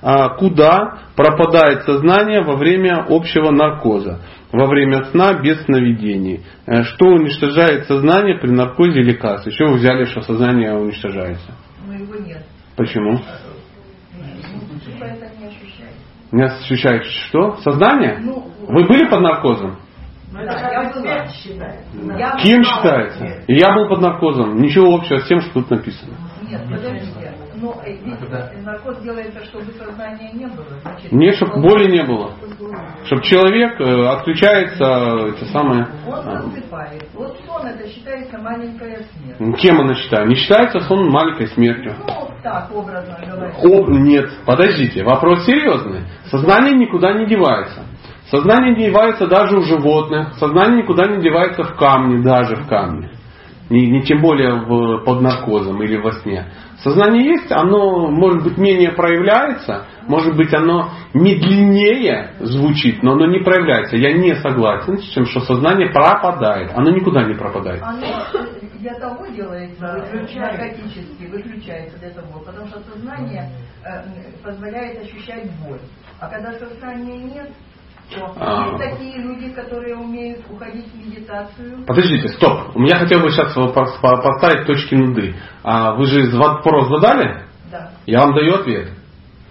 А 0.00 0.30
куда 0.30 1.00
пропадает 1.14 1.82
сознание 1.82 2.40
во 2.42 2.56
время 2.56 3.04
общего 3.10 3.50
наркоза, 3.50 4.20
во 4.52 4.66
время 4.66 5.04
сна 5.04 5.34
без 5.34 5.62
сновидений? 5.64 6.40
Э, 6.66 6.82
что 6.82 7.06
уничтожает 7.08 7.86
сознание 7.86 8.38
при 8.38 8.50
наркозе 8.50 9.00
или 9.00 9.12
кассе? 9.12 9.50
Еще 9.50 9.66
вы 9.66 9.74
взяли, 9.74 10.06
что 10.06 10.22
сознание 10.22 10.74
уничтожается? 10.74 11.52
Но 11.86 11.92
его 11.92 12.14
нет. 12.26 12.42
Почему? 12.74 13.12
Ну, 13.12 15.04
это 15.04 15.30
не 15.38 15.46
ощущает. 15.46 15.94
Не 16.32 16.42
ощущаете 16.42 17.04
что? 17.28 17.56
Сознание? 17.58 18.18
Ну, 18.18 18.50
Вы 18.66 18.86
были 18.88 19.08
под 19.10 19.20
наркозом? 19.20 19.76
Да, 20.32 20.70
я 20.70 20.92
была. 20.92 22.18
Я 22.18 22.36
Кем 22.38 22.62
считается? 22.64 23.24
И 23.46 23.54
я 23.54 23.72
был 23.74 23.88
под 23.88 24.00
наркозом. 24.00 24.56
Ничего 24.56 24.94
общего 24.94 25.18
с 25.18 25.28
тем, 25.28 25.40
что 25.40 25.54
тут 25.54 25.70
написано. 25.70 26.16
Нет, 26.48 26.62
подождите. 26.68 27.32
Но 27.62 27.80
э, 27.84 27.92
ведь 27.92 28.64
наркоз 28.64 29.00
делается, 29.02 29.44
чтобы 29.44 29.66
сознания 29.72 30.32
не 30.32 30.46
было. 30.46 30.66
Значит, 30.82 31.12
Нет, 31.12 31.36
чтобы 31.36 31.60
боли 31.62 31.90
не 31.92 32.02
было. 32.02 32.32
Чтобы 33.04 33.22
человек 33.22 33.80
э, 33.80 34.06
отключается, 34.08 34.84
это 35.28 35.44
самое... 35.52 35.86
Он 36.08 36.28
а, 36.28 36.42
засыпает. 36.42 37.08
Вот 37.14 37.38
сон 37.46 37.64
это 37.66 37.88
считается 37.88 38.36
маленькая 38.38 39.06
смерть. 39.38 39.60
Кем 39.60 39.80
она 39.80 39.94
считает? 39.94 40.28
Не 40.28 40.34
считается 40.34 40.80
сон 40.80 41.08
маленькой 41.08 41.46
смертью. 41.48 41.94
Ну, 42.00 42.30
так, 42.42 42.68
образно 42.74 43.16
говоря. 43.24 43.54
О, 43.62 43.86
нет, 43.90 44.28
подождите, 44.44 45.04
вопрос 45.04 45.44
серьезный. 45.46 46.00
Сознание 46.30 46.74
никуда 46.74 47.12
не 47.12 47.26
девается. 47.26 47.84
Сознание 48.32 48.74
не 48.74 48.86
девается 48.86 49.26
даже 49.26 49.58
у 49.58 49.62
животных. 49.62 50.32
Сознание 50.38 50.84
никуда 50.84 51.06
не 51.06 51.22
девается 51.22 51.64
в 51.64 51.76
камне, 51.76 52.24
даже 52.24 52.56
в 52.56 52.66
камне. 52.66 53.10
Не, 53.68 53.86
не 53.86 54.02
тем 54.04 54.22
более 54.22 54.54
в, 54.54 55.04
под 55.04 55.20
наркозом 55.20 55.82
или 55.82 55.98
во 55.98 56.12
сне. 56.12 56.50
Сознание 56.78 57.26
есть, 57.26 57.52
оно 57.52 58.08
может 58.08 58.42
быть 58.42 58.56
менее 58.56 58.92
проявляется, 58.92 59.84
может 60.08 60.34
быть 60.34 60.52
оно 60.54 60.88
медленнее 61.12 62.32
звучит, 62.40 63.02
но 63.02 63.12
оно 63.12 63.26
не 63.26 63.40
проявляется. 63.40 63.96
Я 63.98 64.14
не 64.14 64.34
согласен 64.36 64.96
с 64.96 65.12
тем, 65.12 65.26
что 65.26 65.40
сознание 65.40 65.90
пропадает. 65.90 66.72
Оно 66.74 66.90
никуда 66.90 67.24
не 67.24 67.34
пропадает. 67.34 67.82
Оно 67.82 68.06
для 68.78 68.94
того 68.94 69.26
делается, 69.26 70.06
наркотически 70.34 71.26
выключается 71.26 71.98
для 71.98 72.10
того, 72.10 72.40
потому 72.40 72.66
что 72.66 72.80
сознание 72.80 73.50
э, 73.84 74.42
позволяет 74.42 75.02
ощущать 75.02 75.50
боль. 75.64 75.80
А 76.18 76.28
когда 76.28 76.52
сознания 76.54 77.18
нет, 77.18 77.52
А. 78.38 78.68
есть 78.68 78.90
такие 78.90 79.18
люди, 79.18 79.50
которые 79.50 79.96
умеют 79.96 80.40
уходить 80.50 80.86
в 80.92 80.96
медитацию. 81.06 81.84
Подождите, 81.86 82.28
стоп. 82.28 82.74
У 82.74 82.80
меня 82.80 82.96
хотел 82.96 83.20
бы 83.20 83.30
сейчас 83.30 83.56
пос- 83.56 84.00
по- 84.00 84.16
поставить 84.22 84.66
точки 84.66 84.94
над 84.94 85.18
«и». 85.18 85.34
А 85.62 85.94
вы 85.94 86.06
же 86.06 86.36
вопрос 86.36 86.88
задали? 86.88 87.42
Да, 87.70 87.90
Я 88.06 88.20
вам 88.20 88.34
даю 88.34 88.54
ответ. 88.56 88.88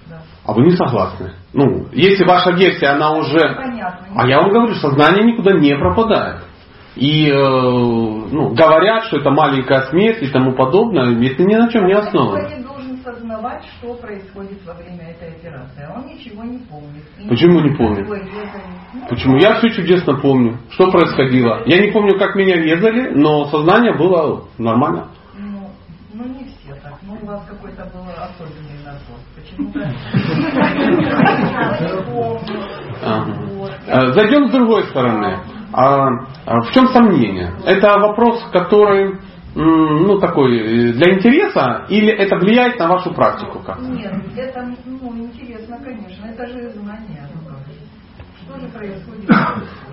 да. 0.10 0.22
А 0.46 0.54
вы 0.54 0.64
не 0.64 0.72
согласны. 0.76 1.34
Ну, 1.54 1.88
если 1.92 2.24
ваша 2.24 2.52
версия, 2.52 2.88
она 2.88 3.12
уже... 3.14 3.40
Понятно. 3.40 4.08
А 4.16 4.28
я 4.28 4.42
вам 4.42 4.52
говорю, 4.52 4.76
сознание 4.76 5.24
никуда 5.34 5.54
не 5.54 5.76
пропадает. 5.76 6.42
И 6.96 7.28
э, 7.30 7.34
ну, 7.34 8.50
говорят, 8.54 9.06
что 9.06 9.18
это 9.18 9.32
маленькая 9.32 9.84
смерть 9.84 10.22
и 10.22 10.28
тому 10.28 10.54
подобное, 10.56 11.06
это 11.26 11.44
ни 11.44 11.56
на 11.56 11.70
чем 11.72 11.88
не 11.88 11.94
основано. 11.94 12.50
Не 13.20 13.28
должен 13.28 13.28
сознавать. 13.28 13.62
рисовать, 13.62 13.66
что 13.78 13.94
происходит 13.96 14.66
во 14.66 14.74
время 14.74 15.12
этой 15.12 15.30
операции. 15.30 15.84
А 15.88 16.00
он 16.00 16.08
ничего 16.08 16.44
не 16.44 16.60
помнит. 16.60 17.04
И 17.20 17.28
Почему 17.28 17.60
не 17.60 17.76
помнит? 17.76 18.08
Ну, 18.08 19.08
Почему? 19.10 19.38
Я 19.38 19.56
все 19.56 19.70
чудесно 19.70 20.20
помню. 20.20 20.58
Что 20.72 20.92
происходило? 20.92 21.64
Я 21.66 21.80
не 21.80 21.92
помню, 21.92 22.18
как 22.18 22.36
меня 22.36 22.56
резали, 22.56 23.12
но 23.14 23.46
сознание 23.46 23.94
было 23.98 24.46
нормально. 24.58 25.08
Ну, 25.38 25.70
ну 26.14 26.26
не 26.26 26.46
все 26.46 26.76
так. 26.82 26.94
Ну 27.04 27.18
у 27.22 27.26
вас 27.26 27.46
какой-то 27.48 27.86
был 27.94 28.06
особенный 28.18 28.80
набор. 28.86 29.20
Почему-то 29.36 29.80
Зайдем 34.14 34.48
с 34.48 34.52
другой 34.52 34.84
стороны. 34.86 35.40
А, 35.74 36.08
а 36.46 36.62
в 36.62 36.72
чем 36.74 36.88
сомнение? 36.88 37.54
Это 37.66 37.98
вопрос, 37.98 38.44
который 38.52 39.18
ну, 39.56 40.20
такой 40.20 40.58
э, 40.58 40.94
для 40.94 41.14
интереса, 41.16 41.86
или 41.90 42.10
это 42.10 42.38
влияет 42.38 42.80
на 42.80 42.88
вашу 42.88 43.14
практику 43.14 43.60
как? 43.60 43.80
Нет, 43.82 44.14
это 44.38 44.66
ну, 44.86 45.18
интересно, 45.18 45.78
конечно. 45.84 46.26
Это 46.26 46.48
же 46.48 46.70
знание. 46.70 47.28
Ну. 47.34 47.52
Что 48.44 48.60
же 48.60 48.68
происходит? 48.70 49.30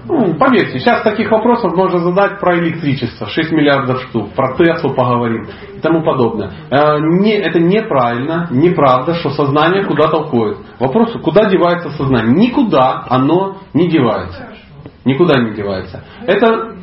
Ну, 0.07 0.35
поверьте, 0.39 0.79
сейчас 0.79 1.03
таких 1.03 1.31
вопросов 1.31 1.77
можно 1.77 1.99
задать 1.99 2.41
про 2.41 2.59
электричество, 2.59 3.27
6 3.27 3.53
миллиардов 3.53 4.01
штук, 4.05 4.31
про 4.35 4.57
Теслу 4.57 4.95
поговорим 4.95 5.47
и 5.77 5.81
тому 5.81 6.03
подобное. 6.03 6.51
Э, 6.71 6.99
не, 6.99 7.33
это 7.33 7.61
неправильно, 7.61 8.49
неправда, 8.51 9.15
что 9.15 9.31
сознание 9.31 9.85
куда-то 9.85 10.23
уходит. 10.23 10.59
Вопрос, 10.79 11.13
куда 11.23 11.51
девается 11.51 11.91
сознание? 11.91 12.33
Никуда 12.33 13.05
оно 13.09 13.59
не 13.75 13.89
девается. 13.89 14.39
Хорошо. 14.39 14.61
Никуда 15.05 15.41
не 15.43 15.55
девается. 15.55 16.05
Это... 16.27 16.75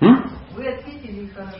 М? 0.00 0.33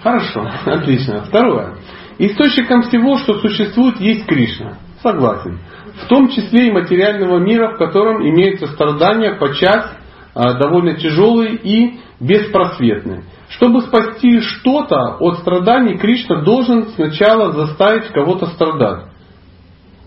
Хорошо, 0.05 0.47
отлично. 0.67 1.23
Второе. 1.23 1.77
Источником 2.19 2.83
всего, 2.83 3.17
что 3.17 3.41
существует, 3.41 3.99
есть 4.01 4.27
Кришна. 4.27 4.75
Согласен. 5.03 5.59
В 6.03 6.09
том 6.09 6.29
числе 6.29 6.69
и 6.69 6.73
материального 6.73 7.39
мира, 7.39 7.75
в 7.75 7.79
котором 7.79 8.23
имеются 8.23 8.67
страдания 8.67 9.35
подчас 9.37 9.97
а, 10.35 10.59
довольно 10.59 10.95
тяжелые 10.95 11.55
и 11.55 12.01
беспросветные. 12.21 13.25
Чтобы 13.49 13.81
спасти 13.81 14.41
что-то 14.41 15.17
от 15.21 15.39
страданий, 15.39 15.97
Кришна 15.97 16.43
должен 16.43 16.89
сначала 16.89 17.53
заставить 17.53 18.09
кого-то 18.09 18.47
страдать. 18.47 19.07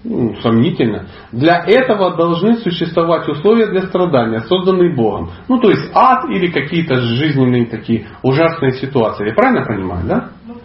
Ну, 0.03 0.35
сомнительно. 0.41 1.07
Для 1.31 1.63
этого 1.65 2.15
должны 2.15 2.57
существовать 2.57 3.27
условия 3.27 3.67
для 3.67 3.81
страдания, 3.87 4.41
созданные 4.41 4.95
Богом. 4.95 5.31
Ну, 5.49 5.59
то 5.59 5.69
есть 5.69 5.89
ад 5.93 6.25
или 6.29 6.47
какие-то 6.47 6.99
жизненные 6.99 7.65
такие 7.65 8.07
ужасные 8.21 8.73
ситуации. 8.73 9.29
Я 9.29 9.33
правильно 9.33 9.65
понимаю, 9.65 10.05
да? 10.07 10.29
Ну. 10.47 10.55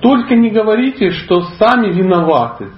Только 0.00 0.34
не 0.34 0.50
говорите, 0.50 1.10
что 1.10 1.42
сами 1.58 1.92
виноваты, 1.92 2.70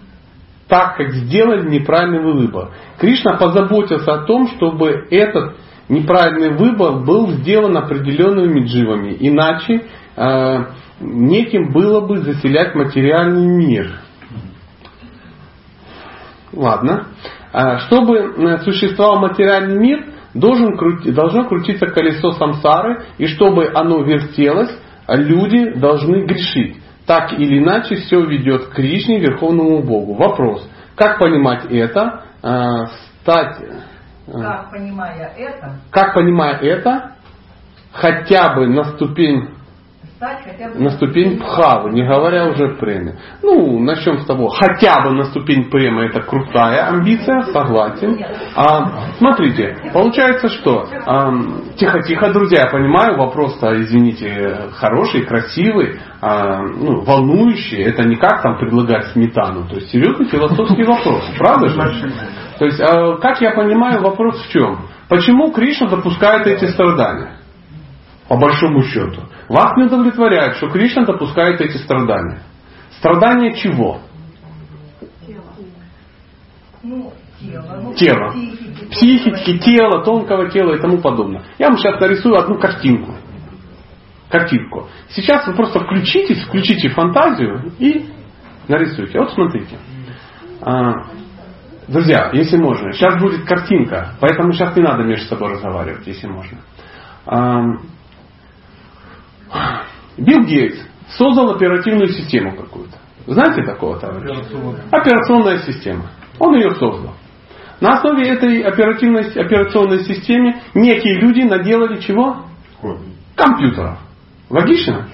так 0.68 0.96
как 0.96 1.12
сделали 1.12 1.68
неправильный 1.68 2.22
выбор. 2.22 2.70
Кришна 2.98 3.36
позаботился 3.36 4.12
о 4.12 4.24
том, 4.24 4.48
чтобы 4.48 5.06
этот 5.10 5.56
неправильный 5.88 6.56
выбор 6.56 7.04
был 7.04 7.28
сделан 7.30 7.76
определенными 7.76 8.64
дживами. 8.66 9.16
Иначе 9.20 9.84
э, 10.16 10.64
неким 11.00 11.72
было 11.72 12.00
бы 12.00 12.18
заселять 12.18 12.74
материальный 12.74 13.46
мир. 13.46 14.03
Ладно. 16.56 17.08
А, 17.52 17.78
Чтобы 17.78 18.58
существовал 18.64 19.20
материальный 19.20 19.78
мир, 19.78 20.06
должен 20.34 20.76
должно 21.14 21.44
крутиться 21.44 21.86
колесо 21.86 22.32
самсары, 22.32 23.04
и 23.18 23.26
чтобы 23.26 23.70
оно 23.74 24.02
вертелось, 24.02 24.70
а 25.06 25.16
люди 25.16 25.78
должны 25.78 26.26
грешить. 26.26 26.78
Так 27.06 27.32
или 27.32 27.58
иначе, 27.58 27.96
все 27.96 28.24
ведет 28.24 28.66
к 28.66 28.74
Кришне, 28.74 29.20
Верховному 29.20 29.82
Богу. 29.82 30.14
Вопрос, 30.14 30.68
как 30.96 31.18
понимать 31.18 31.66
это? 31.70 32.24
А, 32.42 32.86
Стать, 33.22 33.56
э, 34.26 34.32
Как, 34.32 34.70
понимая 34.70 35.32
это, 35.34 35.80
как 35.90 36.14
понимая 36.14 36.58
это, 36.58 37.12
хотя 37.92 38.54
бы 38.54 38.66
на 38.66 38.84
ступень 38.84 39.53
стать 40.24 40.44
хотя 40.44 40.70
бы... 40.70 40.80
на 40.80 40.90
ступень 40.90 41.38
пхавы, 41.38 41.90
не 41.90 42.06
говоря 42.06 42.48
уже 42.48 42.76
преме. 42.76 43.18
Ну, 43.42 43.78
начнем 43.80 44.18
с 44.20 44.26
того, 44.26 44.48
хотя 44.48 45.02
бы 45.02 45.12
на 45.12 45.24
ступень 45.24 45.70
премы 45.70 46.06
это 46.06 46.22
крутая 46.22 46.88
амбиция, 46.88 47.42
согласен. 47.52 48.18
А, 48.56 49.12
смотрите, 49.18 49.76
получается 49.92 50.48
что? 50.48 50.86
Тихо-тихо, 51.76 52.32
друзья, 52.32 52.62
я 52.64 52.70
понимаю, 52.70 53.18
вопрос-то, 53.18 53.80
извините, 53.82 54.70
хороший, 54.74 55.24
красивый, 55.24 56.00
а, 56.20 56.62
ну, 56.62 57.02
волнующий. 57.02 57.82
Это 57.82 58.04
не 58.04 58.16
как 58.16 58.42
там 58.42 58.58
предлагать 58.58 59.06
сметану. 59.08 59.68
То 59.68 59.76
есть 59.76 59.90
серьезный 59.90 60.26
философский 60.26 60.84
вопрос, 60.84 61.22
правда 61.38 61.68
же? 61.68 62.12
То 62.58 62.64
есть, 62.64 62.80
а, 62.80 63.16
как 63.16 63.40
я 63.40 63.52
понимаю, 63.52 64.00
вопрос 64.00 64.42
в 64.42 64.50
чем? 64.50 64.86
Почему 65.08 65.52
Кришна 65.52 65.88
допускает 65.88 66.46
эти 66.46 66.64
страдания? 66.66 67.36
По 68.26 68.36
большому 68.38 68.82
счету. 68.84 69.20
Вас 69.48 69.76
не 69.76 69.84
удовлетворяет, 69.84 70.56
что 70.56 70.68
Кришна 70.70 71.04
допускает 71.04 71.60
эти 71.60 71.76
страдания. 71.76 72.40
Страдания 72.98 73.54
чего? 73.54 74.00
Ну, 76.82 77.12
тело. 77.40 77.80
Ну, 77.82 77.94
Тело. 77.94 78.34
психики, 78.90 79.58
тела, 79.58 80.04
тонкого 80.04 80.50
тела 80.50 80.74
и 80.74 80.80
тому 80.80 80.98
подобное. 80.98 81.42
Я 81.58 81.68
вам 81.68 81.78
сейчас 81.78 82.00
нарисую 82.00 82.38
одну 82.38 82.58
картинку. 82.58 83.14
Картинку. 84.28 84.88
Сейчас 85.10 85.46
вы 85.46 85.54
просто 85.54 85.80
включитесь, 85.80 86.42
включите 86.44 86.88
фантазию 86.90 87.72
и 87.78 88.08
нарисуйте. 88.68 89.18
Вот 89.18 89.32
смотрите. 89.32 89.78
А, 90.60 91.04
Друзья, 91.86 92.30
если 92.32 92.56
можно, 92.56 92.92
сейчас 92.92 93.20
будет 93.20 93.44
картинка, 93.44 94.14
поэтому 94.18 94.52
сейчас 94.52 94.74
не 94.74 94.82
надо 94.82 95.02
между 95.02 95.26
собой 95.26 95.52
разговаривать, 95.52 96.06
если 96.06 96.26
можно. 96.28 96.58
Билл 100.16 100.44
Гейтс 100.44 100.78
создал 101.16 101.50
оперативную 101.50 102.08
систему 102.08 102.56
какую-то. 102.56 102.96
Знаете 103.26 103.62
такого 103.62 103.98
товарища? 103.98 104.44
Операционная 104.90 105.58
система. 105.58 106.10
Он 106.38 106.54
ее 106.54 106.70
создал. 106.72 107.14
На 107.80 107.94
основе 107.94 108.28
этой 108.28 108.60
оперативной, 108.60 109.30
операционной 109.30 110.04
системы 110.04 110.56
некие 110.74 111.20
люди 111.20 111.42
наделали 111.42 112.00
чего? 112.00 112.44
Компьютеров. 113.34 113.98
Логично? 114.50 115.08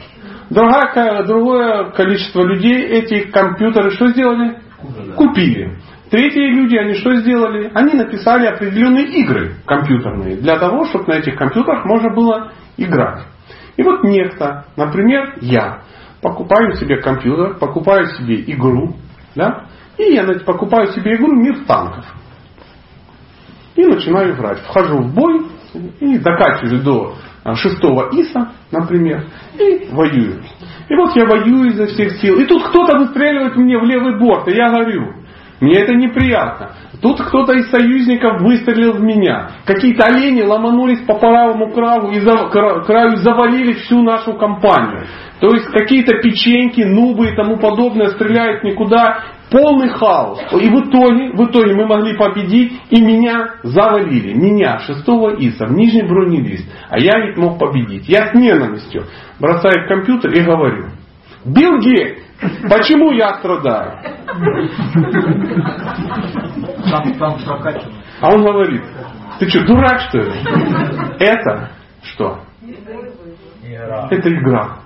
Другое, 0.50 1.24
другое 1.24 1.90
количество 1.90 2.42
людей 2.42 2.82
эти 2.82 3.30
компьютеры 3.30 3.92
что 3.92 4.08
сделали? 4.08 4.58
Купили. 5.16 5.78
Третьи 6.10 6.40
люди, 6.40 6.76
они 6.76 6.94
что 6.94 7.14
сделали? 7.16 7.70
Они 7.72 7.94
написали 7.94 8.46
определенные 8.46 9.06
игры 9.06 9.54
компьютерные 9.64 10.36
для 10.36 10.58
того, 10.58 10.84
чтобы 10.86 11.06
на 11.06 11.18
этих 11.18 11.36
компьютерах 11.36 11.84
можно 11.84 12.12
было 12.12 12.52
играть. 12.76 13.22
И 13.80 13.82
вот 13.82 14.04
некто, 14.04 14.66
например, 14.76 15.38
я, 15.40 15.84
покупаю 16.20 16.74
себе 16.74 16.98
компьютер, 16.98 17.56
покупаю 17.58 18.08
себе 18.08 18.42
игру, 18.42 18.94
да, 19.34 19.68
и 19.96 20.12
я 20.12 20.26
покупаю 20.44 20.88
себе 20.88 21.16
игру 21.16 21.32
«Мир 21.32 21.64
танков». 21.66 22.04
И 23.76 23.86
начинаю 23.86 24.34
играть. 24.34 24.58
Вхожу 24.58 24.98
в 24.98 25.14
бой 25.14 25.46
и 25.98 26.18
докачиваю 26.18 26.82
до 26.82 27.14
а, 27.42 27.54
шестого 27.54 28.10
ИСа, 28.12 28.52
например, 28.70 29.28
и 29.58 29.88
воюю. 29.90 30.42
И 30.90 30.94
вот 30.94 31.16
я 31.16 31.24
воюю 31.24 31.70
изо 31.70 31.86
всех 31.86 32.12
сил. 32.20 32.38
И 32.38 32.44
тут 32.44 32.62
кто-то 32.64 32.98
выстреливает 32.98 33.56
мне 33.56 33.78
в 33.78 33.84
левый 33.84 34.18
борт, 34.18 34.46
и 34.48 34.56
я 34.56 34.68
горю. 34.68 35.14
Мне 35.58 35.80
это 35.80 35.94
неприятно. 35.94 36.72
Тут 37.00 37.18
кто-то 37.22 37.52
из 37.54 37.70
союзников 37.70 38.42
выстрелил 38.42 38.92
в 38.92 39.00
меня. 39.00 39.52
Какие-то 39.64 40.04
олени 40.06 40.42
ломанулись 40.42 41.00
по 41.06 41.14
правому 41.14 41.72
краю 41.72 42.10
и, 42.10 42.20
за, 42.20 42.48
кра- 42.50 42.80
краю 42.84 43.16
завалили 43.16 43.72
всю 43.72 44.02
нашу 44.02 44.34
компанию. 44.34 45.06
То 45.40 45.48
есть 45.54 45.66
какие-то 45.66 46.18
печеньки, 46.18 46.82
нубы 46.82 47.28
и 47.28 47.36
тому 47.36 47.56
подобное 47.56 48.08
стреляют 48.10 48.64
никуда. 48.64 49.24
Полный 49.50 49.88
хаос. 49.88 50.40
И 50.52 50.68
в 50.68 50.88
итоге, 50.88 51.32
в 51.32 51.44
итоге 51.46 51.74
мы 51.74 51.86
могли 51.86 52.16
победить, 52.16 52.80
и 52.90 53.00
меня 53.00 53.54
завалили. 53.64 54.32
Меня, 54.32 54.78
шестого 54.80 55.34
ИСа, 55.34 55.66
в 55.66 55.72
нижний 55.72 56.02
бронелист. 56.02 56.70
А 56.88 57.00
я 57.00 57.18
ведь 57.18 57.36
мог 57.36 57.58
победить. 57.58 58.08
Я 58.08 58.28
с 58.28 58.34
ненавистью 58.34 59.06
бросаю 59.40 59.88
компьютер 59.88 60.32
и 60.32 60.40
говорю. 60.42 60.90
Билл 61.44 61.80
Гейтс, 61.80 62.22
почему 62.68 63.12
я 63.12 63.34
страдаю? 63.34 63.98
А 68.20 68.32
он 68.32 68.42
говорит, 68.42 68.82
ты 69.38 69.48
что, 69.48 69.64
дурак 69.66 70.00
что 70.00 70.18
ли? 70.18 70.32
Это 71.18 71.70
что? 72.02 72.40
Это 74.10 74.32
игра. 74.32 74.78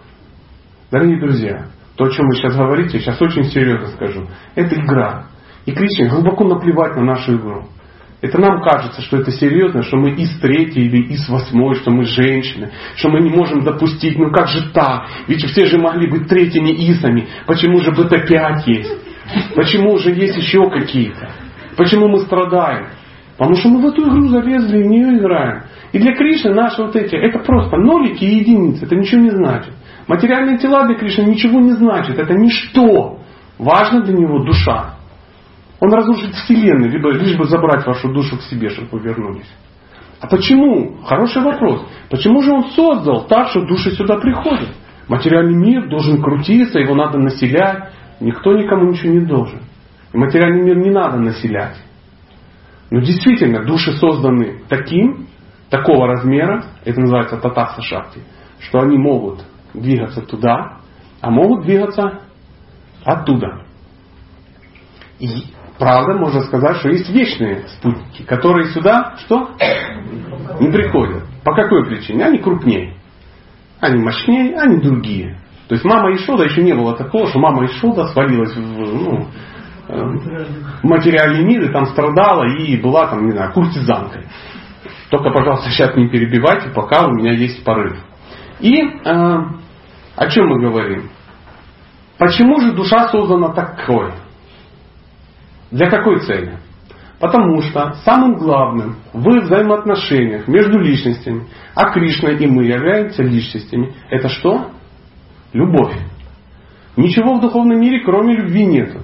Дорогие 0.90 1.20
друзья, 1.20 1.66
то, 1.96 2.04
о 2.04 2.10
чем 2.10 2.26
вы 2.28 2.36
сейчас 2.36 2.56
говорите, 2.56 2.98
я 2.98 3.02
сейчас 3.02 3.20
очень 3.20 3.44
серьезно 3.44 3.88
скажу. 3.88 4.28
Это 4.54 4.74
игра. 4.76 5.26
И 5.66 5.72
Кришне 5.72 6.08
глубоко 6.08 6.44
наплевать 6.44 6.94
на 6.96 7.02
нашу 7.02 7.36
игру. 7.36 7.64
Это 8.24 8.40
нам 8.40 8.62
кажется, 8.62 9.02
что 9.02 9.18
это 9.18 9.30
серьезно, 9.32 9.82
что 9.82 9.98
мы 9.98 10.12
из 10.12 10.30
третьей 10.40 10.86
или 10.86 11.12
из 11.12 11.28
восьмой, 11.28 11.74
что 11.74 11.90
мы 11.90 12.06
женщины, 12.06 12.70
что 12.96 13.10
мы 13.10 13.20
не 13.20 13.28
можем 13.28 13.62
допустить, 13.62 14.18
ну 14.18 14.30
как 14.30 14.48
же 14.48 14.70
так? 14.72 15.08
Ведь 15.28 15.44
все 15.44 15.66
же 15.66 15.76
могли 15.76 16.10
быть 16.10 16.26
третьими 16.26 16.70
исами. 16.70 17.28
Почему 17.46 17.82
же 17.82 17.90
БТ-5 17.90 18.62
есть? 18.64 18.92
Почему 19.54 19.98
же 19.98 20.12
есть 20.12 20.38
еще 20.38 20.70
какие-то? 20.70 21.32
Почему 21.76 22.08
мы 22.08 22.20
страдаем? 22.20 22.86
Потому 23.36 23.56
что 23.56 23.68
мы 23.68 23.82
в 23.82 23.92
эту 23.92 24.08
игру 24.08 24.28
залезли 24.28 24.78
и 24.78 24.82
в 24.84 24.86
нее 24.86 25.18
играем. 25.18 25.64
И 25.92 25.98
для 25.98 26.16
Кришны 26.16 26.54
наши 26.54 26.80
вот 26.80 26.96
эти, 26.96 27.14
это 27.14 27.40
просто 27.40 27.76
нолики 27.76 28.24
и 28.24 28.36
единицы, 28.38 28.86
это 28.86 28.96
ничего 28.96 29.20
не 29.20 29.32
значит. 29.32 29.74
Материальные 30.06 30.56
тела 30.56 30.86
для 30.86 30.94
Кришны 30.94 31.24
ничего 31.24 31.60
не 31.60 31.72
значит, 31.72 32.18
это 32.18 32.32
ничто. 32.32 33.18
Важно 33.58 34.00
для 34.00 34.14
него 34.14 34.44
душа. 34.44 34.94
Он 35.84 35.92
разрушит 35.92 36.34
вселенную, 36.34 36.90
либо 36.90 37.10
лишь 37.10 37.36
бы 37.36 37.44
забрать 37.44 37.86
вашу 37.86 38.10
душу 38.10 38.38
к 38.38 38.42
себе, 38.44 38.70
чтобы 38.70 38.88
вы 38.92 39.00
вернулись. 39.00 39.52
А 40.18 40.26
почему? 40.26 41.02
Хороший 41.04 41.42
вопрос. 41.42 41.86
Почему 42.08 42.40
же 42.40 42.52
он 42.52 42.70
создал 42.70 43.26
так, 43.26 43.48
что 43.48 43.66
души 43.66 43.90
сюда 43.90 44.16
приходят? 44.16 44.70
Материальный 45.08 45.54
мир 45.54 45.90
должен 45.90 46.22
крутиться, 46.22 46.78
его 46.78 46.94
надо 46.94 47.18
населять. 47.18 47.92
Никто 48.18 48.54
никому 48.54 48.92
ничего 48.92 49.12
не 49.12 49.26
должен. 49.26 49.60
И 50.14 50.16
материальный 50.16 50.62
мир 50.62 50.78
не 50.78 50.90
надо 50.90 51.18
населять. 51.18 51.76
Но 52.90 53.00
действительно, 53.00 53.66
души 53.66 53.92
созданы 53.92 54.62
таким, 54.70 55.26
такого 55.68 56.06
размера, 56.06 56.64
это 56.86 56.98
называется 56.98 57.36
татаса 57.36 57.82
шакти, 57.82 58.22
что 58.58 58.80
они 58.80 58.96
могут 58.96 59.44
двигаться 59.74 60.22
туда, 60.22 60.78
а 61.20 61.30
могут 61.30 61.66
двигаться 61.66 62.20
оттуда. 63.04 63.66
И 65.18 65.53
правда, 65.78 66.14
можно 66.14 66.40
сказать, 66.42 66.76
что 66.78 66.88
есть 66.90 67.08
вечные 67.10 67.66
спутники, 67.68 68.22
которые 68.22 68.66
сюда 68.66 69.14
что? 69.24 69.50
Не 70.60 70.70
приходят. 70.70 71.24
По 71.44 71.54
какой 71.54 71.84
причине? 71.86 72.24
Они 72.24 72.38
крупнее. 72.38 72.94
Они 73.80 74.02
мощнее, 74.02 74.56
они 74.58 74.80
другие. 74.80 75.38
То 75.68 75.74
есть 75.74 75.84
мама 75.84 76.14
Ишода 76.14 76.44
еще 76.44 76.62
не 76.62 76.74
было 76.74 76.94
такого, 76.96 77.26
что 77.26 77.38
мама 77.38 77.64
Ишода 77.66 78.06
свалилась 78.08 78.54
в 78.54 78.60
ну, 78.60 79.26
э, 79.88 80.46
материальный 80.82 81.44
мир 81.44 81.62
и 81.62 81.72
там 81.72 81.86
страдала 81.86 82.44
и 82.44 82.76
была 82.80 83.08
там, 83.08 83.26
не 83.26 83.32
знаю, 83.32 83.52
куртизанкой. 83.52 84.26
Только, 85.10 85.30
пожалуйста, 85.30 85.70
сейчас 85.70 85.96
не 85.96 86.08
перебивайте, 86.08 86.70
пока 86.70 87.06
у 87.06 87.12
меня 87.12 87.32
есть 87.32 87.64
порыв. 87.64 87.96
И 88.60 88.76
э, 88.78 89.38
о 90.16 90.26
чем 90.28 90.48
мы 90.48 90.60
говорим? 90.60 91.10
Почему 92.18 92.60
же 92.60 92.72
душа 92.72 93.08
создана 93.08 93.48
такой? 93.48 94.12
Для 95.74 95.90
какой 95.90 96.20
цели? 96.20 96.56
Потому 97.18 97.60
что 97.62 97.94
самым 98.04 98.36
главным 98.36 98.96
в 99.12 99.28
взаимоотношениях 99.28 100.46
между 100.46 100.78
личностями, 100.78 101.48
а 101.74 101.90
Кришна 101.90 102.30
и 102.30 102.46
мы 102.46 102.64
являемся 102.64 103.24
личностями, 103.24 103.92
это 104.08 104.28
что? 104.28 104.70
Любовь. 105.52 105.96
Ничего 106.96 107.34
в 107.34 107.40
духовном 107.40 107.80
мире, 107.80 108.04
кроме 108.04 108.36
любви, 108.36 108.66
нету. 108.66 109.00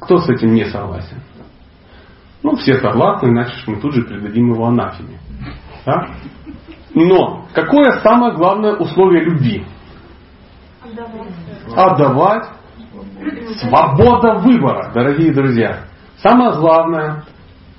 Кто 0.00 0.18
с 0.18 0.28
этим 0.28 0.52
не 0.52 0.66
согласен? 0.66 1.22
Ну, 2.42 2.56
все 2.56 2.74
согласны, 2.74 3.28
иначе 3.28 3.52
мы 3.68 3.80
тут 3.80 3.94
же 3.94 4.02
придадим 4.02 4.52
его 4.52 4.66
анафеме. 4.66 5.18
Да? 5.86 6.08
Но 6.94 7.46
какое 7.54 8.00
самое 8.02 8.34
главное 8.34 8.76
условие 8.76 9.24
любви? 9.24 9.64
Отдавать. 11.74 12.57
Свобода 13.56 14.34
выбора, 14.38 14.92
дорогие 14.94 15.32
друзья. 15.32 15.84
Самое 16.18 16.52
главное 16.52 17.24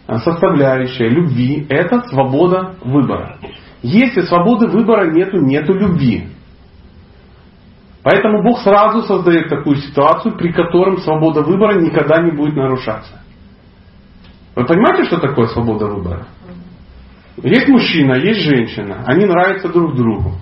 составляющая 0.07 1.09
любви– 1.09 1.65
это 1.69 2.01
свобода 2.07 2.75
выбора. 2.83 3.37
Если 3.81 4.21
свободы 4.21 4.67
выбора 4.67 5.11
нету, 5.11 5.39
нету 5.39 5.73
любви. 5.73 6.29
Поэтому 8.03 8.43
Бог 8.43 8.59
сразу 8.61 9.03
создает 9.03 9.49
такую 9.49 9.77
ситуацию, 9.77 10.35
при 10.37 10.51
котором 10.51 10.97
свобода 10.97 11.41
выбора 11.41 11.79
никогда 11.79 12.21
не 12.21 12.31
будет 12.31 12.55
нарушаться. 12.55 13.21
Вы 14.55 14.65
понимаете, 14.65 15.05
что 15.05 15.19
такое 15.19 15.47
свобода 15.47 15.85
выбора? 15.85 16.27
Есть 17.43 17.67
мужчина, 17.67 18.15
есть 18.15 18.41
женщина, 18.41 19.03
они 19.05 19.25
нравятся 19.25 19.69
друг 19.69 19.95
другу. 19.95 20.33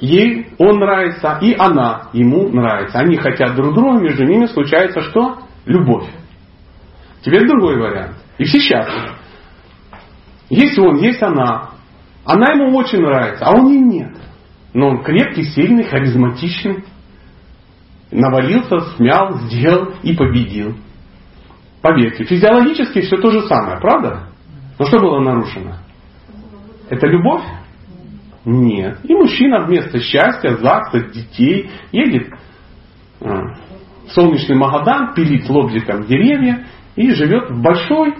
Ей 0.00 0.48
он 0.58 0.78
нравится, 0.78 1.38
и 1.40 1.54
она 1.54 2.08
ему 2.12 2.48
нравится. 2.48 2.98
Они 2.98 3.16
хотят 3.16 3.54
друг 3.54 3.74
друга, 3.74 4.00
между 4.00 4.24
ними 4.24 4.46
случается 4.46 5.00
что? 5.02 5.38
Любовь. 5.66 6.08
Теперь 7.22 7.46
другой 7.46 7.78
вариант. 7.78 8.16
И 8.38 8.44
счастливы. 8.44 9.16
Есть 10.50 10.78
он, 10.78 10.96
есть 10.96 11.22
она. 11.22 11.70
Она 12.24 12.52
ему 12.52 12.76
очень 12.76 13.00
нравится, 13.00 13.44
а 13.46 13.52
он 13.52 13.68
ей 13.68 13.80
нет. 13.80 14.16
Но 14.72 14.88
он 14.88 15.02
крепкий, 15.02 15.44
сильный, 15.44 15.84
харизматичный. 15.84 16.84
Навалился, 18.10 18.80
смял, 18.96 19.38
сделал 19.42 19.94
и 20.02 20.14
победил. 20.14 20.76
Поверьте, 21.80 22.24
физиологически 22.24 23.02
все 23.02 23.16
то 23.16 23.30
же 23.30 23.42
самое, 23.42 23.78
правда? 23.78 24.28
Но 24.78 24.86
что 24.86 24.98
было 24.98 25.20
нарушено? 25.20 25.76
Это 26.88 27.06
любовь? 27.06 27.42
Нет. 28.44 28.98
И 29.04 29.14
мужчина 29.14 29.64
вместо 29.64 29.98
счастья, 30.00 30.56
ЗАГСа, 30.56 31.00
детей 31.12 31.70
едет 31.92 32.28
а, 33.20 33.54
в 34.06 34.10
солнечный 34.10 34.56
Магадан, 34.56 35.14
пилит 35.14 35.48
лобзиком 35.48 36.04
деревья 36.04 36.66
и 36.94 37.10
живет 37.12 37.50
в 37.50 37.62
большой 37.62 38.14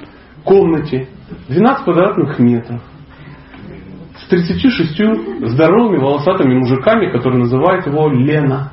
комнате, 0.44 1.08
12 1.48 1.84
квадратных 1.84 2.38
метров, 2.38 2.80
с 4.16 4.28
36 4.28 5.50
здоровыми 5.50 5.98
волосатыми 5.98 6.54
мужиками, 6.54 7.10
которые 7.10 7.40
называют 7.40 7.86
его 7.86 8.08
Лена. 8.08 8.72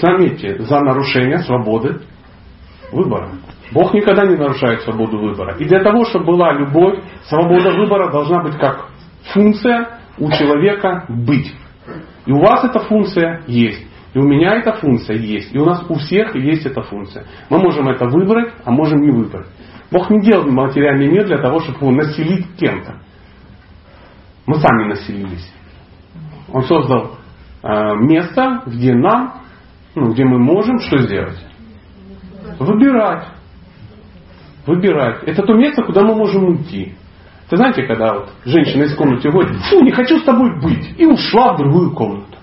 Заметьте, 0.00 0.62
за 0.62 0.80
нарушение 0.80 1.38
свободы 1.40 2.00
выбора. 2.90 3.30
Бог 3.72 3.92
никогда 3.92 4.24
не 4.24 4.36
нарушает 4.36 4.82
свободу 4.82 5.18
выбора. 5.18 5.56
И 5.58 5.64
для 5.64 5.82
того, 5.82 6.04
чтобы 6.04 6.26
была 6.26 6.52
любовь, 6.52 7.00
свобода 7.24 7.70
выбора 7.70 8.10
должна 8.10 8.42
быть 8.42 8.56
как 8.56 8.88
функция 9.32 9.98
у 10.18 10.30
человека 10.30 11.06
быть. 11.08 11.52
И 12.26 12.32
у 12.32 12.40
вас 12.40 12.64
эта 12.64 12.80
функция 12.80 13.42
есть. 13.46 13.86
И 14.14 14.18
у 14.18 14.22
меня 14.22 14.54
эта 14.56 14.74
функция 14.74 15.16
есть. 15.16 15.54
И 15.54 15.58
у 15.58 15.64
нас 15.64 15.84
у 15.88 15.94
всех 15.94 16.34
есть 16.36 16.64
эта 16.64 16.82
функция. 16.82 17.26
Мы 17.50 17.58
можем 17.58 17.88
это 17.88 18.06
выбрать, 18.06 18.52
а 18.64 18.70
можем 18.70 19.00
не 19.00 19.10
выбрать. 19.10 19.48
Бог 19.90 20.08
не 20.10 20.20
делал 20.20 20.50
материальный 20.50 21.08
мир 21.08 21.26
для 21.26 21.38
того, 21.38 21.60
чтобы 21.60 21.78
его 21.80 21.90
населить 21.90 22.46
кем-то. 22.56 23.00
Мы 24.46 24.56
сами 24.56 24.88
населились. 24.88 25.52
Он 26.52 26.62
создал 26.62 27.16
э, 27.62 27.94
место, 27.96 28.62
где 28.66 28.94
нам, 28.94 29.42
ну, 29.94 30.12
где 30.12 30.24
мы 30.24 30.38
можем 30.38 30.78
что 30.80 30.98
сделать? 30.98 31.38
Выбирать. 32.58 33.28
Выбирать. 34.66 35.24
Это 35.24 35.42
то 35.42 35.54
место, 35.54 35.82
куда 35.82 36.02
мы 36.02 36.14
можем 36.14 36.44
уйти. 36.44 36.94
Ты 37.48 37.56
знаете, 37.56 37.86
когда 37.86 38.14
вот 38.14 38.30
женщина 38.44 38.84
из 38.84 38.96
комнаты 38.96 39.28
уходит, 39.28 39.56
фу, 39.68 39.82
не 39.82 39.92
хочу 39.92 40.18
с 40.18 40.24
тобой 40.24 40.60
быть, 40.60 40.98
и 40.98 41.04
ушла 41.04 41.54
в 41.54 41.58
другую 41.58 41.92
комнату. 41.94 42.38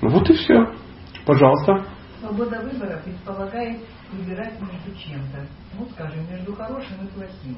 Ну 0.00 0.08
вот 0.08 0.28
и 0.30 0.34
все. 0.34 0.54
Пожалуйста. 1.26 1.84
Свобода 2.20 2.60
выбора 2.60 3.00
предполагает 3.04 3.80
выбирать 4.12 4.54
между 4.60 4.98
чем-то. 4.98 5.46
Ну, 5.78 5.86
скажем, 5.92 6.20
между 6.30 6.54
хорошим 6.54 6.96
и 7.04 7.06
плохим. 7.08 7.56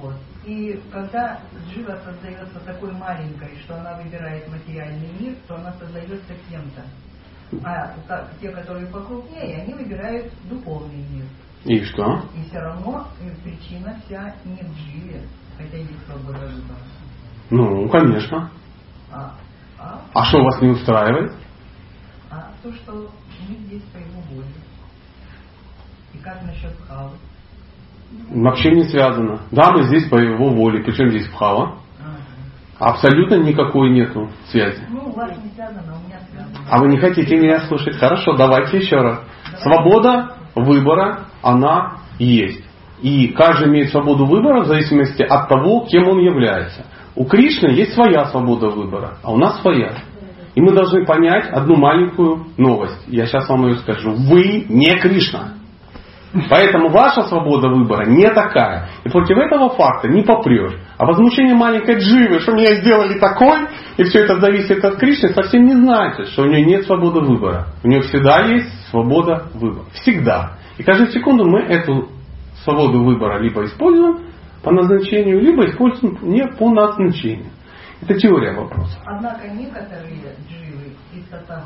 Вот. 0.00 0.14
И 0.46 0.80
когда 0.90 1.40
джива 1.68 1.98
создается 2.04 2.58
такой 2.60 2.92
маленькой, 2.92 3.58
что 3.62 3.76
она 3.76 3.98
выбирает 4.02 4.48
материальный 4.48 5.10
мир, 5.20 5.34
то 5.46 5.56
она 5.56 5.72
создается 5.74 6.32
кем-то. 6.48 6.82
А 7.64 7.94
те, 8.40 8.48
которые 8.48 8.86
покрупнее, 8.86 9.62
они 9.62 9.74
выбирают 9.74 10.32
духовный 10.48 11.04
мир. 11.10 11.26
И 11.64 11.84
что? 11.84 12.22
И 12.36 12.48
все 12.48 12.58
равно 12.58 13.06
причина 13.44 13.96
вся 14.04 14.34
не 14.44 14.56
в 14.56 14.76
дживе, 14.76 15.22
хотя 15.56 15.76
есть 15.76 16.06
свобода 16.06 16.46
выбора. 16.46 16.78
Ну, 17.50 17.88
конечно. 17.88 18.50
А, 19.12 19.34
а, 19.78 20.00
а 20.14 20.24
что 20.24 20.42
вас 20.42 20.60
не 20.60 20.70
устраивает? 20.70 21.32
А 22.30 22.50
то, 22.62 22.72
что 22.72 22.92
мы 23.48 23.54
здесь 23.66 23.82
по 23.92 23.98
его 23.98 24.20
воле. 24.30 24.46
И 26.14 26.18
как 26.18 26.42
насчет 26.42 26.74
хавы? 26.88 27.16
Вообще 28.30 28.72
не 28.72 28.84
связано. 28.84 29.42
Да, 29.50 29.70
мы 29.70 29.84
здесь 29.84 30.08
по 30.08 30.16
его 30.16 30.50
воле. 30.50 30.82
Причем 30.82 31.10
здесь 31.10 31.28
Бхава? 31.28 31.78
Абсолютно 32.78 33.36
никакой 33.36 33.90
нету 33.90 34.28
связи. 34.50 34.82
Ну, 34.90 35.10
у 35.10 35.12
вас 35.12 35.30
не 35.42 35.50
связано, 35.50 35.94
у 35.96 36.06
меня 36.08 36.18
связано. 36.30 36.58
А 36.68 36.78
вы 36.78 36.88
не 36.88 36.98
хотите 36.98 37.36
меня 37.36 37.60
слушать? 37.68 37.96
Хорошо, 37.96 38.36
давайте 38.36 38.78
еще 38.78 38.96
раз. 38.96 39.20
Свобода 39.62 40.36
выбора, 40.54 41.26
она 41.42 41.98
есть. 42.18 42.64
И 43.02 43.28
каждый 43.28 43.68
имеет 43.68 43.90
свободу 43.90 44.26
выбора 44.26 44.62
в 44.62 44.66
зависимости 44.66 45.22
от 45.22 45.48
того, 45.48 45.86
кем 45.90 46.08
он 46.08 46.18
является. 46.20 46.86
У 47.14 47.24
Кришны 47.24 47.68
есть 47.68 47.94
своя 47.94 48.26
свобода 48.26 48.68
выбора, 48.68 49.18
а 49.22 49.32
у 49.32 49.36
нас 49.36 49.60
своя. 49.60 49.94
И 50.54 50.60
мы 50.60 50.72
должны 50.72 51.04
понять 51.04 51.48
одну 51.48 51.76
маленькую 51.76 52.46
новость. 52.56 53.02
Я 53.08 53.26
сейчас 53.26 53.48
вам 53.48 53.66
ее 53.66 53.76
скажу. 53.76 54.12
Вы 54.12 54.66
не 54.68 54.98
Кришна. 55.00 55.54
Поэтому 56.48 56.88
ваша 56.88 57.22
свобода 57.22 57.68
выбора 57.68 58.06
не 58.06 58.28
такая. 58.30 58.88
И 59.04 59.10
против 59.10 59.36
этого 59.36 59.70
факта 59.70 60.08
не 60.08 60.22
попрешь. 60.22 60.74
А 60.96 61.04
возмущение 61.04 61.54
маленькой 61.54 61.98
дживы, 61.98 62.40
что 62.40 62.52
меня 62.52 62.76
сделали 62.76 63.18
такой, 63.18 63.68
и 64.02 64.04
все 64.08 64.20
это 64.20 64.40
зависит 64.40 64.84
от 64.84 64.96
Кришны, 64.96 65.32
совсем 65.32 65.64
не 65.64 65.74
значит, 65.74 66.28
что 66.28 66.42
у 66.42 66.46
нее 66.46 66.64
нет 66.64 66.84
свободы 66.86 67.20
выбора. 67.20 67.68
У 67.84 67.88
нее 67.88 68.02
всегда 68.02 68.46
есть 68.46 68.68
свобода 68.90 69.48
выбора. 69.54 69.84
Всегда. 69.92 70.58
И 70.76 70.82
каждую 70.82 71.10
секунду 71.10 71.44
мы 71.48 71.60
эту 71.60 72.08
свободу 72.64 73.04
выбора 73.04 73.38
либо 73.40 73.64
используем 73.64 74.26
по 74.62 74.72
назначению, 74.72 75.40
либо 75.40 75.66
используем 75.66 76.18
не 76.22 76.44
по 76.46 76.70
назначению. 76.70 77.50
Это 78.00 78.18
теория 78.18 78.52
вопроса. 78.52 78.98
Однако 79.04 79.48
некоторые 79.48 80.34
дживы 80.48 80.96
из 81.14 81.24
татар 81.30 81.62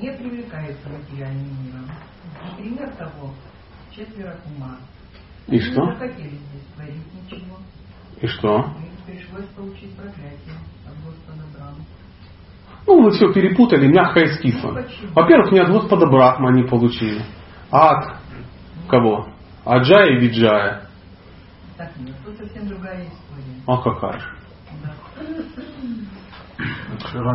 не 0.00 0.10
привлекаются 0.10 0.88
материальным 0.88 1.46
миром. 1.64 1.86
Пример 2.58 2.90
того 2.96 3.30
четверо 3.92 4.36
кума. 4.44 4.78
И 5.46 5.60
что? 5.60 5.82
Не 5.82 5.92
захотели 5.92 6.28
здесь 6.28 6.66
творить 6.74 7.14
ничего. 7.14 7.56
И 8.20 8.26
что? 8.26 8.56
Им 8.56 9.04
пришлось 9.06 9.46
получить 9.56 9.94
проклятие. 9.94 10.56
Ну, 12.86 13.02
вы 13.02 13.10
все 13.12 13.32
перепутали, 13.32 13.86
мягкое 13.86 14.26
с 14.34 14.38
кислым. 14.40 14.76
Во-первых, 15.14 15.52
не 15.52 15.60
от 15.60 15.70
Господа 15.70 16.06
Брахма 16.06 16.48
они 16.50 16.64
получили, 16.64 17.22
а 17.70 17.90
от 17.90 18.16
кого? 18.88 19.28
Аджая 19.64 20.16
и 20.16 20.20
Виджая. 20.20 20.82
Так 21.78 21.90
нет, 21.98 22.14
тут 22.24 22.36
совсем 22.36 22.66
другая 22.68 23.06
история. 23.06 23.62
А 23.66 23.76
какая 23.78 24.18
же? 24.18 24.26
Да. 24.82 24.92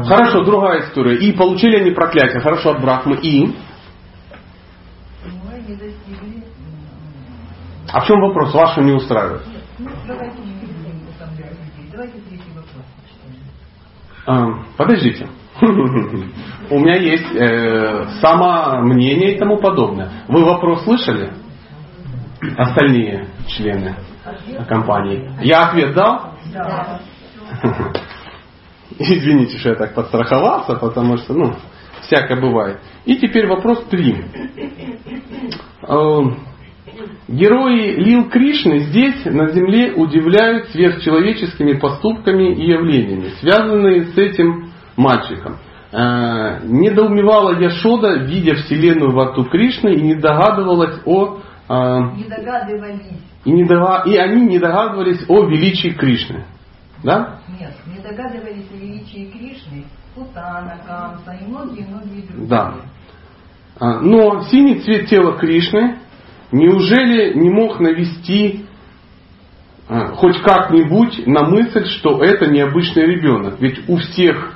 Хорошо, 0.04 0.44
другая 0.44 0.82
история. 0.82 1.16
И 1.18 1.32
получили 1.32 1.78
они 1.78 1.92
проклятие. 1.92 2.42
Хорошо, 2.42 2.72
от 2.72 2.82
Брахмы. 2.82 3.16
И? 3.22 3.48
Ну, 3.48 3.54
они 5.52 5.76
достигли... 5.76 6.36
м, 6.38 6.44
А 7.92 8.00
в 8.02 8.06
чем 8.08 8.20
вопрос? 8.22 8.54
Вашу 8.54 8.82
не 8.82 8.92
устраивает? 8.94 9.46
Нет, 9.48 9.64
ну, 9.80 9.90
давайте 10.08 10.38
не 10.40 10.54
будем 10.54 11.08
утомлять 11.10 11.52
людей. 11.52 11.90
Давайте 11.92 12.20
третий 12.30 12.52
вопрос 12.56 12.86
почитаем. 13.02 13.44
А, 14.12 14.14
подождите. 14.78 15.28
У 16.70 16.80
меня 16.80 16.96
есть 16.96 17.34
э, 17.34 18.06
самомнение 18.20 19.36
и 19.36 19.40
тому 19.40 19.58
подобное. 19.58 20.24
Вы 20.28 20.44
вопрос 20.44 20.84
слышали? 20.84 21.32
Остальные 22.58 23.28
члены 23.48 23.96
компании. 24.68 25.32
Я 25.42 25.70
ответ 25.70 25.96
дал? 25.96 26.34
Да. 26.54 27.00
Извините, 29.00 29.58
что 29.58 29.70
я 29.70 29.76
так 29.76 29.96
подстраховался, 29.96 30.76
потому 30.76 31.18
что, 31.18 31.34
ну, 31.34 31.54
всякое 32.02 32.40
бывает. 32.40 32.80
И 33.06 33.16
теперь 33.16 33.48
вопрос 33.48 33.84
три. 33.90 34.24
Э, 37.00 37.04
Герои 37.28 37.96
Лил 37.96 38.30
Кришны 38.30 38.80
здесь, 38.80 39.26
на 39.26 39.50
Земле, 39.50 39.94
удивляют 39.94 40.70
сверхчеловеческими 40.70 41.74
поступками 41.74 42.54
и 42.54 42.68
явлениями, 42.72 43.30
связанные 43.40 44.06
с 44.08 44.18
этим 44.18 44.72
мальчиком. 44.96 45.58
Э, 45.92 46.60
Недоумевала 46.64 47.60
Яшода, 47.60 48.18
видя 48.24 48.56
Вселенную 48.56 49.12
во 49.14 49.32
рту 49.32 49.46
Кришны, 49.46 49.94
и 49.96 50.02
не 50.02 50.16
догадывалась 50.16 51.00
о 51.06 51.40
э, 51.70 52.00
Не 52.16 52.24
догадывались. 52.26 53.22
и, 53.46 53.52
не 53.52 53.64
дога- 53.66 54.04
и 54.06 54.16
они 54.18 54.46
не 54.46 54.60
догадывались 54.60 55.24
о 55.30 55.46
величии 55.46 55.90
Кришны. 55.90 56.46
Да? 57.04 57.40
Нет, 57.60 57.74
не 57.86 58.02
догадывались 58.02 58.66
о 58.74 58.78
величии 58.78 59.30
Кришны, 59.32 59.86
Путана, 60.16 60.80
Камса 60.86 61.38
и 61.42 61.48
многие-многие 61.48 62.26
другие. 62.28 62.48
Да. 62.50 62.74
А, 63.80 64.00
Но 64.02 64.42
синий 64.44 64.80
цвет 64.80 65.06
тела 65.08 65.38
Кришны 65.38 65.98
неужели 66.52 67.34
не 67.34 67.50
мог 67.50 67.80
навести 67.80 68.66
а, 69.90 70.08
хоть 70.16 70.42
как-нибудь 70.42 71.26
на 71.28 71.44
мысль, 71.44 71.86
что 71.86 72.22
это 72.24 72.48
необычный 72.48 73.06
ребенок? 73.06 73.60
Ведь 73.60 73.88
у 73.88 73.98
всех 73.98 74.54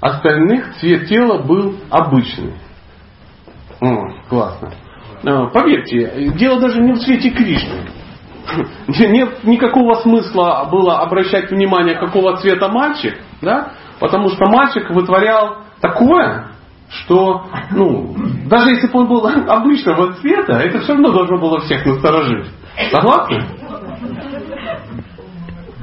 остальных 0.00 0.76
цвет 0.76 1.08
тела 1.08 1.42
был 1.42 1.76
обычный. 1.90 2.54
О, 3.80 4.08
классно. 4.28 4.72
А, 5.24 5.46
Поверьте, 5.46 6.32
дело 6.36 6.60
даже 6.60 6.80
не 6.80 6.92
в 6.92 6.98
цвете 7.00 7.30
Кришны. 7.30 7.88
Нет 8.88 9.44
никакого 9.44 9.94
смысла 9.96 10.68
было 10.70 11.00
обращать 11.00 11.50
внимание, 11.50 11.94
какого 11.98 12.36
цвета 12.36 12.68
мальчик, 12.68 13.18
да? 13.42 13.72
потому 14.00 14.28
что 14.30 14.50
мальчик 14.50 14.90
вытворял 14.90 15.58
такое, 15.80 16.48
что, 16.90 17.46
ну, 17.70 18.14
даже 18.46 18.70
если 18.70 18.86
бы 18.86 19.00
он 19.00 19.08
был 19.08 19.26
обычного 19.48 20.14
цвета, 20.14 20.54
это 20.54 20.80
все 20.80 20.92
равно 20.92 21.12
должно 21.12 21.38
было 21.38 21.60
всех 21.60 21.84
насторожить. 21.84 22.46
Согласны? 22.90 23.44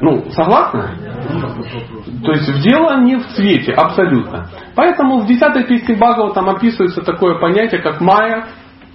Ну, 0.02 0.30
согласны? 0.32 0.90
То 2.23 2.32
есть 2.32 2.61
дело 2.61 2.99
не 3.02 3.18
в 3.18 3.27
цвете, 3.30 3.73
абсолютно. 3.73 4.49
Поэтому 4.76 5.19
в 5.19 5.27
10 5.27 5.68
песне 5.68 5.95
Бхагава 5.95 6.34
там 6.34 6.49
описывается 6.49 7.02
такое 7.02 7.40
понятие, 7.40 7.82
как 7.82 8.02
майя, 8.02 8.45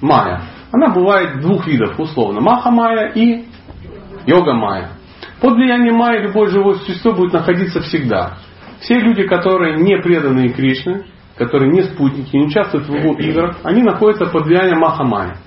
майя. 0.01 0.43
Она 0.73 0.89
бывает 0.89 1.41
двух 1.41 1.67
видов 1.67 1.99
условно. 1.99 2.41
Маха 2.41 2.71
майя 2.71 3.13
и 3.15 3.47
йога 4.27 4.53
майя. 4.53 4.91
Под 5.41 5.55
влиянием 5.55 5.97
майя 5.97 6.23
любое 6.23 6.49
живое 6.49 6.77
существо 6.77 7.13
будет 7.13 7.33
находиться 7.33 7.81
всегда. 7.81 8.35
Все 8.81 8.99
люди, 8.99 9.25
которые 9.27 9.77
не 9.77 10.01
преданные 10.01 10.51
Кришне, 10.51 11.05
которые 11.41 11.73
не 11.73 11.83
спутники, 11.85 12.37
не 12.37 12.45
участвуют 12.45 12.87
в 12.87 12.95
его 12.95 13.15
играх, 13.15 13.57
они 13.63 13.83
находятся 13.83 14.27
под 14.27 14.45
влиянием 14.45 14.79
Маха 14.79 15.05
майя. 15.05 15.39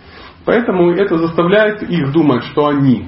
Поэтому 0.43 0.91
это 0.91 1.19
заставляет 1.19 1.83
их 1.83 2.11
думать, 2.11 2.43
что 2.45 2.65
они 2.65 3.05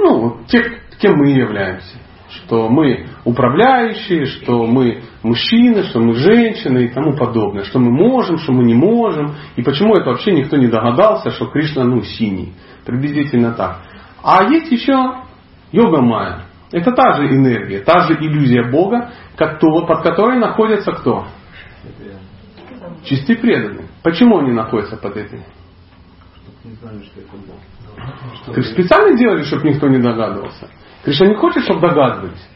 ну, 0.00 0.38
те, 0.48 0.80
кем 0.98 1.16
мы 1.16 1.30
являемся. 1.30 1.96
Что 2.30 2.68
мы 2.68 3.06
управляющие, 3.24 4.24
что 4.24 4.66
мы 4.66 5.02
мужчины, 5.22 5.84
что 5.84 6.00
мы 6.00 6.14
женщины 6.14 6.86
и 6.86 6.88
тому 6.88 7.16
подобное. 7.16 7.64
Что 7.64 7.78
мы 7.78 7.92
можем, 7.92 8.38
что 8.38 8.52
мы 8.52 8.64
не 8.64 8.74
можем. 8.74 9.36
И 9.56 9.62
почему 9.62 9.94
это 9.94 10.10
вообще 10.10 10.32
никто 10.32 10.56
не 10.56 10.66
догадался, 10.66 11.30
что 11.30 11.46
Кришна 11.46 11.84
ну, 11.84 12.02
синий. 12.02 12.52
Приблизительно 12.84 13.52
так. 13.52 13.82
А 14.22 14.44
есть 14.50 14.72
еще 14.72 14.96
йога 15.70 16.02
майя. 16.02 16.49
Это 16.72 16.92
та 16.92 17.14
же 17.14 17.28
энергия, 17.28 17.80
та 17.80 18.00
же 18.06 18.14
иллюзия 18.14 18.70
Бога, 18.70 19.10
под 19.36 20.02
которой 20.02 20.38
находятся 20.38 20.92
кто? 20.92 21.26
Чистые 23.04 23.38
преданные. 23.38 23.88
Почему 24.02 24.38
они 24.38 24.52
находятся 24.52 24.96
под 24.96 25.16
этой? 25.16 25.42
Ты 28.54 28.62
специально 28.62 29.16
делали, 29.16 29.42
чтобы 29.42 29.68
никто 29.68 29.88
не 29.88 29.98
догадывался? 29.98 30.68
Кришна 31.02 31.26
не 31.26 31.34
хочет, 31.34 31.64
чтобы 31.64 31.80
догадывались. 31.80 32.46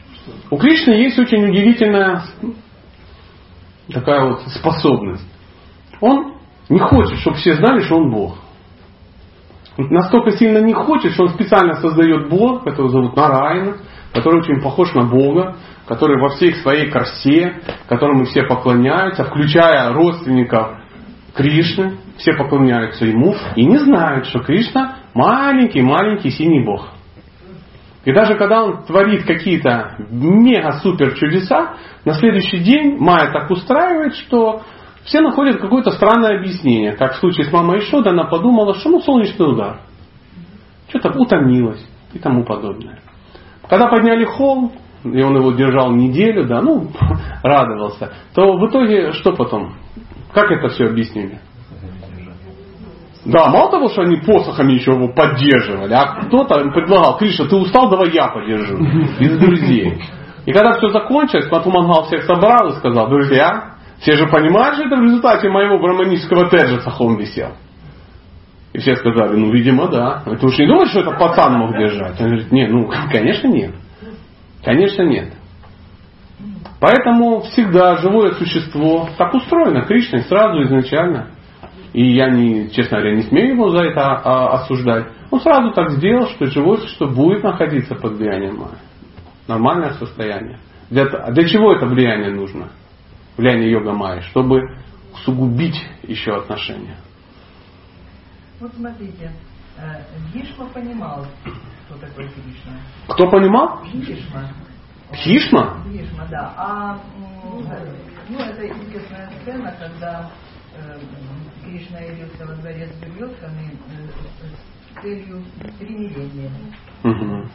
У 0.49 0.57
Кришны 0.57 0.91
есть 0.91 1.19
очень 1.19 1.43
удивительная 1.43 2.23
такая 3.91 4.25
вот 4.29 4.41
способность. 4.47 5.27
Он 5.99 6.35
не 6.69 6.79
хочет, 6.79 7.19
чтобы 7.19 7.37
все 7.37 7.53
знали, 7.53 7.81
что 7.81 7.97
он 7.97 8.11
Бог. 8.11 8.37
Он 9.77 9.87
настолько 9.89 10.31
сильно 10.31 10.59
не 10.59 10.73
хочет, 10.73 11.11
что 11.13 11.23
он 11.23 11.29
специально 11.29 11.75
создает 11.75 12.29
Бога, 12.29 12.63
которого 12.63 12.91
зовут 12.91 13.15
Нарайна, 13.15 13.77
который 14.15 14.39
очень 14.39 14.61
похож 14.61 14.93
на 14.93 15.03
Бога, 15.03 15.57
который 15.87 16.19
во 16.19 16.29
всей 16.29 16.55
своей 16.55 16.89
красе, 16.89 17.59
которому 17.89 18.23
все 18.23 18.43
поклоняются, 18.43 19.25
включая 19.25 19.91
родственников 19.91 20.77
Кришны, 21.35 21.97
все 22.17 22.33
поклоняются 22.33 23.05
ему 23.05 23.35
и 23.57 23.65
не 23.65 23.77
знают, 23.77 24.27
что 24.27 24.39
Кришна 24.39 24.99
маленький-маленький 25.13 26.29
синий 26.29 26.63
бог. 26.63 26.87
И 28.05 28.13
даже 28.13 28.35
когда 28.35 28.63
он 28.63 28.85
творит 28.85 29.25
какие-то 29.25 29.97
мега-супер 30.09 31.15
чудеса, 31.15 31.73
на 32.05 32.13
следующий 32.13 32.59
день 32.59 32.97
Майя 32.97 33.33
так 33.33 33.51
устраивает, 33.51 34.15
что 34.15 34.61
все 35.03 35.19
находят 35.19 35.59
какое-то 35.59 35.91
странное 35.91 36.39
объяснение. 36.39 36.93
Как 36.93 37.15
в 37.15 37.17
случае 37.17 37.47
с 37.47 37.51
мамой 37.51 37.79
Ишода, 37.79 38.11
она 38.11 38.25
подумала, 38.25 38.75
что 38.75 38.89
ну 38.89 39.01
солнечный 39.01 39.51
удар. 39.51 39.81
Что-то 40.87 41.09
утомилась 41.19 41.85
и 42.13 42.19
тому 42.19 42.45
подобное. 42.45 43.01
Когда 43.69 43.87
подняли 43.87 44.25
холм, 44.25 44.71
и 45.03 45.21
он 45.21 45.35
его 45.37 45.51
держал 45.51 45.91
неделю, 45.91 46.47
да, 46.47 46.61
ну, 46.61 46.87
радовался, 47.43 48.13
то 48.33 48.57
в 48.57 48.69
итоге 48.69 49.13
что 49.13 49.33
потом? 49.33 49.73
Как 50.33 50.51
это 50.51 50.69
все 50.69 50.85
объяснили? 50.85 51.39
Да, 53.25 53.49
мало 53.49 53.71
того, 53.71 53.87
что 53.89 54.03
они 54.03 54.17
посохами 54.17 54.73
еще 54.73 54.91
его 54.91 55.07
поддерживали, 55.07 55.93
а 55.93 56.25
кто-то 56.25 56.59
им 56.59 56.71
предлагал, 56.71 57.17
Кришна, 57.17 57.45
ты 57.45 57.55
устал, 57.55 57.89
давай 57.89 58.11
я 58.11 58.27
подержу. 58.27 58.77
Из 59.19 59.39
друзей. 59.39 59.99
И 60.45 60.51
когда 60.51 60.73
все 60.73 60.89
закончилось, 60.89 61.49
Матумангал 61.49 62.03
всех 62.03 62.23
собрал 62.23 62.67
и 62.69 62.75
сказал, 62.75 63.09
друзья, 63.09 63.77
все 63.99 64.13
же 64.13 64.27
понимают, 64.27 64.75
что 64.75 64.85
это 64.85 64.97
в 64.97 65.01
результате 65.01 65.49
моего 65.49 65.79
браманического 65.79 66.49
теджеса 66.49 66.91
холм 66.91 67.17
висел. 67.17 67.53
И 68.75 68.77
все 68.77 68.97
сказали, 68.97 69.37
ну, 69.37 69.53
видимо, 69.53 69.87
да. 69.87 70.21
Ты 70.25 70.45
уж 70.45 70.59
не 70.59 70.67
думаешь, 70.67 70.89
что 70.89 70.99
это 70.99 71.11
пацан 71.11 71.53
мог 71.53 71.77
держать? 71.77 72.19
Он 72.19 72.27
говорит, 72.27 72.51
нет, 72.51 72.69
ну, 72.69 72.91
конечно, 73.09 73.47
нет. 73.47 73.73
Конечно, 74.65 75.03
нет. 75.03 75.31
Поэтому 76.81 77.39
всегда 77.39 77.95
живое 77.95 78.33
существо 78.33 79.07
так 79.17 79.33
устроено 79.33 79.83
Кришной 79.83 80.23
сразу 80.23 80.61
изначально. 80.63 81.29
И 81.93 82.15
я, 82.15 82.29
не, 82.29 82.69
честно 82.71 82.97
говоря, 82.97 83.15
не 83.15 83.21
смею 83.21 83.53
его 83.53 83.69
за 83.69 83.83
это 83.83 84.01
а, 84.01 84.55
осуждать. 84.55 85.05
Он 85.31 85.39
сразу 85.39 85.71
так 85.71 85.91
сделал, 85.91 86.27
что 86.27 86.45
живое 86.47 86.75
существо 86.79 87.07
будет 87.07 87.43
находиться 87.43 87.95
под 87.95 88.17
влиянием 88.17 88.57
Майя. 88.57 88.79
Нормальное 89.47 89.91
состояние. 89.91 90.59
Для, 90.89 91.05
для 91.05 91.47
чего 91.47 91.71
это 91.71 91.85
влияние 91.85 92.31
нужно? 92.31 92.67
Влияние 93.37 93.71
йога 93.71 93.93
майи, 93.93 94.19
чтобы 94.31 94.59
усугубить 95.13 95.81
еще 96.03 96.35
отношения. 96.35 96.97
Вот 98.59 98.73
смотрите, 98.75 99.31
Бхишма 100.29 100.67
понимал, 100.69 101.25
что 101.85 101.97
такое 101.97 102.29
Кришна. 102.29 102.79
Кто 103.09 103.29
понимал? 103.29 103.81
Бхишма. 103.83 104.49
Бхишма? 105.11 105.83
Бхишма, 105.85 106.25
да. 106.29 106.53
А 106.57 106.99
ну, 108.29 108.39
это 108.39 108.67
известная 108.67 109.29
сцена, 109.41 109.71
когда 109.77 110.31
э, 110.75 110.99
Кришна 111.63 111.99
явился 111.99 112.45
во 112.45 112.55
дворец 112.55 112.89
Дурьотханы 113.01 113.71
э, 113.89 114.97
с 114.97 115.01
целью 115.01 115.43
примирения. 115.77 116.51
Угу. 117.03 117.49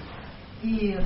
И 0.63 0.99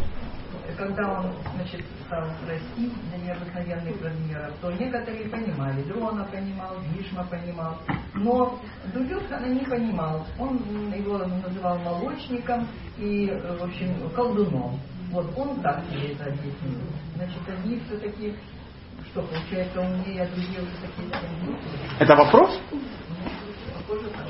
когда 0.76 1.20
он 1.20 1.32
значит, 1.54 1.84
стал 2.06 2.24
расти 2.48 2.92
до 3.10 3.18
необыкновенных 3.18 4.02
размеров, 4.02 4.54
то 4.60 4.72
некоторые 4.72 5.28
понимали, 5.28 5.82
Дрона 5.82 6.24
понимал, 6.24 6.76
Вишма 6.92 7.24
понимал, 7.24 7.78
но 8.14 8.58
Дурьотхана 8.92 9.46
не 9.46 9.64
понимал. 9.64 10.26
Он 10.38 10.56
его 10.92 11.18
называл 11.18 11.78
молочником 11.78 12.68
и, 12.98 13.30
в 13.58 13.64
общем, 13.64 14.10
колдуном. 14.10 14.78
Вот 15.10 15.32
он 15.36 15.60
так 15.60 15.84
себе 15.90 16.12
это 16.12 16.24
объяснил. 16.24 16.80
Значит, 17.16 17.42
они 17.48 17.80
все-таки, 17.86 18.34
что 19.10 19.22
получается, 19.22 19.80
умнее, 19.80 20.22
а 20.22 20.26
другие 20.26 20.60
уже 20.60 20.76
такие 20.80 21.56
Это 22.00 22.16
вопрос? 22.16 22.60
Похоже 23.86 24.08
так. 24.10 24.26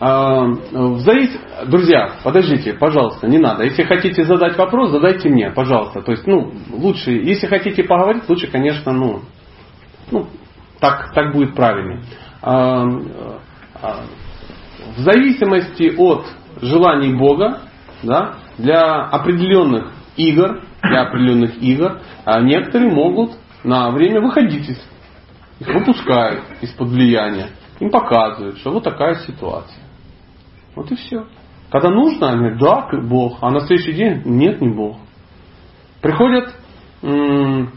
А, 0.00 0.44
в 0.44 0.98
завис... 1.00 1.30
Друзья, 1.66 2.12
подождите, 2.22 2.74
пожалуйста, 2.74 3.26
не 3.28 3.38
надо. 3.38 3.64
Если 3.64 3.82
хотите 3.82 4.24
задать 4.24 4.56
вопрос, 4.56 4.90
задайте 4.90 5.28
мне, 5.28 5.50
пожалуйста. 5.50 6.02
То 6.02 6.12
есть, 6.12 6.26
ну, 6.26 6.52
лучше, 6.70 7.12
если 7.12 7.46
хотите 7.46 7.84
поговорить, 7.84 8.28
лучше, 8.28 8.46
конечно, 8.46 8.92
ну, 8.92 9.20
ну 10.10 10.26
так, 10.80 11.12
так 11.14 11.32
будет 11.32 11.54
правильнее. 11.54 12.02
А, 12.42 12.84
а, 13.82 14.04
в 14.96 15.00
зависимости 15.00 15.94
от 15.96 16.24
желаний 16.62 17.14
Бога, 17.14 17.60
да, 18.02 18.34
для 18.58 19.02
определенных 19.04 19.92
игр, 20.16 20.62
для 20.82 21.02
определенных 21.02 21.62
игр, 21.62 22.00
некоторые 22.42 22.92
могут 22.92 23.32
на 23.64 23.90
время 23.90 24.20
выходить 24.20 24.68
из 24.68 24.88
их 25.60 25.74
выпускают 25.74 26.44
из-под 26.60 26.88
влияния 26.88 27.50
им 27.80 27.90
показывают, 27.90 28.58
что 28.58 28.72
вот 28.72 28.84
такая 28.84 29.14
ситуация. 29.26 29.82
Вот 30.74 30.90
и 30.90 30.96
все. 30.96 31.26
Когда 31.70 31.90
нужно, 31.90 32.30
они 32.30 32.38
говорят, 32.38 32.58
да, 32.90 32.98
Бог. 33.02 33.38
А 33.40 33.50
на 33.50 33.60
следующий 33.60 33.92
день, 33.92 34.22
нет, 34.24 34.60
не 34.60 34.68
Бог. 34.68 34.96
Приходят, 36.00 36.54
м- 37.02 37.72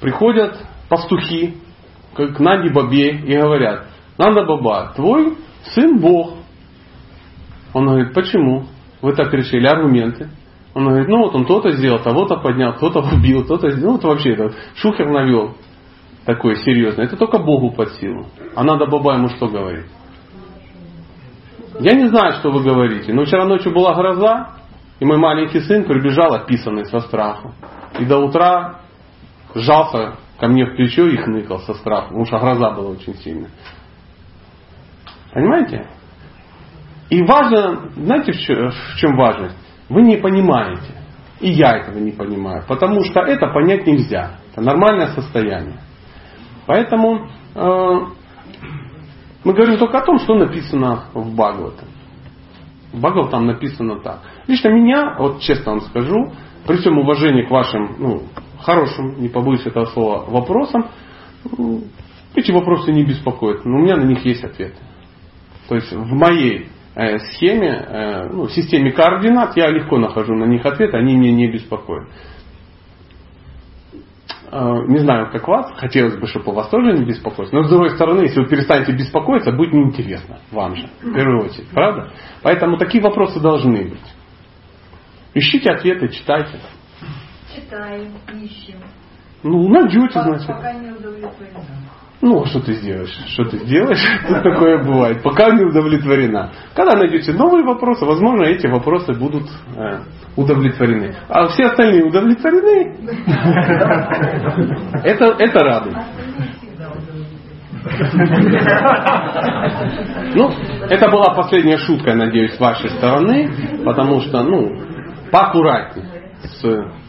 приходят 0.00 0.58
пастухи 0.88 1.58
к 2.14 2.38
Наде 2.38 2.72
Бабе 2.72 3.10
и 3.18 3.36
говорят, 3.36 3.86
Нада 4.16 4.44
Баба, 4.44 4.92
твой 4.94 5.36
сын 5.74 5.98
Бог. 5.98 6.34
Он 7.72 7.86
говорит, 7.86 8.14
почему? 8.14 8.66
Вы 9.02 9.14
так 9.14 9.32
решили, 9.34 9.66
аргументы. 9.66 10.30
Он 10.74 10.86
говорит, 10.86 11.08
ну 11.08 11.18
вот 11.18 11.34
он 11.34 11.44
то-то 11.44 11.72
сделал, 11.72 12.00
того-то 12.00 12.36
поднял, 12.36 12.74
кто-то 12.74 13.00
убил, 13.00 13.44
кто-то 13.44 13.70
сделал. 13.70 13.92
Ну 13.94 13.98
вот 13.98 14.04
вообще 14.04 14.32
этот 14.32 14.54
шухер 14.76 15.08
навел 15.08 15.56
такое 16.24 16.56
серьезное, 16.56 17.06
это 17.06 17.16
только 17.16 17.38
Богу 17.38 17.72
под 17.72 17.92
силу. 17.94 18.26
А 18.54 18.64
надо 18.64 18.86
баба 18.86 19.14
ему 19.14 19.28
что 19.28 19.48
говорить? 19.48 19.86
Я 21.80 21.94
не 21.94 22.08
знаю, 22.08 22.34
что 22.34 22.50
вы 22.50 22.62
говорите, 22.62 23.12
но 23.12 23.24
вчера 23.24 23.44
ночью 23.44 23.72
была 23.72 23.94
гроза, 23.94 24.50
и 25.00 25.04
мой 25.04 25.18
маленький 25.18 25.60
сын 25.60 25.84
прибежал 25.84 26.32
описанный 26.34 26.86
со 26.86 27.00
страху. 27.00 27.52
И 27.98 28.04
до 28.04 28.18
утра 28.18 28.80
сжался 29.54 30.16
ко 30.38 30.48
мне 30.48 30.64
в 30.66 30.76
плечо 30.76 31.06
и 31.06 31.16
хныкал 31.16 31.60
со 31.60 31.74
страху, 31.74 32.08
потому 32.08 32.26
что 32.26 32.38
гроза 32.38 32.70
была 32.70 32.90
очень 32.90 33.14
сильная. 33.16 33.50
Понимаете? 35.32 35.88
И 37.10 37.22
важно, 37.22 37.90
знаете, 37.96 38.32
в 38.32 38.96
чем 38.96 39.16
важность? 39.16 39.56
Вы 39.88 40.02
не 40.02 40.16
понимаете. 40.16 40.94
И 41.40 41.50
я 41.50 41.76
этого 41.76 41.98
не 41.98 42.12
понимаю. 42.12 42.64
Потому 42.66 43.04
что 43.04 43.20
это 43.20 43.48
понять 43.48 43.86
нельзя. 43.86 44.38
Это 44.52 44.62
нормальное 44.62 45.08
состояние. 45.08 45.80
Поэтому 46.66 47.28
э, 47.54 48.00
мы 49.44 49.52
говорим 49.52 49.78
только 49.78 49.98
о 49.98 50.04
том, 50.04 50.18
что 50.18 50.34
написано 50.34 51.04
в 51.12 51.34
Бхагаватам. 51.34 51.88
В 52.92 52.98
Бхагаватам 53.00 53.30
там 53.30 53.46
написано 53.46 54.00
так. 54.00 54.20
Лично 54.46 54.68
меня, 54.68 55.16
вот 55.18 55.40
честно 55.40 55.72
вам 55.72 55.80
скажу, 55.82 56.32
при 56.66 56.76
всем 56.76 56.98
уважении 56.98 57.42
к 57.42 57.50
вашим 57.50 57.96
ну, 57.98 58.22
хорошим, 58.60 59.20
не 59.20 59.28
побоюсь 59.28 59.66
этого 59.66 59.84
слова, 59.86 60.24
вопросам, 60.26 60.88
эти 62.34 62.50
вопросы 62.50 62.92
не 62.92 63.04
беспокоят, 63.04 63.64
но 63.64 63.76
у 63.76 63.80
меня 63.80 63.96
на 63.96 64.04
них 64.04 64.24
есть 64.24 64.42
ответы. 64.42 64.78
То 65.68 65.76
есть 65.76 65.92
в 65.92 66.12
моей 66.12 66.68
э, 66.94 67.18
схеме, 67.18 67.68
э, 67.68 68.28
ну, 68.32 68.48
системе 68.48 68.92
координат 68.92 69.56
я 69.56 69.68
легко 69.68 69.98
нахожу 69.98 70.34
на 70.34 70.44
них 70.44 70.64
ответы, 70.64 70.96
они 70.96 71.16
меня 71.16 71.32
не 71.32 71.50
беспокоят. 71.50 72.08
Э, 74.50 74.84
не 74.86 74.98
знаю, 74.98 75.30
как 75.30 75.48
вас, 75.48 75.72
хотелось 75.76 76.16
бы, 76.16 76.26
чтобы 76.26 76.52
у 76.52 76.54
вас 76.54 76.68
тоже 76.68 76.92
не 76.92 77.04
беспокоилось, 77.04 77.52
но 77.52 77.64
с 77.64 77.70
другой 77.70 77.90
стороны, 77.90 78.22
если 78.22 78.40
вы 78.40 78.46
перестанете 78.46 78.92
беспокоиться, 78.92 79.52
будет 79.52 79.72
неинтересно 79.72 80.38
вам 80.50 80.76
же, 80.76 80.88
в 81.02 81.12
первую 81.12 81.46
очередь, 81.46 81.68
правда? 81.70 82.10
Поэтому 82.42 82.76
такие 82.76 83.02
вопросы 83.02 83.40
должны 83.40 83.90
быть. 83.90 84.14
Ищите 85.34 85.70
ответы, 85.70 86.08
читайте. 86.08 86.60
Читаем, 87.54 88.12
ищем. 88.40 88.78
Ну, 89.42 89.68
найдете, 89.68 90.20
значит. 90.20 90.46
Пока 90.46 90.72
не 90.74 90.90
удовлетворена. 90.90 91.83
Ну, 92.24 92.44
что 92.46 92.60
ты 92.60 92.72
сделаешь? 92.72 93.14
Что 93.34 93.44
ты 93.44 93.58
сделаешь? 93.58 94.02
Тут 94.26 94.42
такое 94.42 94.82
бывает. 94.82 95.22
Пока 95.22 95.50
не 95.50 95.62
удовлетворена. 95.62 96.52
Когда 96.74 96.96
найдете 96.96 97.34
новые 97.34 97.62
вопросы, 97.62 98.06
возможно, 98.06 98.44
эти 98.44 98.66
вопросы 98.66 99.12
будут 99.12 99.42
э, 99.76 99.98
удовлетворены. 100.34 101.14
А 101.28 101.48
все 101.48 101.66
остальные 101.66 102.04
удовлетворены. 102.04 102.96
Это, 105.04 105.36
это 105.38 105.60
радует. 105.60 105.96
Ну, 110.34 110.50
это 110.88 111.10
была 111.10 111.34
последняя 111.34 111.76
шутка, 111.76 112.14
надеюсь, 112.14 112.54
с 112.54 112.60
вашей 112.60 112.88
стороны, 112.90 113.50
потому 113.84 114.22
что, 114.22 114.42
ну, 114.42 114.70
поаккуратнее 115.30 116.14
с 116.44 116.62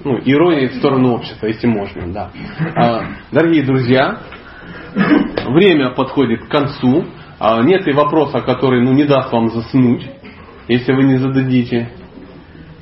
ну, 0.04 0.20
иронией 0.24 0.68
в 0.68 0.76
сторону 0.76 1.14
общества, 1.14 1.48
если 1.48 1.68
можно, 1.68 2.12
да. 2.12 2.32
А, 2.76 3.04
дорогие 3.32 3.64
друзья, 3.64 4.20
время 5.49 5.91
подходит 5.91 6.45
к 6.45 6.49
концу. 6.49 7.05
А, 7.39 7.61
нет 7.63 7.88
и 7.88 7.91
вопроса, 7.91 8.41
который 8.41 8.81
ну, 8.81 8.93
не 8.93 9.03
даст 9.03 9.31
вам 9.31 9.49
заснуть, 9.49 10.09
если 10.67 10.93
вы 10.93 11.03
не 11.03 11.17
зададите. 11.17 11.91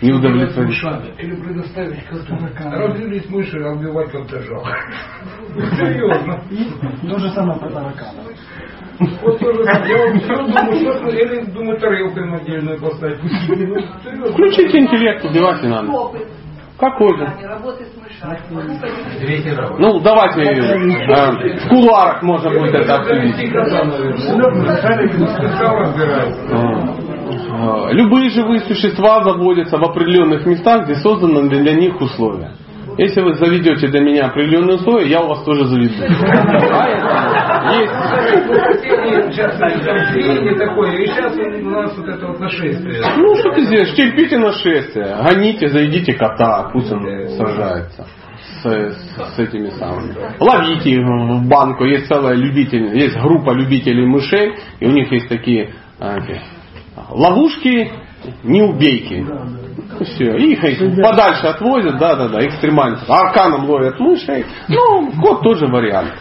Не 0.01 0.11
удовлетворить. 0.11 0.77
Или 1.17 1.35
предоставить 1.35 2.03
как-то 2.05 2.35
Разделить 2.69 3.29
мыши, 3.29 3.57
а 3.59 3.71
убивать 3.71 4.11
жалко. 4.11 4.77
Серьезно. 5.77 6.43
То 7.09 7.19
же 7.19 7.29
самое 7.29 7.57
про 7.59 7.69
тараканов. 7.69 8.25
Вот 8.99 9.39
тоже 9.39 9.63
я 9.63 9.83
все 10.19 10.37
думаю, 10.37 10.93
что 10.93 11.09
или 11.09 11.45
думаю, 11.45 11.79
тарелку 11.79 12.19
отдельную 12.19 12.79
поставить. 12.79 13.19
Включите 14.33 14.79
интеллект, 14.79 15.23
убивать 15.25 15.63
не 15.63 15.69
надо. 15.69 15.91
Же? 17.17 17.27
Раунд. 19.55 19.79
Ну, 19.79 19.99
давайте 19.99 20.41
э, 20.41 21.57
в 21.65 21.69
кулуарах 21.69 22.21
можно 22.23 22.49
будет 22.49 22.75
это 22.75 22.95
обсудить. 22.95 23.35
Любые 27.91 28.29
живые 28.29 28.61
существа 28.61 29.23
заводятся 29.23 29.77
в 29.77 29.83
определенных 29.83 30.45
местах, 30.45 30.85
где 30.85 30.95
созданы 30.95 31.49
для 31.49 31.73
них 31.73 31.99
условия. 32.01 32.51
Если 32.97 33.21
вы 33.21 33.33
заведете 33.35 33.87
для 33.87 34.01
меня 34.01 34.27
определенные 34.27 34.75
условия, 34.75 35.07
я 35.09 35.21
у 35.21 35.27
вас 35.27 35.43
тоже 35.43 35.65
заведу. 35.65 35.93
Есть... 35.93 36.11
Ну, 43.17 43.35
что 43.35 43.51
ты 43.51 43.65
сделаешь? 43.65 43.95
Терпите 43.95 44.37
нашествие. 44.37 45.17
Гоните, 45.23 45.67
заведите 45.69 46.13
кота, 46.13 46.69
пусть 46.71 46.91
он 46.91 47.01
сражается 47.29 48.05
с, 48.63 49.35
с 49.35 49.39
этими 49.39 49.69
самыми. 49.69 50.15
Ловите 50.39 50.91
их 50.91 51.05
в 51.05 51.47
банку. 51.47 51.85
Есть 51.85 52.07
целая 52.07 52.35
любитель, 52.35 52.97
есть 52.97 53.15
группа 53.17 53.51
любителей 53.51 54.05
мышей, 54.05 54.55
и 54.79 54.85
у 54.87 54.91
них 54.91 55.11
есть 55.11 55.29
такие 55.29 55.73
эти, 55.99 56.41
ловушки, 57.09 57.91
не 58.43 58.61
убейки. 58.61 59.25
И 59.99 60.03
все. 60.03 60.35
И 60.37 60.53
их, 60.53 60.63
их 60.63 61.01
подальше 61.01 61.47
отвозят, 61.47 61.97
да, 61.97 62.15
да, 62.15 62.27
да, 62.29 62.45
экстремально. 62.45 62.99
Арканом 63.07 63.69
ловят 63.69 63.99
мышей. 63.99 64.45
Ну, 64.67 65.11
кот 65.21 65.41
тоже 65.41 65.67
вариант. 65.67 66.13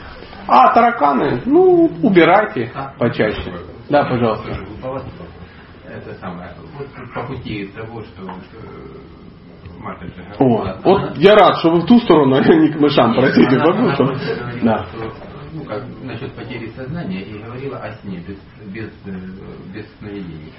А 0.47 0.73
тараканы, 0.75 1.43
ну, 1.47 1.91
убирайте 2.03 2.73
почаще. 2.99 3.53
Да, 3.89 4.05
пожалуйста. 4.05 4.51
Это 5.87 6.15
самое, 6.15 6.51
вот 6.79 6.89
по 7.15 7.27
пути 7.27 7.67
того, 7.77 8.03
что 8.03 8.23
э, 8.23 8.33
О, 10.39 10.75
вот 10.85 11.19
я 11.19 11.35
рад, 11.35 11.59
что 11.59 11.71
вы 11.71 11.81
в 11.81 11.87
ту 11.87 11.99
сторону, 11.99 12.37
а 12.37 12.41
не 12.41 12.73
к 12.73 12.81
мышам, 12.81 13.15
простите, 13.15 13.57
она, 13.57 13.95
что... 13.95 14.07
Да. 14.63 14.87
ну, 15.53 15.65
как, 15.65 15.85
насчет 16.03 16.33
потери 16.33 16.73
сознания 16.75 17.23
и 17.23 17.39
говорила 17.39 17.77
о 17.79 17.93
сне 17.97 18.25
без, 18.27 18.39
без, 18.73 18.91
э, 19.05 19.11
без 19.75 19.87
сновидений. 19.99 20.53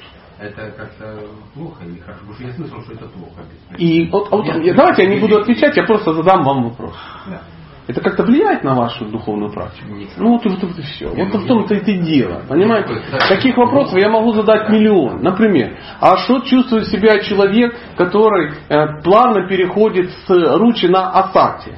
Это 0.44 0.72
как-то 0.72 1.20
плохо 1.54 1.86
или 1.86 2.00
хорошо? 2.00 2.20
Потому 2.20 2.34
что 2.36 2.44
я 2.44 2.54
слышал, 2.54 2.82
что 2.82 2.94
это 2.94 3.06
плохо. 3.08 3.44
И 3.78 4.10
вот, 4.10 4.30
вот, 4.30 4.46
давайте 4.76 5.04
я 5.04 5.10
не 5.10 5.22
буду 5.22 5.38
отвечать, 5.38 5.78
я 5.78 5.84
просто 5.84 6.14
задам 6.14 6.44
вам 6.44 6.64
вопрос. 6.66 6.94
Да. 7.28 7.42
Это 7.88 8.02
как-то 8.02 8.24
влияет 8.24 8.64
на 8.64 8.76
вашу 8.76 9.06
духовную 9.06 9.52
практику? 9.52 9.88
Ну 10.18 10.32
вот, 10.32 10.46
вот, 10.46 10.64
вот 10.64 10.80
и 10.80 10.82
все. 10.82 11.10
Вот 11.10 11.34
в 11.34 11.48
том-то 11.48 11.76
и 11.76 11.98
дело. 12.00 12.42
Понимаете? 12.48 13.02
Таких 13.30 13.58
вопросов 13.58 13.98
я 14.00 14.10
могу 14.10 14.34
задать 14.34 14.70
миллион. 14.70 15.22
Например, 15.22 15.78
а 16.00 16.18
что 16.18 16.40
чувствует 16.42 16.88
себя 16.88 17.20
человек, 17.20 17.78
который 17.98 18.52
э, 18.70 19.02
плавно 19.02 19.48
переходит 19.48 20.12
с 20.26 20.58
ручи 20.58 20.88
на 20.88 21.10
асакти? 21.12 21.74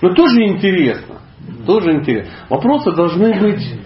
Ну 0.00 0.14
тоже 0.14 0.42
интересно. 0.44 1.16
Тоже 1.66 1.92
интересно. 1.92 2.32
Вопросы 2.48 2.92
должны 2.92 3.38
быть 3.40 3.80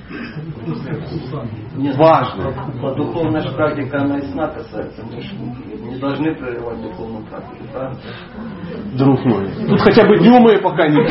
Нет, 1.77 1.97
важны. 1.97 2.53
По 2.81 2.95
духовная 2.95 3.43
же 3.43 3.51
практика, 3.53 4.03
она 4.03 4.19
и 4.19 4.23
сна 4.23 4.49
касается. 4.49 5.05
Мы 5.05 5.21
же 5.21 5.35
не 5.37 5.99
должны 5.99 6.35
прерывать 6.35 6.83
духовную 6.83 7.25
практику, 7.27 7.65
правильно? 7.73 7.99
друг 8.97 9.25
мой. 9.25 9.49
Тут 9.69 9.81
хотя 9.81 10.07
бы 10.07 10.19
днем 10.19 10.47
ее 10.49 10.59
пока 10.59 10.87
не 10.87 11.05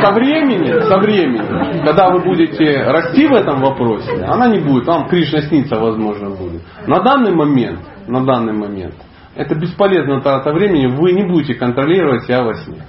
Со 0.00 0.12
временем, 0.12 0.82
со 0.82 0.98
временем, 0.98 1.84
когда 1.84 2.10
вы 2.10 2.20
будете 2.20 2.82
расти 2.84 3.26
в 3.26 3.32
этом 3.32 3.60
вопросе, 3.60 4.24
она 4.24 4.48
не 4.48 4.60
будет, 4.60 4.86
вам 4.86 5.08
Кришна 5.08 5.42
снится, 5.42 5.76
возможно, 5.76 6.30
будет. 6.30 6.62
На 6.86 7.00
данный 7.00 7.34
момент, 7.34 7.80
на 8.06 8.24
данный 8.24 8.52
момент, 8.52 8.94
это 9.34 9.54
бесполезно 9.54 10.20
трата 10.20 10.52
времени, 10.52 10.86
вы 10.86 11.12
не 11.12 11.24
будете 11.24 11.54
контролировать 11.54 12.24
себя 12.24 12.42
во 12.42 12.54
сне. 12.54 12.82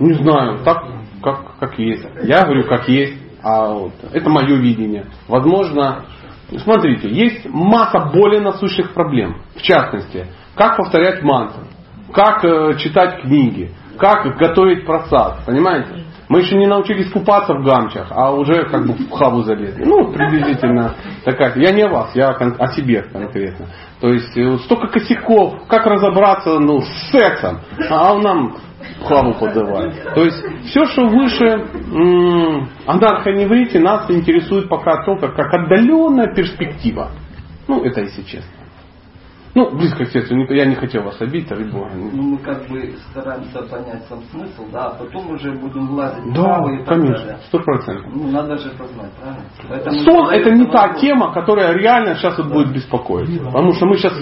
Не 0.00 0.14
знаю, 0.14 0.58
так 0.64 0.82
как, 1.24 1.58
как 1.58 1.78
есть. 1.78 2.06
Я 2.22 2.44
говорю, 2.44 2.68
как 2.68 2.88
есть. 2.88 3.14
А 3.42 3.72
вот, 3.72 3.92
это 4.12 4.30
мое 4.30 4.56
видение. 4.56 5.06
Возможно, 5.26 6.04
смотрите, 6.58 7.08
есть 7.08 7.46
масса 7.46 8.10
более 8.12 8.40
насущих 8.40 8.92
проблем. 8.92 9.42
В 9.56 9.62
частности, 9.62 10.26
как 10.54 10.76
повторять 10.76 11.22
мантру, 11.22 11.64
как 12.12 12.44
э, 12.44 12.76
читать 12.78 13.22
книги, 13.22 13.70
как 13.98 14.36
готовить 14.36 14.86
просад. 14.86 15.44
Понимаете? 15.46 16.04
Мы 16.34 16.40
еще 16.40 16.56
не 16.56 16.66
научились 16.66 17.12
купаться 17.12 17.54
в 17.54 17.62
гамчах, 17.62 18.08
а 18.10 18.32
уже 18.32 18.64
как 18.64 18.84
бы 18.88 18.94
в 18.94 19.10
хаву 19.12 19.42
залезли. 19.44 19.84
Ну, 19.84 20.12
приблизительно 20.12 20.96
такая. 21.24 21.52
Я 21.54 21.70
не 21.70 21.82
о 21.82 21.88
вас, 21.88 22.10
я 22.16 22.30
о 22.30 22.66
себе 22.72 23.02
конкретно. 23.02 23.68
То 24.00 24.08
есть 24.08 24.36
э, 24.36 24.58
столько 24.64 24.88
косяков, 24.88 25.68
как 25.68 25.86
разобраться 25.86 26.58
ну, 26.58 26.80
с 26.80 27.10
сексом, 27.12 27.60
а 27.88 28.14
он 28.14 28.22
нам 28.22 28.56
хаву 29.04 29.34
подавать. 29.34 29.94
То 30.12 30.24
есть 30.24 30.44
все, 30.70 30.84
что 30.86 31.06
выше 31.06 31.68
анархоневрите, 32.84 33.78
нас 33.78 34.10
интересует 34.10 34.68
пока 34.68 35.04
только 35.04 35.28
как 35.28 35.54
отдаленная 35.54 36.34
перспектива. 36.34 37.12
Ну, 37.68 37.84
это 37.84 38.00
если 38.00 38.22
честно. 38.22 38.63
Ну, 39.54 39.70
близко 39.76 40.04
к 40.04 40.08
сердцу, 40.08 40.34
я 40.52 40.66
не 40.66 40.74
хотел 40.74 41.04
вас 41.04 41.20
обидеть, 41.20 41.48
ради 41.50 41.70
Бога. 41.70 41.90
Ну, 41.94 42.22
мы 42.22 42.38
как 42.38 42.66
бы 42.68 42.92
стараемся 43.10 43.62
понять 43.62 44.02
сам 44.08 44.20
смысл, 44.32 44.64
да, 44.72 44.86
а 44.86 44.94
потом 44.94 45.30
уже 45.30 45.52
будем 45.52 45.86
влазить 45.86 46.24
в 46.24 46.32
Да, 46.34 46.58
и 46.72 46.78
так 46.78 46.88
конечно, 46.88 47.18
далее. 47.24 47.38
сто 47.46 47.58
процентов. 47.60 48.12
Ну, 48.12 48.30
надо 48.32 48.56
же 48.58 48.70
познать, 48.70 49.12
правильно? 49.20 49.44
Поэтому 49.68 49.98
Сон 50.00 50.28
это 50.30 50.50
не 50.50 50.64
та 50.64 50.72
возможность. 50.72 51.00
тема, 51.02 51.32
которая 51.32 51.72
реально 51.74 52.16
сейчас 52.16 52.36
вот 52.38 52.48
будет 52.52 52.72
беспокоить. 52.74 53.40
Потому 53.44 53.72
что 53.74 53.86
мы 53.86 53.96
сейчас 53.96 54.14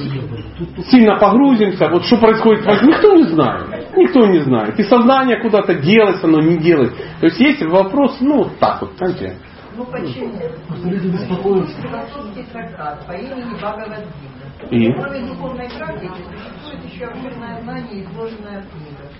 сильно 0.90 1.16
погрузимся. 1.18 1.88
Вот 1.88 2.04
что 2.04 2.18
происходит, 2.18 2.66
никто 2.82 3.14
не 3.16 3.24
знает. 3.24 3.96
Никто 3.96 4.26
не 4.26 4.40
знает. 4.40 4.78
И 4.78 4.82
сознание 4.82 5.40
куда-то 5.40 5.74
делается, 5.76 6.26
оно 6.26 6.40
не 6.40 6.58
делает. 6.58 6.94
То 7.20 7.26
есть 7.26 7.40
есть 7.40 7.62
вопрос, 7.64 8.18
ну, 8.20 8.48
так 8.60 8.82
вот, 8.82 8.92
знаете. 8.98 9.36
Ну 9.76 9.86
почему? 9.86 10.34
Просто 10.68 10.88
люди 10.90 11.06
беспокоятся. 11.08 11.80
Философский 11.80 12.42
трактат 12.52 13.06
по 13.06 13.12
имени 13.12 13.54
Бхагавадгита. 13.54 14.41
И? 14.70 14.92
Кроме 14.92 15.26
духовной 15.26 15.68
практики 15.70 16.22
существует 16.30 16.92
еще 16.92 17.04
обширное 17.06 17.60
знание, 17.62 18.04
изложенное 18.04 18.62
в 18.62 18.70
книгах. 18.70 19.10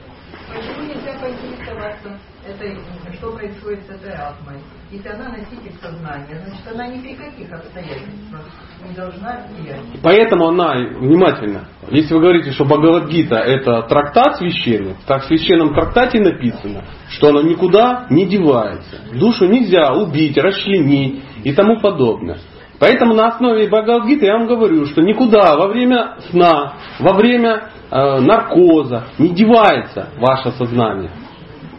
Почему 0.49 0.87
нельзя 0.87 1.19
поинтересоваться, 1.19 2.19
этой, 2.47 2.79
что 3.15 3.33
происходит 3.33 3.87
с 3.87 3.91
этой 3.91 4.13
атмой? 4.13 4.57
Если 4.91 5.09
она 5.09 5.29
носитель 5.31 5.73
сознания, 5.81 6.43
значит 6.45 6.67
она 6.75 6.87
ни 6.89 7.01
при 7.01 7.15
каких 7.15 7.51
обстоятельствах 7.51 8.43
не 8.87 8.95
должна 8.95 9.47
влиять. 9.49 9.81
Поэтому 10.03 10.49
она, 10.49 10.75
внимательно, 10.99 11.69
если 11.91 12.15
вы 12.15 12.21
говорите, 12.21 12.51
что 12.51 12.65
Бхагавадгита 12.65 13.37
это 13.37 13.83
трактат 13.83 14.37
священный, 14.37 14.97
так 15.07 15.23
в 15.23 15.27
священном 15.27 15.75
трактате 15.75 16.21
написано, 16.21 16.85
что 17.09 17.29
она 17.29 17.43
никуда 17.43 18.07
не 18.11 18.27
девается. 18.27 19.01
Душу 19.15 19.47
нельзя 19.47 19.93
убить, 19.95 20.37
расчленить 20.37 21.23
и 21.45 21.53
тому 21.55 21.81
подобное. 21.81 22.39
Поэтому 22.83 23.15
на 23.15 23.29
основе 23.29 23.69
Бхагавадгиты 23.69 24.27
я 24.27 24.37
вам 24.39 24.49
говорю, 24.49 24.87
что 24.87 25.03
никуда 25.03 25.57
во 25.57 25.69
время 25.69 26.17
сна, 26.31 26.73
во 26.99 27.13
время 27.13 27.69
э, 27.93 28.19
наркоза 28.19 29.05
не 29.19 29.29
девается 29.29 30.09
ваше 30.19 30.51
сознание. 30.59 31.13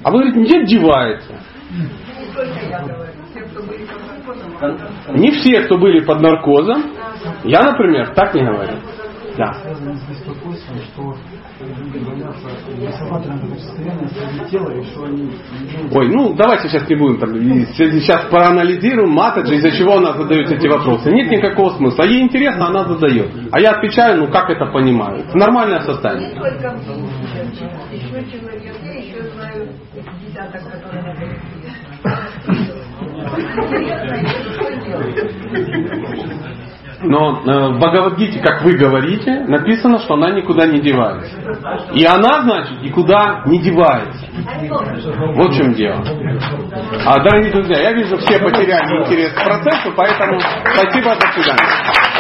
А 0.01 0.09
вы 0.09 0.19
говорите, 0.19 0.39
где 0.43 0.65
девается? 0.65 1.34
Не 5.09 5.31
все, 5.31 5.63
кто 5.63 5.77
были 5.77 5.99
под 6.05 6.21
наркозом. 6.21 6.93
Я, 7.43 7.63
например, 7.63 8.13
так 8.15 8.34
не 8.34 8.45
говорю. 8.45 8.77
Да. 9.38 9.51
Ой, 15.91 16.09
ну 16.09 16.33
давайте 16.33 16.69
сейчас 16.69 16.89
не 16.89 16.95
будем 16.95 17.19
там, 17.19 17.33
сейчас 17.75 18.25
проанализируем 18.29 19.11
Матаджи, 19.11 19.55
из-за 19.55 19.71
чего 19.71 19.97
она 19.97 20.13
задает 20.13 20.51
эти 20.51 20.67
вопросы. 20.67 21.11
Нет 21.11 21.29
никакого 21.29 21.71
смысла. 21.71 22.03
Ей 22.03 22.21
интересно, 22.21 22.67
она 22.67 22.85
задает. 22.85 23.31
А 23.51 23.59
я 23.59 23.71
отвечаю, 23.71 24.19
ну 24.19 24.27
как 24.27 24.49
это 24.49 24.65
понимаю. 24.67 25.19
Это 25.19 25.37
нормальное 25.37 25.81
состояние. 25.81 26.31
еще 27.91 28.23
Но 37.03 37.41
э, 37.45 37.69
в 37.69 37.80
Бхагавадгите, 37.80 38.39
как 38.39 38.63
вы 38.63 38.77
говорите, 38.77 39.45
написано, 39.47 39.99
что 39.99 40.13
она 40.13 40.31
никуда 40.31 40.65
не 40.67 40.80
девается. 40.80 41.35
И 41.93 42.05
она, 42.05 42.41
значит, 42.41 42.81
никуда 42.81 43.43
не 43.45 43.59
девается. 43.59 44.25
Вот 45.35 45.51
в 45.51 45.57
чем 45.57 45.73
дело. 45.73 46.03
А, 47.05 47.19
дорогие 47.19 47.51
друзья, 47.51 47.81
я 47.81 47.93
вижу, 47.93 48.17
все 48.17 48.39
потеряли 48.39 49.03
интерес 49.03 49.34
к 49.34 49.43
процессу, 49.43 49.91
поэтому 49.95 50.39
спасибо, 50.73 51.15
до 51.15 51.27
свидания. 51.34 52.12